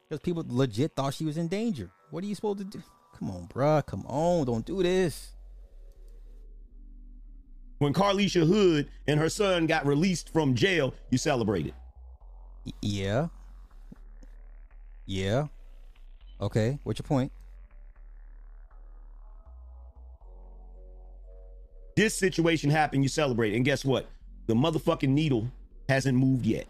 because 0.09 0.19
people 0.19 0.43
legit 0.47 0.95
thought 0.95 1.13
she 1.13 1.25
was 1.25 1.37
in 1.37 1.47
danger. 1.47 1.91
What 2.09 2.23
are 2.23 2.27
you 2.27 2.33
supposed 2.33 2.57
to 2.57 2.63
do? 2.63 2.81
Come 3.19 3.29
on, 3.29 3.47
bruh. 3.49 3.85
Come 3.85 4.03
on. 4.07 4.47
Don't 4.47 4.65
do 4.65 4.81
this. 4.81 5.35
When 7.77 7.93
Carlisha 7.93 8.47
Hood 8.47 8.89
and 9.07 9.19
her 9.19 9.29
son 9.29 9.67
got 9.67 9.85
released 9.85 10.33
from 10.33 10.55
jail, 10.55 10.95
you 11.11 11.19
celebrated. 11.19 11.75
Yeah. 12.81 13.27
Yeah. 15.05 15.49
Okay. 16.41 16.79
What's 16.81 16.97
your 16.97 17.07
point? 17.07 17.31
This 21.95 22.13
situation 22.13 22.69
happened, 22.69 23.03
you 23.03 23.09
celebrate. 23.09 23.53
And 23.53 23.63
guess 23.63 23.85
what? 23.85 24.07
The 24.47 24.53
motherfucking 24.53 25.09
needle 25.09 25.49
hasn't 25.87 26.17
moved 26.17 26.45
yet. 26.45 26.67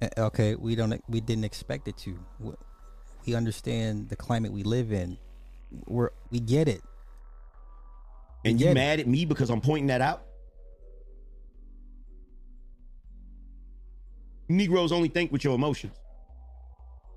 Eh, 0.00 0.08
okay, 0.16 0.54
we 0.54 0.76
don't 0.76 1.02
we 1.08 1.20
didn't 1.20 1.44
expect 1.44 1.88
it 1.88 1.96
to. 1.98 2.18
We 3.26 3.34
understand 3.34 4.08
the 4.08 4.16
climate 4.16 4.52
we 4.52 4.62
live 4.62 4.92
in. 4.92 5.18
We're 5.86 6.10
we 6.30 6.40
get 6.40 6.68
it. 6.68 6.82
And 8.44 8.60
you 8.60 8.72
mad 8.72 9.00
at 9.00 9.08
me 9.08 9.24
because 9.24 9.50
I'm 9.50 9.60
pointing 9.60 9.88
that 9.88 10.00
out? 10.00 10.22
Negroes 14.48 14.92
only 14.92 15.08
think 15.08 15.32
with 15.32 15.44
your 15.44 15.54
emotions. 15.54 15.92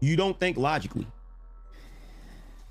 You 0.01 0.15
don't 0.15 0.37
think 0.39 0.57
logically. 0.57 1.07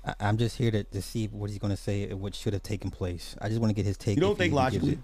I, 0.05 0.15
I'm 0.19 0.37
just 0.37 0.57
here 0.57 0.71
to, 0.71 0.83
to 0.83 1.01
see 1.01 1.27
what 1.27 1.49
he's 1.49 1.59
going 1.59 1.71
to 1.71 1.81
say 1.81 2.03
and 2.03 2.19
what 2.21 2.35
should 2.35 2.53
have 2.53 2.63
taken 2.63 2.89
place. 2.89 3.35
I 3.41 3.49
just 3.49 3.59
want 3.59 3.69
to 3.69 3.75
get 3.75 3.85
his 3.85 3.97
take. 3.97 4.15
You 4.15 4.21
don't 4.21 4.37
think 4.37 4.53
logically. 4.53 4.99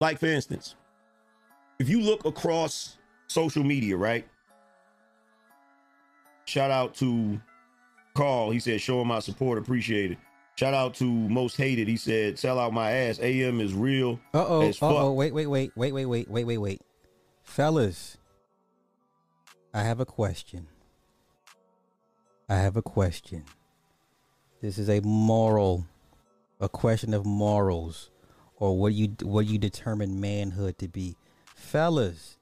Like 0.00 0.18
for 0.18 0.26
instance, 0.26 0.76
if 1.78 1.88
you 1.88 2.00
look 2.00 2.24
across 2.24 2.96
social 3.26 3.62
media, 3.62 3.96
right? 3.96 4.26
Shout 6.46 6.70
out 6.70 6.94
to 6.96 7.40
Carl. 8.14 8.50
He 8.50 8.60
said, 8.60 8.80
"Showing 8.80 9.06
my 9.06 9.18
support, 9.20 9.58
appreciate 9.58 10.12
it." 10.12 10.18
Shout 10.56 10.74
out 10.74 10.94
to 10.94 11.04
Most 11.04 11.56
Hated. 11.56 11.86
He 11.86 11.96
said, 11.96 12.38
"Sell 12.38 12.58
out 12.58 12.72
my 12.72 12.90
ass." 12.90 13.20
AM 13.20 13.60
is 13.60 13.72
real 13.72 14.18
Uh 14.34 14.44
oh. 14.46 14.68
Uh 14.68 14.72
oh. 14.82 15.12
Wait. 15.12 15.32
Wait. 15.32 15.46
Wait. 15.46 15.70
Wait. 15.76 15.92
Wait. 15.92 16.06
Wait. 16.06 16.28
Wait. 16.28 16.44
Wait. 16.44 16.58
Wait. 16.58 16.82
Fellas, 17.42 18.16
I 19.72 19.82
have 19.82 20.00
a 20.00 20.06
question. 20.06 20.66
I 22.50 22.56
have 22.56 22.76
a 22.76 22.82
question. 22.82 23.44
This 24.60 24.76
is 24.76 24.90
a 24.90 25.00
moral, 25.02 25.86
a 26.58 26.68
question 26.68 27.14
of 27.14 27.24
morals, 27.24 28.10
or 28.56 28.76
what 28.76 28.92
you 28.92 29.14
what 29.22 29.46
you 29.46 29.56
determine 29.56 30.20
manhood 30.20 30.76
to 30.78 30.88
be. 30.88 31.16
Fellas, 31.54 32.38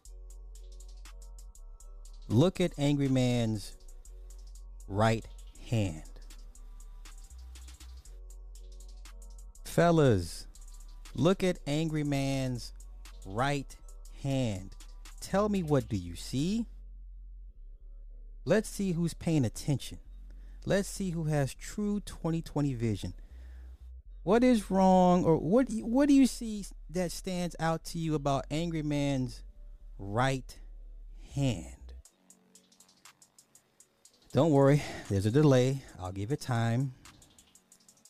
look 2.26 2.58
at 2.58 2.72
Angry 2.78 3.08
Man's 3.08 3.76
right 4.88 5.26
hand. 5.68 6.04
Fellas, 9.66 10.46
look 11.14 11.44
at 11.44 11.58
Angry 11.66 12.02
Man's 12.02 12.72
right 13.26 13.76
hand. 14.22 14.74
Tell 15.20 15.50
me 15.50 15.62
what 15.62 15.86
do 15.86 15.98
you 15.98 16.16
see? 16.16 16.64
Let's 18.48 18.70
see 18.70 18.92
who's 18.92 19.12
paying 19.12 19.44
attention. 19.44 19.98
Let's 20.64 20.88
see 20.88 21.10
who 21.10 21.24
has 21.24 21.52
true 21.52 22.00
2020 22.00 22.72
vision. 22.72 23.12
What 24.22 24.42
is 24.42 24.70
wrong 24.70 25.22
or 25.22 25.36
what 25.36 25.68
what 25.82 26.08
do 26.08 26.14
you 26.14 26.26
see 26.26 26.64
that 26.88 27.12
stands 27.12 27.54
out 27.60 27.84
to 27.84 27.98
you 27.98 28.14
about 28.14 28.46
Angry 28.50 28.80
Man's 28.82 29.42
right 29.98 30.58
hand? 31.34 31.92
Don't 34.32 34.50
worry, 34.50 34.82
there's 35.10 35.26
a 35.26 35.30
delay. 35.30 35.82
I'll 36.00 36.12
give 36.12 36.32
it 36.32 36.40
time. 36.40 36.94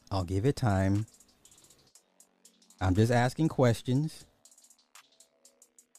I'll 0.09 0.23
give 0.23 0.47
it 0.47 0.55
time. 0.55 1.06
I'm 2.81 2.94
just 2.94 3.10
asking 3.10 3.48
questions. 3.48 4.24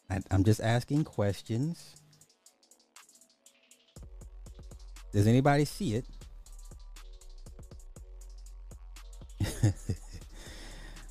I, 0.10 0.22
I'm 0.32 0.45
just 0.45 0.61
asking 0.61 1.03
questions. 1.03 1.99
Does 5.11 5.27
anybody 5.27 5.65
see 5.65 5.95
it? 5.95 6.06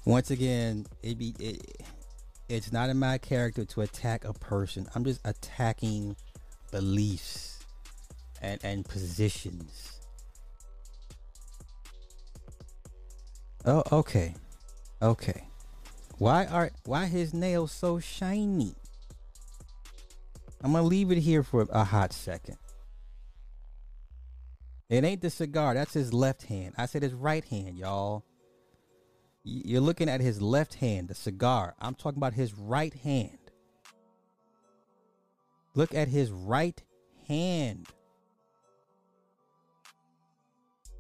Once 0.05 0.31
again, 0.31 0.87
it 1.03 1.19
be 1.19 1.35
it, 1.39 1.83
it's 2.49 2.73
not 2.73 2.89
in 2.91 2.99
my 2.99 3.19
character 3.19 3.65
to 3.65 3.83
attack 3.83 4.25
a 4.25 4.33
person. 4.33 4.89
I'm 4.95 5.05
just 5.05 5.21
attacking 5.25 6.17
beliefs 6.71 7.59
and 8.41 8.61
and 8.63 8.85
positions. 8.85 10.01
Oh, 13.65 13.83
okay. 13.93 14.35
Okay. 15.03 15.45
Why 16.19 16.47
are 16.47 16.71
why 16.85 17.07
his 17.07 17.35
nails 17.35 17.73
so 17.73 17.99
shiny? 17.99 18.75
I'm 20.63 20.73
gonna 20.73 20.85
leave 20.85 21.11
it 21.11 21.19
here 21.19 21.43
for 21.43 21.67
a 21.71 21.85
hot 21.85 22.13
second. 22.13 22.57
It 24.89 25.05
ain't 25.05 25.21
the 25.21 25.31
cigar. 25.31 25.75
That's 25.75 25.93
his 25.93 26.15
left 26.15 26.45
hand. 26.45 26.75
I 26.79 26.87
said 26.87 27.03
his 27.03 27.13
right 27.13 27.45
hand, 27.45 27.77
y'all. 27.77 28.25
You're 29.45 29.81
looking 29.81 30.09
at 30.09 30.21
his 30.21 30.41
left 30.41 30.75
hand, 30.75 31.09
the 31.09 31.15
cigar. 31.15 31.75
I'm 31.81 31.95
talking 31.95 32.19
about 32.19 32.35
his 32.35 32.55
right 32.55 32.93
hand. 32.95 33.39
Look 35.75 35.95
at 35.95 36.09
his 36.09 36.31
right 36.31 36.83
hand. 37.29 37.87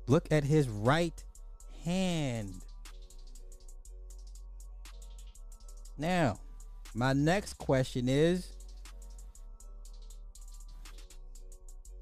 Look 0.06 0.30
at 0.30 0.44
his 0.44 0.68
right 0.68 1.24
hand. 1.84 2.62
Now, 5.96 6.38
my 6.94 7.12
next 7.12 7.54
question 7.54 8.08
is 8.08 8.52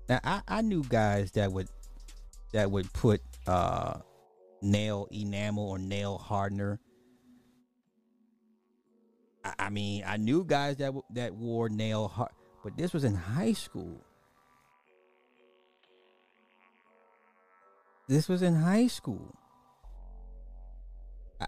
Now 0.09 0.21
I, 0.23 0.43
I 0.47 0.61
knew 0.63 0.85
guys 0.85 1.33
that 1.33 1.53
would 1.53 1.69
that 2.53 2.71
would 2.71 2.93
put 2.93 3.21
uh 3.47 3.99
nail 4.63 5.07
enamel 5.11 5.69
or 5.69 5.79
nail 5.79 6.19
hardener. 6.19 6.81
I, 9.45 9.55
I 9.59 9.71
mean, 9.71 10.05
I 10.07 10.17
knew 10.17 10.45
guys 10.45 10.77
that 10.77 10.87
w- 10.87 11.05
that 11.11 11.35
wore 11.35 11.69
nail 11.69 12.09
hard, 12.09 12.31
but 12.63 12.77
this 12.77 12.93
was 12.93 13.05
in 13.05 13.15
high 13.15 13.53
school. 13.53 14.03
This 18.09 18.29
was 18.29 18.43
in 18.43 18.55
high 18.55 18.87
school. 18.87 19.35
I, 21.41 21.47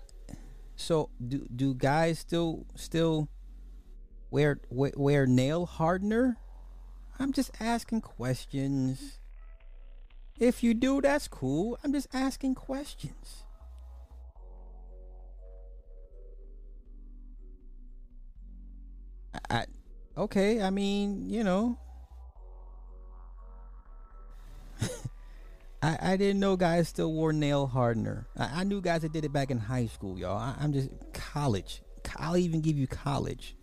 so 0.77 1.11
do 1.27 1.47
do 1.55 1.75
guys 1.75 2.19
still 2.19 2.67
still 2.75 3.29
wear 4.31 4.61
wear, 4.71 4.93
wear 4.97 5.27
nail 5.27 5.67
hardener? 5.67 6.37
I'm 7.19 7.33
just 7.33 7.51
asking 7.61 8.03
questions. 8.03 9.19
If 10.39 10.63
you 10.63 10.73
do, 10.73 11.01
that's 11.01 11.27
cool. 11.27 11.79
I'm 11.83 11.93
just 11.93 12.07
asking 12.15 12.55
questions. 12.55 13.45
I, 19.51 19.65
okay, 20.17 20.63
I 20.63 20.71
mean, 20.71 21.29
you 21.29 21.43
know. 21.43 21.79
I, 25.83 25.99
I 26.01 26.17
didn't 26.17 26.41
know 26.41 26.57
guys 26.57 26.89
still 26.89 27.13
wore 27.13 27.33
nail 27.33 27.67
hardener. 27.67 28.29
I, 28.37 28.61
I 28.61 28.65
knew 28.65 28.81
guys 28.81 29.03
that 29.03 29.13
did 29.13 29.25
it 29.25 29.33
back 29.33 29.51
in 29.51 29.59
high 29.59 29.87
school, 29.87 30.19
y'all. 30.19 30.39
I, 30.39 30.55
I'm 30.61 30.73
just 30.73 30.91
college. 31.13 31.83
I'll 32.17 32.37
even 32.37 32.61
give 32.61 32.79
you 32.79 32.87
college. 32.87 33.57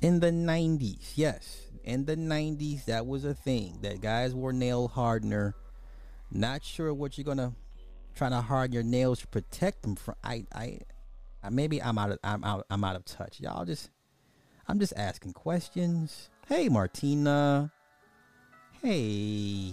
In 0.00 0.20
the 0.20 0.30
90s, 0.30 1.12
yes. 1.16 1.62
In 1.82 2.04
the 2.04 2.16
90s, 2.16 2.84
that 2.86 3.06
was 3.06 3.24
a 3.24 3.34
thing. 3.34 3.78
That 3.82 4.00
guys 4.00 4.34
wore 4.34 4.52
nail 4.52 4.88
hardener. 4.88 5.54
Not 6.30 6.64
sure 6.64 6.92
what 6.92 7.16
you're 7.16 7.24
gonna 7.24 7.54
trying 8.14 8.30
to 8.30 8.40
harden 8.40 8.72
your 8.72 8.82
nails 8.82 9.20
to 9.20 9.26
protect 9.26 9.82
them 9.82 9.96
from. 9.96 10.14
I, 10.22 10.44
I, 10.54 10.80
maybe 11.50 11.82
I'm 11.82 11.98
out 11.98 12.12
of 12.12 12.18
I'm 12.24 12.44
out 12.44 12.66
I'm 12.70 12.84
out 12.84 12.96
of 12.96 13.04
touch. 13.04 13.40
Y'all 13.40 13.64
just, 13.64 13.90
I'm 14.68 14.78
just 14.78 14.92
asking 14.96 15.32
questions. 15.32 16.30
Hey, 16.48 16.68
Martina. 16.68 17.72
Hey. 18.82 19.72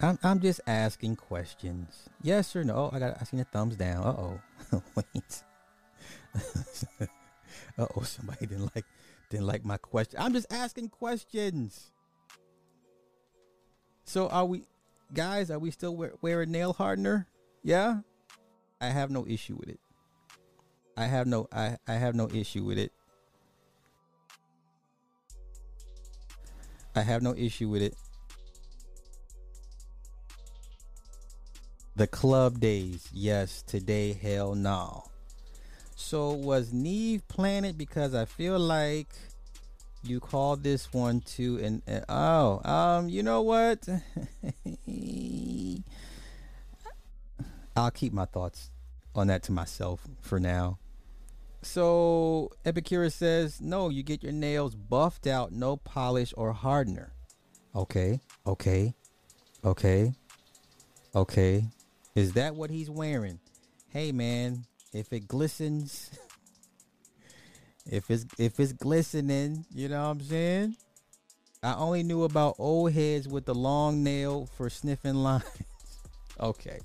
I'm 0.00 0.18
I'm 0.22 0.40
just 0.40 0.60
asking 0.66 1.16
questions. 1.16 2.08
Yes 2.22 2.56
or 2.56 2.64
no? 2.64 2.74
Oh, 2.74 2.90
I 2.92 2.98
got 2.98 3.16
I 3.20 3.24
seen 3.24 3.40
a 3.40 3.44
thumbs 3.44 3.76
down. 3.76 4.02
Uh 4.04 4.10
oh. 4.10 4.40
Wait. 4.96 5.42
uh 7.78 7.86
oh, 7.96 8.02
somebody 8.02 8.46
didn't 8.46 8.74
like 8.74 8.84
didn't 9.30 9.46
like 9.46 9.64
my 9.64 9.76
question. 9.76 10.18
I'm 10.20 10.32
just 10.32 10.52
asking 10.52 10.88
questions. 10.88 11.91
So 14.04 14.28
are 14.28 14.44
we 14.44 14.64
guys, 15.14 15.50
are 15.50 15.58
we 15.58 15.70
still 15.70 15.96
wear, 15.96 16.12
wearing 16.20 16.52
nail 16.52 16.72
hardener? 16.72 17.26
Yeah? 17.62 18.00
I 18.80 18.86
have 18.86 19.10
no 19.10 19.26
issue 19.26 19.56
with 19.56 19.68
it. 19.68 19.80
I 20.96 21.06
have 21.06 21.26
no 21.26 21.48
I, 21.52 21.78
I 21.86 21.94
have 21.94 22.14
no 22.14 22.28
issue 22.28 22.64
with 22.64 22.78
it. 22.78 22.92
I 26.94 27.00
have 27.00 27.22
no 27.22 27.34
issue 27.34 27.68
with 27.68 27.82
it. 27.82 27.94
The 31.96 32.06
club 32.06 32.58
days, 32.58 33.08
yes. 33.12 33.62
Today, 33.62 34.12
hell 34.12 34.54
no. 34.54 35.04
So 35.94 36.32
was 36.32 36.72
Neve 36.72 37.26
Planet 37.28 37.78
because 37.78 38.14
I 38.14 38.24
feel 38.24 38.58
like 38.58 39.08
you 40.04 40.20
call 40.20 40.56
this 40.56 40.92
one 40.92 41.20
too, 41.20 41.58
and, 41.62 41.82
and 41.86 42.04
oh, 42.08 42.60
um, 42.68 43.08
you 43.08 43.22
know 43.22 43.42
what? 43.42 43.88
I'll 47.76 47.90
keep 47.90 48.12
my 48.12 48.26
thoughts 48.26 48.70
on 49.14 49.28
that 49.28 49.42
to 49.44 49.52
myself 49.52 50.06
for 50.20 50.38
now. 50.40 50.78
So 51.62 52.50
Epicurus 52.64 53.14
says, 53.14 53.60
no, 53.60 53.88
you 53.88 54.02
get 54.02 54.22
your 54.22 54.32
nails 54.32 54.74
buffed 54.74 55.26
out, 55.26 55.52
no 55.52 55.76
polish 55.76 56.34
or 56.36 56.52
hardener. 56.52 57.12
Okay, 57.74 58.20
okay, 58.46 58.94
okay, 59.64 60.12
okay. 61.14 61.64
Is 62.14 62.32
that 62.32 62.54
what 62.56 62.70
he's 62.70 62.90
wearing? 62.90 63.38
Hey 63.88 64.12
man, 64.12 64.66
if 64.92 65.12
it 65.12 65.28
glistens, 65.28 66.10
If 67.90 68.10
it's 68.10 68.26
if 68.38 68.60
it's 68.60 68.72
glistening, 68.72 69.64
you 69.74 69.88
know 69.88 70.02
what 70.02 70.10
I'm 70.10 70.20
saying? 70.20 70.76
I 71.62 71.74
only 71.74 72.02
knew 72.02 72.24
about 72.24 72.56
old 72.58 72.92
heads 72.92 73.28
with 73.28 73.44
the 73.44 73.54
long 73.54 74.02
nail 74.02 74.48
for 74.56 74.68
sniffing 74.68 75.14
lines. 75.14 75.44
okay. 76.40 76.80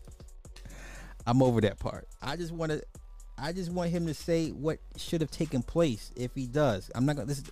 I'm 1.25 1.41
over 1.41 1.61
that 1.61 1.79
part. 1.79 2.07
I 2.21 2.35
just 2.35 2.51
want 2.51 2.71
to 2.71 2.81
I 3.37 3.53
just 3.53 3.71
want 3.71 3.91
him 3.91 4.07
to 4.07 4.13
say 4.13 4.49
what 4.49 4.79
should 4.95 5.21
have 5.21 5.31
taken 5.31 5.61
place 5.61 6.11
if 6.15 6.33
he 6.35 6.47
does. 6.47 6.89
I'm 6.95 7.05
not 7.05 7.15
going 7.15 7.27
to 7.27 7.29
listen 7.29 7.45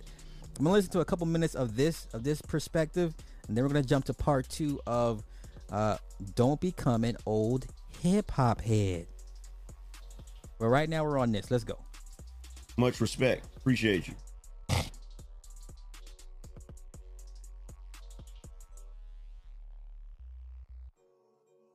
I'm 0.58 0.64
going 0.64 0.72
to 0.72 0.76
listen 0.78 0.92
to 0.92 1.00
a 1.00 1.04
couple 1.04 1.26
minutes 1.26 1.54
of 1.54 1.76
this 1.76 2.06
of 2.12 2.24
this 2.24 2.40
perspective 2.40 3.14
and 3.46 3.56
then 3.56 3.64
we're 3.64 3.70
going 3.70 3.82
to 3.82 3.88
jump 3.88 4.06
to 4.06 4.14
part 4.14 4.48
2 4.48 4.80
of 4.86 5.22
uh 5.70 5.98
don't 6.34 6.60
become 6.60 7.04
an 7.04 7.16
old 7.26 7.66
hip 8.02 8.30
hop 8.30 8.60
head. 8.60 9.06
But 10.58 10.68
right 10.68 10.88
now 10.88 11.04
we're 11.04 11.18
on 11.18 11.32
this. 11.32 11.50
Let's 11.50 11.64
go. 11.64 11.78
Much 12.76 13.00
respect. 13.00 13.46
Appreciate 13.56 14.08
you. 14.08 14.14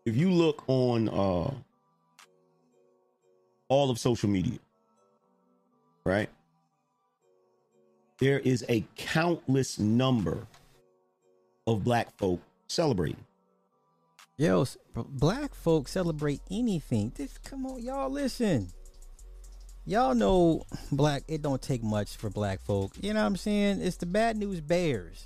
If 0.05 0.15
you 0.15 0.31
look 0.31 0.63
on 0.67 1.09
uh, 1.09 1.51
all 3.67 3.89
of 3.89 3.99
social 3.99 4.29
media, 4.29 4.57
right? 6.03 6.29
There 8.19 8.39
is 8.39 8.65
a 8.69 8.85
countless 8.95 9.79
number 9.79 10.45
of 11.65 11.83
black 11.83 12.15
folk 12.17 12.41
celebrating. 12.67 13.25
Yo, 14.37 14.65
black 14.95 15.53
folks 15.53 15.91
celebrate 15.91 16.41
anything. 16.49 17.11
This, 17.15 17.37
come 17.37 17.65
on, 17.65 17.81
y'all 17.81 18.09
listen. 18.09 18.71
Y'all 19.85 20.13
know 20.13 20.63
black. 20.91 21.23
It 21.27 21.41
don't 21.41 21.61
take 21.61 21.83
much 21.83 22.15
for 22.15 22.29
black 22.29 22.61
folk. 22.61 22.91
You 23.01 23.13
know 23.13 23.21
what 23.21 23.25
I'm 23.25 23.35
saying? 23.35 23.81
It's 23.81 23.97
the 23.97 24.05
bad 24.05 24.37
news 24.37 24.61
bears. 24.61 25.25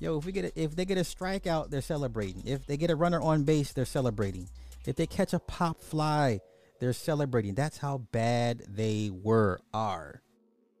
Yo, 0.00 0.18
if 0.18 0.24
we 0.24 0.32
get 0.32 0.44
a, 0.44 0.60
if 0.60 0.74
they 0.74 0.84
get 0.84 0.98
a 0.98 1.02
strikeout, 1.02 1.70
they're 1.70 1.80
celebrating. 1.80 2.42
If 2.46 2.66
they 2.66 2.76
get 2.76 2.90
a 2.90 2.96
runner 2.96 3.20
on 3.20 3.44
base, 3.44 3.72
they're 3.72 3.84
celebrating. 3.84 4.48
If 4.86 4.96
they 4.96 5.06
catch 5.06 5.32
a 5.32 5.38
pop 5.38 5.80
fly, 5.80 6.40
they're 6.80 6.92
celebrating. 6.92 7.54
That's 7.54 7.78
how 7.78 7.98
bad 7.98 8.62
they 8.68 9.10
were 9.12 9.60
are. 9.72 10.22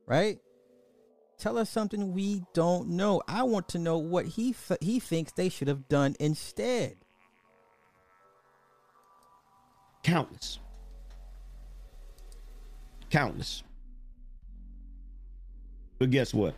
Right? 0.06 0.38
Tell 1.38 1.58
us 1.58 1.70
something 1.70 2.12
we 2.12 2.42
don't 2.52 2.90
know. 2.90 3.22
I 3.28 3.42
want 3.44 3.68
to 3.70 3.78
know 3.78 3.98
what 3.98 4.26
he 4.26 4.54
th- 4.54 4.80
he 4.80 5.00
thinks 5.00 5.32
they 5.32 5.48
should 5.48 5.68
have 5.68 5.88
done 5.88 6.16
instead. 6.20 6.96
Countless. 10.02 10.58
Countless. 13.10 13.62
But 15.98 16.10
guess 16.10 16.34
what? 16.34 16.54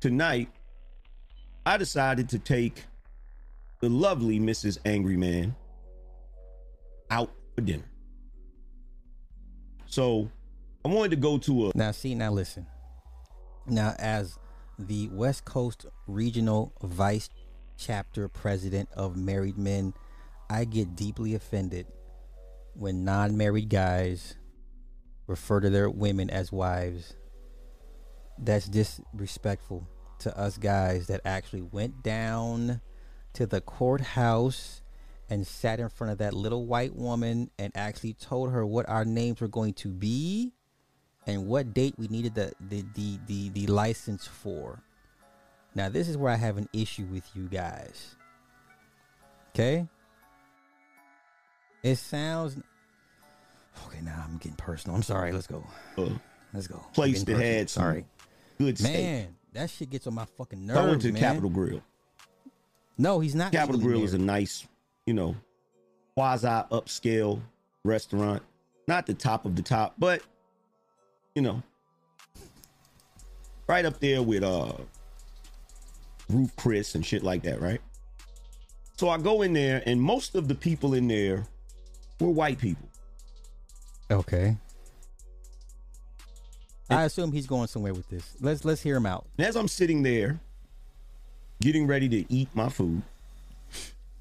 Tonight, 0.00 0.48
I 1.64 1.76
decided 1.76 2.28
to 2.30 2.38
take 2.38 2.84
the 3.80 3.88
lovely 3.88 4.40
Mrs. 4.40 4.78
Angry 4.84 5.16
Man 5.16 5.54
out 7.10 7.30
for 7.54 7.60
dinner. 7.60 7.84
So 9.86 10.30
I 10.84 10.88
wanted 10.88 11.10
to 11.10 11.16
go 11.16 11.38
to 11.38 11.68
a 11.68 11.72
Now, 11.74 11.92
see, 11.92 12.14
now 12.14 12.32
listen. 12.32 12.66
Now, 13.66 13.94
as 13.98 14.38
the 14.78 15.08
West 15.08 15.44
Coast 15.44 15.86
Regional 16.06 16.72
Vice 16.82 17.28
Chapter 17.76 18.28
President 18.28 18.88
of 18.94 19.16
Married 19.16 19.58
Men, 19.58 19.94
I 20.52 20.66
get 20.66 20.94
deeply 20.94 21.34
offended 21.34 21.86
when 22.74 23.04
non 23.04 23.38
married 23.38 23.70
guys 23.70 24.36
refer 25.26 25.60
to 25.60 25.70
their 25.70 25.88
women 25.88 26.28
as 26.28 26.52
wives. 26.52 27.14
That's 28.36 28.68
disrespectful 28.68 29.88
to 30.18 30.38
us 30.38 30.58
guys 30.58 31.06
that 31.06 31.22
actually 31.24 31.62
went 31.62 32.02
down 32.02 32.82
to 33.32 33.46
the 33.46 33.62
courthouse 33.62 34.82
and 35.30 35.46
sat 35.46 35.80
in 35.80 35.88
front 35.88 36.12
of 36.12 36.18
that 36.18 36.34
little 36.34 36.66
white 36.66 36.94
woman 36.94 37.50
and 37.58 37.72
actually 37.74 38.12
told 38.12 38.50
her 38.50 38.66
what 38.66 38.86
our 38.90 39.06
names 39.06 39.40
were 39.40 39.48
going 39.48 39.72
to 39.72 39.88
be 39.88 40.52
and 41.26 41.46
what 41.46 41.72
date 41.72 41.94
we 41.96 42.08
needed 42.08 42.34
the 42.34 42.52
the 42.60 42.84
the 42.94 43.18
the, 43.26 43.48
the 43.48 43.66
license 43.68 44.26
for. 44.26 44.82
Now 45.74 45.88
this 45.88 46.10
is 46.10 46.18
where 46.18 46.30
I 46.30 46.36
have 46.36 46.58
an 46.58 46.68
issue 46.74 47.06
with 47.06 47.24
you 47.34 47.48
guys. 47.48 48.16
Okay? 49.54 49.88
It 51.82 51.96
sounds 51.96 52.56
Okay, 53.86 54.00
now 54.02 54.24
I'm 54.24 54.36
getting 54.38 54.56
personal. 54.56 54.96
I'm 54.96 55.02
sorry. 55.02 55.32
Let's 55.32 55.46
go. 55.46 55.64
Let's 56.52 56.66
go. 56.66 56.76
Uh, 56.76 56.92
place 56.92 57.22
that 57.24 57.36
had 57.36 57.70
sorry. 57.70 58.04
good 58.58 58.78
steak. 58.78 58.92
Man, 58.92 59.36
that 59.52 59.70
shit 59.70 59.90
gets 59.90 60.06
on 60.06 60.14
my 60.14 60.26
fucking 60.36 60.66
nerves. 60.66 60.78
I 60.78 60.86
went 60.86 61.02
to 61.02 61.12
man. 61.12 61.22
Capital 61.22 61.50
Grille. 61.50 61.82
No, 62.98 63.20
he's 63.20 63.34
not. 63.34 63.52
Capitol 63.52 63.76
legally 63.76 63.94
Grill 63.94 64.04
is 64.04 64.14
a 64.14 64.18
nice, 64.18 64.66
you 65.06 65.14
know, 65.14 65.34
quasi 66.14 66.46
upscale 66.46 67.40
restaurant. 67.84 68.42
Not 68.86 69.06
the 69.06 69.14
top 69.14 69.46
of 69.46 69.56
the 69.56 69.62
top, 69.62 69.94
but 69.98 70.22
you 71.34 71.42
know, 71.42 71.62
right 73.66 73.84
up 73.84 73.98
there 74.00 74.22
with 74.22 74.42
uh 74.42 74.72
Ruth's 76.28 76.52
Chris 76.56 76.94
and 76.94 77.04
shit 77.04 77.22
like 77.22 77.42
that, 77.44 77.60
right? 77.60 77.80
So 78.98 79.08
I 79.08 79.18
go 79.18 79.42
in 79.42 79.52
there, 79.54 79.82
and 79.86 80.00
most 80.00 80.34
of 80.34 80.48
the 80.48 80.54
people 80.54 80.94
in 80.94 81.08
there 81.08 81.46
were 82.22 82.30
white 82.30 82.58
people. 82.58 82.88
Okay. 84.10 84.56
I 86.90 87.04
assume 87.04 87.32
he's 87.32 87.46
going 87.46 87.68
somewhere 87.68 87.94
with 87.94 88.08
this. 88.08 88.36
Let's 88.40 88.64
let's 88.64 88.82
hear 88.82 88.96
him 88.96 89.06
out. 89.06 89.26
As 89.38 89.56
I'm 89.56 89.68
sitting 89.68 90.02
there, 90.02 90.40
getting 91.60 91.86
ready 91.86 92.08
to 92.08 92.32
eat 92.32 92.48
my 92.54 92.68
food, 92.68 93.02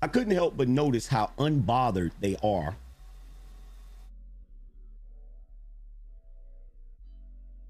I 0.01 0.07
couldn't 0.07 0.33
help 0.33 0.55
but 0.55 0.67
notice 0.67 1.07
how 1.07 1.31
unbothered 1.37 2.11
they 2.19 2.37
are. 2.43 2.75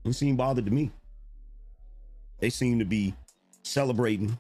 Don't 0.04 0.14
seem 0.14 0.36
bothered 0.36 0.66
to 0.66 0.72
me. 0.72 0.92
They 2.40 2.50
seem 2.50 2.80
to 2.80 2.86
be 2.86 3.14
celebrating, 3.64 4.38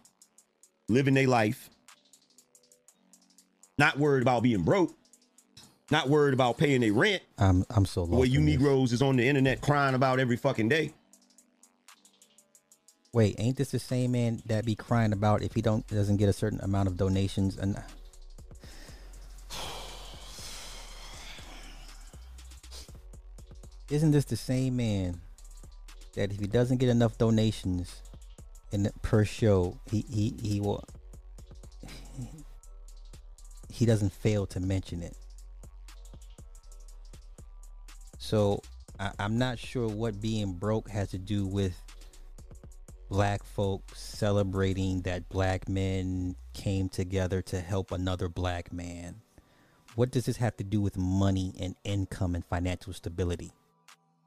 living 0.90 1.14
their 1.14 1.28
life, 1.28 1.70
not 3.78 3.98
worried 3.98 4.22
about 4.22 4.44
being 4.44 4.64
broke, 4.64 4.94
not 5.92 6.10
worried 6.10 6.34
about 6.34 6.58
paying 6.58 6.82
their 6.82 6.94
rent. 6.94 7.22
I'm 7.38 7.64
I'm 7.70 7.86
so 7.86 8.04
lost. 8.04 8.14
Where 8.14 8.28
you. 8.28 8.40
Negroes 8.40 8.94
is 8.94 9.02
on 9.02 9.18
the 9.18 9.28
internet 9.28 9.60
crying 9.62 9.94
about 9.94 10.20
every 10.20 10.38
fucking 10.38 10.70
day. 10.70 10.94
Wait, 13.14 13.36
ain't 13.38 13.58
this 13.58 13.72
the 13.72 13.80
same 13.80 14.14
man 14.14 14.42
that 14.46 14.66
be 14.66 14.74
crying 14.74 15.12
about 15.12 15.44
if 15.44 15.54
he 15.54 15.62
don't 15.62 15.86
doesn't 15.88 16.16
get 16.18 16.30
a 16.30 16.34
certain 16.34 16.62
amount 16.62 16.88
of 16.88 16.96
donations 16.96 17.58
and 17.58 17.78
Isn't 23.90 24.12
this 24.12 24.24
the 24.26 24.38
same 24.38 24.78
man 24.78 25.20
that 26.16 26.32
if 26.32 26.40
he 26.40 26.48
doesn't 26.48 26.78
get 26.78 26.88
enough 26.88 27.18
donations 27.18 28.02
in 28.72 28.84
the, 28.84 28.94
per 29.02 29.26
show, 29.26 29.78
he 29.92 30.06
he 30.10 30.34
he 30.42 30.62
will 30.62 30.86
he 33.70 33.86
doesn't 33.86 34.14
fail 34.14 34.46
to 34.48 34.62
mention 34.62 35.04
it. 35.04 35.18
So 38.32 38.62
I, 38.98 39.12
I'm 39.20 39.38
not 39.38 39.60
sure 39.60 39.90
what 39.90 40.22
being 40.22 40.54
broke 40.54 40.90
has 40.90 41.10
to 41.10 41.18
do 41.18 41.46
with 41.46 41.78
black 43.10 43.44
folks 43.44 44.00
celebrating 44.00 45.02
that 45.02 45.28
black 45.28 45.68
men 45.68 46.38
came 46.54 46.88
together 46.88 47.42
to 47.42 47.60
help 47.60 47.92
another 47.92 48.30
black 48.30 48.72
man. 48.72 49.16
What 49.96 50.12
does 50.12 50.28
this 50.28 50.38
have 50.38 50.56
to 50.56 50.64
do 50.64 50.80
with 50.80 50.96
money 50.96 51.54
and 51.60 51.76
income 51.84 52.34
and 52.34 52.46
financial 52.46 52.94
stability? 52.94 53.52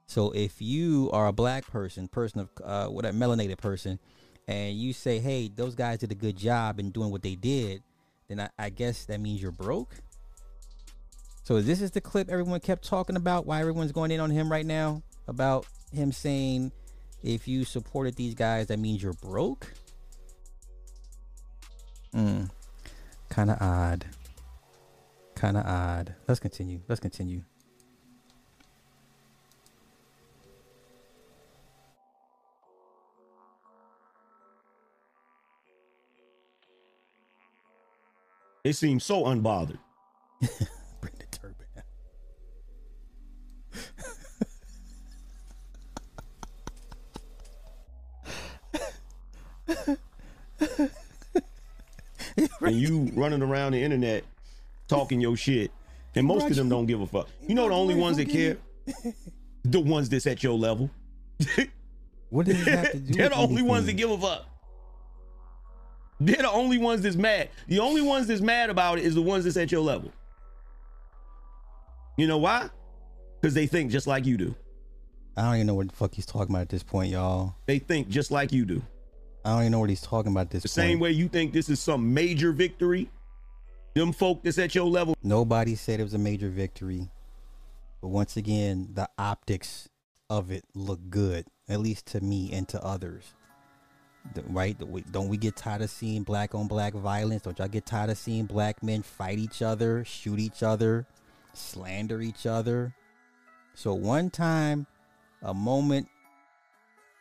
So 0.05 0.29
if 0.33 0.61
you 0.61 1.09
are 1.11 1.25
a 1.25 1.33
black 1.33 1.65
person, 1.65 2.07
person 2.07 2.41
of 2.41 2.49
uh, 2.63 2.85
what 2.89 3.07
a 3.07 3.09
melanated 3.09 3.57
person, 3.57 3.97
and 4.47 4.77
you 4.77 4.93
say, 4.93 5.17
"Hey, 5.17 5.47
those 5.47 5.73
guys 5.73 5.97
did 5.97 6.11
a 6.11 6.15
good 6.15 6.37
job 6.37 6.79
in 6.79 6.91
doing 6.91 7.09
what 7.09 7.23
they 7.23 7.33
did," 7.33 7.81
then 8.27 8.39
I, 8.39 8.49
I 8.59 8.69
guess 8.69 9.05
that 9.05 9.19
means 9.19 9.41
you're 9.41 9.49
broke. 9.49 9.95
So 11.45 11.61
this 11.61 11.79
is 11.79 11.91
the 11.91 12.01
clip 12.01 12.27
everyone 12.31 12.59
kept 12.59 12.83
talking 12.83 13.15
about. 13.15 13.45
Why 13.45 13.59
everyone's 13.59 13.91
going 13.91 14.09
in 14.09 14.19
on 14.19 14.31
him 14.31 14.51
right 14.51 14.65
now 14.65 15.03
about 15.27 15.67
him 15.93 16.11
saying, 16.11 16.71
"If 17.21 17.47
you 17.47 17.65
supported 17.65 18.15
these 18.15 18.33
guys, 18.33 18.65
that 18.67 18.79
means 18.79 19.03
you're 19.03 19.13
broke." 19.13 19.71
Hmm. 22.11 22.45
Kind 23.29 23.51
of 23.51 23.61
odd. 23.61 24.05
Kind 25.35 25.55
of 25.55 25.67
odd. 25.67 26.15
Let's 26.27 26.39
continue. 26.39 26.81
Let's 26.87 26.99
continue. 26.99 27.43
They 38.63 38.71
seem 38.71 38.99
so 38.99 39.25
unbothered. 39.25 39.77
and 52.61 52.75
you 52.75 53.11
running 53.13 53.41
around 53.41 53.73
the 53.73 53.81
internet 53.81 54.23
talking 54.87 55.19
your 55.21 55.35
shit. 55.35 55.71
And 56.15 56.25
most 56.25 56.49
of 56.49 56.55
them 56.55 56.69
don't 56.69 56.85
give 56.85 57.01
a 57.01 57.07
fuck. 57.07 57.27
You 57.45 57.55
know 57.55 57.67
the 57.67 57.75
only 57.75 57.95
ones 57.95 58.17
that 58.17 58.29
care? 58.29 58.57
The 59.67 59.79
ones 59.79 60.09
that's 60.09 60.27
at 60.27 60.43
your 60.43 60.55
level. 60.55 60.91
what 62.29 62.45
does 62.45 62.63
that 62.65 62.77
have 62.77 62.91
to 62.91 62.99
do? 62.99 63.13
They're 63.15 63.29
the 63.29 63.35
only 63.35 63.63
ones 63.63 63.87
that 63.87 63.93
give 63.93 64.11
a 64.11 64.17
fuck. 64.19 64.45
They're 66.19 66.35
the 66.35 66.51
only 66.51 66.77
ones 66.77 67.01
that's 67.01 67.15
mad. 67.15 67.49
The 67.67 67.79
only 67.79 68.03
ones 68.03 68.27
that's 68.27 68.41
mad 68.41 68.69
about 68.69 68.99
it 68.99 69.05
is 69.05 69.15
the 69.15 69.23
ones 69.23 69.43
that's 69.43 69.57
at 69.57 69.71
your 69.71 69.81
level. 69.81 70.11
You 72.15 72.27
know 72.27 72.37
why? 72.37 72.69
Because 73.41 73.55
they 73.55 73.65
think 73.65 73.89
just 73.89 74.05
like 74.05 74.27
you 74.27 74.37
do. 74.37 74.53
I 75.35 75.41
don't 75.41 75.55
even 75.55 75.65
know 75.65 75.73
what 75.73 75.89
the 75.89 75.95
fuck 75.95 76.13
he's 76.13 76.27
talking 76.27 76.53
about 76.53 76.61
at 76.61 76.69
this 76.69 76.83
point, 76.83 77.11
y'all. 77.11 77.55
They 77.65 77.79
think 77.79 78.07
just 78.07 78.29
like 78.29 78.51
you 78.51 78.65
do. 78.65 78.83
I 79.45 79.49
don't 79.51 79.59
even 79.61 79.71
know 79.73 79.79
what 79.79 79.89
he's 79.89 80.01
talking 80.01 80.31
about 80.31 80.49
this 80.49 80.63
The 80.63 80.69
point. 80.69 80.73
same 80.73 80.99
way 80.99 81.11
you 81.11 81.27
think 81.29 81.53
this 81.53 81.69
is 81.69 81.79
some 81.79 82.13
major 82.13 82.51
victory, 82.51 83.09
them 83.93 84.11
folk 84.11 84.41
that's 84.43 84.57
at 84.57 84.73
your 84.73 84.87
level. 84.87 85.15
Nobody 85.21 85.75
said 85.75 85.99
it 85.99 86.03
was 86.03 86.15
a 86.15 86.17
major 86.19 86.49
victory. 86.49 87.07
But 88.01 88.07
once 88.07 88.37
again, 88.37 88.89
the 88.93 89.07
optics 89.19 89.87
of 90.31 90.51
it 90.51 90.63
look 90.73 90.99
good, 91.11 91.45
at 91.69 91.79
least 91.79 92.07
to 92.07 92.21
me 92.21 92.51
and 92.51 92.67
to 92.69 92.83
others. 92.83 93.35
The- 94.33 94.41
right? 94.43 94.75
Don't 95.11 95.27
we 95.27 95.37
get 95.37 95.55
tired 95.55 95.83
of 95.83 95.91
seeing 95.91 96.23
black 96.23 96.55
on 96.55 96.67
black 96.67 96.93
violence? 96.93 97.43
Don't 97.43 97.57
y'all 97.59 97.67
get 97.67 97.85
tired 97.85 98.09
of 98.09 98.17
seeing 98.17 98.45
black 98.45 98.81
men 98.81 99.03
fight 99.03 99.37
each 99.37 99.61
other, 99.61 100.03
shoot 100.03 100.39
each 100.39 100.63
other, 100.63 101.05
slander 101.53 102.19
each 102.19 102.47
other? 102.47 102.95
So 103.75 103.93
one 103.93 104.31
time, 104.31 104.87
a 105.43 105.53
moment, 105.53 106.07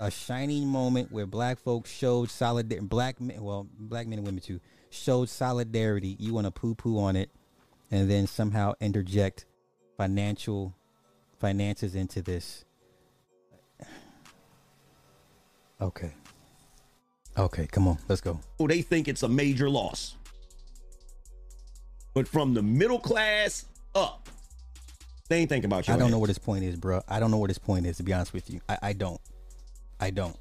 a 0.05 0.11
shining 0.11 0.69
moment 0.69 1.11
where 1.11 1.25
black 1.25 1.59
folks 1.59 1.91
showed 1.91 2.31
solidarity, 2.31 2.85
black 2.85 3.23
men, 3.23 3.43
well, 3.43 3.67
black 3.79 4.07
men 4.07 4.19
and 4.19 4.27
women 4.27 4.43
too, 4.43 4.61
showed 4.91 5.31
solidarity. 5.31 6.15
You 6.21 6.35
want 6.35 6.47
to 6.47 6.51
poo 6.51 6.75
poo 6.75 6.99
on 6.99 7.17
it 7.17 7.31
and 7.91 8.11
then 8.11 8.27
somehow 8.27 8.75
interject 8.81 9.47
financial 9.97 10.75
finances 11.41 11.95
into 11.95 12.23
this. 12.23 12.65
Okay. 15.81 16.13
Okay, 17.37 17.67
come 17.67 17.89
on, 17.89 17.99
let's 18.09 18.21
go. 18.21 18.39
Oh, 18.61 18.69
they 18.69 18.81
think 18.81 19.09
it's 19.09 19.25
a 19.25 19.29
major 19.29 19.69
loss. 19.69 20.15
But 22.15 22.29
from 22.29 22.55
the 22.55 22.63
middle 22.63 23.01
class 23.01 23.67
up, 23.95 24.29
they 25.29 25.39
ain't 25.39 25.49
thinking 25.49 25.67
about 25.67 25.89
you. 25.89 25.95
I 25.95 25.97
don't 25.97 26.13
know 26.13 26.21
what 26.21 26.31
his 26.31 26.39
point 26.39 26.65
is, 26.65 26.77
bro. 26.77 27.03
I 27.09 27.19
don't 27.19 27.33
know 27.33 27.39
what 27.39 27.51
his 27.51 27.59
point 27.59 27.87
is, 27.87 27.97
to 27.97 28.05
be 28.05 28.13
honest 28.13 28.33
with 28.33 28.49
you. 28.51 28.61
I, 28.69 28.79
I 28.83 28.93
don't. 28.93 29.21
I 30.01 30.11
don't. 30.11 30.37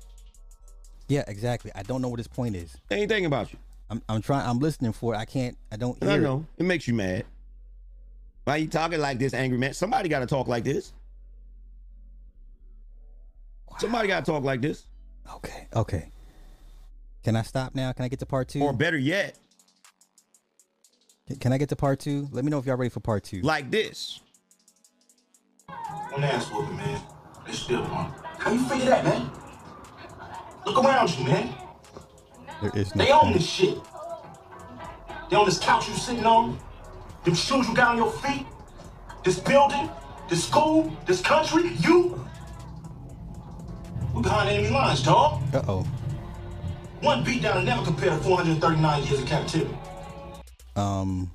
Yeah, 1.08 1.24
exactly. 1.28 1.72
I 1.76 1.84
don't 1.84 2.02
know 2.02 2.08
what 2.10 2.20
his 2.20 2.28
point 2.28 2.56
is. 2.56 2.76
They 2.90 2.98
ain't 2.98 3.10
thinking 3.10 3.26
about 3.26 3.52
you. 3.54 3.60
I'm, 3.90 4.02
I'm 4.10 4.22
trying. 4.22 4.48
I'm 4.48 4.60
listening 4.60 4.94
for 4.94 5.14
it. 5.14 5.18
I 5.18 5.26
can't. 5.26 5.58
I 5.72 5.76
don't 5.76 6.02
hear. 6.02 6.12
I 6.12 6.16
it. 6.16 6.22
know. 6.22 6.46
It 6.58 6.64
makes 6.64 6.88
you 6.88 6.94
mad. 6.94 7.26
Why 8.46 8.58
you 8.58 8.68
talking 8.68 9.00
like 9.00 9.20
this, 9.20 9.34
angry 9.34 9.58
man? 9.58 9.74
Somebody 9.74 10.10
got 10.10 10.20
to 10.20 10.26
talk 10.26 10.48
like 10.48 10.64
this. 10.64 10.94
Somebody 13.80 14.08
got 14.08 14.26
to 14.26 14.32
talk 14.32 14.44
like 14.44 14.62
this. 14.62 14.86
Okay. 15.36 15.68
Okay. 15.76 16.12
Can 17.24 17.36
I 17.36 17.42
stop 17.42 17.74
now? 17.74 17.92
Can 17.94 18.06
I 18.06 18.08
get 18.08 18.20
to 18.20 18.26
part 18.26 18.50
two? 18.50 18.62
Or 18.62 18.74
better 18.74 18.98
yet, 18.98 19.38
Can- 21.28 21.38
Can 21.38 21.54
I 21.54 21.58
get 21.58 21.70
to 21.70 21.76
part 21.76 22.00
two? 22.00 22.28
Let 22.32 22.44
me 22.44 22.52
know 22.52 22.60
if 22.60 22.66
y'all 22.66 22.76
ready 22.76 22.90
for 22.90 23.00
part 23.00 23.24
two. 23.24 23.42
like 23.42 23.72
this. 23.72 24.20
One 26.10 26.24
ass 26.24 26.52
whooping, 26.52 26.76
man. 26.76 27.02
They 27.48 27.54
still 27.54 27.84
punk. 27.86 28.14
How 28.38 28.52
you 28.52 28.60
figure 28.66 28.86
that, 28.88 29.06
man? 29.06 29.32
Look 30.66 30.84
around 30.84 31.18
you, 31.18 31.26
man. 31.26 31.54
There 32.62 32.72
is 32.76 32.96
no. 32.96 33.04
They 33.04 33.12
own 33.12 33.34
this 33.34 33.46
shit. 33.46 33.78
They 35.30 35.36
own 35.36 35.46
this 35.46 35.60
couch 35.60 35.88
you 35.90 35.96
sitting 35.96 36.26
on, 36.26 36.58
them 37.24 37.34
shoes 37.34 37.68
you 37.68 37.76
got 37.76 37.90
on 37.90 37.98
your 37.98 38.12
feet, 38.12 38.46
this 39.24 39.40
building, 39.40 39.90
this 40.30 40.46
school, 40.46 40.96
this 41.06 41.22
country, 41.22 41.74
you. 41.80 42.24
We 44.14 44.22
behind 44.22 44.50
enemy 44.50 44.70
lines, 44.70 45.02
dog. 45.04 45.42
Uh 45.54 45.64
oh. 45.68 45.88
One 47.02 47.24
beat 47.24 47.42
down 47.42 47.66
never 47.66 47.84
compared 47.84 48.20
to 48.20 48.24
439 48.24 49.04
years 49.04 49.20
of 49.20 49.26
captivity. 49.26 49.78
Um, 50.76 51.32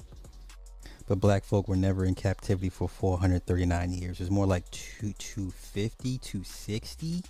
but 1.06 1.20
black 1.20 1.44
folk 1.44 1.68
were 1.68 1.76
never 1.76 2.04
in 2.04 2.14
captivity 2.14 2.68
for 2.70 2.88
439 2.88 3.92
years. 3.92 4.20
It's 4.20 4.30
more 4.30 4.46
like 4.46 4.70
two, 4.70 5.12
250, 5.18 6.18
260. 6.18 7.22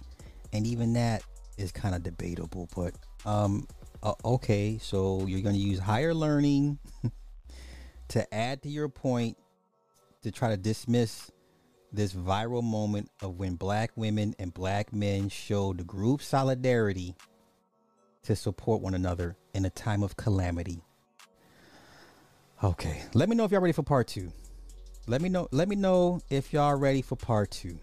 And 0.53 0.67
even 0.67 0.93
that 0.93 1.23
is 1.59 1.73
kind 1.73 1.95
of 1.95 2.03
debatable. 2.03 2.69
But, 2.75 2.95
um, 3.27 3.67
uh, 4.03 4.15
okay, 4.25 4.79
so 4.81 5.27
you're 5.27 5.43
going 5.43 5.55
to 5.55 5.61
use 5.61 5.79
higher 5.79 6.15
learning 6.15 6.79
to 8.09 8.35
add 8.35 8.63
to 8.63 8.69
your 8.69 8.89
point 8.89 9.37
to 10.23 10.31
try 10.31 10.49
to 10.51 10.57
dismiss 10.57 11.31
this 11.93 12.13
viral 12.13 12.63
moment 12.63 13.11
of 13.23 13.39
when 13.39 13.55
black 13.55 13.91
women 13.97 14.35
and 14.39 14.53
black 14.53 14.93
men 14.93 15.29
showed 15.29 15.87
group 15.87 16.23
solidarity 16.23 17.15
to 18.23 18.37
support 18.37 18.83
one 18.83 18.95
another 18.95 19.37
in 19.55 19.65
a 19.65 19.71
time 19.71 20.03
of 20.03 20.17
calamity. 20.17 20.83
Okay, 22.63 23.03
let 23.15 23.29
me 23.29 23.37
know 23.37 23.45
if 23.45 23.53
y'all 23.53 23.61
ready 23.61 23.73
for 23.73 23.83
part 23.83 24.09
two. 24.09 24.31
Let 25.07 25.23
me 25.23 25.31
know. 25.31 25.49
Let 25.53 25.69
me 25.69 25.77
know 25.77 26.21
if 26.29 26.53
y'all 26.53 26.75
ready 26.75 27.01
for 27.01 27.17
part 27.17 27.51
two. 27.51 27.79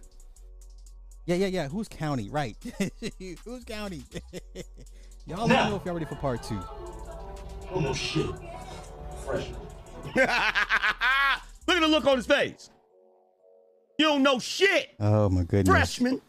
Yeah, 1.25 1.35
yeah, 1.35 1.47
yeah. 1.47 1.67
Who's 1.67 1.87
county? 1.87 2.29
Right. 2.29 2.55
Who's 3.45 3.63
county? 3.63 4.03
y'all 5.25 5.47
let 5.47 5.65
me 5.65 5.69
know 5.71 5.75
if 5.77 5.85
y'all 5.85 5.93
ready 5.95 6.05
for 6.05 6.15
part 6.15 6.43
two. 6.43 6.59
Oh 7.71 7.79
no 7.79 7.93
shit. 7.93 8.29
Fresh. 9.25 9.49
Look 10.15 11.77
at 11.77 11.81
the 11.81 11.87
look 11.87 12.05
on 12.05 12.17
his 12.17 12.27
face. 12.27 12.69
You 13.97 14.05
don't 14.05 14.21
know 14.23 14.37
shit, 14.39 14.89
Oh 14.99 15.29
my 15.29 15.43
goodness. 15.43 15.67
freshman. 15.69 16.21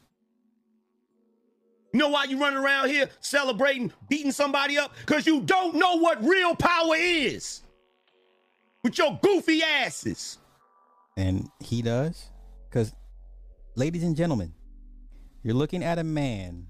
You 1.92 1.98
know 2.00 2.08
why 2.08 2.24
you 2.24 2.38
running 2.38 2.58
around 2.58 2.88
here 2.88 3.08
celebrating, 3.20 3.92
beating 4.08 4.32
somebody 4.32 4.78
up? 4.78 4.94
Because 5.00 5.26
you 5.26 5.40
don't 5.42 5.74
know 5.74 5.96
what 5.98 6.22
real 6.24 6.54
power 6.54 6.94
is. 6.96 7.62
With 8.82 8.96
your 8.98 9.18
goofy 9.22 9.62
asses. 9.62 10.38
And 11.16 11.48
he 11.60 11.82
does. 11.82 12.30
Because, 12.68 12.94
ladies 13.74 14.04
and 14.04 14.14
gentlemen, 14.16 14.52
you're 15.46 15.54
looking 15.54 15.84
at 15.84 15.96
a 15.96 16.02
man 16.02 16.66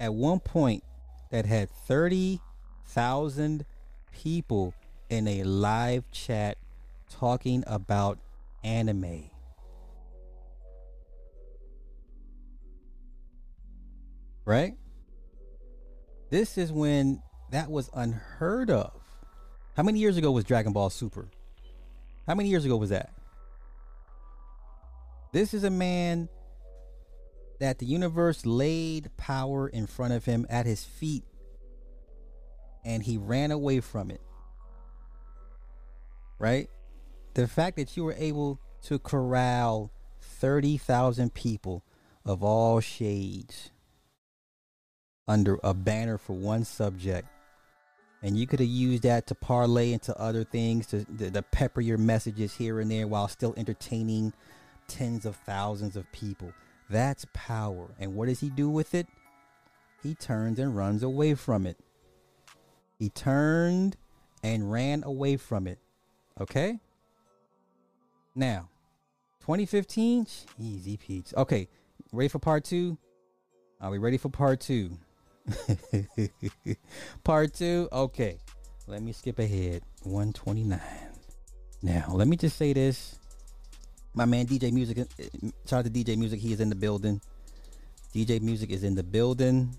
at 0.00 0.14
one 0.14 0.40
point 0.40 0.82
that 1.30 1.44
had 1.44 1.68
30,000 1.68 3.66
people 4.12 4.72
in 5.10 5.28
a 5.28 5.42
live 5.42 6.10
chat 6.10 6.56
talking 7.10 7.62
about 7.66 8.18
anime. 8.64 9.28
Right? 14.46 14.72
This 16.30 16.56
is 16.56 16.72
when 16.72 17.20
that 17.50 17.70
was 17.70 17.90
unheard 17.92 18.70
of. 18.70 19.02
How 19.76 19.82
many 19.82 19.98
years 19.98 20.16
ago 20.16 20.30
was 20.30 20.44
Dragon 20.44 20.72
Ball 20.72 20.88
Super? 20.88 21.28
How 22.26 22.34
many 22.34 22.48
years 22.48 22.64
ago 22.64 22.78
was 22.78 22.88
that? 22.88 23.12
This 25.32 25.52
is 25.52 25.62
a 25.62 25.70
man 25.70 26.30
that 27.58 27.78
the 27.78 27.86
universe 27.86 28.44
laid 28.44 29.10
power 29.16 29.68
in 29.68 29.86
front 29.86 30.12
of 30.12 30.24
him 30.24 30.46
at 30.48 30.66
his 30.66 30.84
feet 30.84 31.24
and 32.84 33.02
he 33.02 33.16
ran 33.16 33.50
away 33.50 33.80
from 33.80 34.10
it. 34.10 34.20
Right? 36.38 36.68
The 37.34 37.48
fact 37.48 37.76
that 37.76 37.96
you 37.96 38.04
were 38.04 38.14
able 38.16 38.60
to 38.84 38.98
corral 38.98 39.90
30,000 40.20 41.34
people 41.34 41.82
of 42.24 42.42
all 42.42 42.80
shades 42.80 43.70
under 45.26 45.58
a 45.64 45.74
banner 45.74 46.18
for 46.18 46.34
one 46.34 46.64
subject 46.64 47.28
and 48.22 48.38
you 48.38 48.46
could 48.46 48.60
have 48.60 48.68
used 48.68 49.02
that 49.02 49.26
to 49.26 49.34
parlay 49.34 49.92
into 49.92 50.16
other 50.20 50.44
things 50.44 50.86
to, 50.88 51.04
to, 51.04 51.30
to 51.30 51.42
pepper 51.42 51.80
your 51.80 51.98
messages 51.98 52.54
here 52.54 52.80
and 52.80 52.90
there 52.90 53.06
while 53.06 53.28
still 53.28 53.54
entertaining 53.56 54.32
tens 54.88 55.26
of 55.26 55.36
thousands 55.36 55.96
of 55.96 56.10
people 56.12 56.52
that's 56.88 57.26
power 57.32 57.94
and 57.98 58.14
what 58.14 58.28
does 58.28 58.40
he 58.40 58.48
do 58.48 58.68
with 58.68 58.94
it 58.94 59.06
he 60.02 60.14
turns 60.14 60.58
and 60.58 60.76
runs 60.76 61.02
away 61.02 61.34
from 61.34 61.66
it 61.66 61.78
he 62.98 63.08
turned 63.08 63.96
and 64.42 64.70
ran 64.70 65.02
away 65.04 65.36
from 65.36 65.66
it 65.66 65.78
okay 66.40 66.78
now 68.34 68.68
2015 69.40 70.26
easy 70.60 70.96
peach 70.96 71.34
okay 71.36 71.68
ready 72.12 72.28
for 72.28 72.38
part 72.38 72.64
two 72.64 72.96
are 73.80 73.90
we 73.90 73.98
ready 73.98 74.16
for 74.16 74.28
part 74.28 74.60
two 74.60 74.96
Part 77.24 77.54
two. 77.54 77.88
Okay. 77.92 78.38
Let 78.86 79.02
me 79.02 79.12
skip 79.12 79.38
ahead. 79.38 79.82
129. 80.02 80.80
Now, 81.82 82.12
let 82.12 82.28
me 82.28 82.36
just 82.36 82.56
say 82.56 82.72
this. 82.72 83.18
My 84.16 84.24
man 84.24 84.46
DJ 84.46 84.72
Music, 84.72 84.98
uh, 84.98 85.04
shout 85.66 85.80
out 85.80 85.84
to 85.84 85.90
DJ 85.90 86.16
Music. 86.16 86.40
He 86.40 86.52
is 86.52 86.60
in 86.60 86.70
the 86.70 86.74
building. 86.74 87.20
DJ 88.14 88.40
Music 88.40 88.70
is 88.70 88.82
in 88.82 88.94
the 88.94 89.04
building. 89.04 89.76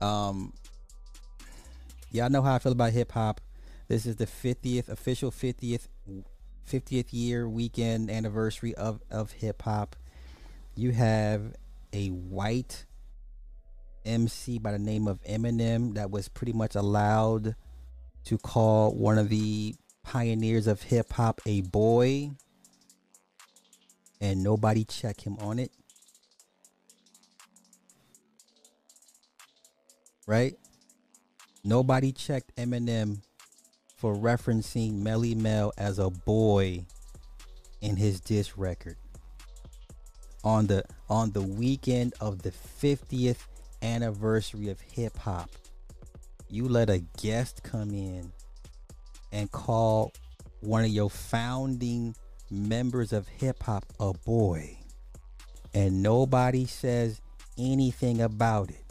Um, 0.00 0.52
Y'all 2.10 2.30
know 2.30 2.40
how 2.40 2.54
I 2.54 2.58
feel 2.58 2.72
about 2.72 2.92
hip 2.92 3.12
hop. 3.12 3.40
This 3.88 4.06
is 4.06 4.16
the 4.16 4.26
50th 4.26 4.88
official 4.88 5.30
50th 5.30 5.88
50th 6.70 7.06
year 7.10 7.48
weekend 7.48 8.10
anniversary 8.10 8.74
of 8.74 9.00
of 9.10 9.32
hip 9.32 9.62
hop. 9.62 9.94
You 10.74 10.92
have 10.92 11.54
a 11.92 12.08
white 12.08 12.86
MC 14.06 14.58
by 14.58 14.72
the 14.72 14.78
name 14.78 15.06
of 15.06 15.22
Eminem 15.24 15.94
that 15.94 16.10
was 16.10 16.28
pretty 16.28 16.52
much 16.52 16.76
allowed 16.76 17.56
to 18.24 18.38
call 18.38 18.94
one 18.94 19.18
of 19.18 19.28
the 19.28 19.74
pioneers 20.02 20.66
of 20.66 20.82
hip 20.82 21.12
hop 21.12 21.42
a 21.44 21.60
boy 21.60 22.30
and 24.20 24.42
nobody 24.42 24.84
check 24.84 25.20
him 25.20 25.36
on 25.40 25.58
it. 25.58 25.70
Right? 30.26 30.54
Nobody 31.64 32.12
checked 32.12 32.54
Eminem 32.56 33.22
for 33.96 34.14
referencing 34.14 35.02
Melle 35.02 35.34
Mel 35.36 35.72
as 35.76 35.98
a 35.98 36.10
boy 36.10 36.86
in 37.80 37.96
his 37.96 38.20
diss 38.20 38.56
record. 38.56 38.96
On 40.44 40.66
the 40.66 40.84
on 41.10 41.32
the 41.32 41.42
weekend 41.42 42.14
of 42.20 42.42
the 42.42 42.52
50th 42.52 43.46
anniversary 43.82 44.68
of 44.68 44.80
hip 44.80 45.16
hop, 45.18 45.50
you 46.48 46.68
let 46.68 46.88
a 46.88 47.02
guest 47.20 47.62
come 47.62 47.92
in 47.92 48.32
and 49.32 49.50
call 49.50 50.12
one 50.60 50.84
of 50.84 50.90
your 50.90 51.10
founding 51.10 52.14
members 52.50 53.12
of 53.12 53.28
hip 53.28 53.62
hop 53.62 53.84
a 54.00 54.12
boy, 54.12 54.78
and 55.74 56.02
nobody 56.02 56.66
says 56.66 57.20
anything 57.58 58.20
about 58.20 58.70
it. 58.70 58.84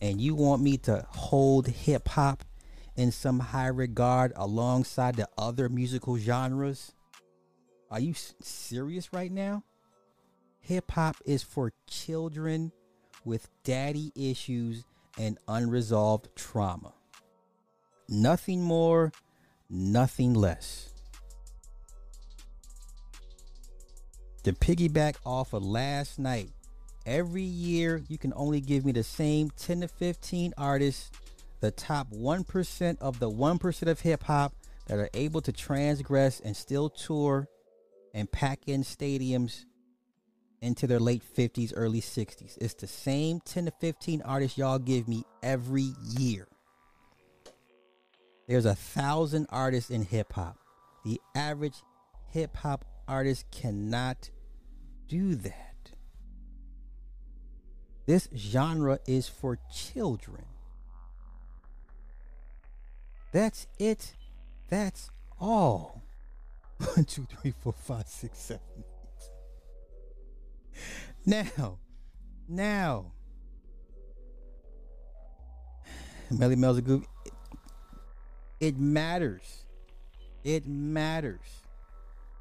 And 0.00 0.20
you 0.20 0.34
want 0.34 0.62
me 0.62 0.78
to 0.78 1.06
hold 1.10 1.68
hip 1.68 2.08
hop 2.08 2.44
in 2.96 3.12
some 3.12 3.38
high 3.38 3.68
regard 3.68 4.32
alongside 4.36 5.16
the 5.16 5.28
other 5.38 5.68
musical 5.68 6.16
genres? 6.16 6.92
Are 7.90 8.00
you 8.00 8.14
serious 8.14 9.12
right 9.12 9.30
now? 9.30 9.64
Hip 10.60 10.90
hop 10.90 11.16
is 11.24 11.42
for 11.42 11.72
children 11.88 12.72
with 13.24 13.48
daddy 13.64 14.12
issues 14.14 14.84
and 15.18 15.38
unresolved 15.48 16.28
trauma. 16.34 16.94
Nothing 18.08 18.62
more, 18.62 19.12
nothing 19.72 20.34
less. 20.34 20.90
To 24.44 24.52
piggyback 24.52 25.16
off 25.24 25.52
of 25.52 25.64
last 25.64 26.18
night, 26.18 26.50
every 27.06 27.42
year 27.42 28.02
you 28.08 28.18
can 28.18 28.32
only 28.36 28.60
give 28.60 28.84
me 28.84 28.92
the 28.92 29.02
same 29.02 29.50
10 29.50 29.82
to 29.82 29.88
15 29.88 30.52
artists, 30.58 31.10
the 31.60 31.70
top 31.70 32.10
1% 32.10 32.98
of 33.00 33.18
the 33.18 33.30
1% 33.30 33.88
of 33.88 34.00
hip 34.00 34.24
hop 34.24 34.52
that 34.88 34.98
are 34.98 35.10
able 35.14 35.40
to 35.40 35.52
transgress 35.52 36.40
and 36.40 36.56
still 36.56 36.90
tour 36.90 37.48
and 38.14 38.30
pack 38.30 38.60
in 38.66 38.82
stadiums 38.82 39.64
into 40.60 40.86
their 40.86 41.00
late 41.00 41.22
50s, 41.36 41.72
early 41.74 42.00
60s. 42.00 42.58
It's 42.60 42.74
the 42.74 42.86
same 42.86 43.40
10 43.44 43.66
to 43.66 43.72
15 43.80 44.22
artists 44.22 44.58
y'all 44.58 44.78
give 44.78 45.08
me 45.08 45.24
every 45.42 45.92
year. 46.18 46.46
There's 48.52 48.66
a 48.66 48.74
thousand 48.74 49.46
artists 49.48 49.88
in 49.88 50.02
hip 50.02 50.34
hop. 50.34 50.58
The 51.06 51.18
average 51.34 51.76
hip 52.28 52.54
hop 52.54 52.84
artist 53.08 53.46
cannot 53.50 54.28
do 55.08 55.34
that. 55.36 55.92
This 58.04 58.28
genre 58.36 58.98
is 59.06 59.26
for 59.26 59.58
children. 59.74 60.44
That's 63.32 63.68
it. 63.78 64.16
That's 64.68 65.08
all. 65.40 66.02
One, 66.94 67.06
two, 67.06 67.24
three, 67.24 67.54
four, 67.58 67.72
five, 67.72 68.06
six, 68.06 68.38
seven. 68.38 68.84
Now, 71.24 71.78
now, 72.46 73.12
Melle 76.30 76.58
Mel's 76.58 76.76
a 76.76 76.82
good. 76.82 77.02
It 78.62 78.78
matters. 78.78 79.64
It 80.44 80.68
matters. 80.68 81.62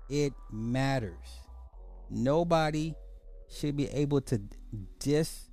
It 0.07 0.33
matters. 0.51 1.39
Nobody 2.11 2.93
should 3.49 3.75
be 3.75 3.87
able 3.87 4.21
to 4.21 4.39
diss 4.99 5.49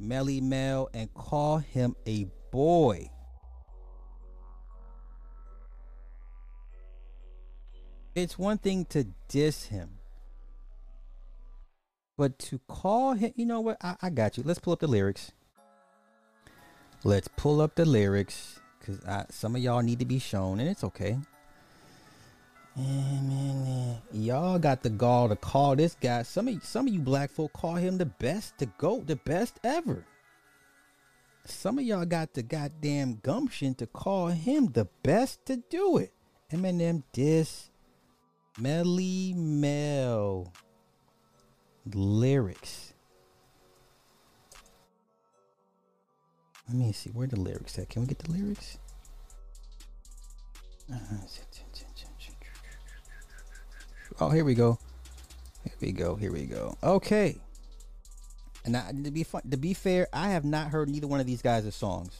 Melle 0.00 0.40
Mel 0.40 0.88
and 0.94 1.12
call 1.12 1.58
him 1.58 1.96
a 2.06 2.28
boy. 2.50 3.10
It's 8.14 8.38
one 8.38 8.56
thing 8.56 8.86
to 8.86 9.04
diss 9.28 9.64
him. 9.64 9.98
But 12.16 12.38
to 12.38 12.58
call 12.66 13.12
him, 13.12 13.34
you 13.36 13.44
know 13.44 13.60
what? 13.60 13.76
I, 13.82 13.96
I 14.00 14.08
got 14.08 14.38
you. 14.38 14.44
Let's 14.46 14.60
pull 14.60 14.72
up 14.72 14.80
the 14.80 14.86
lyrics. 14.86 15.32
Let's 17.04 17.28
pull 17.36 17.60
up 17.60 17.74
the 17.74 17.84
lyrics 17.84 18.60
because 18.86 19.26
some 19.34 19.56
of 19.56 19.62
y'all 19.62 19.82
need 19.82 19.98
to 19.98 20.04
be 20.04 20.18
shown, 20.18 20.60
and 20.60 20.68
it's 20.68 20.84
okay. 20.84 21.18
Y'all 24.12 24.58
got 24.58 24.82
the 24.82 24.90
gall 24.90 25.28
to 25.28 25.36
call 25.36 25.76
this 25.76 25.96
guy. 26.00 26.22
Some 26.22 26.48
of 26.48 26.62
some 26.64 26.86
of 26.86 26.92
you 26.92 27.00
black 27.00 27.30
folk 27.30 27.52
call 27.52 27.76
him 27.76 27.98
the 27.98 28.06
best 28.06 28.58
to 28.58 28.66
go, 28.78 29.00
the 29.00 29.16
best 29.16 29.58
ever. 29.64 30.04
Some 31.46 31.78
of 31.78 31.84
y'all 31.84 32.04
got 32.04 32.34
the 32.34 32.42
goddamn 32.42 33.20
gumption 33.22 33.74
to 33.76 33.86
call 33.86 34.28
him 34.28 34.66
the 34.72 34.88
best 35.02 35.46
to 35.46 35.56
do 35.70 35.96
it. 35.98 36.12
Eminem 36.52 37.02
diss 37.12 37.70
Melle 38.58 39.34
Mel 39.34 40.52
lyrics. 41.94 42.85
Let 46.68 46.76
me 46.76 46.92
see 46.92 47.10
where 47.10 47.26
the 47.26 47.38
lyrics 47.38 47.78
at. 47.78 47.88
Can 47.88 48.02
we 48.02 48.08
get 48.08 48.18
the 48.18 48.32
lyrics? 48.32 48.78
Oh, 54.20 54.30
here 54.30 54.44
we 54.44 54.54
go. 54.54 54.78
Here 55.64 55.74
we 55.80 55.92
go. 55.92 56.16
Here 56.16 56.32
we 56.32 56.44
go. 56.44 56.76
Okay. 56.82 57.36
And 58.64 58.76
I, 58.76 58.90
to 59.04 59.10
be 59.10 59.22
fun, 59.22 59.42
to 59.50 59.56
be 59.56 59.74
fair, 59.74 60.08
I 60.12 60.30
have 60.30 60.44
not 60.44 60.68
heard 60.68 60.88
neither 60.88 61.06
one 61.06 61.20
of 61.20 61.26
these 61.26 61.42
guys' 61.42 61.72
songs. 61.74 62.18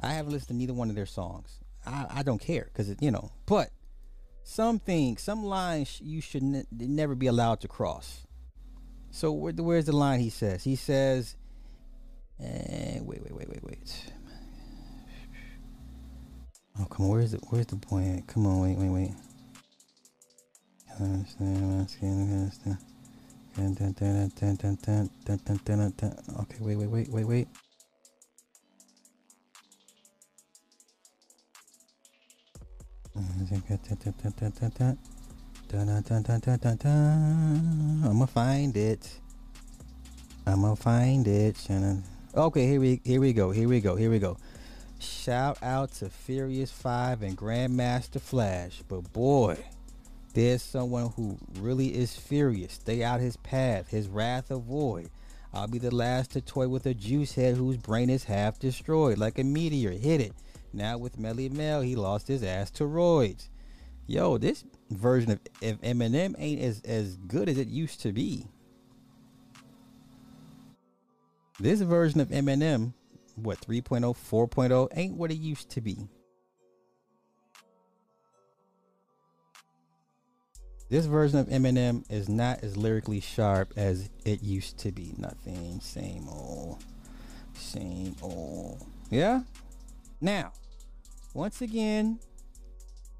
I 0.00 0.12
haven't 0.12 0.32
listened 0.32 0.48
to 0.48 0.54
neither 0.54 0.74
one 0.74 0.90
of 0.90 0.96
their 0.96 1.06
songs. 1.06 1.58
I, 1.84 2.06
I 2.10 2.22
don't 2.22 2.40
care 2.40 2.68
because 2.72 2.94
you 3.00 3.10
know. 3.10 3.32
But 3.46 3.70
some 4.44 4.78
things, 4.78 5.22
some 5.22 5.44
lines 5.44 6.00
you 6.00 6.20
should 6.20 6.42
ne- 6.42 6.66
never 6.70 7.14
be 7.14 7.26
allowed 7.26 7.60
to 7.60 7.68
cross. 7.68 8.26
So 9.10 9.32
where, 9.32 9.52
where's 9.52 9.86
the 9.86 9.96
line 9.96 10.20
he 10.20 10.30
says? 10.30 10.64
He 10.64 10.76
says, 10.76 11.36
eh, 12.40 13.00
wait, 13.02 13.22
wait, 13.22 13.34
wait, 13.34 13.48
wait, 13.48 13.64
wait. 13.64 14.12
Oh, 16.78 16.84
come 16.84 17.06
on. 17.06 17.12
Where's 17.12 17.32
the, 17.32 17.38
where's 17.48 17.66
the 17.66 17.76
point? 17.76 18.26
Come 18.26 18.46
on, 18.46 18.60
wait, 18.60 18.76
wait, 18.76 18.90
wait. 18.90 19.12
Okay, 26.40 26.56
wait, 26.60 26.76
wait, 26.76 26.88
wait, 26.88 27.08
wait, 27.08 27.24
wait. 27.24 27.48
I'ma 38.04 38.26
find 38.26 38.76
it. 38.76 39.20
I'ma 40.46 40.74
find 40.74 41.26
it. 41.26 41.56
Shannon. 41.56 42.15
Okay, 42.36 42.66
here 42.66 42.80
we 42.80 43.00
here 43.02 43.18
we 43.22 43.32
go. 43.32 43.50
Here 43.50 43.66
we 43.66 43.80
go. 43.80 43.96
Here 43.96 44.10
we 44.10 44.18
go. 44.18 44.36
Shout 44.98 45.56
out 45.62 45.92
to 45.92 46.10
Furious 46.10 46.70
Five 46.70 47.22
and 47.22 47.34
Grandmaster 47.34 48.20
Flash. 48.20 48.82
But 48.86 49.10
boy, 49.14 49.56
there's 50.34 50.60
someone 50.60 51.12
who 51.16 51.38
really 51.58 51.86
is 51.96 52.14
furious. 52.14 52.74
Stay 52.74 53.02
out 53.02 53.20
his 53.20 53.38
path, 53.38 53.88
his 53.88 54.06
wrath 54.06 54.50
avoid. 54.50 55.08
I'll 55.54 55.66
be 55.66 55.78
the 55.78 55.94
last 55.94 56.32
to 56.32 56.42
toy 56.42 56.68
with 56.68 56.84
a 56.84 56.92
juice 56.92 57.32
head 57.32 57.56
whose 57.56 57.78
brain 57.78 58.10
is 58.10 58.24
half 58.24 58.58
destroyed, 58.58 59.16
like 59.16 59.38
a 59.38 59.42
meteor. 59.42 59.92
Hit 59.92 60.20
it. 60.20 60.32
Now 60.74 60.98
with 60.98 61.18
Melle 61.18 61.50
Mel, 61.50 61.80
he 61.80 61.96
lost 61.96 62.28
his 62.28 62.42
ass 62.42 62.70
to 62.72 62.84
roids. 62.84 63.48
Yo, 64.06 64.36
this 64.36 64.62
version 64.90 65.30
of, 65.30 65.40
of 65.62 65.80
Eminem 65.80 66.34
ain't 66.36 66.60
as, 66.60 66.82
as 66.82 67.16
good 67.16 67.48
as 67.48 67.56
it 67.56 67.68
used 67.68 68.02
to 68.02 68.12
be. 68.12 68.44
This 71.58 71.80
version 71.80 72.20
of 72.20 72.28
Eminem, 72.28 72.92
what 73.34 73.60
3.0, 73.60 74.14
4.0, 74.14 74.88
ain't 74.94 75.16
what 75.16 75.30
it 75.30 75.38
used 75.38 75.70
to 75.70 75.80
be. 75.80 76.08
This 80.88 81.06
version 81.06 81.38
of 81.38 81.48
Eminem 81.48 82.04
is 82.10 82.28
not 82.28 82.62
as 82.62 82.76
lyrically 82.76 83.20
sharp 83.20 83.72
as 83.76 84.08
it 84.24 84.42
used 84.42 84.78
to 84.80 84.92
be. 84.92 85.14
Nothing, 85.16 85.80
same 85.80 86.28
old. 86.28 86.84
Same 87.54 88.14
old. 88.22 88.86
Yeah. 89.10 89.40
Now, 90.20 90.52
once 91.34 91.60
again, 91.60 92.20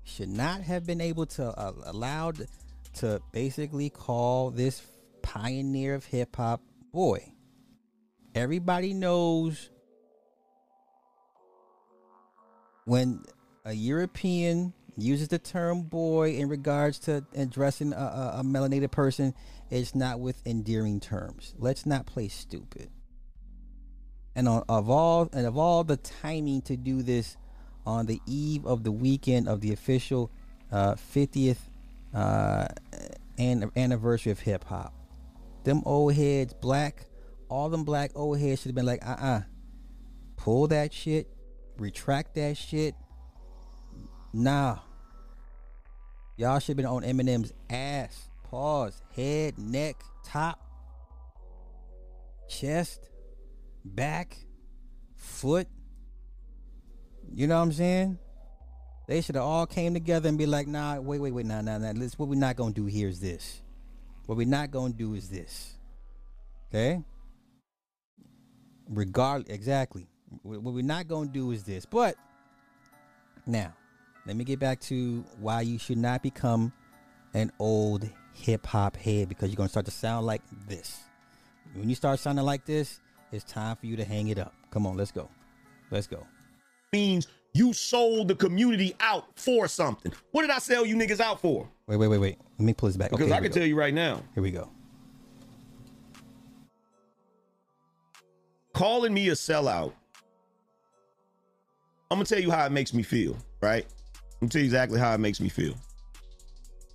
should 0.05 0.29
not 0.29 0.61
have 0.61 0.87
been 0.87 1.01
able 1.01 1.27
to 1.27 1.47
uh, 1.47 1.73
allowed 1.87 2.47
to 2.95 3.21
basically 3.33 3.91
call 3.91 4.51
this 4.51 4.83
pioneer 5.23 5.95
of 5.95 6.05
hip 6.05 6.37
hop 6.37 6.61
boy. 6.93 7.33
Everybody 8.37 8.93
knows 8.93 9.71
when 12.85 13.25
a 13.65 13.73
European 13.73 14.75
uses 14.99 15.29
the 15.29 15.39
term 15.39 15.85
boy 15.85 16.35
in 16.35 16.51
regards 16.51 16.99
to 16.99 17.25
addressing 17.35 17.95
a, 17.95 17.97
a, 17.97 18.41
a 18.41 18.43
melanated 18.45 18.91
person, 18.91 19.33
it's 19.71 19.95
not 19.95 20.21
with 20.21 20.47
endearing 20.47 21.01
terms. 21.01 21.55
Let's 21.59 21.87
not 21.87 22.05
play 22.05 22.29
stupid. 22.29 22.91
And 24.35 24.47
on, 24.49 24.65
of 24.69 24.91
all 24.91 25.31
and 25.33 25.47
of 25.47 25.57
all 25.57 25.83
the 25.83 25.97
timing 25.97 26.61
to 26.63 26.77
do 26.77 27.01
this 27.01 27.39
on 27.87 28.05
the 28.05 28.21
eve 28.27 28.67
of 28.67 28.85
the 28.85 28.93
weekend 28.93 29.49
of 29.49 29.63
the 29.63 29.73
official 29.73 30.31
uh, 30.71 30.95
50th 30.95 31.57
uh, 32.13 32.69
an- 33.39 33.71
anniversary 33.75 34.31
of 34.31 34.41
hip 34.41 34.65
hop, 34.65 34.93
them 35.65 35.83
old 35.87 36.13
heads, 36.13 36.53
black, 36.53 37.07
all 37.49 37.69
them 37.69 37.85
black 37.85 38.11
old 38.15 38.39
heads 38.39 38.63
should 38.63 38.71
have 38.71 38.75
been 38.75 38.87
like, 38.87 39.07
uh 39.07 39.17
uh 39.19 39.41
pull 40.37 40.69
that 40.69 40.93
shit, 40.93 41.29
retract 41.79 42.35
that 42.35 42.57
shit. 42.57 42.95
Nah. 44.33 44.79
Y'all 46.37 46.59
should 46.59 46.69
have 46.69 46.77
been 46.77 46.87
on 46.87 47.03
Eminem's 47.03 47.53
ass. 47.71 48.29
Pause. 48.45 49.03
Head, 49.15 49.59
neck, 49.59 50.03
top, 50.25 50.61
chest, 52.49 53.09
back, 53.85 54.37
foot. 55.15 55.67
You 57.35 57.47
know 57.47 57.57
what 57.57 57.63
I'm 57.63 57.73
saying? 57.73 58.19
They 59.09 59.21
should 59.21 59.37
have 59.37 59.45
all 59.45 59.67
came 59.67 59.95
together 59.95 60.29
and 60.29 60.37
be 60.37 60.47
like, 60.47 60.67
nah, 60.67 61.01
wait, 61.01 61.21
wait, 61.21 61.33
wait, 61.33 61.47
nah, 61.47 61.61
nah, 61.61 61.79
nah. 61.79 61.93
Let's, 61.95 62.19
what 62.19 62.29
we're 62.29 62.35
not 62.35 62.57
gonna 62.57 62.73
do 62.73 62.87
here 62.87 63.09
is 63.09 63.21
this. 63.21 63.63
What 64.27 64.37
we're 64.37 64.47
not 64.47 64.71
gonna 64.71 64.93
do 64.93 65.15
is 65.15 65.29
this. 65.29 65.75
Okay? 66.69 67.03
Regard 68.89 69.49
exactly. 69.51 70.07
What 70.43 70.63
we're 70.63 70.83
not 70.83 71.09
gonna 71.09 71.29
do 71.29 71.51
is 71.53 71.63
this. 71.65 71.87
But 71.87 72.17
now, 73.47 73.73
let 74.27 74.37
me 74.37 74.45
get 74.45 74.59
back 74.59 74.81
to 74.83 75.25
why 75.41 75.61
you 75.63 75.79
should 75.79 75.99
not 75.99 76.23
become 76.23 76.73
an 77.35 77.53
old 77.59 78.09
hip 78.33 78.67
hop 78.67 78.97
head 78.97 79.29
because 79.29 79.51
you're 79.51 79.57
gonna 79.57 79.69
start 79.69 79.87
to 79.87 79.93
sound 79.93 80.27
like 80.27 80.43
this. 80.69 81.01
When 81.75 81.89
you 81.89 81.95
start 81.95 82.19
sounding 82.19 82.45
like 82.45 82.65
this, 82.65 83.01
it's 83.33 83.45
time 83.45 83.77
for 83.77 83.87
you 83.87 83.97
to 83.97 84.05
hang 84.05 84.29
it 84.29 84.39
up. 84.39 84.55
Come 84.71 84.87
on, 84.87 84.97
let's 84.97 85.13
go. 85.13 85.29
Let's 85.91 86.07
go. 86.07 86.27
Means 86.93 87.29
you 87.53 87.73
sold 87.73 88.29
the 88.29 88.35
community 88.35 88.95
out 89.01 89.25
for 89.37 89.69
something. 89.69 90.13
What 90.31 90.43
did 90.43 90.51
I 90.51 90.59
sell 90.59 90.85
you 90.85 90.97
niggas 90.97 91.21
out 91.21 91.41
for? 91.41 91.69
Wait, 91.87 91.97
wait, 91.97 92.09
wait, 92.09 92.19
wait. 92.19 92.39
Let 92.59 92.67
me 92.67 92.75
pull 92.75 92.89
this 92.89 92.97
back. 92.97 93.11
Because 93.11 93.27
Okay, 93.27 93.35
I 93.35 93.41
can 93.41 93.53
tell 93.53 93.65
you 93.65 93.77
right 93.77 93.95
now. 93.95 94.23
Here 94.35 94.43
we 94.43 94.51
go. 94.51 94.71
Calling 98.77 99.15
me 99.15 99.31
a 99.31 99.33
sellout, 99.33 99.93
I'm 102.11 102.19
gonna 102.19 102.27
tell 102.27 102.39
you 102.39 102.51
how 102.51 102.67
it 102.67 102.73
makes 102.73 102.93
me 102.93 103.03
feel, 103.03 103.35
right? 103.63 103.87
I'm 104.15 104.41
gonna 104.41 104.51
tell 104.51 104.61
you 104.61 104.67
exactly 104.67 105.01
how 105.01 105.15
it 105.15 105.19
makes 105.19 105.41
me 105.41 105.49
feel. 105.49 105.75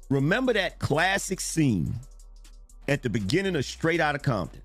Remember 0.10 0.54
that 0.54 0.78
classic 0.78 1.40
scene 1.42 1.92
at 2.88 3.02
the 3.02 3.10
beginning 3.10 3.56
of 3.56 3.66
Straight 3.66 4.00
Outta 4.00 4.20
Compton 4.20 4.62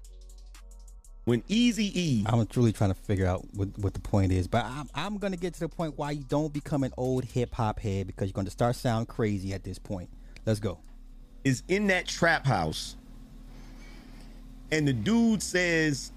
when 1.24 1.42
Easy 1.48 1.90
E 1.98 2.24
I'm 2.26 2.46
truly 2.46 2.72
trying 2.72 2.90
to 2.92 3.00
figure 3.00 3.26
out 3.26 3.46
what, 3.54 3.68
what 3.78 3.94
the 3.94 4.00
point 4.00 4.30
is, 4.30 4.46
but 4.46 4.66
I'm, 4.66 4.90
I'm 4.94 5.16
gonna 5.16 5.38
get 5.38 5.54
to 5.54 5.60
the 5.60 5.68
point 5.70 5.96
why 5.96 6.10
you 6.10 6.24
don't 6.28 6.52
become 6.52 6.84
an 6.84 6.92
old 6.98 7.24
hip 7.24 7.54
hop 7.54 7.80
head 7.80 8.06
because 8.08 8.28
you're 8.28 8.34
gonna 8.34 8.50
start 8.50 8.76
sound 8.76 9.08
crazy 9.08 9.54
at 9.54 9.64
this 9.64 9.78
point. 9.78 10.10
Let's 10.44 10.60
go. 10.60 10.80
is 11.44 11.62
in 11.68 11.86
that 11.86 12.06
trap 12.06 12.44
house, 12.44 12.96
and 14.70 14.86
the 14.86 14.92
dude 14.92 15.42
says, 15.42 16.12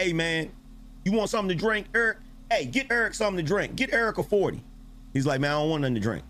"Hey 0.00 0.14
man, 0.14 0.50
you 1.04 1.12
want 1.12 1.28
something 1.28 1.54
to 1.54 1.62
drink, 1.62 1.86
Eric? 1.94 2.16
Hey, 2.50 2.64
get 2.64 2.86
Eric 2.90 3.12
something 3.12 3.36
to 3.36 3.46
drink. 3.46 3.76
Get 3.76 3.92
Eric 3.92 4.16
a 4.16 4.22
40." 4.22 4.64
He's 5.12 5.26
like, 5.26 5.42
"Man, 5.42 5.50
I 5.50 5.60
don't 5.60 5.68
want 5.68 5.82
nothing 5.82 5.96
to 5.96 6.00
drink." 6.00 6.24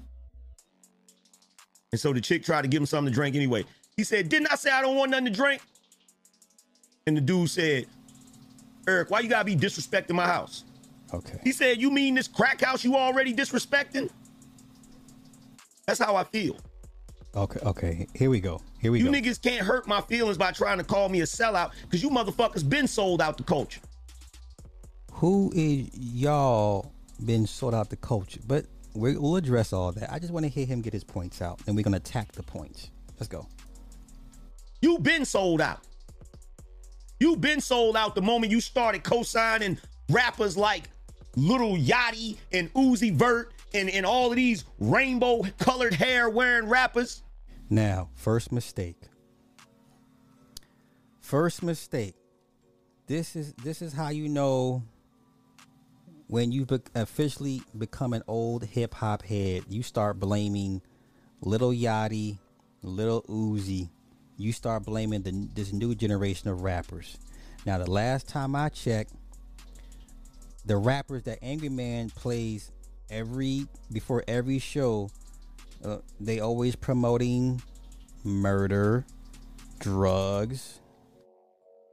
And 1.92 2.00
so 2.00 2.12
the 2.12 2.20
chick 2.20 2.44
tried 2.44 2.62
to 2.62 2.68
give 2.68 2.82
him 2.82 2.86
something 2.86 3.12
to 3.12 3.14
drink 3.14 3.36
anyway. 3.36 3.64
He 3.96 4.02
said, 4.02 4.28
"Didn't 4.28 4.50
I 4.50 4.56
say 4.56 4.72
I 4.72 4.82
don't 4.82 4.96
want 4.96 5.12
nothing 5.12 5.26
to 5.26 5.30
drink?" 5.30 5.62
And 7.06 7.16
the 7.16 7.20
dude 7.20 7.48
said, 7.48 7.86
"Eric, 8.88 9.08
why 9.08 9.20
you 9.20 9.28
gotta 9.28 9.44
be 9.44 9.54
disrespecting 9.54 10.14
my 10.14 10.26
house?" 10.26 10.64
Okay. 11.14 11.38
He 11.44 11.52
said, 11.52 11.80
"You 11.80 11.92
mean 11.92 12.16
this 12.16 12.26
crack 12.26 12.62
house 12.62 12.82
you 12.82 12.96
already 12.96 13.32
disrespecting?" 13.32 14.10
That's 15.86 16.00
how 16.00 16.16
I 16.16 16.24
feel. 16.24 16.56
Okay, 17.36 17.60
okay. 17.64 18.06
Here 18.14 18.28
we 18.28 18.40
go. 18.40 18.60
Here 18.80 18.90
we 18.90 18.98
you 18.98 19.04
go. 19.06 19.12
You 19.12 19.22
niggas 19.22 19.40
can't 19.40 19.64
hurt 19.64 19.86
my 19.86 20.00
feelings 20.00 20.36
by 20.36 20.50
trying 20.50 20.78
to 20.78 20.84
call 20.84 21.08
me 21.08 21.20
a 21.20 21.24
sellout 21.24 21.70
because 21.82 22.02
you 22.02 22.10
motherfuckers 22.10 22.68
been 22.68 22.88
sold 22.88 23.22
out 23.22 23.36
the 23.36 23.44
culture. 23.44 23.80
Who 25.12 25.52
is 25.54 25.88
y'all 25.94 26.92
been 27.24 27.46
sold 27.46 27.74
out 27.74 27.90
the 27.90 27.96
culture? 27.96 28.40
But 28.46 28.66
we, 28.94 29.16
we'll 29.16 29.36
address 29.36 29.72
all 29.72 29.92
that. 29.92 30.12
I 30.12 30.18
just 30.18 30.32
want 30.32 30.44
to 30.44 30.50
hear 30.50 30.66
him 30.66 30.80
get 30.80 30.92
his 30.92 31.04
points 31.04 31.40
out, 31.40 31.60
and 31.66 31.76
we're 31.76 31.82
gonna 31.82 31.98
attack 31.98 32.32
the 32.32 32.42
points. 32.42 32.90
Let's 33.18 33.28
go. 33.28 33.46
you 34.80 34.98
been 34.98 35.24
sold 35.24 35.60
out. 35.60 35.80
you 37.20 37.36
been 37.36 37.60
sold 37.60 37.96
out 37.96 38.14
the 38.14 38.22
moment 38.22 38.50
you 38.50 38.60
started 38.60 39.04
co-signing 39.04 39.78
rappers 40.08 40.56
like 40.56 40.84
Little 41.36 41.76
Yachty 41.76 42.38
and 42.52 42.72
Uzi 42.72 43.12
Vert 43.12 43.52
and, 43.72 43.90
and 43.90 44.04
all 44.06 44.30
of 44.30 44.36
these 44.36 44.64
rainbow 44.78 45.42
colored 45.58 45.94
hair 45.94 46.28
wearing 46.28 46.68
rappers. 46.68 47.22
Now, 47.68 48.08
first 48.14 48.52
mistake. 48.52 48.96
First 51.20 51.62
mistake. 51.62 52.14
This 53.06 53.36
is 53.36 53.52
this 53.54 53.82
is 53.82 53.92
how 53.92 54.08
you 54.08 54.28
know 54.28 54.82
when 56.26 56.52
you 56.52 56.64
be- 56.64 56.80
officially 56.94 57.62
become 57.76 58.12
an 58.12 58.22
old 58.26 58.64
hip 58.64 58.94
hop 58.94 59.22
head. 59.22 59.64
You 59.68 59.82
start 59.82 60.18
blaming 60.20 60.80
Little 61.40 61.70
Yachty, 61.70 62.38
Little 62.82 63.22
Uzi. 63.22 63.90
You 64.36 64.52
start 64.52 64.84
blaming 64.84 65.22
the, 65.22 65.48
this 65.54 65.72
new 65.72 65.94
generation 65.94 66.48
of 66.48 66.62
rappers. 66.62 67.18
Now, 67.66 67.78
the 67.78 67.90
last 67.90 68.28
time 68.28 68.56
I 68.56 68.68
checked, 68.68 69.12
the 70.64 70.76
rappers 70.76 71.24
that 71.24 71.38
Angry 71.42 71.68
Man 71.68 72.10
plays 72.10 72.70
every 73.10 73.66
before 73.92 74.24
every 74.28 74.58
show, 74.58 75.10
uh, 75.84 75.98
they 76.18 76.40
always 76.40 76.76
promoting 76.76 77.62
murder, 78.24 79.04
drugs, 79.78 80.80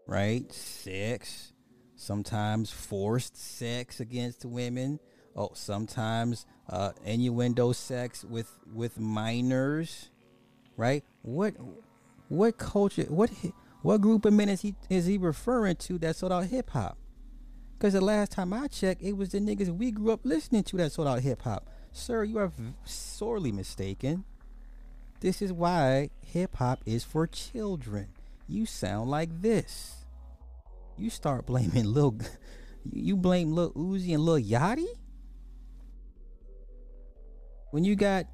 right? 0.07 0.51
Sex, 0.51 1.53
sometimes 1.95 2.71
forced 2.71 3.37
sex 3.37 3.99
against 3.99 4.45
women. 4.45 4.99
Oh, 5.35 5.51
sometimes 5.53 6.45
uh, 6.69 6.93
innuendo 7.05 7.71
sex 7.71 8.23
with 8.23 8.49
with 8.73 8.99
minors, 8.99 10.09
right? 10.75 11.03
What 11.21 11.55
what 12.29 12.57
culture? 12.57 13.03
What 13.03 13.29
what 13.81 14.01
group 14.01 14.25
of 14.25 14.33
men 14.33 14.49
is 14.49 14.61
he 14.61 14.75
is 14.89 15.05
he 15.05 15.17
referring 15.17 15.75
to 15.77 15.97
that 15.99 16.15
sold 16.15 16.31
out 16.31 16.45
hip 16.45 16.71
hop? 16.71 16.97
Because 17.77 17.93
the 17.93 18.01
last 18.01 18.31
time 18.31 18.53
I 18.53 18.67
checked, 18.67 19.03
it 19.03 19.13
was 19.13 19.29
the 19.29 19.39
niggas 19.39 19.69
we 19.69 19.91
grew 19.91 20.11
up 20.11 20.21
listening 20.23 20.63
to 20.63 20.77
that 20.77 20.91
sold 20.91 21.07
out 21.07 21.19
hip 21.19 21.43
hop. 21.43 21.67
Sir, 21.91 22.23
you 22.23 22.39
are 22.39 22.51
sorely 22.83 23.51
mistaken. 23.51 24.23
This 25.19 25.41
is 25.41 25.53
why 25.53 26.09
hip 26.21 26.55
hop 26.55 26.81
is 26.85 27.03
for 27.03 27.27
children. 27.27 28.09
You 28.47 28.65
sound 28.65 29.09
like 29.09 29.41
this. 29.41 30.05
You 30.97 31.11
start 31.11 31.45
blaming 31.45 31.85
Lil, 31.85 32.17
you 32.91 33.15
blame 33.15 33.51
Lil 33.51 33.71
Uzi 33.73 34.13
and 34.13 34.23
Lil 34.23 34.41
Yachty. 34.41 34.87
When 37.69 37.83
you 37.83 37.95
got 37.95 38.25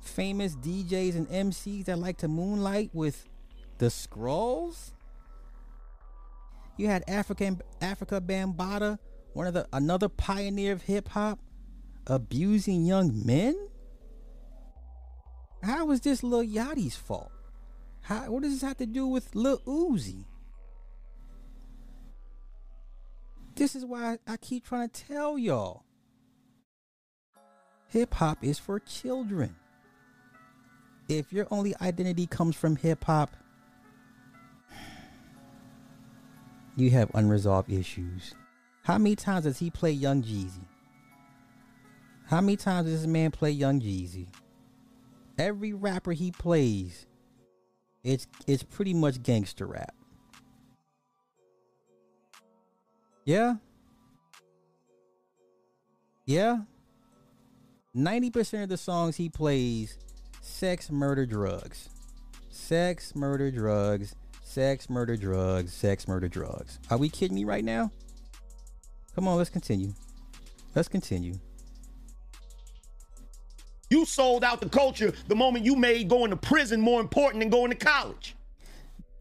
famous 0.00 0.54
DJs 0.54 1.16
and 1.16 1.28
MCs 1.28 1.86
that 1.86 1.98
like 1.98 2.18
to 2.18 2.28
moonlight 2.28 2.90
with 2.92 3.28
the 3.78 3.90
Scrolls. 3.90 4.92
You 6.82 6.88
had 6.88 7.04
African 7.06 7.60
Afrika 7.80 8.20
Bambaataa, 8.20 8.98
one 9.34 9.46
of 9.46 9.54
the 9.54 9.68
another 9.72 10.08
pioneer 10.08 10.72
of 10.72 10.82
hip 10.82 11.10
hop, 11.10 11.38
abusing 12.08 12.84
young 12.84 13.24
men. 13.24 13.54
How 15.62 15.92
is 15.92 16.00
this 16.00 16.24
Lil 16.24 16.42
Yachty's 16.42 16.96
fault? 16.96 17.30
How, 18.00 18.22
what 18.32 18.42
does 18.42 18.54
this 18.54 18.68
have 18.68 18.78
to 18.78 18.86
do 18.86 19.06
with 19.06 19.32
Lil 19.36 19.60
Uzi? 19.60 20.24
This 23.54 23.76
is 23.76 23.84
why 23.84 24.18
I 24.26 24.36
keep 24.36 24.66
trying 24.66 24.88
to 24.88 25.04
tell 25.04 25.38
y'all. 25.38 25.84
Hip 27.90 28.12
hop 28.12 28.42
is 28.42 28.58
for 28.58 28.80
children. 28.80 29.54
If 31.08 31.32
your 31.32 31.46
only 31.52 31.76
identity 31.80 32.26
comes 32.26 32.56
from 32.56 32.74
hip 32.74 33.04
hop, 33.04 33.36
you 36.76 36.90
have 36.90 37.10
unresolved 37.14 37.70
issues. 37.70 38.34
How 38.84 38.98
many 38.98 39.16
times 39.16 39.44
does 39.44 39.58
he 39.58 39.70
play 39.70 39.92
Young 39.92 40.22
Jeezy? 40.22 40.66
How 42.26 42.40
many 42.40 42.56
times 42.56 42.88
does 42.88 43.02
this 43.02 43.06
man 43.06 43.30
play 43.30 43.50
Young 43.50 43.80
Jeezy? 43.80 44.28
Every 45.38 45.72
rapper 45.72 46.12
he 46.12 46.30
plays, 46.30 47.06
it's 48.02 48.26
it's 48.46 48.62
pretty 48.62 48.94
much 48.94 49.22
gangster 49.22 49.66
rap. 49.66 49.94
Yeah. 53.24 53.56
Yeah. 56.26 56.62
90% 57.96 58.62
of 58.62 58.68
the 58.68 58.76
songs 58.76 59.16
he 59.16 59.28
plays 59.28 59.98
sex, 60.40 60.90
murder, 60.90 61.26
drugs. 61.26 61.90
Sex, 62.50 63.14
murder, 63.14 63.50
drugs. 63.50 64.14
Sex, 64.52 64.90
murder, 64.90 65.16
drugs. 65.16 65.72
Sex, 65.72 66.06
murder, 66.06 66.28
drugs. 66.28 66.78
Are 66.90 66.98
we 66.98 67.08
kidding 67.08 67.34
me 67.34 67.44
right 67.44 67.64
now? 67.64 67.90
Come 69.14 69.26
on, 69.26 69.38
let's 69.38 69.48
continue. 69.48 69.94
Let's 70.74 70.88
continue. 70.88 71.36
You 73.88 74.04
sold 74.04 74.44
out 74.44 74.60
the 74.60 74.68
culture 74.68 75.14
the 75.26 75.34
moment 75.34 75.64
you 75.64 75.74
made 75.74 76.06
going 76.10 76.28
to 76.28 76.36
prison 76.36 76.82
more 76.82 77.00
important 77.00 77.40
than 77.40 77.48
going 77.48 77.70
to 77.70 77.76
college. 77.76 78.36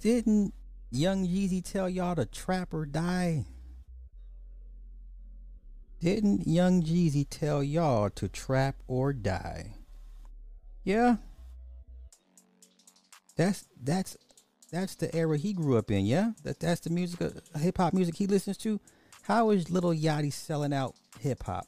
Didn't 0.01 0.53
Young 0.91 1.25
Jeezy 1.25 1.63
tell 1.63 1.87
y'all 1.87 2.15
to 2.15 2.25
trap 2.25 2.73
or 2.73 2.85
die? 2.85 3.45
Didn't 6.01 6.45
Young 6.45 6.83
Jeezy 6.83 7.25
tell 7.29 7.63
y'all 7.63 8.09
to 8.09 8.27
trap 8.27 8.75
or 8.85 9.13
die? 9.13 9.75
Yeah. 10.83 11.15
That's 13.37 13.65
that's 13.81 14.17
that's 14.72 14.95
the 14.95 15.14
era 15.15 15.38
he 15.38 15.53
grew 15.53 15.77
up 15.77 15.91
in, 15.91 16.06
yeah? 16.06 16.31
That 16.43 16.60
that's 16.60 16.81
the 16.81 16.89
music 16.89 17.22
uh, 17.22 17.60
hip 17.60 17.77
hop 17.77 17.93
music 17.93 18.15
he 18.15 18.27
listens 18.27 18.57
to. 18.60 18.80
How 19.23 19.52
is 19.52 19.69
Little 19.69 19.93
Yachty 19.93 20.34
selling 20.34 20.73
out 20.73 20.95
hip 21.19 21.43
hop? 21.43 21.68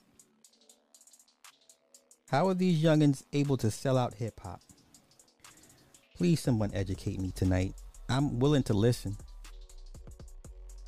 How 2.30 2.48
are 2.48 2.54
these 2.54 2.82
youngins 2.82 3.24
able 3.34 3.58
to 3.58 3.70
sell 3.70 3.98
out 3.98 4.16
hip 4.16 4.40
hop? 4.40 4.62
Please 6.16 6.40
someone 6.40 6.72
educate 6.74 7.20
me 7.20 7.32
tonight. 7.32 7.76
I'm 8.10 8.40
willing 8.40 8.64
to 8.64 8.74
listen. 8.74 9.18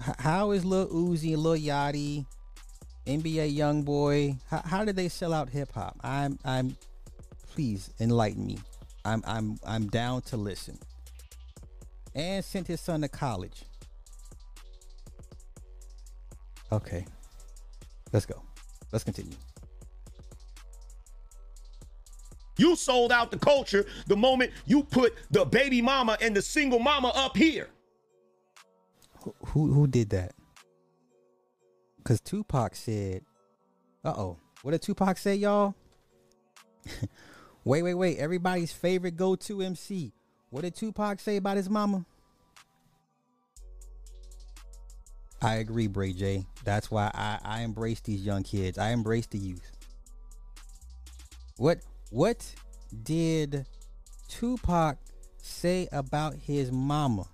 H- 0.08 0.16
how 0.20 0.52
is 0.52 0.66
Lil 0.66 0.88
Uzi 0.88 1.34
and 1.34 1.44
Lil 1.44 1.58
Yachty 1.58 2.26
NBA 3.06 3.54
young 3.54 3.84
boy. 3.84 4.38
How, 4.50 4.62
how 4.66 4.86
did 4.86 4.96
they 4.96 5.10
sell 5.10 5.34
out 5.34 5.50
hip 5.50 5.72
hop? 5.74 5.98
I'm 6.04 6.40
I'm 6.44 6.76
please 7.54 7.92
enlighten 8.00 8.46
me. 8.46 8.58
I'm 9.04 9.24
I'm 9.28 9.60
I'm 9.66 9.88
down 9.88 10.22
to 10.24 10.38
listen. 10.38 10.80
And 12.16 12.44
sent 12.44 12.68
his 12.68 12.80
son 12.80 13.02
to 13.02 13.10
college. 13.10 13.64
Okay. 16.72 17.06
Let's 18.14 18.26
go. 18.26 18.42
Let's 18.92 19.04
continue. 19.04 19.36
You 22.58 22.76
sold 22.76 23.12
out 23.12 23.32
the 23.32 23.38
culture 23.38 23.86
the 24.08 24.16
moment 24.16 24.52
you 24.66 24.84
put 24.84 25.14
the 25.30 25.46
baby 25.46 25.82
mama 25.82 26.18
and 26.22 26.36
the 26.36 26.42
single 26.42 26.80
mama 26.80 27.12
up 27.14 27.36
here. 27.36 27.68
Who 29.20 29.36
who, 29.48 29.74
who 29.74 29.88
did 29.88 30.12
that? 30.12 30.34
Cause 32.06 32.22
Tupac 32.22 32.76
said, 32.76 33.24
"Uh 34.04 34.14
oh, 34.16 34.38
what 34.62 34.72
did 34.72 34.82
Tupac 34.82 35.18
say, 35.18 35.36
y'all?" 35.36 35.76
wait, 37.66 37.82
wait, 37.82 37.96
wait! 37.96 38.18
Everybody's 38.20 38.72
favorite 38.72 39.18
go-to 39.18 39.62
MC. 39.62 40.14
What 40.56 40.64
did 40.64 40.74
Tupac 40.74 41.20
say 41.20 41.36
about 41.36 41.58
his 41.58 41.70
mama? 41.70 42.06
I 45.42 45.56
agree, 45.56 45.88
Bray 45.88 46.14
J. 46.14 46.46
That's 46.64 46.90
why 46.90 47.12
I, 47.14 47.40
I 47.44 47.62
embrace 47.64 48.00
these 48.00 48.26
young 48.26 48.44
kids. 48.44 48.78
I 48.78 48.92
embrace 48.92 49.26
the 49.26 49.38
youth. 49.38 49.70
What 51.58 51.80
what 52.10 52.50
did 53.04 53.66
Tupac 54.30 54.98
say 55.42 55.90
about 55.92 56.36
his 56.36 56.72
mama? 56.72 57.26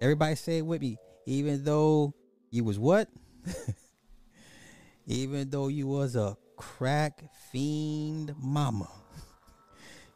Everybody 0.00 0.36
say 0.36 0.56
it 0.56 0.64
with 0.64 0.80
me. 0.80 0.96
Even 1.26 1.64
though 1.64 2.14
you 2.50 2.64
was 2.64 2.78
what? 2.78 3.10
Even 5.06 5.50
though 5.50 5.68
you 5.68 5.86
was 5.86 6.16
a 6.16 6.38
crack 6.56 7.24
fiend 7.52 8.34
mama. 8.38 8.88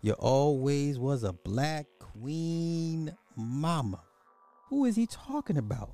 You 0.04 0.14
always 0.14 0.98
was 0.98 1.22
a 1.22 1.32
black 1.32 1.86
queen 2.00 3.16
mama. 3.36 4.00
Who 4.68 4.84
is 4.84 4.96
he 4.96 5.06
talking 5.06 5.56
about? 5.56 5.92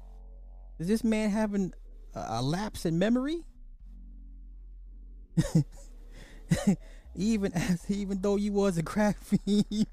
Is 0.79 0.89
this 0.89 1.05
man 1.05 1.29
having 1.29 1.75
a, 2.15 2.41
lapse 2.41 2.87
in 2.87 2.99
memory? 2.99 3.45
even 7.15 7.53
as 7.53 7.85
even 7.91 8.23
though 8.23 8.37
you 8.37 8.53
was 8.53 8.79
a 8.79 8.83
crack 8.83 9.19
fiend. 9.23 9.87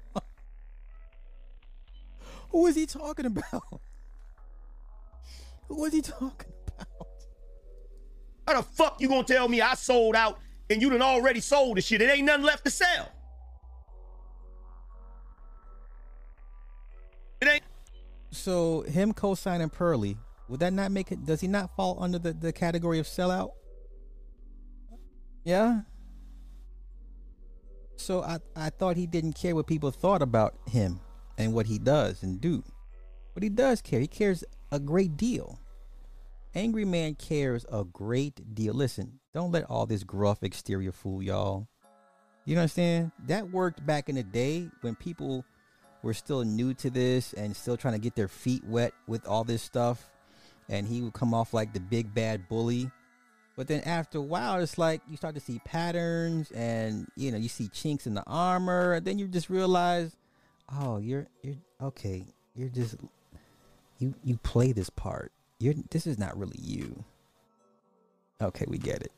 Who 2.48 2.66
is 2.68 2.74
he 2.74 2.86
talking 2.86 3.26
about? 3.26 3.82
Who 5.68 5.84
is 5.84 5.92
he 5.92 6.00
talking 6.00 6.52
about? 6.66 7.08
How 8.48 8.56
the 8.56 8.62
fuck 8.62 8.98
you 8.98 9.08
gonna 9.08 9.24
tell 9.24 9.46
me 9.46 9.60
I 9.60 9.74
sold 9.74 10.16
out 10.16 10.38
and 10.70 10.80
you 10.80 10.88
done 10.88 11.02
already 11.02 11.40
sold 11.40 11.76
the 11.76 11.82
shit? 11.82 12.00
It 12.00 12.08
ain't 12.08 12.24
nothing 12.24 12.44
left 12.44 12.64
to 12.64 12.70
sell. 12.70 13.12
It 17.40 17.48
ain't. 17.48 17.62
So 18.30 18.82
him 18.82 19.12
co-signing 19.12 19.70
Pearly, 19.70 20.16
would 20.48 20.60
that 20.60 20.72
not 20.72 20.90
make 20.90 21.12
it? 21.12 21.24
Does 21.24 21.40
he 21.40 21.48
not 21.48 21.74
fall 21.76 21.96
under 22.00 22.18
the, 22.18 22.32
the 22.32 22.52
category 22.52 22.98
of 22.98 23.06
sellout? 23.06 23.50
Yeah. 25.44 25.82
So 27.96 28.22
I 28.22 28.38
I 28.54 28.70
thought 28.70 28.96
he 28.96 29.06
didn't 29.06 29.34
care 29.34 29.54
what 29.54 29.66
people 29.66 29.90
thought 29.90 30.22
about 30.22 30.54
him 30.68 31.00
and 31.38 31.52
what 31.52 31.66
he 31.66 31.78
does 31.78 32.22
and 32.22 32.40
do, 32.40 32.62
but 33.34 33.42
he 33.42 33.48
does 33.48 33.80
care. 33.80 34.00
He 34.00 34.06
cares 34.06 34.44
a 34.70 34.78
great 34.78 35.16
deal. 35.16 35.58
Angry 36.54 36.84
Man 36.84 37.14
cares 37.14 37.64
a 37.70 37.84
great 37.84 38.54
deal. 38.54 38.74
Listen, 38.74 39.20
don't 39.34 39.52
let 39.52 39.64
all 39.64 39.86
this 39.86 40.04
gruff 40.04 40.42
exterior 40.42 40.92
fool 40.92 41.22
y'all. 41.22 41.68
You 42.44 42.56
understand? 42.58 43.12
That 43.26 43.50
worked 43.50 43.84
back 43.84 44.08
in 44.08 44.14
the 44.14 44.22
day 44.22 44.68
when 44.80 44.94
people 44.94 45.44
were 46.06 46.14
still 46.14 46.44
new 46.44 46.72
to 46.72 46.88
this 46.88 47.32
and 47.32 47.54
still 47.54 47.76
trying 47.76 47.94
to 47.94 48.00
get 48.00 48.14
their 48.14 48.28
feet 48.28 48.64
wet 48.64 48.92
with 49.06 49.26
all 49.26 49.44
this 49.44 49.62
stuff. 49.62 50.08
And 50.68 50.86
he 50.86 51.02
would 51.02 51.12
come 51.12 51.34
off 51.34 51.52
like 51.52 51.72
the 51.72 51.80
big 51.80 52.14
bad 52.14 52.48
bully. 52.48 52.90
But 53.56 53.68
then 53.68 53.82
after 53.82 54.18
a 54.18 54.22
while, 54.22 54.60
it's 54.60 54.78
like 54.78 55.00
you 55.08 55.16
start 55.16 55.34
to 55.34 55.40
see 55.40 55.60
patterns 55.64 56.50
and 56.52 57.10
you 57.16 57.32
know, 57.32 57.38
you 57.38 57.48
see 57.48 57.68
chinks 57.68 58.06
in 58.06 58.14
the 58.14 58.24
armor. 58.26 58.94
And 58.94 59.04
then 59.04 59.18
you 59.18 59.26
just 59.26 59.50
realize, 59.50 60.16
oh, 60.72 60.98
you're 60.98 61.26
you're 61.42 61.56
okay. 61.82 62.24
You're 62.54 62.68
just 62.68 62.96
you 63.98 64.14
you 64.24 64.36
play 64.38 64.72
this 64.72 64.90
part. 64.90 65.32
You're 65.58 65.74
this 65.90 66.06
is 66.06 66.18
not 66.18 66.38
really 66.38 66.58
you. 66.60 67.04
Okay, 68.40 68.64
we 68.68 68.78
get 68.78 69.02
it. 69.02 69.12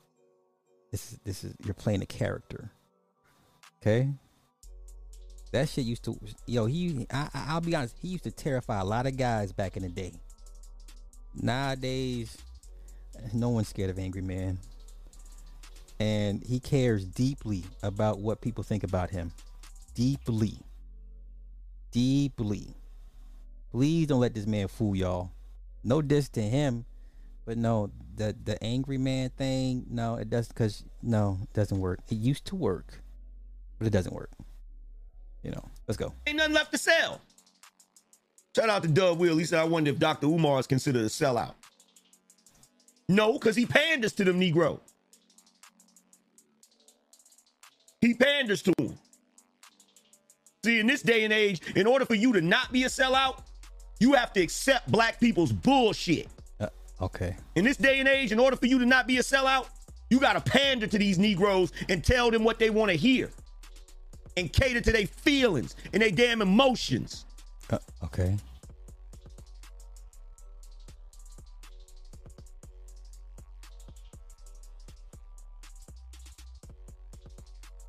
This 0.91 1.13
is 1.13 1.19
this 1.25 1.45
is 1.45 1.55
you're 1.65 1.75
playing 1.75 2.03
a 2.03 2.07
character. 2.07 2.71
Okay. 3.83 4.09
That 5.51 5.69
shit 5.69 5.85
used 5.85 6.05
to 6.05 6.19
yo 6.47 6.67
he 6.67 7.07
I, 7.11 7.29
I'll 7.33 7.61
be 7.61 7.75
honest 7.75 7.97
he 8.01 8.09
used 8.09 8.25
to 8.25 8.31
terrify 8.31 8.81
a 8.81 8.85
lot 8.85 9.07
of 9.07 9.17
guys 9.17 9.53
back 9.53 9.77
in 9.77 9.83
the 9.83 9.89
day. 9.89 10.13
Nowadays, 11.35 12.37
no 13.33 13.51
one's 13.51 13.69
scared 13.69 13.91
of 13.91 13.99
Angry 13.99 14.23
Man, 14.23 14.59
and 16.01 16.43
he 16.43 16.61
cares 16.61 17.05
deeply 17.05 17.65
about 17.83 18.19
what 18.19 18.41
people 18.41 18.65
think 18.65 18.83
about 18.83 19.11
him. 19.11 19.33
Deeply, 19.95 20.59
deeply. 21.93 22.75
Please 23.71 24.07
don't 24.07 24.21
let 24.21 24.35
this 24.35 24.47
man 24.47 24.69
fool 24.69 24.97
y'all. 24.97 25.31
No 25.85 26.03
diss 26.03 26.29
to 26.31 26.43
him, 26.43 26.85
but 27.45 27.57
no, 27.57 27.91
the 28.17 28.35
the 28.45 28.63
angry 28.63 28.99
man 28.99 29.31
thing, 29.31 29.87
no, 29.89 30.17
it 30.17 30.29
doesn't. 30.29 30.53
because 30.53 30.85
no, 31.03 31.39
it 31.43 31.53
doesn't 31.53 31.79
work. 31.79 32.01
It 32.09 32.17
used 32.17 32.45
to 32.47 32.57
work, 32.57 33.01
but 33.79 33.87
it 33.87 33.91
doesn't 33.91 34.15
work. 34.15 34.31
You 35.43 35.53
know, 35.53 35.65
let's 35.87 35.97
go. 35.97 36.13
Ain't 36.27 36.37
nothing 36.37 36.55
left 36.55 36.73
to 36.73 36.79
sell. 36.79 37.21
Shout 38.55 38.69
out 38.69 38.83
to 38.83 38.89
Doug 38.89 39.19
Will. 39.19 39.37
He 39.39 39.45
said, 39.45 39.61
I 39.61 39.65
wonder 39.65 39.91
if 39.91 39.99
Dr. 39.99 40.27
Umar 40.27 40.59
is 40.59 40.67
considered 40.67 41.03
a 41.03 41.07
sellout. 41.09 41.55
No, 43.09 43.35
because 43.35 43.57
he 43.57 43.67
panders 43.67 44.13
to 44.15 44.25
them 44.25 44.41
Negro. 44.41 44.81
He 48.01 48.15
panders 48.15 48.63
to 48.63 48.73
them. 48.79 48.99
See, 50.65 50.81
in 50.81 50.87
this 50.87 51.03
day 51.03 51.25
and 51.25 51.33
age, 51.33 51.61
in 51.77 51.87
order 51.87 52.05
for 52.05 52.15
you 52.15 52.33
to 52.33 52.41
not 52.41 52.73
be 52.73 52.85
a 52.85 52.89
sellout, 52.89 53.43
you 54.01 54.13
have 54.15 54.33
to 54.35 54.41
accept 54.43 54.91
black 54.91 55.19
people's 55.21 55.53
bullshit. 55.53 56.29
Uh, 56.61 56.69
okay. 57.01 57.37
In 57.55 57.65
this 57.65 57.77
day 57.77 58.01
and 58.01 58.09
age, 58.09 58.33
in 58.33 58.39
order 58.39 58.57
for 58.57 58.67
you 58.67 58.79
to 58.79 58.87
not 58.87 59.07
be 59.07 59.19
a 59.19 59.23
sellout, 59.23 59.69
you 60.11 60.19
got 60.19 60.33
to 60.33 60.51
pander 60.51 60.87
to 60.87 60.99
these 60.99 61.19
Negroes 61.19 61.73
and 61.89 62.05
tell 62.05 62.31
them 62.31 62.45
what 62.45 62.59
they 62.59 62.71
want 62.71 62.91
to 62.91 62.97
hear 62.97 63.31
and 64.37 64.53
cater 64.53 64.81
to 64.81 64.93
their 64.93 65.07
feelings 65.07 65.77
and 65.93 66.03
their 66.03 66.11
damn 66.11 66.43
emotions. 66.43 67.25
Uh, 67.71 67.79
okay. 68.05 68.37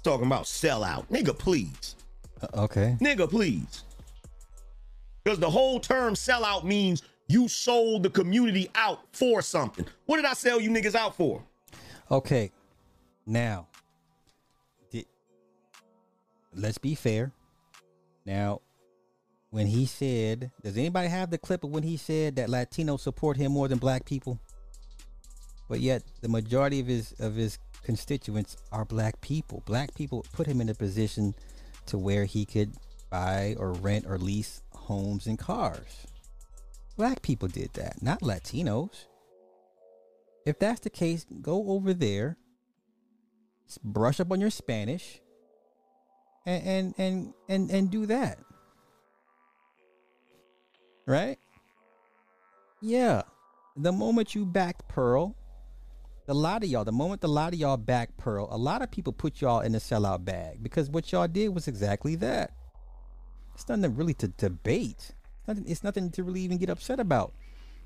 Talking 0.03 0.27
about 0.27 0.43
sellout. 0.43 1.07
Nigga, 1.09 1.37
please. 1.37 1.95
Uh, 2.41 2.63
okay. 2.63 2.97
Nigga, 3.01 3.29
please. 3.29 3.83
Because 5.23 5.39
the 5.39 5.49
whole 5.49 5.79
term 5.79 6.13
sellout 6.13 6.63
means 6.63 7.03
you 7.27 7.47
sold 7.47 8.03
the 8.03 8.09
community 8.09 8.69
out 8.75 9.01
for 9.11 9.41
something. 9.41 9.85
What 10.05 10.15
did 10.15 10.25
I 10.25 10.33
sell 10.33 10.59
you 10.59 10.69
niggas 10.71 10.95
out 10.95 11.15
for? 11.15 11.43
Okay. 12.09 12.51
Now, 13.25 13.67
let's 16.59 16.77
be 16.77 16.95
fair. 16.95 17.31
Now, 18.25 18.61
when 19.49 19.67
he 19.67 19.85
said, 19.85 20.51
does 20.63 20.77
anybody 20.77 21.07
have 21.07 21.31
the 21.31 21.37
clip 21.37 21.63
of 21.63 21.71
when 21.71 21.83
he 21.83 21.97
said 21.97 22.35
that 22.35 22.49
Latinos 22.49 22.99
support 22.99 23.37
him 23.37 23.51
more 23.51 23.67
than 23.67 23.79
black 23.79 24.05
people? 24.05 24.39
But 25.67 25.79
yet, 25.79 26.03
the 26.21 26.29
majority 26.29 26.79
of 26.79 26.87
his 26.87 27.13
of 27.19 27.35
his 27.35 27.59
constituents 27.83 28.57
are 28.71 28.85
black 28.85 29.21
people. 29.21 29.63
Black 29.65 29.93
people 29.95 30.25
put 30.33 30.47
him 30.47 30.61
in 30.61 30.69
a 30.69 30.73
position 30.73 31.35
to 31.87 31.97
where 31.97 32.25
he 32.25 32.45
could 32.45 32.73
buy 33.09 33.55
or 33.57 33.73
rent 33.73 34.05
or 34.07 34.17
lease 34.17 34.61
homes 34.71 35.27
and 35.27 35.37
cars. 35.37 36.07
Black 36.97 37.21
people 37.21 37.47
did 37.47 37.73
that, 37.73 38.01
not 38.01 38.21
Latinos. 38.21 39.05
If 40.45 40.59
that's 40.59 40.81
the 40.81 40.89
case, 40.89 41.25
go 41.41 41.69
over 41.69 41.93
there, 41.93 42.37
brush 43.83 44.19
up 44.19 44.31
on 44.31 44.41
your 44.41 44.49
Spanish, 44.49 45.21
and 46.45 46.65
and 46.65 46.93
and 46.97 47.33
and, 47.47 47.69
and 47.69 47.91
do 47.91 48.05
that. 48.07 48.39
Right? 51.05 51.37
Yeah. 52.81 53.23
The 53.75 53.91
moment 53.91 54.35
you 54.35 54.45
backed 54.45 54.87
Pearl, 54.87 55.35
the 56.25 56.35
lot 56.35 56.63
of 56.63 56.69
y'all, 56.69 56.83
the 56.83 56.91
moment 56.91 57.21
the 57.21 57.27
lot 57.27 57.53
of 57.53 57.59
y'all 57.59 57.77
backed 57.77 58.17
Pearl, 58.17 58.47
a 58.51 58.57
lot 58.57 58.81
of 58.81 58.91
people 58.91 59.13
put 59.13 59.41
y'all 59.41 59.61
in 59.61 59.71
the 59.71 59.79
sellout 59.79 60.23
bag 60.25 60.61
because 60.61 60.89
what 60.89 61.11
y'all 61.11 61.27
did 61.27 61.49
was 61.49 61.67
exactly 61.67 62.15
that. 62.17 62.51
It's 63.55 63.67
nothing 63.67 63.95
really 63.95 64.13
to 64.15 64.27
debate. 64.27 65.11
It's 65.39 65.47
nothing, 65.47 65.65
it's 65.67 65.83
nothing 65.83 66.11
to 66.11 66.23
really 66.23 66.41
even 66.41 66.57
get 66.57 66.69
upset 66.69 66.99
about. 66.99 67.33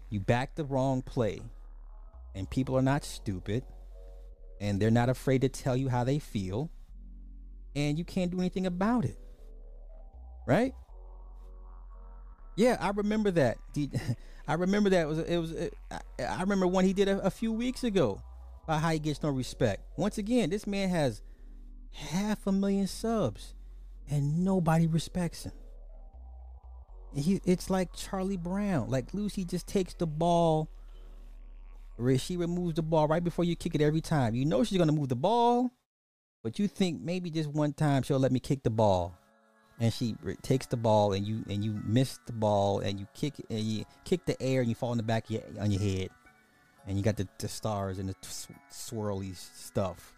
You 0.10 0.20
backed 0.20 0.58
the 0.58 0.66
wrong 0.66 1.02
play, 1.02 1.42
and 2.36 2.50
people 2.50 2.78
are 2.78 2.82
not 2.82 3.04
stupid, 3.04 3.64
and 4.62 4.80
they're 4.80 4.92
not 4.92 5.10
afraid 5.10 5.42
to 5.42 5.50
tell 5.50 5.76
you 5.76 5.90
how 5.90 6.04
they 6.04 6.20
feel, 6.20 6.70
and 7.76 7.98
you 7.98 8.06
can't 8.06 8.32
do 8.32 8.40
anything 8.40 8.66
about 8.66 9.06
it. 9.06 9.18
Right? 10.46 10.74
Yeah, 12.56 12.78
I 12.80 12.90
remember 12.90 13.32
that. 13.32 13.58
I 14.48 14.54
remember 14.56 14.90
that 14.90 15.02
it 15.02 15.08
was 15.08 15.20
it 15.20 15.38
was 15.38 15.52
it, 15.52 15.74
I, 16.20 16.42
remember 16.42 16.68
one 16.68 16.84
he 16.84 16.92
did 16.94 17.08
a, 17.08 17.20
a 17.26 17.30
few 17.30 17.54
weeks 17.54 17.84
ago 17.84 18.22
about 18.66 18.82
how 18.82 18.90
he 18.90 19.00
gets 19.00 19.24
no 19.24 19.30
respect. 19.30 19.84
Once 19.98 20.18
again, 20.18 20.50
this 20.50 20.68
man 20.68 20.90
has 20.90 21.22
half 21.92 22.46
a 22.46 22.52
million 22.52 22.88
subs 22.88 23.56
and 24.10 24.44
nobody 24.44 24.86
respects 24.86 25.46
him. 25.46 25.54
He 27.16 27.40
it's 27.46 27.70
like 27.70 27.94
Charlie 27.96 28.38
Brown. 28.38 28.90
Like 28.90 29.14
Lucy 29.14 29.46
just 29.46 29.68
takes 29.68 29.94
the 29.94 30.08
ball 30.08 30.70
she 32.18 32.38
removes 32.38 32.76
the 32.76 32.82
ball 32.82 33.08
right 33.08 33.24
before 33.24 33.46
you 33.46 33.56
kick 33.56 33.76
it 33.76 33.82
every 33.82 34.02
time. 34.02 34.36
You 34.36 34.46
know 34.46 34.64
she's 34.64 34.78
gonna 34.78 34.92
move 34.92 35.10
the 35.10 35.16
ball, 35.16 35.72
but 36.44 36.60
you 36.60 36.68
think 36.68 37.02
maybe 37.02 37.30
just 37.30 37.50
one 37.50 37.74
time 37.74 38.04
she'll 38.04 38.20
let 38.20 38.32
me 38.32 38.40
kick 38.40 38.64
the 38.64 38.70
ball 38.70 39.18
and 39.80 39.92
she 39.92 40.16
takes 40.42 40.68
the 40.68 40.78
ball 40.78 41.14
and 41.14 41.26
you 41.26 41.44
and 41.50 41.64
you 41.64 41.80
miss 41.86 42.20
the 42.26 42.34
ball 42.34 42.80
and 42.80 43.00
you 43.00 43.08
kick 43.14 43.34
and 43.50 43.60
you 43.60 43.86
kick 44.04 44.26
the 44.26 44.40
air 44.42 44.62
and 44.62 44.70
you 44.70 44.76
fall 44.76 44.92
in 44.92 44.98
the 44.98 45.04
back 45.04 45.26
of 45.26 45.32
your, 45.32 45.42
on 45.60 45.72
your 45.72 45.82
head 45.82 46.10
and 46.86 46.98
you 46.98 47.04
got 47.04 47.18
the, 47.18 47.28
the 47.40 47.48
stars 47.48 47.98
and 47.98 48.10
the 48.10 48.16
swirly 48.70 49.36
stuff. 49.36 50.14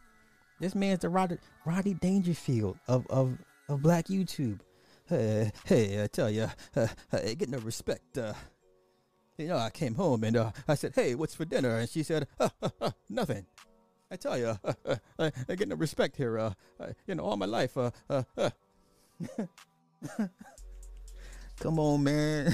This 0.59 0.73
man's 0.73 0.99
the 0.99 1.09
Roddy, 1.09 1.37
Rodney 1.65 1.93
Dangerfield 1.93 2.77
of, 2.87 3.05
of 3.07 3.37
of 3.69 3.81
Black 3.81 4.07
YouTube. 4.07 4.59
Hey, 5.07 5.51
hey, 5.65 6.03
I 6.03 6.07
tell 6.07 6.31
you, 6.31 6.49
uh, 6.75 6.87
uh, 7.13 7.19
get 7.37 7.47
no 7.47 7.59
respect. 7.59 8.17
Uh, 8.17 8.33
you 9.37 9.47
know, 9.47 9.57
I 9.57 9.69
came 9.69 9.93
home 9.93 10.23
and 10.23 10.35
uh, 10.35 10.51
I 10.67 10.73
said, 10.73 10.93
"Hey, 10.95 11.13
what's 11.13 11.35
for 11.35 11.45
dinner?" 11.45 11.77
And 11.77 11.87
she 11.87 12.01
said, 12.01 12.25
"Nothing." 13.07 13.45
I 14.11 14.15
tell 14.17 14.37
you, 14.37 14.57
uh, 14.63 14.73
uh, 14.85 14.95
I, 15.17 15.31
I 15.49 15.55
get 15.55 15.67
no 15.67 15.75
respect 15.75 16.15
here. 16.15 16.37
Uh, 16.37 16.53
uh, 16.79 16.87
you 17.07 17.15
know, 17.15 17.23
all 17.23 17.37
my 17.37 17.45
life. 17.45 17.75
Uh, 17.77 17.91
uh, 18.09 18.23
uh. 18.37 18.49
Come 21.59 21.79
on, 21.79 22.03
man. 22.03 22.53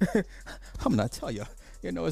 I'm 0.84 0.96
not 0.96 1.12
tell 1.12 1.30
you. 1.30 1.44
You 1.82 1.92
know, 1.92 2.10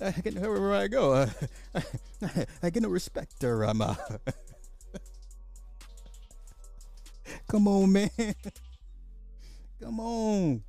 I 0.00 0.10
get 0.10 0.34
wherever 0.34 0.74
I 0.74 0.88
go. 0.88 1.12
Uh, 1.12 1.30
I, 1.74 1.82
I 2.62 2.70
get 2.70 2.82
no 2.82 2.88
respect 2.88 3.42
or 3.44 3.64
I'm. 3.64 3.80
Uh, 3.80 3.94
come 7.48 7.66
on, 7.66 7.92
man. 7.92 8.10
Come 9.80 10.00
on. 10.00 10.62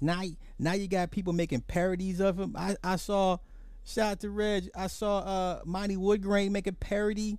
Now, 0.00 0.22
now 0.58 0.74
you 0.74 0.86
got 0.88 1.10
people 1.10 1.32
making 1.32 1.62
parodies 1.62 2.20
of 2.20 2.38
him. 2.38 2.54
I, 2.56 2.76
I 2.84 2.96
saw, 2.96 3.38
shout 3.86 4.12
out 4.12 4.20
to 4.20 4.30
Reg. 4.30 4.68
I 4.74 4.88
saw 4.88 5.18
uh 5.18 5.60
Monty 5.64 5.96
Woodgrain 5.96 6.50
make 6.50 6.66
a 6.66 6.72
parody 6.72 7.38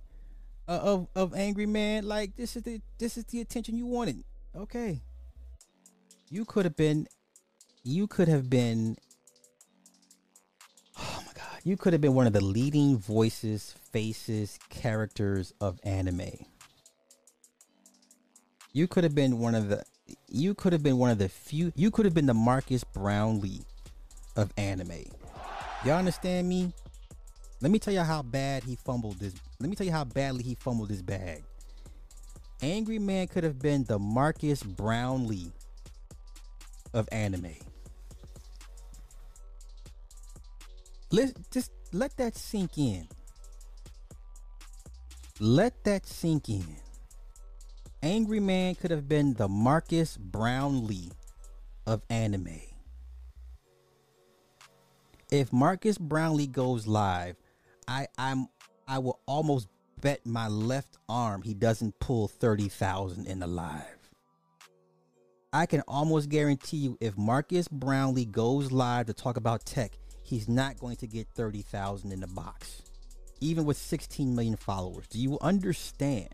uh, 0.66 0.80
of 0.82 1.08
of 1.14 1.34
Angry 1.34 1.66
Man. 1.66 2.06
Like 2.06 2.36
this 2.36 2.56
is 2.56 2.62
the 2.64 2.80
this 2.98 3.16
is 3.16 3.24
the 3.24 3.40
attention 3.40 3.76
you 3.76 3.86
wanted. 3.86 4.24
Okay. 4.56 5.02
You 6.30 6.44
could 6.44 6.66
have 6.66 6.76
been, 6.76 7.06
you 7.84 8.06
could 8.06 8.28
have 8.28 8.50
been. 8.50 8.96
Oh 10.98 11.22
my 11.24 11.32
God! 11.32 11.60
You 11.64 11.76
could 11.76 11.94
have 11.94 12.02
been 12.02 12.14
one 12.14 12.26
of 12.26 12.34
the 12.34 12.44
leading 12.44 12.98
voices, 12.98 13.74
faces, 13.92 14.58
characters 14.68 15.54
of 15.60 15.80
anime. 15.84 16.46
You 18.74 18.86
could 18.86 19.04
have 19.04 19.14
been 19.14 19.38
one 19.38 19.54
of 19.54 19.68
the. 19.70 19.84
You 20.28 20.54
could 20.54 20.74
have 20.74 20.82
been 20.82 20.98
one 20.98 21.10
of 21.10 21.18
the 21.18 21.30
few. 21.30 21.72
You 21.74 21.90
could 21.90 22.04
have 22.04 22.14
been 22.14 22.26
the 22.26 22.34
Marques 22.34 22.84
Brownlee 22.84 23.62
of 24.36 24.52
anime. 24.58 25.04
Y'all 25.84 25.96
understand 25.96 26.48
me? 26.48 26.72
Let 27.60 27.70
me 27.70 27.78
tell 27.78 27.94
you 27.94 28.00
how 28.00 28.22
bad 28.22 28.64
he 28.64 28.76
fumbled 28.76 29.18
this. 29.18 29.34
Let 29.60 29.70
me 29.70 29.76
tell 29.76 29.86
you 29.86 29.92
how 29.92 30.04
badly 30.04 30.42
he 30.42 30.54
fumbled 30.54 30.90
his 30.90 31.02
bag. 31.02 31.44
Angry 32.62 32.98
Man 32.98 33.28
could 33.28 33.44
have 33.44 33.60
been 33.60 33.84
the 33.84 33.98
Marques 33.98 34.62
Brownlee 34.62 35.52
of 36.92 37.08
anime. 37.12 37.54
Let 41.10 41.50
just 41.50 41.70
let 41.92 42.16
that 42.16 42.36
sink 42.36 42.76
in. 42.76 43.08
Let 45.40 45.84
that 45.84 46.06
sink 46.06 46.48
in. 46.48 46.76
Angry 48.02 48.40
Man 48.40 48.74
could 48.74 48.90
have 48.90 49.08
been 49.08 49.34
the 49.34 49.48
Marques 49.48 50.16
Brownlee 50.16 51.12
of 51.86 52.02
anime. 52.10 52.67
If 55.30 55.52
Marques 55.52 55.98
Brownlee 55.98 56.46
goes 56.46 56.86
live, 56.86 57.36
I 57.86 58.06
I'm 58.16 58.48
I 58.86 58.98
will 58.98 59.20
almost 59.26 59.68
bet 60.00 60.24
my 60.24 60.48
left 60.48 60.96
arm 61.06 61.42
he 61.42 61.52
doesn't 61.52 62.00
pull 62.00 62.28
30,000 62.28 63.26
in 63.26 63.40
the 63.40 63.46
live. 63.46 63.98
I 65.52 65.66
can 65.66 65.82
almost 65.82 66.30
guarantee 66.30 66.78
you 66.78 66.96
if 67.00 67.18
Marques 67.18 67.68
Brownlee 67.68 68.24
goes 68.24 68.72
live 68.72 69.06
to 69.06 69.12
talk 69.12 69.36
about 69.36 69.66
tech, 69.66 69.92
he's 70.22 70.48
not 70.48 70.78
going 70.78 70.96
to 70.96 71.06
get 71.06 71.28
30,000 71.34 72.10
in 72.10 72.20
the 72.20 72.26
box. 72.28 72.82
Even 73.40 73.66
with 73.66 73.76
16 73.76 74.34
million 74.34 74.56
followers. 74.56 75.06
Do 75.08 75.18
you 75.18 75.38
understand? 75.42 76.28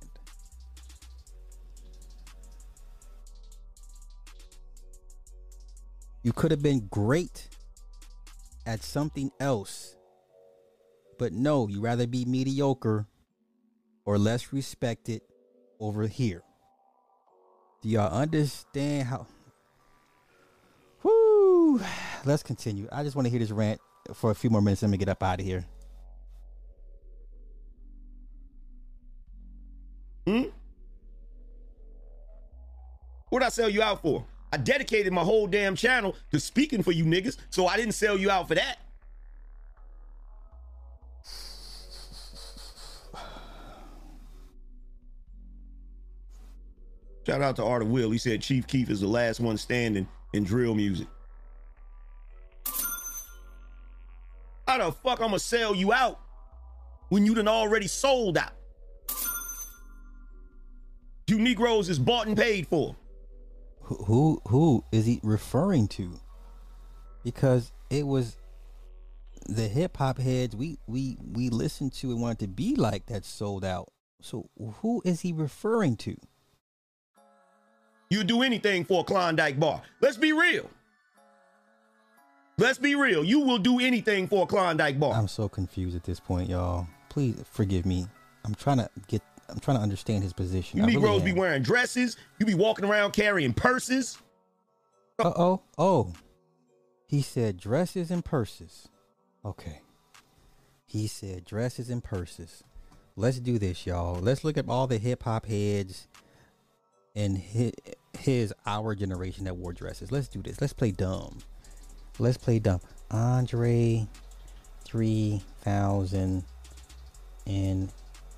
You 6.22 6.32
could 6.32 6.52
have 6.52 6.62
been 6.62 6.86
great 6.90 7.48
at 8.66 8.82
something 8.82 9.30
else. 9.40 9.96
But 11.18 11.32
no, 11.32 11.68
you 11.68 11.80
rather 11.80 12.06
be 12.06 12.24
mediocre 12.24 13.06
or 14.04 14.18
less 14.18 14.52
respected 14.52 15.22
over 15.80 16.06
here. 16.06 16.42
Do 17.82 17.88
y'all 17.88 18.12
understand 18.12 19.08
how? 19.08 19.26
Whoo! 21.02 21.80
Let's 22.24 22.42
continue. 22.42 22.88
I 22.90 23.02
just 23.02 23.14
want 23.14 23.26
to 23.26 23.30
hear 23.30 23.38
this 23.38 23.50
rant 23.50 23.80
for 24.14 24.30
a 24.30 24.34
few 24.34 24.50
more 24.50 24.62
minutes 24.62 24.82
Let 24.82 24.90
me 24.90 24.96
get 24.96 25.08
up 25.08 25.22
out 25.22 25.40
of 25.40 25.46
here. 25.46 25.64
Hmm? 30.26 30.44
What'd 33.28 33.46
I 33.46 33.50
sell 33.50 33.68
you 33.68 33.82
out 33.82 34.00
for? 34.00 34.24
I 34.54 34.56
dedicated 34.56 35.12
my 35.12 35.24
whole 35.24 35.48
damn 35.48 35.74
channel 35.74 36.14
to 36.30 36.38
speaking 36.38 36.80
for 36.80 36.92
you 36.92 37.04
niggas, 37.04 37.38
so 37.50 37.66
I 37.66 37.76
didn't 37.76 37.94
sell 37.94 38.16
you 38.16 38.30
out 38.30 38.46
for 38.46 38.54
that. 38.54 38.78
Shout 47.26 47.42
out 47.42 47.56
to 47.56 47.64
Art 47.64 47.82
of 47.82 47.88
Will. 47.88 48.12
He 48.12 48.18
said 48.18 48.40
Chief 48.42 48.64
Keef 48.68 48.90
is 48.90 49.00
the 49.00 49.08
last 49.08 49.40
one 49.40 49.56
standing 49.56 50.06
in 50.34 50.44
drill 50.44 50.76
music. 50.76 51.08
How 54.68 54.78
the 54.78 54.92
fuck 54.92 55.20
I'ma 55.20 55.38
sell 55.38 55.74
you 55.74 55.92
out 55.92 56.20
when 57.08 57.26
you 57.26 57.34
done 57.34 57.48
already 57.48 57.88
sold 57.88 58.38
out? 58.38 58.52
You 61.26 61.40
Negroes 61.40 61.88
is 61.88 61.98
bought 61.98 62.28
and 62.28 62.36
paid 62.36 62.68
for. 62.68 62.94
Who 63.84 64.40
who, 64.48 64.84
is 64.92 65.06
he 65.06 65.20
referring 65.22 65.88
to? 65.88 66.18
Because 67.22 67.72
it 67.90 68.06
was 68.06 68.36
the 69.46 69.68
hip 69.68 69.98
hop 69.98 70.18
heads 70.18 70.56
we 70.56 70.78
we 70.86 71.18
we 71.20 71.50
listened 71.50 71.92
to 71.92 72.10
and 72.10 72.20
wanted 72.22 72.38
to 72.40 72.48
be 72.48 72.76
like 72.76 73.06
that 73.06 73.24
sold 73.24 73.64
out. 73.64 73.92
So 74.22 74.48
who 74.80 75.02
is 75.04 75.20
he 75.20 75.32
referring 75.32 75.96
to? 75.98 76.16
You 78.08 78.24
do 78.24 78.42
anything 78.42 78.84
for 78.84 79.00
a 79.00 79.04
Klondike 79.04 79.58
bar. 79.58 79.82
Let's 80.00 80.16
be 80.16 80.32
real. 80.32 80.70
Let's 82.56 82.78
be 82.78 82.94
real. 82.94 83.24
You 83.24 83.40
will 83.40 83.58
do 83.58 83.80
anything 83.80 84.28
for 84.28 84.44
a 84.44 84.46
Klondike 84.46 84.98
bar. 84.98 85.14
I'm 85.14 85.28
so 85.28 85.48
confused 85.48 85.96
at 85.96 86.04
this 86.04 86.20
point, 86.20 86.48
y'all. 86.48 86.86
Please 87.08 87.42
forgive 87.50 87.84
me. 87.84 88.06
I'm 88.44 88.54
trying 88.54 88.78
to 88.78 88.88
get. 89.08 89.22
I'm 89.48 89.60
trying 89.60 89.76
to 89.76 89.82
understand 89.82 90.22
his 90.22 90.32
position. 90.32 90.78
You 90.78 91.00
I 91.00 91.02
really 91.02 91.22
be 91.22 91.32
wearing 91.32 91.62
dresses. 91.62 92.16
You 92.38 92.46
be 92.46 92.54
walking 92.54 92.84
around 92.84 93.12
carrying 93.12 93.52
purses. 93.52 94.18
Uh 95.18 95.32
oh. 95.36 95.62
Oh. 95.78 96.12
He 97.06 97.22
said 97.22 97.56
dresses 97.58 98.10
and 98.10 98.24
purses. 98.24 98.88
Okay. 99.44 99.80
He 100.86 101.06
said 101.06 101.44
dresses 101.44 101.90
and 101.90 102.02
purses. 102.02 102.64
Let's 103.16 103.38
do 103.38 103.58
this, 103.58 103.86
y'all. 103.86 104.18
Let's 104.20 104.42
look 104.42 104.56
at 104.56 104.68
all 104.68 104.86
the 104.86 104.98
hip 104.98 105.22
hop 105.22 105.46
heads 105.46 106.08
and 107.14 107.38
his, 107.38 107.72
his 108.18 108.54
our 108.66 108.94
generation 108.94 109.44
that 109.44 109.56
wore 109.56 109.72
dresses. 109.72 110.10
Let's 110.10 110.28
do 110.28 110.42
this. 110.42 110.60
Let's 110.60 110.72
play 110.72 110.90
dumb. 110.90 111.38
Let's 112.18 112.36
play 112.36 112.58
dumb. 112.58 112.80
Andre 113.10 114.08
3000 114.84 116.44
in 117.46 117.90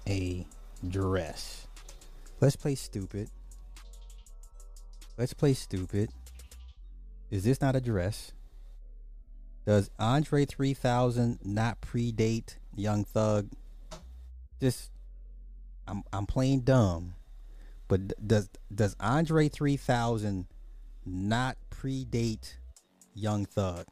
a 0.09 0.47
dress. 0.91 1.67
Let's 2.41 2.57
play 2.57 2.75
stupid. 2.75 3.31
Let's 5.17 5.33
play 5.33 5.55
stupid. 5.55 6.11
Is 7.31 7.45
this 7.45 7.61
not 7.61 7.75
a 7.75 7.81
dress? 7.81 8.33
Does 9.65 9.91
Andre 9.99 10.45
3000 10.45 11.41
not 11.43 11.81
predate 11.81 12.57
Young 12.77 13.05
Thug? 13.05 13.51
Just 14.61 14.91
I'm 15.89 16.03
I'm 16.13 16.27
playing 16.27 16.61
dumb. 16.61 17.15
But 17.89 18.27
does 18.27 18.49
does 18.73 18.95
Andre 19.01 19.49
3000 19.49 20.47
not 21.05 21.57
predate 21.71 22.57
Young 23.15 23.45
Thug? 23.45 23.87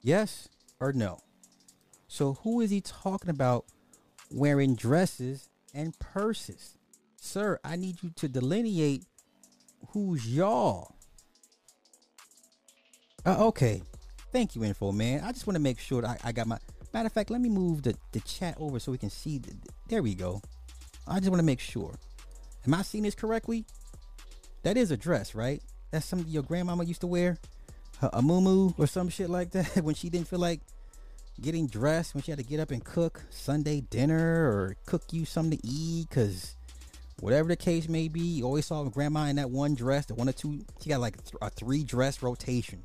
Yes 0.00 0.48
or 0.80 0.92
no? 0.92 1.18
So 2.06 2.34
who 2.42 2.60
is 2.60 2.70
he 2.70 2.80
talking 2.80 3.30
about 3.30 3.66
wearing 4.30 4.74
dresses 4.74 5.48
and 5.74 5.98
purses? 5.98 6.76
Sir, 7.20 7.58
I 7.64 7.76
need 7.76 8.02
you 8.02 8.10
to 8.16 8.28
delineate 8.28 9.04
who's 9.88 10.26
y'all. 10.26 10.94
Uh, 13.26 13.46
okay. 13.46 13.82
Thank 14.32 14.54
you, 14.54 14.64
info 14.64 14.92
man. 14.92 15.22
I 15.24 15.32
just 15.32 15.46
want 15.46 15.56
to 15.56 15.60
make 15.62 15.78
sure 15.78 16.04
I, 16.04 16.16
I 16.22 16.32
got 16.32 16.46
my 16.46 16.58
matter 16.92 17.06
of 17.06 17.12
fact. 17.12 17.30
Let 17.30 17.40
me 17.40 17.48
move 17.48 17.82
the, 17.82 17.94
the 18.12 18.20
chat 18.20 18.56
over 18.58 18.78
so 18.78 18.92
we 18.92 18.98
can 18.98 19.10
see. 19.10 19.38
The, 19.38 19.54
there 19.88 20.02
we 20.02 20.14
go. 20.14 20.42
I 21.06 21.18
just 21.18 21.30
want 21.30 21.40
to 21.40 21.46
make 21.46 21.60
sure. 21.60 21.94
Am 22.66 22.74
I 22.74 22.82
seeing 22.82 23.04
this 23.04 23.14
correctly? 23.14 23.64
That 24.62 24.76
is 24.76 24.90
a 24.90 24.96
dress, 24.96 25.34
right? 25.34 25.62
That's 25.90 26.04
something 26.04 26.28
your 26.28 26.42
grandmama 26.42 26.84
used 26.84 27.00
to 27.00 27.06
wear, 27.06 27.38
a, 28.02 28.06
a 28.14 28.22
muumuu 28.22 28.74
or 28.78 28.86
some 28.86 29.08
shit 29.08 29.30
like 29.30 29.50
that 29.52 29.76
when 29.82 29.94
she 29.94 30.10
didn't 30.10 30.28
feel 30.28 30.38
like 30.38 30.60
getting 31.40 31.66
dressed, 31.66 32.14
when 32.14 32.22
she 32.22 32.30
had 32.30 32.38
to 32.38 32.44
get 32.44 32.60
up 32.60 32.70
and 32.70 32.84
cook 32.84 33.22
Sunday 33.30 33.80
dinner 33.80 34.48
or 34.48 34.76
cook 34.86 35.04
you 35.12 35.24
something 35.24 35.58
to 35.58 35.66
eat, 35.66 36.10
cause 36.10 36.56
whatever 37.20 37.48
the 37.48 37.56
case 37.56 37.88
may 37.88 38.08
be, 38.08 38.20
you 38.20 38.44
always 38.44 38.66
saw 38.66 38.82
grandma 38.84 39.24
in 39.24 39.36
that 39.36 39.50
one 39.50 39.74
dress, 39.74 40.06
the 40.06 40.14
one 40.14 40.28
or 40.28 40.32
two. 40.32 40.64
She 40.80 40.88
got 40.88 41.00
like 41.00 41.16
a, 41.40 41.50
three 41.50 41.84
dress 41.84 42.22
rotation. 42.22 42.82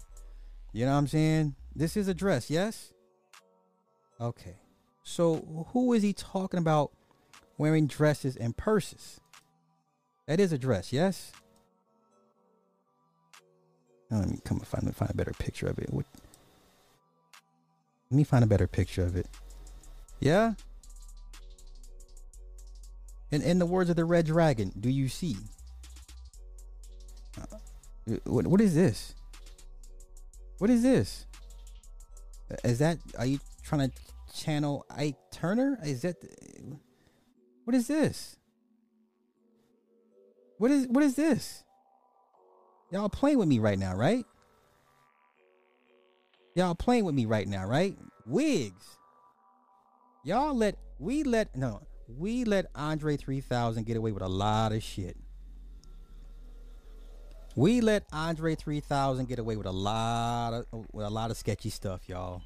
You 0.72 0.86
know 0.86 0.92
what 0.92 0.98
I'm 0.98 1.08
saying? 1.08 1.56
This 1.76 1.98
is 1.98 2.08
a 2.08 2.14
dress, 2.14 2.50
yes? 2.50 2.94
Okay. 4.20 4.56
So 5.04 5.68
who 5.74 5.94
is 5.94 6.02
he 6.02 6.14
talking 6.14 6.60
about 6.60 6.92
wearing 7.58 7.88
dresses 7.88 8.36
and 8.36 8.56
purses? 8.56 9.20
That 10.28 10.40
is 10.40 10.54
a 10.54 10.58
dress, 10.58 10.94
yes? 10.94 11.32
Let 14.10 14.30
me 14.30 14.40
come 14.46 14.58
and 14.58 14.68
find, 14.68 14.96
find 14.96 15.12
a 15.12 15.16
better 15.16 15.34
picture 15.34 15.68
of 15.68 15.80
it. 15.80 15.92
What, 15.92 16.06
let 18.14 18.18
me 18.18 18.24
find 18.24 18.44
a 18.44 18.48
better 18.48 18.68
picture 18.68 19.02
of 19.02 19.16
it. 19.16 19.26
Yeah? 20.20 20.54
And 23.32 23.42
in 23.42 23.58
the 23.58 23.66
words 23.66 23.90
of 23.90 23.96
the 23.96 24.06
Red 24.06 24.28
Dragon, 24.28 24.72
do 24.80 24.88
you 24.88 25.10
see? 25.10 25.36
Uh, 27.42 27.58
what, 28.26 28.46
what 28.46 28.62
is 28.62 28.76
this? 28.76 29.16
What 30.60 30.70
is 30.70 30.84
this? 30.84 31.26
Is 32.64 32.78
that 32.78 33.00
are 33.18 33.26
you 33.26 33.40
trying 33.64 33.90
to 33.90 33.98
channel 34.32 34.86
Ike 34.96 35.18
Turner? 35.32 35.80
Is 35.84 36.04
that 36.04 36.18
what 37.66 37.76
is 37.76 37.88
this? 37.88 38.36
What 40.60 40.70
is 40.70 40.86
what 40.88 41.04
is 41.04 41.16
this? 41.16 41.64
Y'all 42.92 43.10
playing 43.10 43.40
with 43.40 43.48
me 43.48 43.58
right 43.58 43.80
now, 43.80 43.96
right? 43.96 44.24
Y'all 46.56 46.76
playing 46.76 47.06
with 47.06 47.16
me 47.16 47.26
right 47.26 47.48
now, 47.48 47.66
right? 47.66 47.98
Wigs. 48.26 48.98
Y'all 50.24 50.56
let 50.56 50.78
we 51.00 51.24
let 51.24 51.56
no 51.56 51.82
we 52.08 52.44
let 52.44 52.68
Andre 52.76 53.18
3000 53.18 53.86
get 53.86 53.98
away 53.98 54.12
with 54.12 54.24
a 54.24 54.28
lot 54.28 54.72
of 54.72 54.84
shit. 54.84 55.18
We 57.56 57.82
let 57.82 58.06
Andre 58.12 58.56
3000 58.56 59.28
get 59.28 59.40
away 59.40 59.56
with 59.56 59.68
a 59.68 59.72
lot 59.72 60.54
of 60.54 60.66
with 60.92 61.06
a 61.06 61.10
lot 61.10 61.32
of 61.32 61.38
sketchy 61.38 61.70
stuff, 61.70 62.08
y'all. 62.08 62.42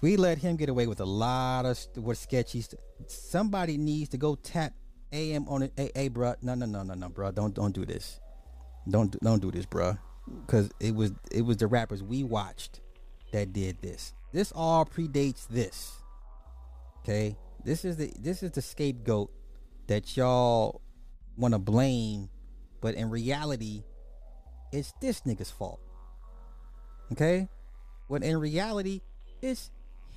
We 0.00 0.16
let 0.16 0.38
him 0.38 0.56
get 0.56 0.68
away 0.68 0.86
with 0.86 1.00
a 1.00 1.04
lot 1.04 1.64
of 1.64 1.76
st- 1.76 2.04
with 2.04 2.18
sketchy 2.18 2.60
stuff. 2.62 2.80
Somebody 3.06 3.78
needs 3.78 4.08
to 4.10 4.18
go 4.18 4.34
tap 4.34 4.72
AM 5.12 5.48
on 5.48 5.62
it. 5.62 5.72
Hey, 5.76 5.90
hey, 5.94 6.10
bruh. 6.10 6.36
No, 6.42 6.54
no, 6.54 6.66
no, 6.66 6.82
no, 6.82 6.94
no, 6.94 7.08
bruh. 7.08 7.34
Don't 7.34 7.54
don't 7.54 7.72
do 7.72 7.84
this. 7.84 8.20
Don't 8.88 9.18
don't 9.20 9.40
do 9.40 9.50
this, 9.50 9.66
bruh. 9.66 9.98
Cause 10.46 10.70
it 10.80 10.94
was 10.94 11.12
it 11.30 11.42
was 11.42 11.58
the 11.58 11.66
rappers 11.66 12.02
we 12.02 12.24
watched 12.24 12.80
that 13.32 13.52
did 13.52 13.80
this. 13.82 14.14
This 14.32 14.52
all 14.54 14.84
predates 14.84 15.46
this. 15.48 15.92
Okay? 17.02 17.36
This 17.64 17.84
is 17.84 17.96
the 17.96 18.12
this 18.18 18.42
is 18.42 18.52
the 18.52 18.62
scapegoat 18.62 19.30
that 19.86 20.16
y'all 20.16 20.80
want 21.36 21.54
to 21.54 21.58
blame, 21.58 22.30
but 22.80 22.94
in 22.94 23.10
reality, 23.10 23.82
it's 24.72 24.92
this 25.00 25.22
nigga's 25.22 25.50
fault. 25.50 25.80
Okay? 27.12 27.48
When 28.08 28.22
in 28.22 28.38
reality, 28.38 29.00
it's 29.42 29.70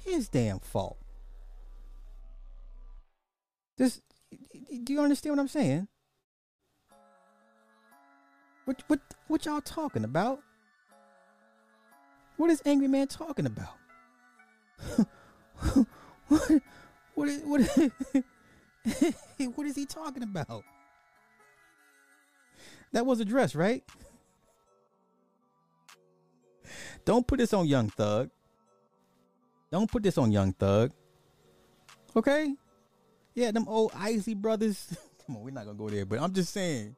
his 0.06 0.30
damn 0.30 0.60
fault. 0.60 0.98
This 3.77 4.02
do 4.84 4.94
you 4.94 5.02
understand 5.02 5.35
what 5.35 5.41
I'm 5.41 5.48
saying? 5.48 5.88
What 8.65 8.84
what 8.88 8.99
what 9.27 9.45
y'all 9.45 9.61
talking 9.61 10.03
about? 10.03 10.41
What 12.38 12.49
is 12.49 12.61
Angry 12.65 12.88
Man 12.88 13.07
talking 13.07 13.45
about? 13.45 13.76
what 16.27 16.61
what 17.15 17.30
is 17.30 17.41
what 17.44 17.61
is, 17.61 17.91
what 19.56 19.68
is 19.68 19.76
he 19.76 19.85
talking 19.85 20.23
about? 20.23 20.64
That 22.94 23.06
was 23.06 23.19
a 23.19 23.26
dress, 23.26 23.56
right? 23.56 23.84
Don't 27.06 27.27
put 27.27 27.40
this 27.40 27.53
on 27.53 27.68
Young 27.68 27.90
Thug. 27.90 28.30
Don't 29.72 29.91
put 29.91 30.03
this 30.03 30.18
on 30.18 30.31
Young 30.31 30.53
Thug. 30.53 30.91
Okay? 32.15 32.56
Yeah, 33.34 33.52
them 33.52 33.68
old 33.68 33.91
icy 33.95 34.35
brothers. 34.35 34.95
Come 35.26 35.38
on, 35.38 35.44
we're 35.44 35.52
not 35.52 35.65
gonna 35.65 35.77
go 35.77 35.90
there, 35.90 36.06
but 36.06 36.19
I'm 36.19 36.34
just 36.34 36.53
saying. 36.53 36.95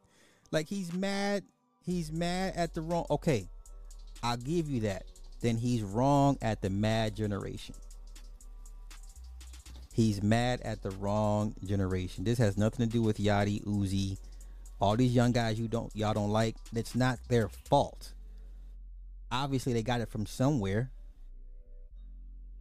Like 0.52 0.68
he's 0.68 0.94
mad. 0.94 1.44
He's 1.86 2.12
mad 2.12 2.54
at 2.56 2.74
the 2.74 2.82
wrong. 2.82 3.06
Okay, 3.12 3.48
I'll 4.24 4.38
give 4.38 4.70
you 4.70 4.82
that. 4.82 5.04
Then 5.42 5.58
he's 5.58 5.84
wrong 5.84 6.38
at 6.42 6.62
the 6.62 6.70
mad 6.70 7.16
generation. 7.16 7.76
He's 9.94 10.22
mad 10.22 10.62
at 10.62 10.82
the 10.82 10.90
wrong 10.92 11.56
generation. 11.64 12.24
This 12.24 12.40
has 12.40 12.58
nothing 12.58 12.88
to 12.88 12.92
do 12.92 13.02
with 13.02 13.18
Yachty, 13.18 13.64
Uzi, 13.64 14.18
all 14.82 14.98
these 14.98 15.16
young 15.16 15.32
guys 15.32 15.60
you 15.60 15.68
don't 15.68 15.96
y'all 15.96 16.14
don't 16.14 16.32
like. 16.32 16.58
It's 16.74 16.96
not 16.96 17.20
their 17.30 17.48
fault. 17.48 18.12
Obviously, 19.32 19.72
they 19.74 19.84
got 19.84 20.02
it 20.02 20.10
from 20.10 20.26
somewhere. 20.26 20.92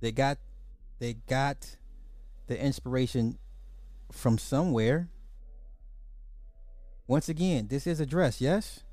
They 0.01 0.12
got 0.12 0.38
they 0.98 1.14
got 1.14 1.76
the 2.46 2.62
inspiration 2.62 3.38
from 4.12 4.38
somewhere. 4.38 5.09
Once 7.06 7.28
again, 7.28 7.66
this 7.68 7.86
is 7.86 8.01
a 8.01 8.06
dress, 8.06 8.40
yes? 8.40 8.84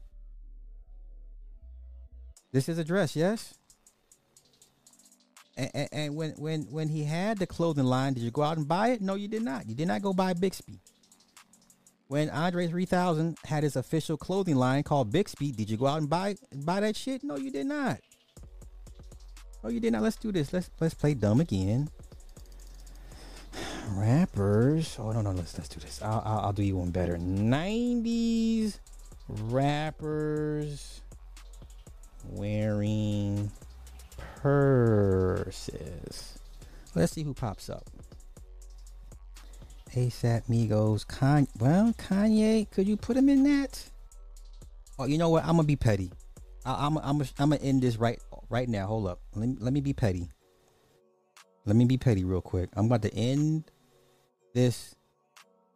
This 2.51 2.67
is 2.67 2.77
a 2.77 2.83
dress, 2.83 3.15
yes? 3.15 3.53
And, 5.57 5.71
and, 5.73 5.89
and 5.91 6.15
when 6.15 6.31
when 6.31 6.61
when 6.63 6.89
he 6.89 7.03
had 7.03 7.37
the 7.37 7.47
clothing 7.47 7.85
line, 7.85 8.13
did 8.13 8.23
you 8.23 8.31
go 8.31 8.41
out 8.41 8.57
and 8.57 8.67
buy 8.67 8.89
it? 8.89 9.01
No, 9.01 9.15
you 9.15 9.27
did 9.27 9.43
not. 9.43 9.67
You 9.67 9.75
did 9.75 9.87
not 9.87 10.01
go 10.01 10.13
buy 10.13 10.33
Bixby. 10.33 10.79
When 12.07 12.29
Andre 12.29 12.67
3000 12.67 13.37
had 13.45 13.63
his 13.63 13.77
official 13.77 14.17
clothing 14.17 14.57
line 14.57 14.83
called 14.83 15.11
Bixby, 15.11 15.51
did 15.51 15.69
you 15.69 15.77
go 15.77 15.87
out 15.87 15.99
and 15.99 16.09
buy 16.09 16.35
buy 16.53 16.79
that 16.81 16.95
shit? 16.95 17.23
No, 17.23 17.37
you 17.37 17.51
did 17.51 17.67
not. 17.67 17.99
Oh, 19.63 19.69
you 19.69 19.79
did 19.79 19.93
not. 19.93 20.01
Let's 20.01 20.15
do 20.15 20.31
this. 20.31 20.51
Let's 20.51 20.69
let's 20.79 20.93
play 20.93 21.13
dumb 21.13 21.39
again. 21.39 21.89
Rappers. 23.89 24.97
Oh 24.99 25.11
no 25.11 25.21
no. 25.21 25.31
Let's 25.31 25.57
let's 25.57 25.69
do 25.69 25.79
this. 25.79 26.01
I'll 26.01 26.21
I'll, 26.25 26.39
I'll 26.39 26.53
do 26.53 26.63
you 26.63 26.77
one 26.77 26.91
better. 26.91 27.17
90s 27.17 28.79
rappers 29.29 31.00
wearing 32.29 33.51
purses. 34.41 36.39
Let's 36.95 37.13
see 37.13 37.23
who 37.23 37.33
pops 37.33 37.69
up. 37.69 37.83
ASAP 39.93 40.47
Migos, 40.47 41.05
Kanye. 41.05 41.47
Well, 41.59 41.93
Kanye, 41.93 42.69
could 42.71 42.87
you 42.87 42.97
put 42.97 43.17
him 43.17 43.29
in 43.29 43.43
that? 43.43 43.83
Oh, 44.97 45.05
you 45.05 45.17
know 45.17 45.29
what? 45.29 45.43
I'm 45.43 45.55
gonna 45.55 45.63
be 45.63 45.75
petty. 45.75 46.11
I, 46.65 46.85
I'm 46.85 46.97
I'm 46.97 47.21
I'm 47.21 47.49
gonna 47.49 47.57
end 47.57 47.81
this 47.81 47.97
right 47.97 48.19
right 48.49 48.69
now. 48.69 48.87
Hold 48.87 49.07
up. 49.07 49.19
Let 49.35 49.49
me 49.49 49.55
let 49.59 49.73
me 49.73 49.81
be 49.81 49.93
petty. 49.93 50.29
Let 51.65 51.75
me 51.75 51.85
be 51.85 51.97
petty 51.97 52.23
real 52.23 52.41
quick. 52.41 52.69
I'm 52.73 52.85
about 52.85 53.03
to 53.03 53.13
end 53.13 53.71
this 54.53 54.95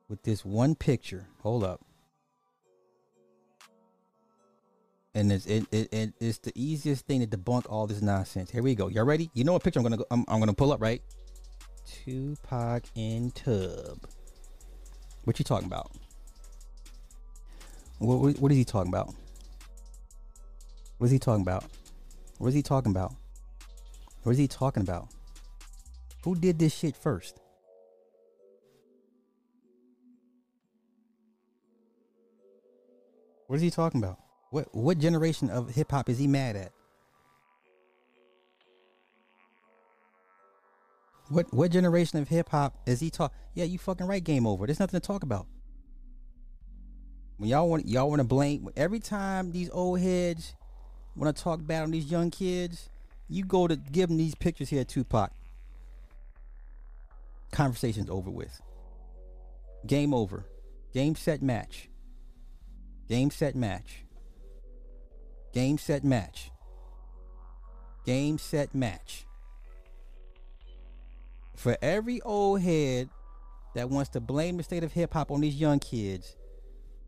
with 0.09 0.23
this 0.23 0.43
one 0.43 0.75
picture. 0.75 1.27
Hold 1.41 1.63
up. 1.63 1.84
And 5.15 5.31
it's 5.31 5.45
it, 5.45 5.65
it, 5.71 5.93
it 5.93 6.13
it's 6.19 6.39
the 6.39 6.51
easiest 6.55 7.07
thing 7.07 7.25
to 7.25 7.37
debunk 7.37 7.65
all 7.69 7.87
this 7.87 8.01
nonsense. 8.01 8.51
Here 8.51 8.61
we 8.61 8.75
go. 8.75 8.89
Y'all 8.89 9.05
ready? 9.05 9.29
You 9.33 9.45
know 9.45 9.53
what 9.53 9.63
picture 9.63 9.79
I'm 9.79 9.83
gonna 9.83 9.97
go, 9.97 10.05
I'm, 10.11 10.25
I'm 10.27 10.39
gonna 10.39 10.53
pull 10.53 10.73
up, 10.73 10.81
right? 10.81 11.01
Tupac 11.87 12.83
in 12.95 13.31
tub. 13.31 14.05
What 15.23 15.39
you 15.39 15.45
talking 15.45 15.67
about? 15.67 15.89
What, 17.99 18.19
what, 18.19 18.39
what 18.39 18.51
is 18.51 18.57
he 18.57 18.65
talking 18.65 18.91
about? 18.91 19.15
What 20.97 21.05
is 21.05 21.11
he 21.11 21.19
talking 21.19 21.43
about? 21.43 21.63
What 22.37 22.49
is 22.49 22.53
he 22.53 22.61
talking 22.61 22.91
about? 22.91 23.15
What 24.23 24.33
is 24.33 24.37
he 24.37 24.49
talking 24.49 24.83
about? 24.83 25.07
Who 26.25 26.35
did 26.35 26.59
this 26.59 26.75
shit 26.75 26.95
first? 26.97 27.39
What 33.47 33.55
is 33.55 33.61
he 33.61 33.71
talking 33.71 34.03
about? 34.03 34.24
What 34.55 34.73
what 34.73 34.99
generation 34.99 35.49
of 35.49 35.71
hip 35.71 35.91
hop 35.91 36.07
is 36.07 36.17
he 36.17 36.27
mad 36.27 36.55
at? 36.55 36.71
What 41.27 41.53
what 41.53 41.71
generation 41.71 42.19
of 42.19 42.29
hip 42.29 42.47
hop 42.47 42.77
is 42.85 43.01
he 43.01 43.09
talk? 43.09 43.33
Yeah, 43.53 43.65
you 43.65 43.77
fucking 43.77 44.07
right. 44.07 44.23
Game 44.23 44.47
over. 44.47 44.65
There's 44.65 44.79
nothing 44.79 44.97
to 45.01 45.05
talk 45.05 45.23
about. 45.23 45.45
When 47.35 47.49
y'all 47.49 47.67
want 47.67 47.85
y'all 47.85 48.07
want 48.07 48.21
to 48.21 48.23
blame 48.23 48.69
every 48.77 49.01
time 49.01 49.51
these 49.51 49.69
old 49.71 49.99
heads 49.99 50.55
want 51.17 51.35
to 51.35 51.43
talk 51.43 51.59
bad 51.61 51.83
on 51.83 51.91
these 51.91 52.09
young 52.09 52.31
kids, 52.31 52.87
you 53.27 53.43
go 53.43 53.67
to 53.67 53.75
give 53.75 54.07
them 54.07 54.17
these 54.17 54.35
pictures 54.35 54.69
here, 54.69 54.79
at 54.79 54.87
Tupac. 54.87 55.33
Conversation's 57.51 58.09
over 58.09 58.31
with. 58.31 58.61
Game 59.85 60.13
over. 60.13 60.45
Game 60.93 61.15
set 61.15 61.41
match. 61.41 61.89
Game 63.09 63.31
set 63.31 63.53
match. 63.53 64.04
Game 65.55 65.77
set 65.77 66.03
match. 66.03 66.51
Game 68.05 68.37
set 68.37 68.75
match. 68.75 69.25
For 71.55 71.77
every 71.81 72.21
old 72.23 72.59
head 72.59 73.09
that 73.73 73.89
wants 73.89 74.09
to 74.11 74.19
blame 74.19 74.57
the 74.57 74.63
state 74.63 74.83
of 74.83 74.91
hip 74.91 75.13
hop 75.13 75.31
on 75.31 75.39
these 75.39 75.55
young 75.55 75.79
kids, 75.79 76.35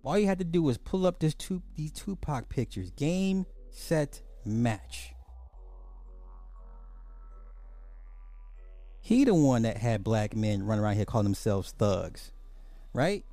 all 0.01 0.17
you 0.17 0.27
had 0.27 0.39
to 0.39 0.45
do 0.45 0.63
was 0.63 0.77
pull 0.77 1.05
up 1.05 1.19
this 1.19 1.35
two 1.35 1.61
these 1.75 1.91
Tupac 1.91 2.47
pictures. 2.47 2.89
Game 2.91 3.45
set 3.69 4.21
match. 4.45 5.13
He 9.01 9.25
the 9.25 9.33
one 9.33 9.63
that 9.63 9.75
had 9.75 10.05
black 10.05 10.37
men 10.37 10.63
run 10.63 10.79
around 10.79 10.95
here 10.95 11.03
calling 11.03 11.25
themselves 11.25 11.73
thugs, 11.77 12.31
right? 12.93 13.25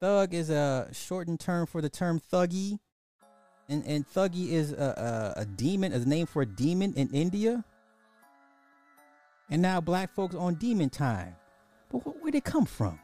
Thug 0.00 0.32
is 0.32 0.48
a 0.48 0.88
shortened 0.92 1.40
term 1.40 1.66
for 1.66 1.82
the 1.82 1.90
term 1.90 2.18
Thuggee, 2.18 2.78
and 3.68 3.84
and 3.86 4.06
Thuggee 4.06 4.50
is 4.50 4.72
a, 4.72 5.34
a, 5.36 5.40
a 5.42 5.44
demon, 5.44 5.92
a 5.92 5.98
name 6.00 6.26
for 6.26 6.42
a 6.42 6.46
demon 6.46 6.94
in 6.94 7.08
India. 7.10 7.64
And 9.50 9.60
now 9.60 9.80
black 9.80 10.14
folks 10.14 10.34
on 10.34 10.54
demon 10.54 10.88
time, 10.88 11.36
but 11.90 11.98
wh- 11.98 12.22
where'd 12.22 12.34
it 12.34 12.44
come 12.44 12.64
from? 12.64 12.98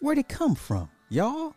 Where'd 0.00 0.18
it 0.18 0.28
come 0.28 0.54
from, 0.54 0.88
y'all? 1.08 1.54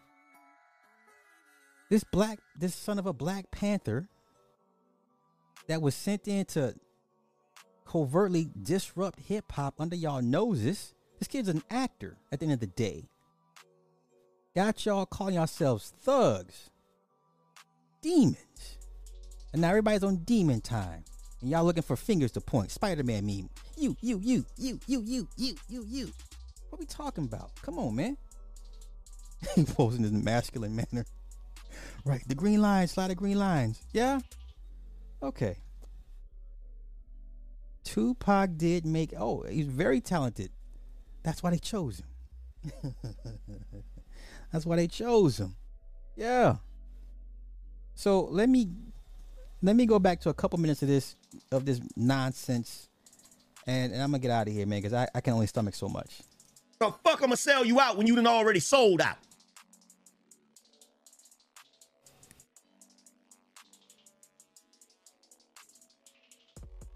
This 1.89 2.03
black, 2.03 2.39
this 2.57 2.73
son 2.75 2.99
of 2.99 3.05
a 3.05 3.13
black 3.13 3.51
panther 3.51 4.07
that 5.67 5.81
was 5.81 5.93
sent 5.95 6.27
in 6.27 6.45
to 6.45 6.75
covertly 7.85 8.49
disrupt 8.61 9.19
hip 9.19 9.51
hop 9.51 9.75
under 9.79 9.95
y'all 9.95 10.21
noses. 10.21 10.93
This 11.17 11.27
kid's 11.27 11.49
an 11.49 11.63
actor 11.69 12.17
at 12.31 12.39
the 12.39 12.45
end 12.45 12.53
of 12.53 12.59
the 12.59 12.67
day. 12.67 13.09
Got 14.55 14.85
y'all 14.85 15.05
calling 15.05 15.35
yourselves 15.35 15.93
thugs, 16.01 16.69
demons. 18.01 18.37
And 19.53 19.61
now 19.61 19.69
everybody's 19.69 20.03
on 20.03 20.17
demon 20.17 20.61
time. 20.61 21.03
And 21.41 21.49
y'all 21.49 21.63
looking 21.63 21.83
for 21.83 21.95
fingers 21.95 22.31
to 22.33 22.41
point. 22.41 22.71
Spider 22.71 23.03
Man 23.03 23.25
meme. 23.25 23.49
You, 23.77 23.95
you, 24.01 24.19
you, 24.21 24.45
you, 24.57 24.79
you, 24.87 25.03
you, 25.05 25.27
you, 25.37 25.55
you, 25.67 25.85
you. 25.87 26.11
What 26.69 26.79
we 26.79 26.85
talking 26.85 27.23
about? 27.23 27.51
Come 27.61 27.79
on, 27.79 27.95
man. 27.95 28.17
he 29.55 29.63
posing 29.63 30.05
in 30.05 30.15
a 30.15 30.19
masculine 30.19 30.75
manner. 30.75 31.05
Right, 32.05 32.21
the 32.27 32.35
green 32.35 32.61
lines, 32.61 32.91
slide 32.91 33.09
the 33.09 33.15
green 33.15 33.39
lines. 33.39 33.81
Yeah? 33.93 34.19
Okay. 35.21 35.57
Tupac 37.83 38.57
did 38.57 38.85
make 38.85 39.13
oh, 39.17 39.43
he's 39.49 39.65
very 39.65 39.99
talented. 39.99 40.51
That's 41.23 41.41
why 41.41 41.49
they 41.51 41.57
chose 41.57 42.01
him. 42.01 42.93
That's 44.51 44.65
why 44.65 44.75
they 44.75 44.87
chose 44.87 45.39
him. 45.39 45.55
Yeah. 46.15 46.57
So 47.99 48.29
let 48.31 48.47
me 48.47 48.69
let 49.61 49.75
me 49.75 49.85
go 49.85 49.99
back 49.99 50.21
to 50.21 50.29
a 50.29 50.33
couple 50.33 50.57
minutes 50.57 50.81
of 50.81 50.87
this 50.87 51.17
of 51.51 51.65
this 51.65 51.81
nonsense, 51.97 52.87
and, 53.67 53.91
and 53.91 54.01
I'm 54.01 54.11
gonna 54.11 54.19
get 54.19 54.31
out 54.31 54.47
of 54.47 54.53
here, 54.53 54.65
man, 54.65 54.79
because 54.79 54.93
I, 54.93 55.05
I 55.13 55.19
can 55.19 55.33
only 55.33 55.47
stomach 55.47 55.75
so 55.75 55.89
much. 55.89 56.21
The 56.79 56.93
fuck 57.03 57.15
I'm 57.15 57.19
gonna 57.23 57.35
sell 57.35 57.65
you 57.65 57.77
out 57.81 57.97
when 57.97 58.07
you 58.07 58.15
done 58.15 58.25
already 58.25 58.61
sold 58.61 59.01
out? 59.01 59.17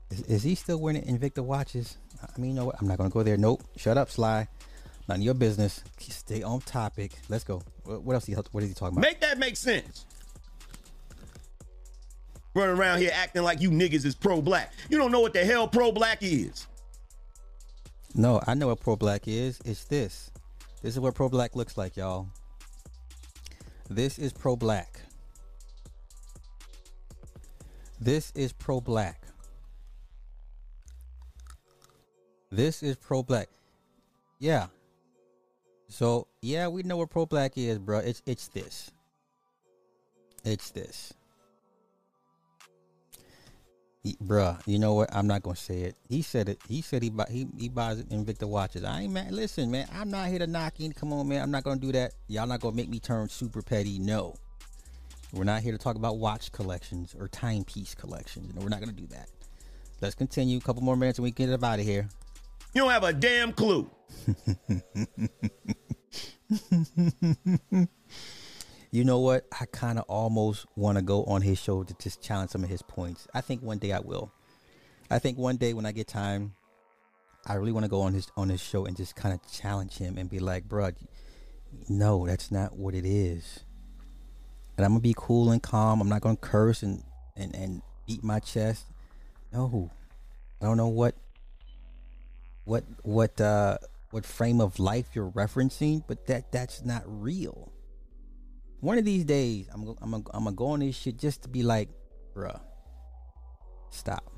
Is, 0.10 0.22
is 0.22 0.44
he 0.44 0.56
still 0.56 0.80
wearing 0.80 1.02
Invicta 1.02 1.44
watches? 1.44 1.98
I 2.22 2.40
mean, 2.40 2.52
you 2.52 2.56
know 2.56 2.68
what? 2.68 2.78
I'm 2.80 2.88
not 2.88 2.98
gonna 2.98 3.10
go 3.10 3.24
there. 3.24 3.36
Nope. 3.36 3.62
Shut 3.76 3.98
up, 3.98 4.10
Sly. 4.10 4.48
None 5.10 5.18
of 5.18 5.22
your 5.22 5.34
business. 5.34 5.84
Stay 6.00 6.44
on 6.44 6.62
topic. 6.62 7.12
Let's 7.28 7.44
go. 7.44 7.62
What 7.84 8.04
what 8.04 8.14
else? 8.14 8.26
He, 8.26 8.36
what 8.36 8.64
is 8.64 8.70
he 8.70 8.74
talking 8.74 8.98
about? 8.98 9.02
Make 9.02 9.20
that 9.20 9.38
make 9.38 9.58
sense. 9.58 10.06
Running 12.56 12.78
around 12.78 13.00
here 13.00 13.12
acting 13.14 13.44
like 13.44 13.62
you 13.62 13.72
niggas 13.72 14.06
is 14.06 14.16
pro 14.16 14.42
black. 14.42 14.74
You 14.90 14.98
don't 14.98 15.12
know 15.12 15.22
what 15.22 15.34
the 15.34 15.44
hell 15.44 15.68
pro 15.68 15.92
black 15.92 16.20
is. 16.22 16.68
No, 18.16 18.42
I 18.46 18.54
know 18.54 18.68
what 18.68 18.80
pro 18.80 18.96
black 18.96 19.28
is. 19.28 19.60
It's 19.66 19.86
this. 19.86 20.32
This 20.84 20.94
is 20.94 21.00
what 21.00 21.16
pro 21.16 21.30
black 21.30 21.56
looks 21.56 21.78
like, 21.78 21.98
y'all. 21.98 22.28
This 23.90 24.20
is 24.20 24.32
pro 24.32 24.56
black. 24.56 25.00
This 28.00 28.32
is 28.36 28.54
pro 28.54 28.82
black. 28.82 29.24
This 32.52 32.84
is 32.84 32.96
pro 32.98 33.24
black. 33.24 33.50
Yeah. 34.40 34.68
So 35.88 36.28
yeah, 36.42 36.68
we 36.68 36.84
know 36.84 36.98
what 36.98 37.10
pro 37.10 37.26
black 37.26 37.58
is, 37.58 37.80
bro. 37.80 38.00
It's 38.00 38.22
it's 38.26 38.48
this. 38.50 38.92
It's 40.44 40.70
this. 40.70 41.14
He, 44.04 44.18
bruh, 44.22 44.60
you 44.66 44.80
know 44.80 44.96
what? 44.96 45.16
I'm 45.16 45.28
not 45.28 45.44
gonna 45.44 45.56
say 45.56 45.84
it. 45.84 45.96
He 46.10 46.22
said 46.22 46.50
it. 46.50 46.60
He 46.68 46.82
said 46.82 47.04
he 47.04 47.10
buy, 47.10 47.26
he 47.30 47.48
he 47.58 47.70
buys 47.70 48.04
Invicta 48.04 48.44
watches. 48.44 48.84
I 48.84 49.04
ain't 49.04 49.14
man. 49.14 49.34
Listen, 49.34 49.72
man. 49.72 49.88
I'm 49.94 50.12
not 50.12 50.28
here 50.28 50.40
to 50.40 50.48
knock 50.48 50.82
in. 50.82 50.92
Come 50.92 51.14
on, 51.14 51.30
man. 51.30 51.42
I'm 51.42 51.52
not 51.52 51.64
gonna 51.64 51.80
do 51.80 51.94
that. 51.94 52.14
Y'all 52.28 52.46
not 52.46 52.60
gonna 52.60 52.76
make 52.76 52.90
me 52.90 53.00
turn 53.00 53.30
super 53.30 53.62
petty. 53.62 54.00
No. 54.00 54.36
We're 55.32 55.46
not 55.46 55.62
here 55.62 55.72
to 55.72 55.78
talk 55.78 55.96
about 55.96 56.18
watch 56.18 56.52
collections 56.52 57.16
or 57.18 57.30
timepiece 57.30 57.96
collections. 57.96 58.54
No, 58.54 58.62
we're 58.62 58.68
not 58.68 58.82
gonna 58.82 58.92
do 58.92 59.08
that. 59.08 59.30
Let's 60.02 60.16
continue. 60.16 60.58
A 60.58 60.62
couple 60.62 60.84
more 60.84 60.98
minutes 60.98 61.18
and 61.18 61.24
we 61.24 61.32
can 61.32 61.48
get 61.48 61.54
up 61.54 61.64
out 61.64 61.80
of 61.80 61.86
here. 61.86 62.10
You 62.74 62.82
don't 62.82 62.92
have 62.92 63.06
a 63.06 63.14
damn 63.14 63.54
clue. 63.54 63.90
you 68.94 69.04
know 69.04 69.18
what? 69.18 69.48
I 69.60 69.66
kind 69.66 69.98
of 69.98 70.06
almost 70.08 70.68
want 70.76 71.00
to 71.00 71.02
go 71.02 71.24
on 71.24 71.42
his 71.42 71.58
show 71.58 71.82
to 71.82 71.96
just 71.96 72.22
challenge 72.22 72.52
some 72.52 72.64
of 72.64 72.70
his 72.70 72.84
points. 72.84 73.28
I 73.34 73.42
think 73.42 73.64
one 73.64 73.80
day 73.80 73.92
I 73.92 74.00
will. 74.00 74.32
I 75.10 75.18
think 75.18 75.40
one 75.40 75.58
day 75.58 75.74
when 75.74 75.88
I 75.88 75.92
get 75.92 76.08
time, 76.08 76.54
I 77.48 77.56
really 77.56 77.72
want 77.72 77.86
to 77.86 77.90
go 77.90 78.02
on 78.02 78.14
his 78.14 78.28
on 78.38 78.50
his 78.50 78.62
show 78.62 78.86
and 78.86 78.96
just 78.96 79.16
kind 79.16 79.34
of 79.34 79.52
challenge 79.52 79.98
him 79.98 80.20
and 80.20 80.30
be 80.30 80.38
like, 80.38 80.70
"Bruh, 80.70 80.94
no, 81.90 82.28
that's 82.28 82.52
not 82.52 82.78
what 82.78 82.94
it 82.94 83.04
is." 83.04 83.62
And 84.78 84.86
I'm 84.86 84.92
gonna 84.92 85.02
be 85.02 85.16
cool 85.18 85.50
and 85.50 85.62
calm. 85.62 86.00
I'm 86.00 86.08
not 86.08 86.22
gonna 86.22 86.38
curse 86.38 86.84
and 86.84 87.02
and 87.36 87.56
and 87.56 87.82
beat 88.06 88.24
my 88.24 88.40
chest. 88.40 88.86
No, 89.52 89.90
I 90.62 90.66
don't 90.66 90.78
know 90.78 90.90
what 90.90 91.16
what 92.66 92.84
what 93.02 93.42
uh 93.42 93.80
what 94.12 94.24
frame 94.24 94.62
of 94.62 94.78
life 94.78 95.16
you're 95.16 95.32
referencing, 95.32 96.04
but 96.06 96.28
that 96.28 96.52
that's 96.52 96.86
not 96.86 97.02
real. 97.08 97.73
One 98.84 98.98
of 98.98 99.06
these 99.06 99.24
days, 99.24 99.70
I'm 99.74 99.96
I'm 100.02 100.14
I'm 100.14 100.44
gonna 100.44 100.52
go 100.52 100.66
on 100.68 100.82
this 100.82 100.94
shit 100.94 101.18
just 101.18 101.44
to 101.44 101.50
be 101.50 101.64
like, 101.64 101.88
bruh, 102.36 102.60
stop. 103.92 104.30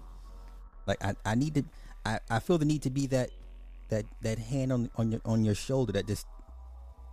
Like 0.86 1.04
I, 1.04 1.16
I 1.26 1.34
need 1.34 1.56
to 1.56 1.64
I, 2.06 2.20
I 2.30 2.38
feel 2.38 2.60
the 2.60 2.66
need 2.66 2.84
to 2.84 2.92
be 2.92 3.08
that 3.08 3.32
that 3.90 4.06
that 4.22 4.38
hand 4.38 4.72
on 4.72 4.92
on 4.98 5.12
your 5.12 5.22
on 5.26 5.44
your 5.44 5.56
shoulder 5.56 5.94
that 5.94 6.06
just 6.06 6.28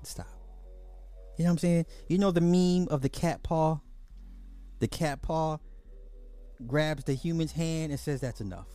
stop. 0.02 0.26
You 1.38 1.44
know 1.44 1.48
what 1.48 1.52
I'm 1.52 1.58
saying? 1.58 1.86
You 2.06 2.18
know 2.18 2.32
the 2.32 2.42
meme 2.42 2.88
of 2.90 3.00
the 3.00 3.08
cat 3.08 3.42
paw? 3.42 3.80
The 4.80 4.88
cat 4.88 5.22
paw 5.22 5.56
grabs 6.66 7.04
the 7.04 7.14
human's 7.14 7.52
hand 7.52 7.92
and 7.92 7.98
says 7.98 8.20
that's 8.20 8.42
enough. 8.42 8.68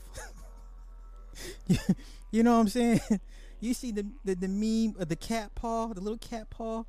you 2.31 2.41
know 2.41 2.55
what 2.55 2.61
I'm 2.61 2.69
saying? 2.69 3.01
You 3.59 3.73
see 3.73 3.91
the, 3.91 4.05
the 4.23 4.35
the 4.35 4.47
meme 4.47 5.01
of 5.01 5.09
the 5.09 5.15
cat 5.15 5.55
paw, 5.55 5.87
the 5.87 5.99
little 5.99 6.19
cat 6.19 6.51
paw, 6.51 6.83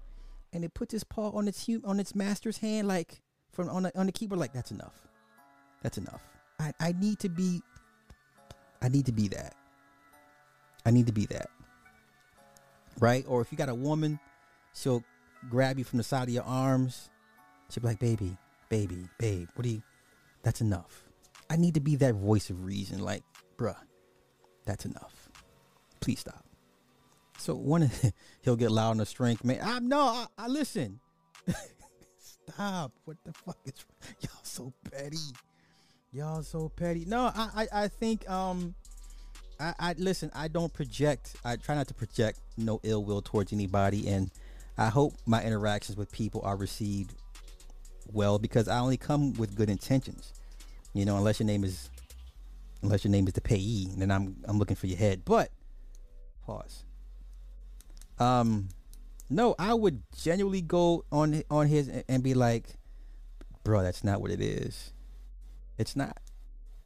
and 0.53 0.65
it 0.65 0.75
puts 0.75 0.95
its 0.95 1.05
paw 1.05 1.31
on 1.31 1.49
its 1.49 1.69
on 1.85 2.01
its 2.01 2.15
master's 2.15 2.59
hand 2.59 2.89
like 2.89 3.20
from 3.53 3.69
on 3.69 3.85
the, 3.85 3.99
on 3.99 4.07
the 4.07 4.12
keyboard 4.12 4.41
like 4.41 4.53
that's 4.53 4.70
enough. 4.70 5.07
That's 5.83 5.99
enough. 5.99 6.23
I, 6.59 6.73
I 6.81 6.93
need 6.99 7.19
to 7.20 7.29
be 7.29 7.62
I 8.83 8.89
need 8.89 9.07
to 9.07 9.12
be 9.12 9.29
that. 9.29 9.55
I 10.87 10.91
need 10.91 11.07
to 11.07 11.12
be 11.12 11.27
that. 11.27 11.51
Right? 13.01 13.25
Or 13.29 13.41
if 13.41 13.53
you 13.53 13.59
got 13.59 13.69
a 13.69 13.75
woman, 13.75 14.19
she'll 14.75 15.05
grab 15.49 15.79
you 15.79 15.85
from 15.85 15.99
the 15.99 16.03
side 16.03 16.29
of 16.29 16.35
your 16.35 16.45
arms. 16.45 17.11
She'll 17.70 17.83
be 17.83 17.89
like, 17.89 18.01
baby, 18.01 18.37
baby, 18.70 19.09
babe, 19.19 19.49
what 19.55 19.65
do 19.65 19.70
you 19.70 19.83
that's 20.43 20.61
enough. 20.61 21.05
I 21.51 21.57
need 21.57 21.75
to 21.75 21.81
be 21.81 21.97
that 21.97 22.15
voice 22.15 22.51
of 22.51 22.65
reason, 22.65 23.01
like, 23.01 23.23
bruh, 23.57 23.77
that's 24.65 24.85
enough. 24.85 25.29
Please 26.01 26.20
stop. 26.20 26.45
So 27.39 27.55
one 27.55 27.90
he'll 28.43 28.56
get 28.56 28.70
loud 28.70 28.93
in 28.93 28.98
the 28.98 29.06
strength, 29.06 29.44
man. 29.44 29.60
I'm 29.62 29.89
no, 29.89 30.01
I, 30.01 30.27
I 30.36 30.47
listen. 30.48 31.01
stop. 32.48 32.93
What 33.05 33.16
the 33.24 33.32
fuck 33.32 33.59
is 33.65 33.85
y'all 34.20 34.31
so 34.43 34.73
petty? 34.90 35.16
Y'all 36.12 36.43
so 36.43 36.69
petty. 36.69 37.05
No, 37.06 37.32
I, 37.35 37.48
I, 37.73 37.82
I 37.85 37.89
think 37.89 38.28
um 38.28 38.74
I, 39.60 39.74
I 39.78 39.94
listen, 39.98 40.31
I 40.35 40.48
don't 40.48 40.73
project 40.73 41.36
I 41.44 41.56
try 41.56 41.74
not 41.74 41.89
to 41.89 41.94
project 41.94 42.40
no 42.56 42.81
ill 42.82 43.05
will 43.05 43.23
towards 43.23 43.52
anybody 43.52 44.09
and 44.09 44.31
I 44.77 44.89
hope 44.89 45.15
my 45.27 45.43
interactions 45.43 45.98
with 45.98 46.10
people 46.12 46.40
are 46.44 46.56
received 46.56 47.15
well 48.12 48.39
because 48.39 48.69
I 48.69 48.78
only 48.78 48.97
come 48.97 49.35
with 49.35 49.56
good 49.56 49.69
intentions. 49.70 50.32
You 50.94 51.05
know, 51.05 51.16
unless 51.16 51.40
your 51.40 51.47
name 51.47 51.65
is 51.65 51.90
unless 52.82 53.05
your 53.05 53.10
name 53.10 53.27
is 53.27 53.35
the 53.35 53.40
payee, 53.40 53.89
then 53.97 54.10
I'm 54.10 54.36
I'm 54.44 54.59
looking 54.59 54.77
for 54.77 54.86
your 54.86 54.98
head. 54.98 55.24
But 55.24 55.51
pause. 56.47 56.85
Um 58.20 58.69
no, 59.31 59.55
I 59.59 59.74
would 59.74 60.03
genuinely 60.16 60.62
go 60.62 61.05
on 61.12 61.43
on 61.51 61.66
his 61.66 61.89
and 62.09 62.23
be 62.23 62.35
like, 62.35 62.77
bro, 63.62 63.82
that's 63.82 64.03
not 64.03 64.20
what 64.20 64.31
it 64.31 64.40
is. 64.40 64.93
It's 65.77 65.95
not. 65.95 66.19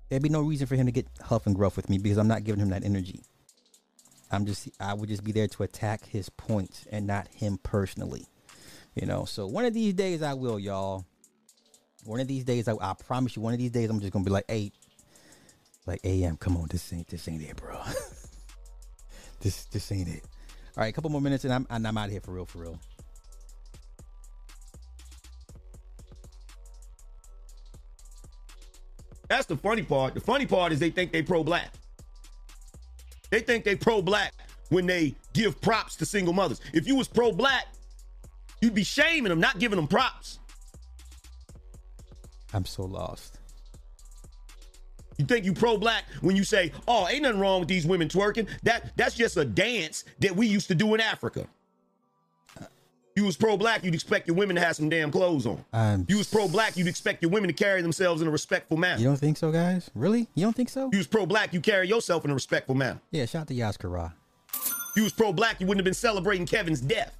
There'd 0.09 0.23
be 0.23 0.29
no 0.29 0.43
reason 0.43 0.67
for 0.67 0.75
him 0.75 0.87
to 0.87 0.93
get 0.93 1.07
huff 1.23 1.47
and 1.47 1.55
gruff 1.55 1.77
with 1.77 1.89
me 1.89 1.99
because 1.99 2.19
I'm 2.19 2.29
not 2.29 2.45
giving 2.45 2.61
him 2.61 2.71
that 2.71 2.85
energy. 2.85 3.23
I'm 4.31 4.47
just 4.47 4.69
I 4.81 4.95
would 4.95 5.09
just 5.09 5.23
be 5.23 5.33
there 5.33 5.47
to 5.47 5.63
attack 5.63 6.07
his 6.07 6.29
points 6.31 6.87
and 6.91 7.07
not 7.07 7.29
him 7.29 7.59
personally. 7.63 8.27
You 8.95 9.07
know, 9.07 9.25
so 9.25 9.47
one 9.47 9.65
of 9.65 9.73
these 9.73 9.95
days 9.95 10.23
I 10.23 10.35
will, 10.35 10.59
y'all. 10.59 11.07
One 12.05 12.19
of 12.19 12.27
these 12.27 12.45
days 12.45 12.67
I, 12.67 12.75
I 12.81 12.95
promise 12.95 13.37
you, 13.37 13.43
one 13.43 13.55
of 13.55 13.61
these 13.61 13.71
days 13.71 13.89
I'm 13.89 14.01
just 14.01 14.13
gonna 14.13 14.25
be 14.25 14.31
like, 14.31 14.47
hey, 14.49 14.73
like 15.87 16.01
AM, 16.05 16.37
come 16.37 16.57
on, 16.57 16.67
this 16.69 16.93
ain't 16.93 17.09
this 17.09 17.29
ain't 17.29 17.43
it, 17.43 17.57
bro. 17.57 17.81
this 19.41 19.65
this 19.67 19.93
ain't 19.93 20.09
it. 20.09 20.25
All 20.77 20.83
right, 20.83 20.89
a 20.89 20.93
couple 20.93 21.11
more 21.11 21.21
minutes 21.21 21.45
and 21.45 21.53
I'm 21.53 21.67
and 21.69 21.87
I'm 21.87 21.99
out 21.99 22.07
of 22.07 22.13
here 22.13 22.21
for 22.21 22.33
real, 22.33 22.47
for 22.47 22.59
real. 22.59 22.79
That's 29.29 29.47
the 29.47 29.57
funny 29.57 29.83
part. 29.83 30.15
The 30.15 30.21
funny 30.21 30.47
part 30.47 30.73
is 30.73 30.79
they 30.79 30.91
think 30.91 31.13
they 31.13 31.23
pro-black. 31.23 31.73
They 33.31 33.41
think 33.41 33.65
they 33.65 33.77
pro-black 33.77 34.35
when 34.69 34.87
they 34.87 35.15
give 35.33 35.59
props 35.61 35.97
to 35.97 36.07
single 36.07 36.35
mothers. 36.35 36.61
If 36.75 36.87
you 36.87 36.97
was 36.97 37.09
pro-black, 37.09 37.67
you'd 38.61 38.75
be 38.75 38.85
shaming 38.85 39.31
them, 39.31 39.41
not 39.41 39.59
giving 39.59 39.77
them 39.77 39.89
props. 39.89 40.39
I'm 42.53 42.67
so 42.67 42.85
lost. 42.85 43.39
You 45.19 45.25
think 45.27 45.45
you 45.45 45.53
pro-black 45.53 46.05
when 46.21 46.37
you 46.37 46.45
say, 46.45 46.73
"Oh, 46.89 47.09
ain't 47.09 47.23
nothing 47.23 47.41
wrong 47.41 47.61
with 47.61 47.69
these 47.69 47.87
women 47.87 48.09
twerking." 48.09 48.49
That 48.63 48.97
that's 48.97 49.15
just 49.15 49.37
a 49.37 49.45
dance 49.45 50.05
that 50.21 50.35
we 50.35 50.47
used 50.47 50.69
to 50.69 50.75
do 50.75 50.95
in 50.95 51.01
Africa. 51.01 51.47
You 53.15 53.25
was 53.25 53.37
pro-black, 53.37 53.85
you'd 53.85 53.95
expect 53.95 54.27
your 54.27 54.37
women 54.37 54.57
to 54.57 54.63
have 54.63 54.75
some 54.75 54.89
damn 54.89 55.11
clothes 55.11 55.45
on. 55.45 55.63
Um, 55.75 56.07
you 56.09 56.17
was 56.17 56.27
pro-black, 56.27 56.79
you'd 56.79 56.87
expect 56.87 57.21
your 57.23 57.31
women 57.31 57.49
to 57.49 57.53
carry 57.53 57.83
themselves 57.83 58.23
in 58.23 58.29
a 58.29 58.31
respectful 58.31 58.79
manner. 58.79 58.99
You 58.99 59.07
don't 59.07 59.19
think 59.19 59.37
so, 59.37 59.53
guys? 59.53 59.91
Really? 59.95 60.29
You 60.35 60.47
don't 60.47 60.57
think 60.57 60.71
so? 60.71 60.89
You 60.91 60.97
was 60.97 61.07
pro-black, 61.07 61.53
you 61.53 61.61
carry 61.61 61.87
yourself 61.89 62.25
in 62.25 62.31
a 62.31 62.35
respectful 62.35 62.75
manner. 62.75 63.01
Yeah, 63.11 63.27
shout 63.27 63.43
out 63.43 63.49
to 63.49 63.55
Yaskara. 63.55 64.15
You 64.97 65.03
was 65.03 65.13
pro-black, 65.13 65.61
you 65.61 65.67
wouldn't 65.67 65.81
have 65.81 65.85
been 65.85 65.93
celebrating 65.93 66.47
Kevin's 66.47 66.81
death. 66.81 67.15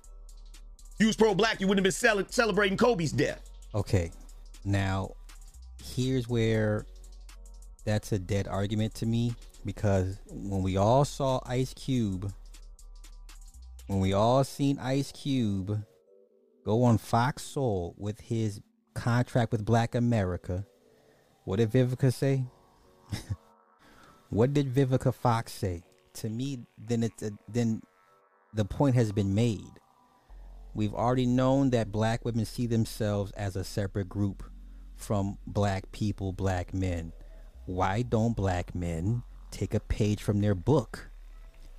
You 0.99 1.09
was 1.09 1.17
pro-black, 1.17 1.61
you 1.61 1.67
wouldn't 1.67 1.85
have 1.85 1.93
been 1.93 2.25
cel- 2.25 2.27
celebrating 2.31 2.79
Kobe's 2.79 3.13
death. 3.13 3.51
Okay, 3.75 4.13
now 4.65 5.11
here's 5.95 6.27
where 6.27 6.87
that's 7.85 8.13
a 8.13 8.19
dead 8.19 8.49
argument 8.49 8.95
to 8.97 9.07
me 9.07 9.35
because 9.65 10.19
when 10.29 10.63
we 10.63 10.77
all 10.77 11.05
saw 11.05 11.41
Ice 11.47 11.75
Cube, 11.75 12.33
when 13.87 14.01
we 14.01 14.13
all 14.13 14.45
seen 14.45 14.79
Ice 14.79 15.13
Cube 15.13 15.85
go 16.65 16.85
on 16.85 16.99
Fox 16.99 17.43
Soul 17.43 17.95
with 17.99 18.21
his 18.21 18.61
contract 18.95 19.53
with 19.53 19.65
Black 19.65 19.95
America, 19.95 20.65
what 21.45 21.57
did 21.57 21.71
Vivica 21.71 22.13
say? 22.13 22.45
what 24.31 24.53
did 24.53 24.73
Vivica 24.73 25.13
Fox 25.13 25.53
say? 25.53 25.83
To 26.15 26.29
me, 26.29 26.61
then 26.79 27.03
it's 27.03 27.23
a, 27.23 27.33
then 27.49 27.83
the 28.55 28.65
point 28.65 28.95
has 28.95 29.13
been 29.13 29.35
made. 29.35 29.81
We've 30.75 30.95
already 30.95 31.27
known 31.27 31.71
that 31.71 31.93
black 31.93 32.25
women 32.25 32.45
see 32.45 32.67
themselves 32.67 33.33
as 33.33 33.57
a 33.57 33.65
separate 33.65 34.09
group 34.09 34.43
from 34.97 35.39
black 35.47 35.91
people, 35.93 36.33
black 36.33 36.73
men. 36.73 37.13
Why 37.67 38.03
don't 38.03 38.37
black 38.37 38.75
men 38.75 39.23
take 39.51 39.75
a 39.75 39.81
page 39.81 40.23
from 40.23 40.41
their 40.41 40.55
book 40.55 41.11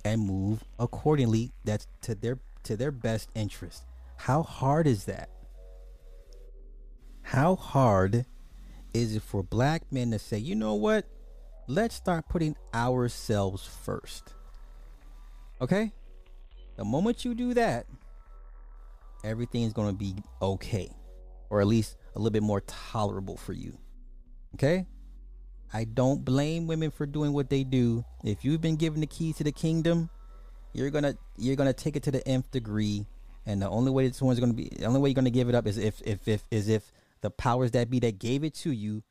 and 0.04 0.20
move 0.22 0.64
accordingly 0.78 1.52
that's 1.64 1.86
to 2.02 2.14
their 2.14 2.38
to 2.64 2.76
their 2.76 2.92
best 2.92 3.28
interest? 3.34 3.84
How 4.16 4.42
hard 4.42 4.86
is 4.86 5.04
that? 5.04 5.28
How 7.22 7.56
hard 7.56 8.26
is 8.92 9.16
it 9.16 9.22
for 9.22 9.42
black 9.42 9.90
men 9.90 10.10
to 10.12 10.18
say, 10.18 10.38
"You 10.38 10.54
know 10.54 10.74
what? 10.74 11.06
Let's 11.66 11.94
start 11.94 12.28
putting 12.28 12.56
ourselves 12.74 13.66
first 13.66 14.34
Okay? 15.60 15.92
The 16.76 16.84
moment 16.84 17.24
you 17.24 17.34
do 17.34 17.54
that, 17.54 17.86
everything's 19.22 19.72
going 19.72 19.90
to 19.92 19.96
be 19.96 20.16
okay 20.42 20.90
or 21.50 21.60
at 21.60 21.66
least 21.66 21.96
a 22.14 22.18
little 22.18 22.32
bit 22.32 22.42
more 22.42 22.60
tolerable 22.62 23.36
for 23.36 23.52
you. 23.52 23.78
Okay? 24.54 24.86
I 25.72 25.84
don't 25.84 26.24
blame 26.24 26.66
women 26.66 26.90
for 26.90 27.06
doing 27.06 27.32
what 27.32 27.50
they 27.50 27.64
do. 27.64 28.04
If 28.22 28.44
you've 28.44 28.60
been 28.60 28.76
given 28.76 29.00
the 29.00 29.06
keys 29.06 29.36
to 29.36 29.44
the 29.44 29.52
kingdom, 29.52 30.08
you're 30.72 30.90
to 30.90 31.16
you're 31.36 31.56
to 31.56 31.72
take 31.72 31.96
it 31.96 32.02
to 32.04 32.10
the 32.10 32.26
nth 32.26 32.50
degree 32.50 33.06
and 33.46 33.60
the 33.60 33.68
only 33.68 33.90
way 33.90 34.10
someone's 34.10 34.40
going 34.40 34.52
to 34.52 34.56
be 34.56 34.68
the 34.76 34.86
only 34.86 35.00
way 35.00 35.10
you're 35.10 35.22
to 35.22 35.30
give 35.30 35.48
it 35.48 35.54
up 35.54 35.66
is 35.66 35.78
if 35.78 36.00
if 36.04 36.26
if 36.26 36.44
is 36.50 36.68
if 36.68 36.92
the 37.20 37.30
powers 37.30 37.70
that 37.72 37.90
be 37.90 38.00
that 38.00 38.18
gave 38.18 38.44
it 38.44 38.54
to 38.54 38.70
you 38.70 39.02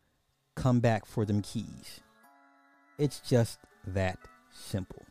come 0.55 0.79
back 0.79 1.05
for 1.05 1.25
them 1.25 1.41
keys. 1.41 2.01
It's 2.97 3.19
just 3.19 3.59
that 3.87 4.19
simple. 4.51 5.03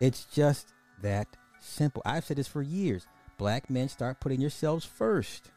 It's 0.00 0.24
just 0.24 0.72
that 1.02 1.26
simple. 1.60 2.02
I've 2.04 2.24
said 2.24 2.38
this 2.38 2.48
for 2.48 2.62
years. 2.62 3.06
Black 3.38 3.68
men 3.68 3.88
start 3.88 4.20
putting 4.20 4.40
yourselves 4.40 4.84
first. 4.84 5.50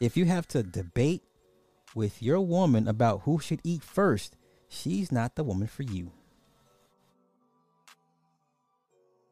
If 0.00 0.16
you 0.16 0.24
have 0.24 0.48
to 0.48 0.62
debate 0.62 1.22
with 1.94 2.22
your 2.22 2.40
woman 2.40 2.88
about 2.88 3.22
who 3.24 3.38
should 3.38 3.60
eat 3.62 3.82
first, 3.82 4.34
she's 4.66 5.12
not 5.12 5.34
the 5.34 5.44
woman 5.44 5.66
for 5.66 5.82
you. 5.82 6.10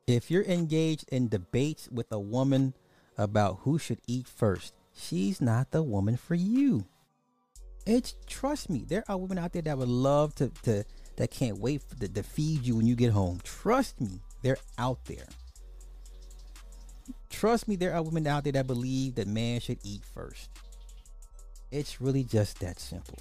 If 0.06 0.30
you're 0.30 0.44
engaged 0.44 1.06
in 1.10 1.28
debates 1.28 1.88
with 1.90 2.12
a 2.12 2.20
woman 2.20 2.74
about 3.16 3.60
who 3.62 3.78
should 3.78 4.00
eat 4.06 4.26
first, 4.26 4.74
she's 4.92 5.40
not 5.40 5.70
the 5.70 5.82
woman 5.82 6.18
for 6.18 6.34
you. 6.34 6.84
It's 7.86 8.14
trust 8.26 8.68
me, 8.68 8.84
there 8.86 9.04
are 9.08 9.16
women 9.16 9.38
out 9.38 9.54
there 9.54 9.62
that 9.62 9.78
would 9.78 9.88
love 9.88 10.34
to 10.34 10.50
to 10.64 10.84
that 11.16 11.30
can't 11.30 11.58
wait 11.58 11.82
for, 11.82 11.96
to, 11.96 12.08
to 12.08 12.22
feed 12.22 12.66
you 12.66 12.76
when 12.76 12.86
you 12.86 12.94
get 12.94 13.12
home. 13.12 13.40
Trust 13.42 14.00
me, 14.02 14.20
they're 14.42 14.58
out 14.76 15.04
there. 15.06 15.26
Trust 17.30 17.68
me, 17.68 17.76
there 17.76 17.94
are 17.94 18.02
women 18.02 18.26
out 18.26 18.44
there 18.44 18.52
that 18.54 18.66
believe 18.66 19.16
that 19.16 19.26
man 19.26 19.60
should 19.60 19.78
eat 19.82 20.02
first. 20.14 20.48
It's 21.70 22.00
really 22.00 22.24
just 22.24 22.60
that 22.60 22.80
simple. 22.80 23.18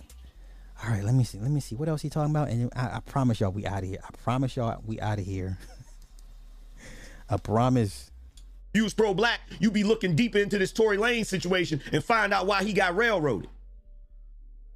All 0.84 0.91
right, 0.91 1.03
let 1.03 1.15
me 1.15 1.23
see. 1.23 1.39
Let 1.39 1.51
me 1.51 1.59
see. 1.59 1.75
What 1.75 1.89
else 1.89 2.01
he 2.01 2.09
talking 2.09 2.31
about? 2.31 2.49
And 2.49 2.71
I, 2.75 2.97
I 2.97 2.99
promise 3.05 3.39
y'all, 3.39 3.51
we 3.51 3.65
out 3.65 3.79
of 3.79 3.89
here. 3.89 3.99
I 4.03 4.09
promise 4.23 4.55
y'all, 4.55 4.81
we 4.85 4.99
out 4.99 5.19
of 5.19 5.25
here. 5.25 5.57
I 7.29 7.38
promise. 7.38 8.11
Was 8.75 8.93
pro 8.93 9.15
black, 9.15 9.39
you 9.59 9.71
be 9.71 9.84
looking 9.84 10.15
deeper 10.15 10.38
into 10.38 10.59
this 10.59 10.71
Tory 10.71 10.97
Lanez 10.97 11.25
situation 11.25 11.81
and 11.91 12.03
find 12.03 12.31
out 12.31 12.45
why 12.45 12.63
he 12.63 12.73
got 12.73 12.95
railroaded. 12.95 13.49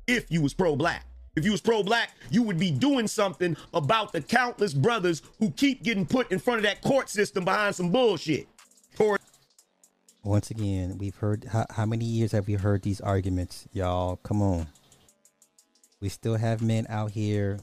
If 0.07 0.31
you 0.31 0.41
was 0.41 0.55
pro 0.55 0.75
black. 0.75 1.05
If 1.35 1.45
you 1.45 1.51
was 1.51 1.61
pro 1.61 1.83
black, 1.83 2.09
you 2.31 2.41
would 2.41 2.57
be 2.57 2.71
doing 2.71 3.07
something 3.07 3.55
about 3.75 4.11
the 4.11 4.19
countless 4.19 4.73
brothers 4.73 5.21
who 5.39 5.51
keep 5.51 5.83
getting 5.83 6.07
put 6.07 6.31
in 6.31 6.39
front 6.39 6.57
of 6.57 6.63
that 6.63 6.81
court 6.81 7.09
system 7.09 7.45
behind 7.45 7.75
some 7.75 7.91
bullshit. 7.91 8.47
Tory 8.95 9.19
Once 10.23 10.51
again, 10.51 10.99
we've 10.99 11.15
heard 11.15 11.45
how, 11.45 11.65
how 11.71 11.85
many 11.85 12.05
years 12.05 12.31
have 12.31 12.45
we 12.45 12.53
heard 12.53 12.83
these 12.83 13.01
arguments, 13.01 13.67
y'all? 13.73 14.17
Come 14.17 14.39
on. 14.39 14.67
We 15.99 16.09
still 16.09 16.35
have 16.35 16.61
men 16.61 16.85
out 16.89 17.09
here 17.09 17.59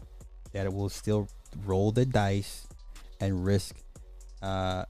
that 0.53 0.73
will 0.73 0.89
still 0.89 1.29
roll 1.65 1.93
the 1.93 2.05
dice 2.05 2.67
and 3.21 3.45
risk 3.45 3.77
uh, 4.43 4.85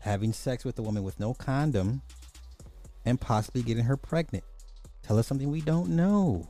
having 0.00 0.32
sex 0.32 0.64
with 0.64 0.76
a 0.80 0.82
woman 0.82 1.04
with 1.04 1.20
no 1.20 1.32
condom 1.32 2.02
and 3.04 3.20
possibly 3.20 3.62
getting 3.62 3.84
her 3.84 3.96
pregnant. 3.96 4.42
Tell 5.04 5.16
us 5.16 5.28
something 5.28 5.48
we 5.48 5.60
don't 5.60 5.90
know. 5.90 6.48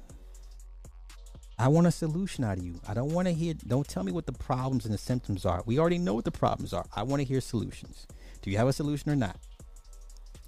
I 1.58 1.68
want 1.68 1.86
a 1.86 1.90
solution 1.90 2.44
out 2.44 2.56
of 2.56 2.64
you. 2.64 2.80
I 2.88 2.94
don't 2.94 3.12
want 3.12 3.28
to 3.28 3.34
hear, 3.34 3.52
don't 3.66 3.86
tell 3.86 4.04
me 4.04 4.12
what 4.12 4.24
the 4.24 4.32
problems 4.32 4.86
and 4.86 4.94
the 4.94 4.98
symptoms 4.98 5.44
are. 5.44 5.62
We 5.66 5.78
already 5.78 5.98
know 5.98 6.14
what 6.14 6.24
the 6.24 6.30
problems 6.30 6.72
are. 6.72 6.86
I 6.96 7.02
want 7.02 7.20
to 7.20 7.24
hear 7.24 7.42
solutions. 7.42 8.06
Do 8.40 8.50
you 8.50 8.56
have 8.56 8.68
a 8.68 8.72
solution 8.72 9.10
or 9.10 9.16
not? 9.16 9.36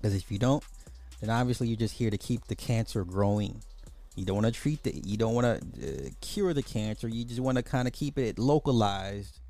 Because 0.05 0.17
if 0.17 0.31
you 0.31 0.39
don't, 0.39 0.63
then 1.23 1.31
obviously 1.31 1.67
you're 1.67 1.79
just 1.79 1.95
here 1.95 2.11
to 2.11 2.19
keep 2.19 2.47
the 2.47 2.55
cancer 2.55 3.07
growing. 3.07 3.63
You 4.17 4.27
don't 4.27 4.43
want 4.43 4.45
to 4.45 4.53
treat 4.53 4.83
the, 4.83 4.95
you 4.95 5.17
don't 5.17 5.33
want 5.33 5.47
to 5.47 6.07
uh, 6.07 6.11
cure 6.21 6.53
the 6.53 6.63
cancer. 6.63 7.09
You 7.09 7.25
just 7.25 7.41
want 7.41 7.57
to 7.57 7.63
kind 7.63 7.89
of 7.89 7.95
keep 7.95 8.19
it 8.19 8.39
localized. 8.39 9.41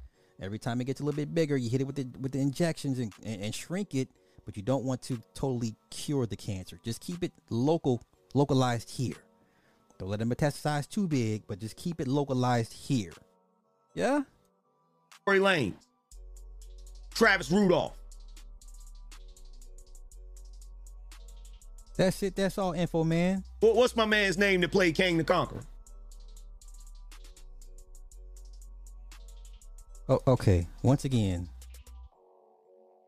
Every 0.40 0.60
time 0.60 0.80
it 0.80 0.84
gets 0.84 1.00
a 1.00 1.02
little 1.02 1.16
bit 1.16 1.34
bigger, 1.34 1.56
you 1.56 1.70
hit 1.70 1.80
it 1.80 1.88
with 1.88 1.96
the 1.96 2.06
with 2.20 2.30
the 2.30 2.38
injections 2.38 3.00
and, 3.00 3.12
and, 3.24 3.42
and 3.42 3.52
shrink 3.52 3.96
it. 3.96 4.08
But 4.44 4.56
you 4.56 4.62
don't 4.62 4.84
want 4.84 5.02
to 5.02 5.20
totally 5.34 5.74
cure 5.90 6.24
the 6.24 6.36
cancer. 6.36 6.78
Just 6.84 7.00
keep 7.00 7.24
it 7.24 7.32
local, 7.50 8.00
localized 8.32 8.90
here. 8.90 9.16
Don't 9.98 10.08
let 10.08 10.20
it 10.20 10.28
metastasize 10.28 10.88
too 10.88 11.08
big, 11.08 11.42
but 11.48 11.58
just 11.58 11.74
keep 11.74 12.00
it 12.00 12.06
localized 12.06 12.72
here. 12.72 13.14
Yeah. 13.94 14.22
Tory 15.24 15.40
Lanez, 15.40 15.74
Travis 17.12 17.50
Rudolph. 17.50 17.96
That's 21.96 22.22
it. 22.22 22.34
That's 22.34 22.58
all 22.58 22.72
info, 22.72 23.04
man. 23.04 23.44
What, 23.60 23.76
what's 23.76 23.94
my 23.94 24.04
man's 24.04 24.36
name 24.36 24.60
that 24.62 24.72
played 24.72 24.94
Kang 24.94 25.16
the 25.16 25.24
Conqueror? 25.24 25.62
Oh, 30.08 30.20
okay. 30.26 30.66
Once 30.82 31.04
again, 31.04 31.48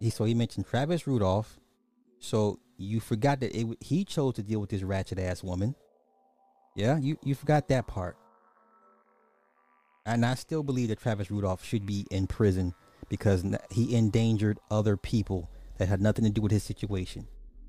he 0.01 0.11
so 0.11 0.25
he 0.25 0.35
mentioned 0.35 0.67
Travis 0.67 1.07
Rudolph. 1.07 1.59
So 2.21 2.59
you 2.79 3.01
forgot 3.01 3.41
that 3.41 3.55
it, 3.55 3.67
he 3.81 4.05
chose 4.05 4.35
to 4.35 4.43
deal 4.43 4.61
with 4.61 4.71
this 4.71 4.83
ratchet 4.83 5.19
ass 5.19 5.43
woman. 5.43 5.75
Yeah, 6.75 6.99
you 6.99 7.19
you 7.23 7.35
forgot 7.35 7.69
that 7.69 7.87
part. 7.87 8.17
And 10.07 10.25
I 10.25 10.35
still 10.35 10.63
believe 10.63 10.89
that 10.89 11.01
Travis 11.01 11.31
Rudolph 11.31 11.65
should 11.65 11.85
be 11.85 12.07
in 12.11 12.29
prison 12.29 12.75
because 13.09 13.45
he 13.71 13.95
endangered 13.97 14.59
other 14.71 14.97
people 14.97 15.51
that 15.79 15.89
had 15.89 16.01
nothing 16.01 16.25
to 16.25 16.31
do 16.31 16.41
with 16.41 16.53
his 16.53 16.63
situation. 16.63 17.27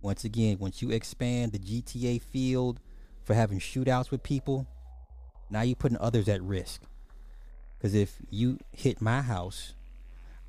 Once 0.07 0.23
again, 0.23 0.57
once 0.57 0.81
you 0.81 0.89
expand 0.89 1.51
the 1.51 1.59
GTA 1.59 2.21
field 2.21 2.79
for 3.25 3.33
having 3.33 3.59
shootouts 3.59 4.09
with 4.09 4.23
people, 4.23 4.65
now 5.49 5.61
you're 5.63 5.75
putting 5.75 5.97
others 5.97 6.29
at 6.29 6.41
risk. 6.41 6.81
Because 7.77 7.93
if 7.93 8.15
you 8.29 8.57
hit 8.71 9.01
my 9.01 9.21
house, 9.21 9.73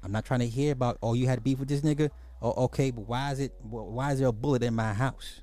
I'm 0.01 0.13
not 0.13 0.25
trying 0.25 0.39
to 0.41 0.47
hear 0.47 0.71
about, 0.71 0.97
oh, 1.03 1.15
you 1.15 1.27
had 1.27 1.43
beef 1.43 1.59
with 1.59 1.69
this 1.69 1.81
nigga. 1.81 2.11
Oh, 2.41 2.67
okay, 2.67 2.93
but 2.93 3.09
why 3.09 3.33
is 3.33 3.41
it? 3.41 3.53
Why 3.61 4.13
is 4.13 4.21
there 4.21 4.29
a 4.29 4.33
bullet 4.33 4.63
in 4.63 4.77
my 4.77 4.95
house? 4.95 5.41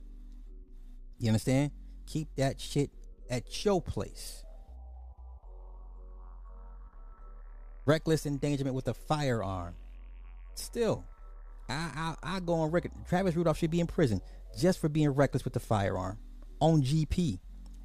You 1.19 1.27
understand? 1.27 1.71
Keep 2.05 2.37
that 2.37 2.61
shit 2.61 2.91
at 3.29 3.65
your 3.65 3.81
place. 3.81 4.45
Reckless 7.85 8.25
endangerment 8.25 8.77
with 8.77 8.87
a 8.87 8.93
firearm. 8.93 9.75
Still, 10.53 11.03
I 11.69 12.15
I, 12.23 12.35
I 12.35 12.39
go 12.39 12.53
on 12.53 12.71
record. 12.71 12.91
Travis 13.07 13.35
Rudolph 13.35 13.57
should 13.57 13.71
be 13.71 13.79
in 13.79 13.87
prison 13.87 14.21
just 14.57 14.79
for 14.79 14.89
being 14.89 15.09
reckless 15.09 15.43
with 15.43 15.53
the 15.53 15.59
firearm 15.59 16.17
on 16.59 16.81
GP. 16.81 17.39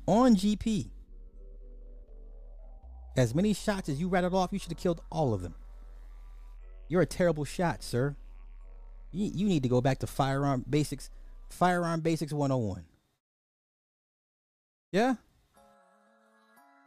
On 0.06 0.34
GP. 0.34 0.90
As 3.16 3.34
many 3.34 3.52
shots 3.52 3.88
as 3.88 4.00
you 4.00 4.08
rattled 4.08 4.34
off, 4.34 4.52
you 4.52 4.58
should 4.58 4.70
have 4.70 4.78
killed 4.78 5.02
all 5.10 5.34
of 5.34 5.42
them. 5.42 5.54
You're 6.88 7.02
a 7.02 7.06
terrible 7.06 7.44
shot, 7.44 7.82
sir. 7.82 8.16
You, 9.12 9.30
you 9.34 9.46
need 9.46 9.62
to 9.62 9.68
go 9.68 9.80
back 9.80 9.98
to 9.98 10.06
firearm 10.06 10.64
basics, 10.68 11.10
firearm 11.48 12.00
basics 12.00 12.32
101. 12.32 12.84
Yeah? 14.92 15.14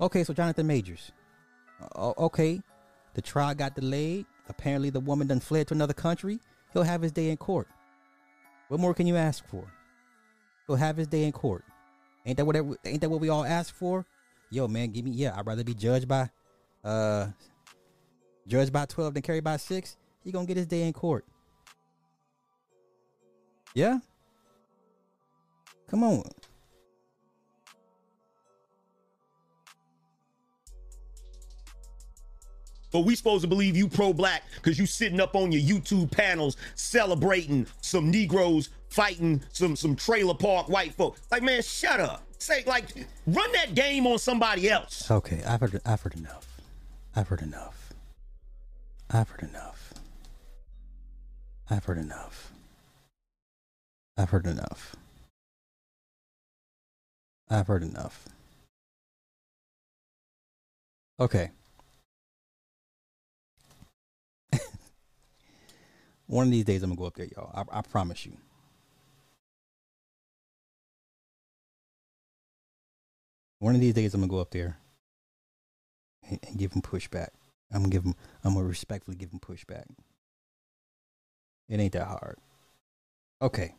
Okay, 0.01 0.23
so 0.23 0.33
Jonathan 0.33 0.67
Majors. 0.67 1.11
O- 1.95 2.13
okay, 2.17 2.61
the 3.13 3.21
trial 3.21 3.53
got 3.55 3.75
delayed. 3.75 4.25
Apparently, 4.49 4.89
the 4.89 4.99
woman 4.99 5.27
done 5.27 5.39
fled 5.39 5.67
to 5.67 5.73
another 5.73 5.93
country. 5.93 6.39
He'll 6.73 6.83
have 6.83 7.01
his 7.01 7.11
day 7.11 7.29
in 7.29 7.37
court. 7.37 7.67
What 8.67 8.79
more 8.79 8.93
can 8.93 9.05
you 9.05 9.15
ask 9.15 9.45
for? 9.47 9.71
He'll 10.67 10.75
have 10.75 10.97
his 10.97 11.07
day 11.07 11.23
in 11.23 11.31
court. 11.31 11.63
Ain't 12.25 12.37
that 12.37 12.45
what 12.45 12.55
ain't 12.55 13.01
that 13.01 13.09
what 13.09 13.19
we 13.19 13.29
all 13.29 13.45
ask 13.45 13.73
for? 13.75 14.05
Yo, 14.49 14.67
man, 14.67 14.91
give 14.91 15.05
me 15.05 15.11
yeah. 15.11 15.37
I'd 15.37 15.45
rather 15.45 15.63
be 15.63 15.73
judged 15.73 16.07
by, 16.07 16.29
uh, 16.83 17.27
judged 18.47 18.71
by 18.71 18.85
twelve 18.85 19.13
than 19.13 19.21
carried 19.23 19.43
by 19.43 19.57
six. 19.57 19.97
He 20.23 20.31
gonna 20.31 20.45
get 20.45 20.57
his 20.57 20.67
day 20.67 20.83
in 20.83 20.93
court. 20.93 21.25
Yeah. 23.75 23.99
Come 25.89 26.03
on. 26.03 26.23
But 32.93 33.01
we 33.01 33.15
supposed 33.15 33.41
to 33.41 33.47
believe 33.47 33.75
you 33.75 33.89
pro-black 33.89 34.43
because 34.55 34.77
you 34.79 34.85
sitting 34.85 35.19
up 35.19 35.35
on 35.35 35.51
your 35.51 35.61
YouTube 35.61 36.11
panels 36.11 36.55
celebrating 36.75 37.65
some 37.81 38.11
Negroes 38.11 38.69
fighting 38.87 39.41
some 39.51 39.75
some 39.75 39.95
trailer 39.95 40.35
park 40.35 40.69
white 40.69 40.93
folk. 40.93 41.17
Like, 41.31 41.41
man, 41.41 41.63
shut 41.63 41.99
up. 41.99 42.23
Say 42.37 42.63
like, 42.67 42.85
run 43.25 43.51
that 43.53 43.73
game 43.73 44.05
on 44.05 44.19
somebody 44.19 44.69
else. 44.69 45.09
Okay, 45.09 45.41
I've 45.43 45.59
heard 45.59 45.81
I've 45.85 46.01
heard 46.01 46.15
enough. 46.15 46.47
I've 47.15 47.27
heard 47.27 47.41
enough. 47.41 47.93
I've 49.09 49.29
heard 49.29 49.49
enough. 49.49 49.93
I've 51.69 51.85
heard 51.85 51.97
enough. 51.97 52.51
I've 54.17 54.29
heard 54.29 54.45
enough. 54.45 54.95
I've 57.49 57.67
heard 57.67 57.83
enough. 57.83 58.29
Okay. 61.19 61.49
One 66.33 66.47
of 66.47 66.51
these 66.51 66.65
days 66.65 66.81
I'm 66.81 66.89
gonna 66.89 66.99
go 66.99 67.05
up 67.05 67.15
there, 67.15 67.27
y'all. 67.27 67.51
I, 67.53 67.77
I 67.77 67.81
promise 67.83 68.25
you. 68.25 68.35
One 73.59 73.75
of 73.75 73.81
these 73.81 73.93
days 73.93 74.15
I'm 74.15 74.21
gonna 74.21 74.31
go 74.31 74.39
up 74.39 74.49
there 74.49 74.79
and, 76.27 76.39
and 76.47 76.57
give 76.57 76.73
him 76.73 76.81
pushback. 76.81 77.27
I'm 77.71 77.83
gonna 77.83 77.89
give 77.89 78.03
him. 78.03 78.15
I'm 78.43 78.55
gonna 78.55 78.65
respectfully 78.65 79.15
give 79.15 79.29
him 79.31 79.39
pushback. 79.39 79.85
It 81.69 81.79
ain't 81.79 81.93
that 81.93 82.07
hard. 82.07 82.39
Okay. 83.39 83.75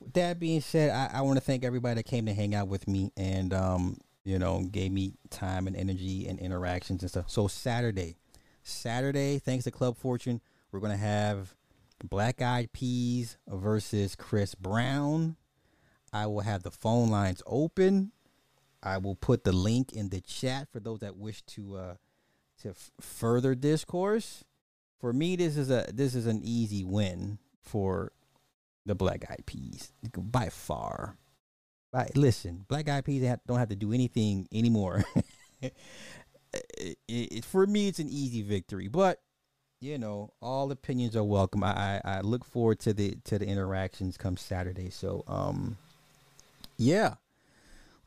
With 0.00 0.12
that 0.12 0.38
being 0.38 0.60
said, 0.60 0.90
I, 0.90 1.18
I 1.18 1.22
want 1.22 1.38
to 1.38 1.40
thank 1.42 1.64
everybody 1.64 1.94
that 1.94 2.02
came 2.02 2.26
to 2.26 2.34
hang 2.34 2.54
out 2.54 2.68
with 2.68 2.86
me 2.86 3.10
and 3.16 3.54
um, 3.54 3.96
you 4.22 4.38
know, 4.38 4.64
gave 4.70 4.92
me 4.92 5.14
time 5.30 5.66
and 5.66 5.76
energy 5.76 6.28
and 6.28 6.38
interactions 6.38 7.00
and 7.02 7.10
stuff. 7.10 7.30
So 7.30 7.48
Saturday, 7.48 8.16
Saturday, 8.62 9.38
thanks 9.38 9.64
to 9.64 9.70
Club 9.70 9.96
Fortune, 9.96 10.42
we're 10.72 10.80
gonna 10.80 10.96
have 10.96 11.54
Black 12.02 12.40
Eyed 12.42 12.72
Peas 12.72 13.36
versus 13.46 14.16
Chris 14.16 14.54
Brown. 14.54 15.36
I 16.12 16.26
will 16.26 16.40
have 16.40 16.62
the 16.62 16.70
phone 16.70 17.10
lines 17.10 17.42
open. 17.46 18.12
I 18.82 18.98
will 18.98 19.14
put 19.14 19.44
the 19.44 19.52
link 19.52 19.92
in 19.92 20.08
the 20.08 20.20
chat 20.20 20.68
for 20.72 20.80
those 20.80 21.00
that 21.00 21.16
wish 21.16 21.42
to 21.42 21.76
uh 21.76 21.94
to 22.62 22.70
f- 22.70 22.90
further 23.00 23.54
discourse. 23.54 24.44
For 24.98 25.12
me, 25.12 25.36
this 25.36 25.56
is 25.56 25.70
a 25.70 25.86
this 25.92 26.14
is 26.14 26.26
an 26.26 26.40
easy 26.42 26.84
win 26.84 27.38
for 27.60 28.12
the 28.86 28.94
Black 28.94 29.24
Eyed 29.30 29.44
Peas 29.46 29.92
by 30.16 30.48
far. 30.48 31.18
But 31.92 32.16
listen, 32.16 32.64
Black 32.68 32.88
Eyed 32.88 33.04
Peas 33.04 33.36
don't 33.46 33.58
have 33.58 33.68
to 33.68 33.76
do 33.76 33.92
anything 33.92 34.48
anymore. 34.50 35.04
it, 35.60 36.98
it, 37.06 37.44
for 37.44 37.66
me, 37.66 37.88
it's 37.88 37.98
an 37.98 38.08
easy 38.08 38.42
victory. 38.42 38.88
But 38.88 39.20
you 39.82 39.98
know, 39.98 40.32
all 40.40 40.70
opinions 40.70 41.16
are 41.16 41.24
welcome. 41.24 41.64
I, 41.64 41.72
I, 41.72 42.00
I 42.04 42.20
look 42.20 42.44
forward 42.44 42.78
to 42.80 42.92
the 42.94 43.16
to 43.24 43.38
the 43.38 43.46
interactions 43.46 44.16
come 44.16 44.36
Saturday. 44.36 44.90
So 44.90 45.24
um, 45.26 45.76
yeah. 46.78 47.14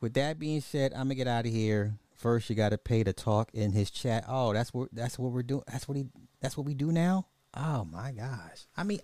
With 0.00 0.14
that 0.14 0.38
being 0.38 0.60
said, 0.60 0.92
I'm 0.92 1.04
gonna 1.04 1.14
get 1.14 1.28
out 1.28 1.46
of 1.46 1.52
here. 1.52 1.94
First, 2.14 2.48
you 2.48 2.56
got 2.56 2.70
to 2.70 2.78
pay 2.78 3.04
to 3.04 3.12
talk 3.12 3.50
in 3.52 3.72
his 3.72 3.90
chat. 3.90 4.24
Oh, 4.26 4.54
that's 4.54 4.72
what 4.72 4.88
that's 4.92 5.18
what 5.18 5.32
we're 5.32 5.42
doing. 5.42 5.64
That's 5.70 5.86
what 5.86 5.96
he. 5.98 6.06
That's 6.40 6.56
what 6.56 6.66
we 6.66 6.74
do 6.74 6.90
now. 6.92 7.26
Oh 7.54 7.84
my 7.84 8.12
gosh. 8.12 8.66
I 8.76 8.82
mean, 8.82 9.00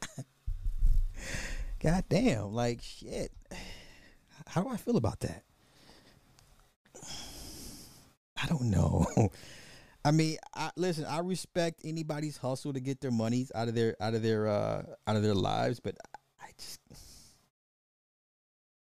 god 1.83 2.05
damn. 2.09 2.53
Like 2.53 2.81
shit. 2.83 3.33
How 4.47 4.63
do 4.63 4.71
I 4.71 4.77
feel 4.77 4.97
about 4.97 5.21
that? 5.21 5.43
I 8.43 8.47
don't 8.47 8.71
know. 8.71 9.07
I 10.05 10.11
mean, 10.11 10.37
I, 10.55 10.71
listen. 10.77 11.05
I 11.05 11.21
respect 11.21 11.83
anybody's 11.85 12.37
hustle 12.37 12.73
to 12.73 12.81
get 12.81 13.01
their 13.01 13.13
monies 13.13 13.53
out 13.55 13.69
of 13.69 13.75
their 13.75 13.97
out 14.01 14.15
of 14.15 14.23
their 14.23 14.49
uh 14.49 14.83
out 15.07 15.17
of 15.17 15.23
their 15.23 15.35
lives, 15.35 15.79
but 15.79 15.97
I 16.41 16.47
just 16.59 16.81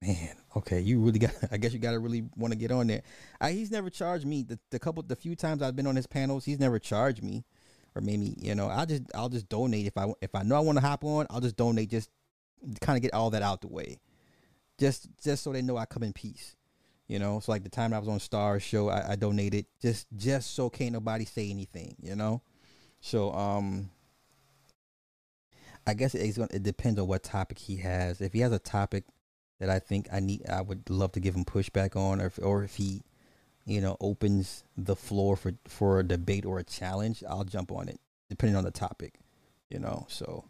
man, 0.01 0.35
okay, 0.55 0.79
you 0.79 0.99
really 0.99 1.19
got. 1.19 1.31
I 1.51 1.57
guess 1.57 1.73
you 1.73 1.79
got 1.79 1.91
to 1.91 1.99
really 1.99 2.23
want 2.35 2.53
to 2.53 2.57
get 2.57 2.71
on 2.71 2.87
there. 2.87 3.03
I, 3.39 3.51
he's 3.51 3.71
never 3.71 3.89
charged 3.89 4.25
me. 4.25 4.43
The, 4.43 4.59
the 4.71 4.79
couple, 4.79 5.03
the 5.03 5.15
few 5.15 5.35
times 5.35 5.61
I've 5.61 5.75
been 5.75 5.87
on 5.87 5.95
his 5.95 6.07
panels, 6.07 6.45
he's 6.45 6.59
never 6.59 6.79
charged 6.79 7.23
me, 7.23 7.43
or 7.95 8.01
maybe 8.01 8.35
you 8.39 8.55
know, 8.55 8.67
I 8.67 8.85
just 8.85 9.03
I'll 9.13 9.29
just 9.29 9.49
donate 9.49 9.85
if 9.85 9.97
I 9.97 10.11
if 10.21 10.33
I 10.35 10.43
know 10.43 10.55
I 10.55 10.59
want 10.59 10.77
to 10.77 10.85
hop 10.85 11.03
on, 11.03 11.27
I'll 11.29 11.41
just 11.41 11.57
donate 11.57 11.89
just 11.89 12.09
kind 12.81 12.97
of 12.97 13.01
get 13.01 13.13
all 13.13 13.29
that 13.31 13.41
out 13.41 13.61
the 13.61 13.67
way, 13.67 13.99
just 14.79 15.07
just 15.23 15.43
so 15.43 15.53
they 15.53 15.61
know 15.61 15.77
I 15.77 15.85
come 15.85 16.03
in 16.03 16.13
peace. 16.13 16.55
You 17.11 17.19
know, 17.19 17.37
it's 17.37 17.47
so 17.47 17.51
like 17.51 17.63
the 17.63 17.69
time 17.69 17.93
I 17.93 17.99
was 17.99 18.07
on 18.07 18.21
Star 18.21 18.57
Show, 18.57 18.87
I, 18.87 19.11
I 19.11 19.15
donated 19.17 19.65
just 19.81 20.07
just 20.15 20.55
so 20.55 20.69
can't 20.69 20.93
nobody 20.93 21.25
say 21.25 21.49
anything. 21.49 21.95
You 22.01 22.15
know, 22.15 22.41
so 23.01 23.33
um. 23.33 23.89
I 25.87 25.95
guess 25.95 26.13
it's 26.13 26.37
gonna, 26.37 26.47
it 26.53 26.61
depends 26.61 26.99
on 26.99 27.07
what 27.07 27.23
topic 27.23 27.57
he 27.57 27.77
has. 27.77 28.21
If 28.21 28.33
he 28.33 28.41
has 28.41 28.51
a 28.51 28.59
topic 28.59 29.03
that 29.59 29.69
I 29.69 29.79
think 29.79 30.07
I 30.13 30.19
need 30.19 30.47
I 30.49 30.61
would 30.61 30.89
love 30.89 31.11
to 31.13 31.19
give 31.19 31.35
him 31.35 31.43
pushback 31.43 31.95
on 31.95 32.21
or 32.21 32.27
if, 32.27 32.39
or 32.41 32.63
if 32.63 32.75
he 32.75 33.03
you 33.65 33.81
know 33.81 33.97
opens 33.99 34.63
the 34.77 34.95
floor 34.95 35.35
for 35.35 35.53
for 35.67 35.99
a 35.99 36.07
debate 36.07 36.45
or 36.45 36.59
a 36.59 36.63
challenge 36.63 37.23
I'll 37.27 37.43
jump 37.43 37.71
on 37.71 37.89
it 37.89 37.99
depending 38.29 38.55
on 38.55 38.63
the 38.63 38.71
topic 38.71 39.15
you 39.69 39.79
know 39.79 40.05
so 40.07 40.45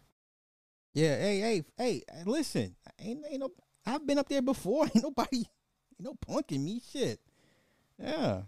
yeah 0.94 1.16
hey 1.18 1.40
hey 1.40 1.64
hey 1.76 2.02
listen 2.24 2.74
ain't, 3.00 3.24
ain't 3.28 3.40
no 3.40 3.50
I've 3.84 4.06
been 4.06 4.18
up 4.18 4.28
there 4.28 4.42
before 4.42 4.84
ain't 4.94 5.02
nobody 5.02 5.44
ain't 5.98 6.04
no 6.04 6.14
punking 6.26 6.60
me 6.60 6.80
shit 6.92 7.20
yeah 7.98 8.42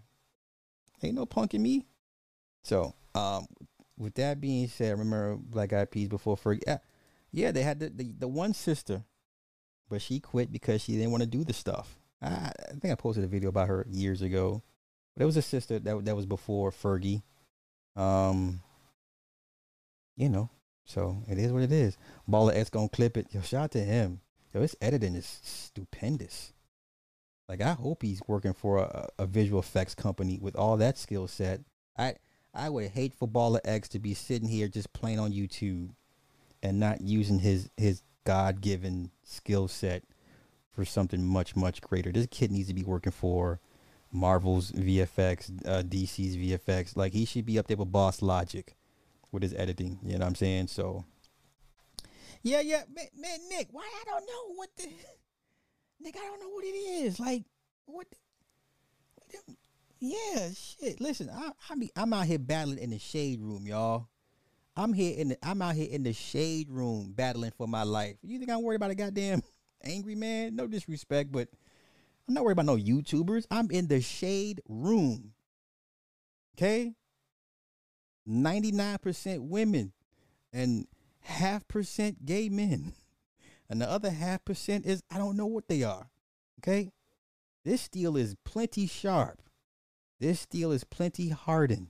ain't 1.03 1.15
no 1.15 1.25
punking 1.25 1.59
me 1.61 1.85
so 2.63 2.93
um 3.13 3.45
with 3.97 4.15
that 4.15 4.41
being 4.41 4.67
said 4.67 4.91
remember 4.91 5.37
Black 5.37 5.71
Eyed 5.73 5.91
Peas 5.91 6.07
before 6.07 6.37
for 6.37 6.57
yeah 6.67 6.79
yeah 7.31 7.51
they 7.51 7.63
had 7.63 7.79
the, 7.79 7.89
the, 7.89 8.13
the 8.19 8.27
one 8.27 8.53
sister 8.53 9.03
but 9.89 10.01
she 10.01 10.19
quit 10.19 10.51
because 10.51 10.81
she 10.81 10.93
didn't 10.93 11.11
want 11.11 11.21
to 11.21 11.27
do 11.27 11.43
the 11.43 11.53
stuff. 11.53 11.97
I, 12.21 12.27
I 12.27 12.73
think 12.79 12.91
I 12.91 12.95
posted 12.95 13.23
a 13.23 13.27
video 13.27 13.49
about 13.49 13.67
her 13.67 13.85
years 13.89 14.21
ago. 14.21 14.63
But 15.15 15.23
it 15.23 15.25
was 15.25 15.37
a 15.37 15.41
sister 15.41 15.79
that 15.79 16.05
that 16.05 16.15
was 16.15 16.25
before 16.25 16.71
Fergie. 16.71 17.23
Um, 17.95 18.61
you 20.17 20.27
know, 20.29 20.49
so 20.83 21.23
it 21.29 21.37
is 21.37 21.51
what 21.51 21.63
it 21.63 21.71
is. 21.71 21.97
Baller 22.29 22.55
X 22.55 22.69
gonna 22.69 22.89
clip 22.89 23.15
it. 23.15 23.27
Yo, 23.31 23.41
shout 23.41 23.65
out 23.65 23.71
to 23.71 23.79
him. 23.79 24.19
Yo, 24.53 24.61
his 24.61 24.75
editing 24.81 25.15
is 25.15 25.39
stupendous. 25.43 26.51
Like 27.47 27.61
I 27.61 27.73
hope 27.73 28.01
he's 28.01 28.21
working 28.27 28.53
for 28.53 28.79
a, 28.79 29.07
a 29.19 29.25
visual 29.25 29.59
effects 29.59 29.95
company 29.95 30.39
with 30.41 30.55
all 30.55 30.77
that 30.77 30.97
skill 30.97 31.27
set. 31.27 31.61
I 31.97 32.15
I 32.53 32.69
would 32.69 32.89
hate 32.91 33.13
for 33.13 33.27
Baller 33.27 33.59
X 33.65 33.89
to 33.89 33.99
be 33.99 34.13
sitting 34.13 34.47
here 34.47 34.67
just 34.67 34.93
playing 34.93 35.19
on 35.19 35.31
YouTube 35.31 35.91
and 36.63 36.79
not 36.79 37.01
using 37.01 37.39
his 37.39 37.69
his 37.77 38.01
God 38.23 38.61
given 38.61 39.11
skill 39.23 39.67
set 39.67 40.03
for 40.71 40.83
something 40.83 41.25
much, 41.25 41.55
much 41.55 41.81
greater. 41.81 42.11
This 42.11 42.27
kid 42.29 42.51
needs 42.51 42.67
to 42.67 42.73
be 42.73 42.83
working 42.83 43.11
for 43.11 43.59
Marvel's 44.11 44.71
VFX, 44.71 45.65
uh, 45.65 45.83
DC's 45.83 46.35
VFX. 46.35 46.97
Like 46.97 47.13
he 47.13 47.25
should 47.25 47.45
be 47.45 47.57
up 47.57 47.67
there 47.67 47.77
with 47.77 47.91
Boss 47.91 48.21
Logic 48.21 48.75
with 49.31 49.43
his 49.43 49.53
editing. 49.53 49.99
You 50.03 50.13
know 50.13 50.19
what 50.19 50.29
I'm 50.29 50.35
saying? 50.35 50.67
So, 50.67 51.05
yeah, 52.43 52.61
yeah, 52.61 52.83
man, 52.93 53.07
man 53.17 53.39
Nick, 53.49 53.69
why 53.71 53.83
I 53.83 54.03
don't 54.09 54.25
know 54.25 54.55
what 54.55 54.69
the 54.77 54.89
Nick, 55.99 56.15
I 56.17 56.25
don't 56.25 56.39
know 56.39 56.49
what 56.49 56.63
it 56.63 56.67
is. 56.67 57.19
Like, 57.19 57.43
what? 57.85 58.07
The, 59.31 59.55
yeah, 59.99 60.49
shit. 60.53 61.01
Listen, 61.01 61.29
I, 61.29 61.51
I 61.69 61.75
be, 61.75 61.91
I'm 61.95 62.13
out 62.13 62.25
here 62.25 62.39
battling 62.39 62.79
in 62.79 62.91
the 62.91 62.99
shade 62.99 63.41
room, 63.41 63.65
y'all. 63.65 64.07
I'm 64.77 64.93
here 64.93 65.17
in 65.17 65.29
the 65.29 65.37
I'm 65.41 65.61
out 65.61 65.75
here 65.75 65.87
in 65.89 66.03
the 66.03 66.11
shade 66.11 66.69
room 66.69 67.13
battling 67.15 67.51
for 67.57 67.67
my 67.67 67.83
life. 67.83 68.17
You 68.21 68.39
think 68.39 68.51
I'm 68.51 68.61
worried 68.61 68.75
about 68.75 68.91
a 68.91 68.95
goddamn 68.95 69.41
angry 69.83 70.15
man? 70.15 70.55
No 70.55 70.67
disrespect, 70.67 71.31
but 71.31 71.47
I'm 72.27 72.33
not 72.33 72.43
worried 72.43 72.53
about 72.53 72.65
no 72.65 72.75
YouTubers. 72.75 73.45
I'm 73.49 73.71
in 73.71 73.87
the 73.87 74.01
shade 74.01 74.61
room. 74.67 75.33
Okay? 76.57 76.93
99% 78.27 79.47
women 79.47 79.93
and 80.51 80.87
half 81.21 81.67
percent 81.67 82.25
gay 82.25 82.49
men. 82.49 82.93
And 83.69 83.81
the 83.81 83.89
other 83.89 84.11
half 84.11 84.45
percent 84.45 84.85
is 84.85 85.03
I 85.09 85.17
don't 85.17 85.37
know 85.37 85.45
what 85.45 85.67
they 85.67 85.83
are. 85.83 86.09
Okay? 86.59 86.91
This 87.63 87.81
steel 87.81 88.15
is 88.15 88.35
plenty 88.43 88.87
sharp. 88.87 89.41
This 90.19 90.41
steel 90.41 90.71
is 90.71 90.83
plenty 90.83 91.29
hardened. 91.29 91.89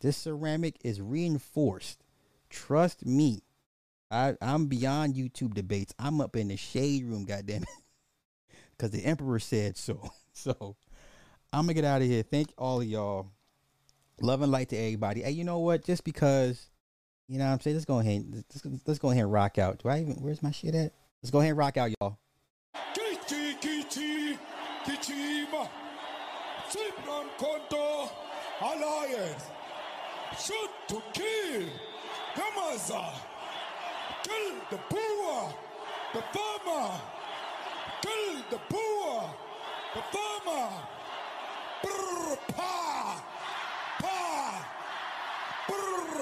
This 0.00 0.16
ceramic 0.16 0.76
is 0.84 1.00
reinforced. 1.00 2.04
Trust 2.50 3.06
me. 3.06 3.42
I, 4.10 4.34
I'm 4.40 4.66
beyond 4.66 5.14
YouTube 5.14 5.54
debates. 5.54 5.94
I'm 5.98 6.20
up 6.20 6.36
in 6.36 6.48
the 6.48 6.56
shade 6.56 7.04
room, 7.04 7.24
goddamn 7.24 7.62
it. 7.62 7.68
Cause 8.78 8.90
the 8.90 9.04
emperor 9.04 9.38
said 9.38 9.76
so. 9.76 10.00
So 10.36 10.74
I'm 11.52 11.66
gonna 11.66 11.74
get 11.74 11.84
out 11.84 12.02
of 12.02 12.08
here. 12.08 12.24
Thank 12.24 12.52
all 12.58 12.80
of 12.80 12.88
y'all. 12.88 13.28
Love 14.20 14.42
and 14.42 14.50
light 14.50 14.70
to 14.70 14.76
everybody. 14.76 15.22
Hey, 15.22 15.30
you 15.30 15.44
know 15.44 15.60
what? 15.60 15.84
Just 15.84 16.02
because, 16.02 16.70
you 17.28 17.38
know 17.38 17.46
what 17.46 17.52
I'm 17.52 17.60
saying? 17.60 17.76
Let's 17.76 17.84
go 17.84 18.00
ahead. 18.00 18.24
Let's, 18.34 18.66
let's 18.84 18.98
go 18.98 19.10
ahead 19.10 19.22
and 19.22 19.32
rock 19.32 19.58
out. 19.58 19.78
Do 19.78 19.88
I 19.88 20.00
even 20.00 20.14
where's 20.14 20.42
my 20.42 20.50
shit 20.50 20.74
at? 20.74 20.92
Let's 21.24 21.30
go 21.30 21.38
ahead 21.38 21.52
and 21.52 21.58
rock 21.58 21.78
out, 21.78 21.90
y'all. 21.98 22.18
Alliance. 28.60 29.44
Shoot 30.38 30.70
to 30.88 31.02
kill. 31.14 31.66
Kamaza. 32.34 33.14
Kill 34.22 34.54
the 34.70 34.76
poor. 34.90 35.54
The 36.12 36.22
farmer. 36.34 37.00
Kill 38.02 38.36
the 38.50 38.58
poor. 38.68 39.34
The 39.94 40.02
farmer. 40.12 40.72
Brr, 41.82 42.36
pa. 42.54 43.24
Pa. 43.98 44.68
Brr. 45.68 46.13